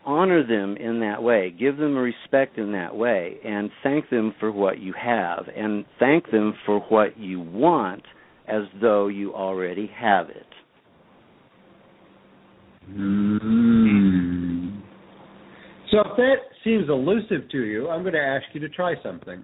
honor 0.06 0.46
them 0.46 0.78
in 0.78 1.00
that 1.02 1.22
way, 1.22 1.54
give 1.58 1.78
them 1.78 1.96
respect 1.96 2.58
in 2.58 2.72
that 2.72 2.96
way, 2.96 3.38
and 3.46 3.70
thank 3.84 4.10
them 4.10 4.34
for 4.40 4.52
what 4.52 4.80
you 4.80 4.94
have, 5.00 5.46
and 5.56 5.86
thank 6.00 6.32
them 6.32 6.54
for 6.66 6.80
what 6.90 7.18
you 7.20 7.40
want 7.40 8.04
as 8.48 8.64
though 8.82 9.08
you 9.08 9.34
already 9.34 9.90
have 9.96 10.30
it. 10.30 10.46
Mm. 12.90 14.82
So 15.92 16.00
if 16.00 16.18
that 16.18 16.36
seems 16.64 16.90
elusive 16.90 17.50
to 17.52 17.60
you, 17.60 17.90
I'm 17.90 18.02
going 18.02 18.14
to 18.14 18.20
ask 18.20 18.46
you 18.54 18.60
to 18.62 18.70
try 18.70 18.96
something. 19.04 19.44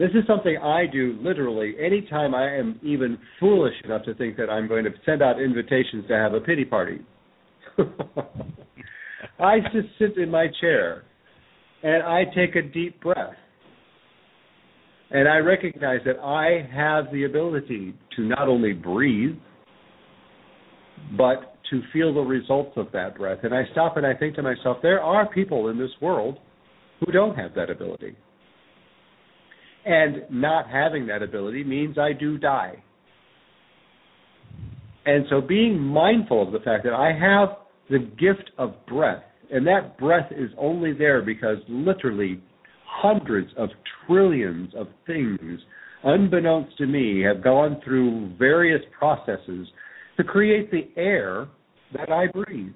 This 0.00 0.12
is 0.14 0.26
something 0.26 0.56
I 0.56 0.86
do 0.90 1.18
literally 1.20 1.74
anytime 1.78 2.34
I 2.34 2.56
am 2.56 2.80
even 2.82 3.18
foolish 3.38 3.74
enough 3.84 4.02
to 4.04 4.14
think 4.14 4.38
that 4.38 4.48
I'm 4.48 4.66
going 4.66 4.84
to 4.84 4.90
send 5.04 5.22
out 5.22 5.38
invitations 5.38 6.06
to 6.08 6.14
have 6.14 6.32
a 6.32 6.40
pity 6.40 6.64
party. 6.64 7.00
I 9.38 9.58
just 9.60 9.88
sit 9.98 10.16
in 10.16 10.30
my 10.30 10.46
chair 10.58 11.02
and 11.82 12.02
I 12.02 12.24
take 12.34 12.56
a 12.56 12.62
deep 12.62 12.98
breath. 13.02 13.34
And 15.10 15.28
I 15.28 15.36
recognize 15.36 16.00
that 16.06 16.18
I 16.18 16.66
have 16.74 17.12
the 17.12 17.24
ability 17.24 17.94
to 18.16 18.22
not 18.22 18.48
only 18.48 18.72
breathe, 18.72 19.36
but 21.14 21.58
to 21.68 21.82
feel 21.92 22.14
the 22.14 22.20
results 22.20 22.72
of 22.76 22.86
that 22.94 23.18
breath. 23.18 23.40
And 23.42 23.54
I 23.54 23.64
stop 23.72 23.98
and 23.98 24.06
I 24.06 24.14
think 24.14 24.36
to 24.36 24.42
myself, 24.42 24.78
there 24.80 25.02
are 25.02 25.30
people 25.30 25.68
in 25.68 25.78
this 25.78 25.90
world 26.00 26.38
who 27.00 27.12
don't 27.12 27.36
have 27.36 27.54
that 27.54 27.68
ability. 27.68 28.16
And 29.84 30.22
not 30.30 30.68
having 30.68 31.06
that 31.06 31.22
ability 31.22 31.64
means 31.64 31.96
I 31.98 32.12
do 32.12 32.36
die. 32.36 32.82
And 35.06 35.24
so 35.30 35.40
being 35.40 35.78
mindful 35.78 36.42
of 36.46 36.52
the 36.52 36.60
fact 36.60 36.84
that 36.84 36.92
I 36.92 37.12
have 37.12 37.56
the 37.88 37.98
gift 37.98 38.50
of 38.58 38.74
breath, 38.86 39.22
and 39.50 39.66
that 39.66 39.98
breath 39.98 40.30
is 40.30 40.50
only 40.58 40.92
there 40.92 41.22
because 41.22 41.56
literally 41.68 42.40
hundreds 42.86 43.50
of 43.56 43.70
trillions 44.06 44.72
of 44.76 44.88
things, 45.06 45.60
unbeknownst 46.04 46.76
to 46.78 46.86
me, 46.86 47.22
have 47.22 47.42
gone 47.42 47.80
through 47.84 48.32
various 48.38 48.82
processes 48.96 49.66
to 50.16 50.24
create 50.24 50.70
the 50.70 50.88
air 50.96 51.48
that 51.96 52.10
I 52.10 52.26
breathe. 52.26 52.72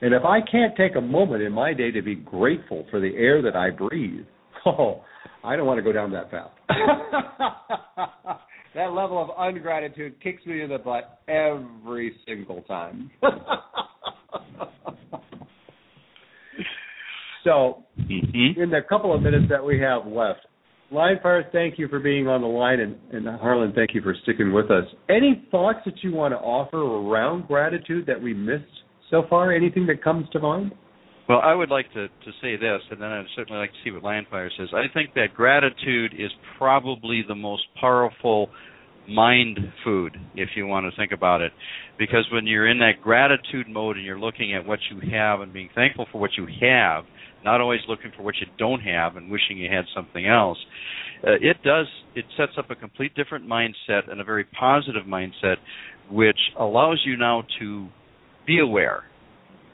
And 0.00 0.14
if 0.14 0.24
I 0.24 0.40
can't 0.40 0.74
take 0.76 0.96
a 0.96 1.00
moment 1.00 1.42
in 1.42 1.52
my 1.52 1.74
day 1.74 1.90
to 1.90 2.00
be 2.00 2.14
grateful 2.14 2.86
for 2.90 3.00
the 3.00 3.14
air 3.16 3.42
that 3.42 3.54
I 3.54 3.70
breathe, 3.70 4.24
oh, 4.66 5.02
I 5.42 5.56
don't 5.56 5.66
want 5.66 5.78
to 5.78 5.82
go 5.82 5.92
down 5.92 6.10
that 6.12 6.30
path. 6.30 6.50
that 8.74 8.92
level 8.92 9.22
of 9.22 9.30
ungratitude 9.38 10.20
kicks 10.22 10.44
me 10.46 10.62
in 10.62 10.70
the 10.70 10.78
butt 10.78 11.20
every 11.28 12.14
single 12.26 12.62
time. 12.62 13.10
so, 17.44 17.84
mm-hmm. 17.98 18.60
in 18.60 18.70
the 18.70 18.80
couple 18.88 19.14
of 19.14 19.22
minutes 19.22 19.46
that 19.48 19.64
we 19.64 19.80
have 19.80 20.06
left, 20.06 20.40
Lionfire, 20.92 21.50
thank 21.52 21.78
you 21.78 21.86
for 21.88 22.00
being 22.00 22.26
on 22.26 22.40
the 22.40 22.48
line, 22.48 22.80
and, 22.80 22.96
and 23.12 23.26
Harlan, 23.40 23.72
thank 23.74 23.94
you 23.94 24.02
for 24.02 24.14
sticking 24.24 24.52
with 24.52 24.72
us. 24.72 24.84
Any 25.08 25.46
thoughts 25.50 25.78
that 25.84 26.02
you 26.02 26.12
want 26.12 26.32
to 26.32 26.38
offer 26.38 26.78
around 26.78 27.46
gratitude 27.46 28.06
that 28.06 28.20
we 28.20 28.34
missed 28.34 28.64
so 29.08 29.22
far? 29.30 29.52
Anything 29.52 29.86
that 29.86 30.02
comes 30.02 30.28
to 30.30 30.40
mind? 30.40 30.72
Well, 31.30 31.42
I 31.44 31.54
would 31.54 31.70
like 31.70 31.86
to, 31.92 32.08
to 32.08 32.32
say 32.42 32.56
this, 32.56 32.80
and 32.90 33.00
then 33.00 33.08
I'd 33.08 33.24
certainly 33.36 33.60
like 33.60 33.70
to 33.70 33.76
see 33.84 33.92
what 33.92 34.02
Lionfire 34.02 34.48
says. 34.58 34.70
I 34.74 34.92
think 34.92 35.14
that 35.14 35.28
gratitude 35.32 36.12
is 36.18 36.28
probably 36.58 37.22
the 37.28 37.36
most 37.36 37.62
powerful 37.80 38.48
mind 39.08 39.56
food, 39.84 40.16
if 40.34 40.48
you 40.56 40.66
want 40.66 40.92
to 40.92 41.00
think 41.00 41.12
about 41.12 41.40
it. 41.40 41.52
Because 42.00 42.26
when 42.32 42.48
you're 42.48 42.66
in 42.66 42.80
that 42.80 43.00
gratitude 43.00 43.68
mode 43.68 43.96
and 43.96 44.04
you're 44.04 44.18
looking 44.18 44.56
at 44.56 44.66
what 44.66 44.80
you 44.90 45.08
have 45.12 45.40
and 45.40 45.52
being 45.52 45.68
thankful 45.72 46.08
for 46.10 46.20
what 46.20 46.30
you 46.36 46.48
have, 46.62 47.04
not 47.44 47.60
always 47.60 47.80
looking 47.86 48.10
for 48.16 48.24
what 48.24 48.34
you 48.40 48.48
don't 48.58 48.80
have 48.80 49.14
and 49.14 49.30
wishing 49.30 49.56
you 49.56 49.70
had 49.72 49.84
something 49.94 50.26
else, 50.26 50.58
uh, 51.24 51.34
it 51.40 51.62
does, 51.62 51.86
it 52.16 52.24
sets 52.36 52.54
up 52.58 52.72
a 52.72 52.74
complete 52.74 53.14
different 53.14 53.48
mindset 53.48 54.10
and 54.10 54.20
a 54.20 54.24
very 54.24 54.46
positive 54.58 55.04
mindset, 55.06 55.58
which 56.10 56.40
allows 56.58 57.00
you 57.06 57.16
now 57.16 57.44
to 57.60 57.86
be 58.48 58.58
aware 58.58 59.04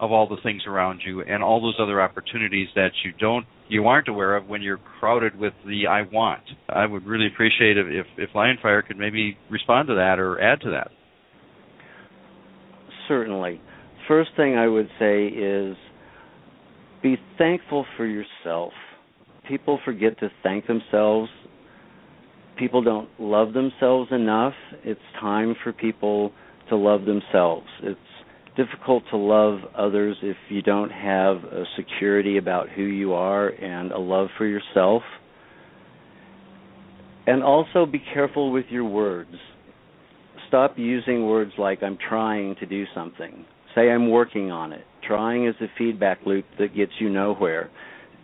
of 0.00 0.12
all 0.12 0.28
the 0.28 0.36
things 0.42 0.62
around 0.66 1.00
you 1.04 1.22
and 1.22 1.42
all 1.42 1.60
those 1.60 1.76
other 1.80 2.00
opportunities 2.00 2.68
that 2.74 2.90
you 3.04 3.12
don't 3.18 3.46
you 3.68 3.86
aren't 3.86 4.08
aware 4.08 4.36
of 4.36 4.46
when 4.46 4.62
you're 4.62 4.78
crowded 5.00 5.36
with 5.36 5.52
the 5.66 5.86
I 5.88 6.02
want. 6.02 6.42
I 6.68 6.86
would 6.86 7.04
really 7.04 7.26
appreciate 7.26 7.76
if 7.76 7.86
if, 7.88 8.06
if 8.16 8.30
Lionfire 8.34 8.86
could 8.86 8.98
maybe 8.98 9.36
respond 9.50 9.88
to 9.88 9.94
that 9.94 10.18
or 10.18 10.40
add 10.40 10.60
to 10.62 10.70
that. 10.70 10.90
Certainly. 13.08 13.60
First 14.08 14.30
thing 14.36 14.56
I 14.56 14.68
would 14.68 14.88
say 14.98 15.26
is 15.26 15.76
be 17.02 17.16
thankful 17.38 17.86
for 17.96 18.06
yourself. 18.06 18.72
People 19.48 19.80
forget 19.84 20.18
to 20.20 20.30
thank 20.42 20.66
themselves 20.66 21.30
people 22.56 22.82
don't 22.82 23.08
love 23.18 23.52
themselves 23.52 24.10
enough. 24.12 24.54
It's 24.84 25.00
time 25.20 25.54
for 25.62 25.72
people 25.72 26.32
to 26.68 26.76
love 26.76 27.02
themselves. 27.04 27.66
It's 27.82 27.98
difficult 28.56 29.04
to 29.10 29.16
love 29.16 29.60
others 29.76 30.16
if 30.22 30.36
you 30.48 30.62
don't 30.62 30.90
have 30.90 31.36
a 31.44 31.64
security 31.76 32.38
about 32.38 32.68
who 32.68 32.82
you 32.82 33.12
are 33.12 33.48
and 33.48 33.92
a 33.92 33.98
love 33.98 34.28
for 34.38 34.46
yourself. 34.46 35.02
And 37.26 37.42
also 37.42 37.86
be 37.86 38.02
careful 38.14 38.52
with 38.52 38.66
your 38.70 38.84
words. 38.84 39.34
Stop 40.48 40.78
using 40.78 41.26
words 41.26 41.52
like 41.58 41.82
I'm 41.82 41.98
trying 42.08 42.54
to 42.60 42.66
do 42.66 42.84
something. 42.94 43.44
Say 43.74 43.90
I'm 43.90 44.10
working 44.10 44.50
on 44.50 44.72
it. 44.72 44.84
Trying 45.06 45.46
is 45.46 45.54
a 45.60 45.66
feedback 45.76 46.20
loop 46.24 46.44
that 46.58 46.74
gets 46.74 46.92
you 46.98 47.10
nowhere. 47.10 47.70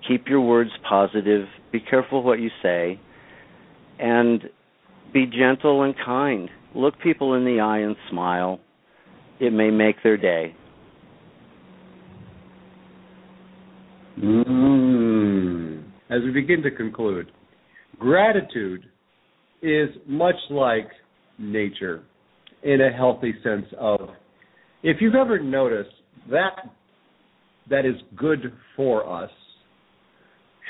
Keep 0.08 0.28
your 0.28 0.40
words 0.40 0.70
positive. 0.88 1.46
Be 1.72 1.80
careful 1.80 2.22
what 2.22 2.40
you 2.40 2.50
say. 2.62 2.98
And 3.98 4.44
be 5.12 5.26
gentle 5.26 5.82
and 5.82 5.94
kind. 6.04 6.48
Look 6.74 6.94
people 7.00 7.34
in 7.34 7.44
the 7.44 7.60
eye 7.60 7.80
and 7.80 7.96
smile. 8.10 8.60
It 9.40 9.52
may 9.52 9.70
make 9.70 9.96
their 10.02 10.16
day. 10.16 10.54
Mm. 14.18 15.84
As 16.10 16.20
we 16.22 16.30
begin 16.30 16.62
to 16.62 16.70
conclude, 16.70 17.32
gratitude 17.98 18.84
is 19.62 19.88
much 20.06 20.34
like 20.50 20.88
nature 21.38 22.02
in 22.62 22.80
a 22.80 22.90
healthy 22.90 23.34
sense 23.42 23.66
of 23.78 24.00
if 24.82 24.98
you've 25.00 25.14
ever 25.14 25.40
noticed 25.40 25.94
that 26.30 26.70
that 27.70 27.86
is 27.86 27.94
good 28.16 28.52
for 28.76 29.08
us 29.08 29.30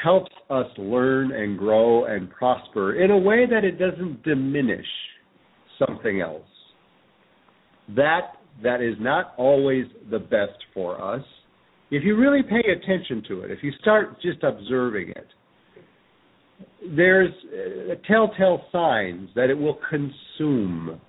helps 0.03 0.33
us 0.51 0.67
learn 0.79 1.33
and 1.33 1.59
grow 1.59 2.05
and 2.07 2.31
prosper 2.31 3.03
in 3.03 3.11
a 3.11 3.19
way 3.19 3.47
that 3.47 3.65
it 3.65 3.79
doesn't 3.79 4.23
diminish 4.23 4.87
something 5.79 6.21
else. 6.21 6.43
That 7.95 8.35
that 8.62 8.81
is 8.81 8.95
not 9.01 9.35
always 9.37 9.87
the 10.11 10.19
best 10.19 10.59
for 10.74 11.03
us. 11.03 11.24
If 11.91 12.05
you 12.05 12.16
really 12.16 12.43
pay 12.43 12.62
attention 12.70 13.23
to 13.29 13.43
it, 13.43 13.51
if 13.51 13.62
you 13.62 13.73
start 13.81 14.20
just 14.23 14.43
observing 14.43 15.11
it, 15.11 15.27
there's 16.97 17.31
uh, 17.45 17.95
telltale 18.07 18.65
signs 18.73 19.29
that 19.35 19.51
it 19.51 19.55
will 19.55 19.79
consume 19.89 21.01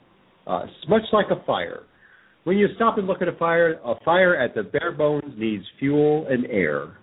us, 0.47 0.69
much 0.87 1.03
like 1.11 1.27
a 1.31 1.43
fire. 1.45 1.83
When 2.43 2.57
you 2.57 2.67
stop 2.75 2.97
and 2.97 3.07
look 3.07 3.21
at 3.21 3.27
a 3.27 3.37
fire, 3.37 3.79
a 3.85 3.95
fire 4.03 4.35
at 4.35 4.53
the 4.53 4.63
bare 4.63 4.91
bones 4.91 5.33
needs 5.37 5.63
fuel 5.79 6.27
and 6.29 6.45
air. 6.47 6.97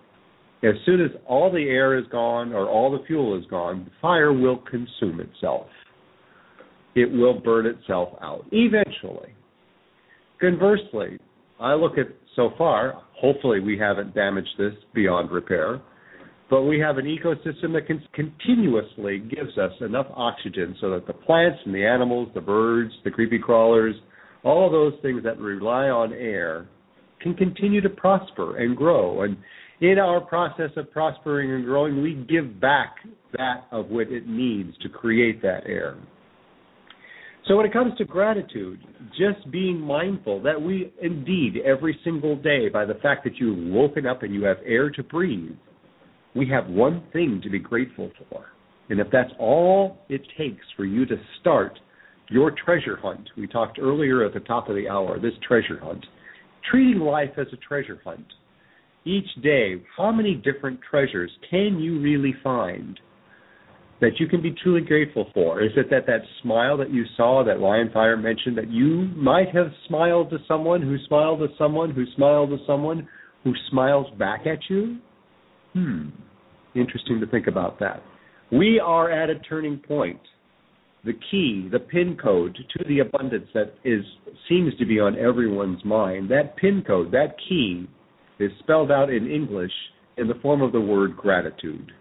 As 0.62 0.74
soon 0.84 1.00
as 1.00 1.10
all 1.26 1.50
the 1.50 1.68
air 1.68 1.98
is 1.98 2.04
gone 2.12 2.52
or 2.52 2.68
all 2.68 2.90
the 2.90 3.02
fuel 3.06 3.38
is 3.38 3.46
gone, 3.46 3.84
the 3.86 3.90
fire 4.02 4.32
will 4.32 4.58
consume 4.58 5.20
itself. 5.20 5.68
It 6.94 7.10
will 7.10 7.40
burn 7.40 7.64
itself 7.64 8.10
out 8.20 8.44
eventually. 8.52 9.34
Conversely, 10.40 11.18
I 11.60 11.74
look 11.74 11.98
at 11.98 12.06
so 12.34 12.50
far, 12.56 13.02
hopefully 13.12 13.60
we 13.60 13.76
haven't 13.76 14.14
damaged 14.14 14.48
this 14.58 14.72
beyond 14.94 15.30
repair, 15.30 15.82
but 16.48 16.62
we 16.62 16.80
have 16.80 16.96
an 16.96 17.04
ecosystem 17.04 17.72
that 17.74 17.86
can 17.86 18.02
continuously 18.14 19.18
gives 19.18 19.58
us 19.58 19.72
enough 19.80 20.06
oxygen 20.14 20.74
so 20.80 20.90
that 20.90 21.06
the 21.06 21.12
plants 21.12 21.58
and 21.66 21.74
the 21.74 21.84
animals, 21.84 22.28
the 22.34 22.40
birds, 22.40 22.92
the 23.04 23.10
creepy 23.10 23.38
crawlers, 23.38 23.94
all 24.42 24.64
of 24.64 24.72
those 24.72 24.94
things 25.02 25.22
that 25.22 25.38
rely 25.38 25.90
on 25.90 26.14
air 26.14 26.66
can 27.20 27.34
continue 27.34 27.82
to 27.82 27.90
prosper 27.90 28.56
and 28.56 28.76
grow. 28.76 29.22
And 29.22 29.36
in 29.82 29.98
our 29.98 30.20
process 30.20 30.70
of 30.76 30.90
prospering 30.90 31.52
and 31.52 31.64
growing, 31.64 32.02
we 32.02 32.14
give 32.14 32.58
back 32.60 32.96
that 33.36 33.66
of 33.70 33.88
what 33.88 34.10
it 34.10 34.26
needs 34.26 34.76
to 34.78 34.88
create 34.88 35.42
that 35.42 35.66
air. 35.66 35.96
So 37.50 37.56
when 37.56 37.66
it 37.66 37.72
comes 37.72 37.98
to 37.98 38.04
gratitude, 38.04 38.78
just 39.18 39.50
being 39.50 39.80
mindful 39.80 40.40
that 40.42 40.62
we 40.62 40.92
indeed 41.02 41.56
every 41.66 41.98
single 42.04 42.36
day, 42.36 42.68
by 42.68 42.84
the 42.84 42.94
fact 42.94 43.24
that 43.24 43.38
you've 43.38 43.72
woken 43.74 44.06
up 44.06 44.22
and 44.22 44.32
you 44.32 44.44
have 44.44 44.58
air 44.64 44.88
to 44.90 45.02
breathe, 45.02 45.56
we 46.36 46.48
have 46.48 46.68
one 46.68 47.02
thing 47.12 47.40
to 47.42 47.50
be 47.50 47.58
grateful 47.58 48.12
for. 48.28 48.44
And 48.88 49.00
if 49.00 49.08
that's 49.10 49.32
all 49.36 49.98
it 50.08 50.22
takes 50.38 50.64
for 50.76 50.84
you 50.84 51.04
to 51.06 51.16
start 51.40 51.76
your 52.28 52.52
treasure 52.52 52.96
hunt, 52.96 53.28
we 53.36 53.48
talked 53.48 53.80
earlier 53.82 54.24
at 54.24 54.32
the 54.32 54.38
top 54.38 54.68
of 54.68 54.76
the 54.76 54.88
hour, 54.88 55.18
this 55.18 55.34
treasure 55.44 55.80
hunt, 55.82 56.06
treating 56.70 57.00
life 57.00 57.30
as 57.36 57.48
a 57.52 57.56
treasure 57.56 58.00
hunt. 58.04 58.26
Each 59.04 59.28
day, 59.42 59.82
how 59.96 60.12
many 60.12 60.36
different 60.36 60.78
treasures 60.88 61.32
can 61.50 61.80
you 61.80 62.00
really 62.00 62.36
find? 62.44 63.00
That 64.00 64.18
you 64.18 64.26
can 64.26 64.40
be 64.40 64.54
truly 64.62 64.80
grateful 64.80 65.28
for? 65.34 65.62
Is 65.62 65.72
it 65.76 65.90
that 65.90 66.06
that 66.06 66.22
smile 66.42 66.78
that 66.78 66.90
you 66.90 67.04
saw 67.18 67.44
that 67.44 67.58
Lionfire 67.58 68.20
mentioned 68.20 68.56
that 68.56 68.70
you 68.70 69.08
might 69.14 69.54
have 69.54 69.66
smiled 69.88 70.30
to 70.30 70.38
someone 70.48 70.80
who 70.80 70.96
smiled 71.06 71.40
to 71.40 71.48
someone 71.58 71.90
who 71.90 72.04
smiled 72.16 72.48
to 72.50 72.56
someone 72.66 73.06
who 73.44 73.52
smiles 73.70 74.06
back 74.18 74.46
at 74.46 74.58
you? 74.70 74.98
Hmm. 75.74 76.08
Interesting 76.74 77.20
to 77.20 77.26
think 77.26 77.46
about 77.46 77.78
that. 77.80 78.02
We 78.50 78.80
are 78.80 79.10
at 79.10 79.28
a 79.28 79.38
turning 79.40 79.78
point. 79.78 80.20
The 81.04 81.12
key, 81.30 81.68
the 81.70 81.78
pin 81.78 82.16
code 82.20 82.56
to 82.56 82.84
the 82.88 82.98
abundance 83.00 83.48
that 83.54 83.74
is 83.84 84.04
seems 84.48 84.76
to 84.78 84.86
be 84.86 85.00
on 85.00 85.18
everyone's 85.18 85.84
mind. 85.84 86.30
That 86.30 86.56
pin 86.56 86.82
code, 86.86 87.10
that 87.12 87.36
key, 87.48 87.88
is 88.38 88.50
spelled 88.60 88.90
out 88.90 89.10
in 89.10 89.30
English 89.30 89.72
in 90.16 90.28
the 90.28 90.34
form 90.42 90.62
of 90.62 90.72
the 90.72 90.80
word 90.80 91.16
gratitude. 91.16 91.92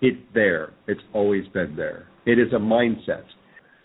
It's 0.00 0.18
there. 0.34 0.72
It's 0.86 1.00
always 1.12 1.46
been 1.48 1.74
there. 1.76 2.06
It 2.26 2.38
is 2.38 2.52
a 2.52 2.58
mindset. 2.58 3.24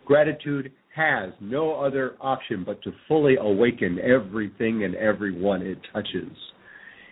Gratitude 0.05 0.71
has 0.95 1.31
no 1.39 1.73
other 1.73 2.15
option 2.21 2.63
but 2.63 2.81
to 2.83 2.91
fully 3.07 3.35
awaken 3.39 3.99
everything 3.99 4.83
and 4.83 4.95
everyone 4.95 5.61
it 5.61 5.79
touches. 5.91 6.31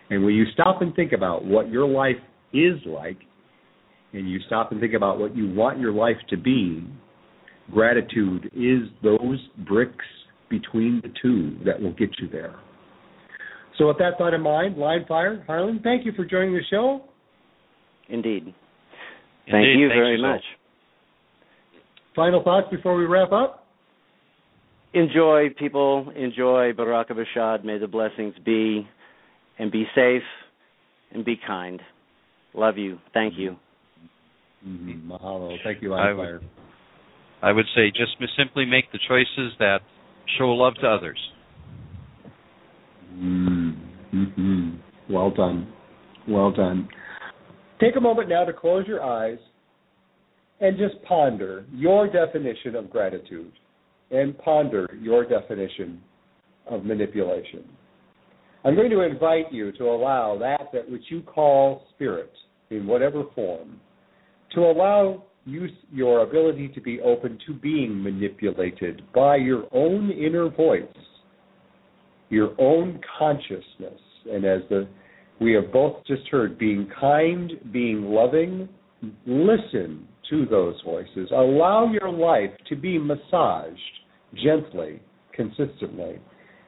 And 0.10 0.24
when 0.24 0.36
you 0.36 0.46
stop 0.54 0.82
and 0.82 0.94
think 0.96 1.14
about 1.14 1.46
what 1.46 1.70
your 1.70 1.88
life 1.88 2.18
is 2.54 2.76
like, 2.86 3.18
and 4.14 4.30
you 4.30 4.40
stop 4.46 4.72
and 4.72 4.82
think 4.82 4.94
about 4.94 5.20
what 5.20 5.36
you 5.36 5.52
want 5.54 5.80
your 5.80 5.94
life 5.94 6.18
to 6.30 6.38
be, 6.38 6.86
gratitude 7.72 8.52
is 8.54 8.90
those 9.02 9.40
bricks 9.66 10.06
between 10.50 11.02
the 11.02 11.14
two 11.22 11.58
that 11.66 11.82
will 11.82 11.94
get 11.94 12.10
you 12.20 12.28
there. 12.28 12.56
So, 13.78 13.88
with 13.88 13.98
that 14.00 14.18
thought 14.18 14.34
in 14.34 14.42
mind, 14.42 14.76
Lionfire, 14.76 15.46
Harlan, 15.46 15.80
thank 15.82 16.06
you 16.06 16.12
for 16.12 16.26
joining 16.26 16.54
the 16.54 16.62
show. 16.70 17.06
Indeed. 18.10 18.54
Thank 19.52 19.66
Indeed. 19.66 19.80
you 19.80 19.90
Thanks 19.90 20.00
very 20.00 20.22
much. 20.22 20.42
Final 22.16 22.44
thoughts 22.44 22.68
before 22.72 22.96
we 22.96 23.06
wrap 23.06 23.32
up? 23.32 23.66
Enjoy, 24.94 25.50
people. 25.58 26.12
Enjoy 26.16 26.74
Baraka 26.74 27.14
Bashad. 27.14 27.64
May 27.64 27.78
the 27.78 27.88
blessings 27.88 28.34
be, 28.44 28.88
and 29.58 29.72
be 29.72 29.86
safe, 29.96 30.24
and 31.14 31.24
be 31.24 31.40
kind. 31.46 31.82
Love 32.54 32.78
you. 32.78 33.00
Thank 33.14 33.36
you. 33.38 33.56
Mm-hmm. 34.68 35.12
Mahalo. 35.12 35.56
Thank 35.64 35.82
you, 35.82 35.94
I 35.94 36.12
would, 36.14 36.42
I 37.42 37.52
would 37.52 37.66
say 37.76 37.90
just 37.90 38.18
simply 38.38 38.66
make 38.66 38.92
the 38.92 39.00
choices 39.08 39.54
that 39.60 39.80
show 40.38 40.50
love 40.50 40.74
to 40.82 40.88
others. 40.88 41.20
Mm-hmm. 43.16 44.70
Well 45.10 45.32
done. 45.32 45.72
Well 46.28 46.52
done. 46.52 46.88
Take 47.82 47.96
a 47.96 48.00
moment 48.00 48.30
now 48.30 48.46
to 48.46 48.54
close 48.54 48.86
your 48.88 49.04
eyes 49.04 49.40
and 50.60 50.78
just 50.78 51.02
ponder 51.04 51.66
your 51.74 52.08
definition 52.08 52.76
of 52.76 52.92
gratitude 52.92 53.52
and 54.12 54.38
ponder 54.38 54.88
your 55.02 55.26
definition 55.26 56.00
of 56.68 56.86
manipulation. 56.86 57.64
I'm 58.64 58.76
going 58.76 58.92
to 58.92 59.02
invite 59.02 59.52
you 59.52 59.72
to 59.74 59.86
allow 59.86 60.38
that 60.38 60.68
that 60.74 60.90
which 60.92 61.06
you 61.10 61.22
call 61.22 61.88
spirit 61.96 62.32
in 62.70 62.86
whatever 62.86 63.24
form 63.34 63.80
to 64.54 64.60
allow 64.60 65.24
you 65.46 65.68
your 65.92 66.20
ability 66.20 66.68
to 66.76 66.82
be 66.82 67.02
open 67.02 67.40
to 67.48 67.54
being 67.54 68.04
manipulated 68.04 69.02
by 69.12 69.38
your 69.38 69.64
own 69.72 70.12
inner 70.12 70.50
voice, 70.50 70.84
your 72.30 72.54
own 72.60 73.02
consciousness, 73.18 74.00
and 74.32 74.46
as 74.46 74.62
the 74.70 74.88
we 75.42 75.54
have 75.54 75.74
both 75.74 76.06
just 76.06 76.28
heard 76.28 76.60
being 76.60 76.88
kind, 77.00 77.54
being 77.74 78.04
loving. 78.04 78.70
Listen 79.26 80.08
to 80.30 80.46
those 80.46 80.76
voices. 80.86 81.30
Allow 81.32 81.92
your 81.92 82.12
life 82.12 82.52
to 82.70 82.76
be 82.76 83.00
massaged 83.00 83.80
gently, 84.36 85.02
consistently, 85.34 86.20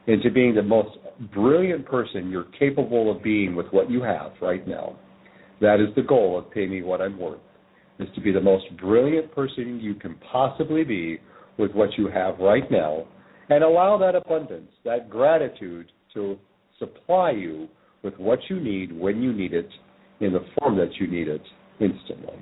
into 0.07 0.31
being 0.31 0.55
the 0.55 0.63
most 0.63 0.97
brilliant 1.31 1.85
person 1.85 2.31
you're 2.31 2.47
capable 2.57 3.15
of 3.15 3.21
being 3.21 3.55
with 3.55 3.67
what 3.67 3.91
you 3.91 4.01
have 4.01 4.31
right 4.41 4.67
now. 4.67 4.97
That 5.61 5.79
is 5.79 5.93
the 5.95 6.01
goal 6.01 6.37
of 6.39 6.51
Pay 6.51 6.65
Me 6.65 6.81
What 6.81 6.99
I'm 6.99 7.19
Worth, 7.19 7.39
is 7.99 8.07
to 8.15 8.21
be 8.21 8.31
the 8.31 8.41
most 8.41 8.65
brilliant 8.77 9.33
person 9.33 9.79
you 9.79 9.93
can 9.93 10.15
possibly 10.31 10.83
be 10.83 11.19
with 11.59 11.71
what 11.73 11.95
you 11.95 12.07
have 12.07 12.39
right 12.39 12.69
now, 12.71 13.05
and 13.49 13.63
allow 13.63 13.99
that 13.99 14.15
abundance, 14.15 14.71
that 14.83 15.11
gratitude 15.11 15.91
to 16.15 16.37
supply 16.79 17.29
you 17.29 17.69
with 18.03 18.17
what 18.17 18.39
you 18.49 18.59
need 18.59 18.91
when 18.91 19.21
you 19.21 19.31
need 19.31 19.53
it 19.53 19.69
in 20.19 20.33
the 20.33 20.43
form 20.59 20.75
that 20.77 20.93
you 20.99 21.07
need 21.07 21.29
it 21.29 21.41
instantly. 21.79 22.35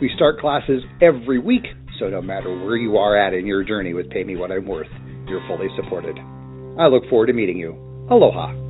We 0.01 0.11
start 0.15 0.39
classes 0.39 0.83
every 1.03 1.39
week, 1.39 1.67
so 2.01 2.09
no 2.09 2.23
matter 2.23 2.49
where 2.65 2.77
you 2.77 2.97
are 2.97 3.17
at 3.17 3.35
in 3.35 3.47
your 3.47 3.63
journey 3.63 3.93
with 3.93 4.11
Pay 4.11 4.25
Me 4.25 4.35
What 4.35 4.51
I'm 4.51 4.67
Worth, 4.67 4.89
you're 5.29 5.47
fully 5.47 5.69
supported. 5.77 6.17
I 6.79 6.87
look 6.87 7.09
forward 7.11 7.27
to 7.27 7.35
meeting 7.35 7.59
you. 7.59 7.73
Aloha. 8.11 8.70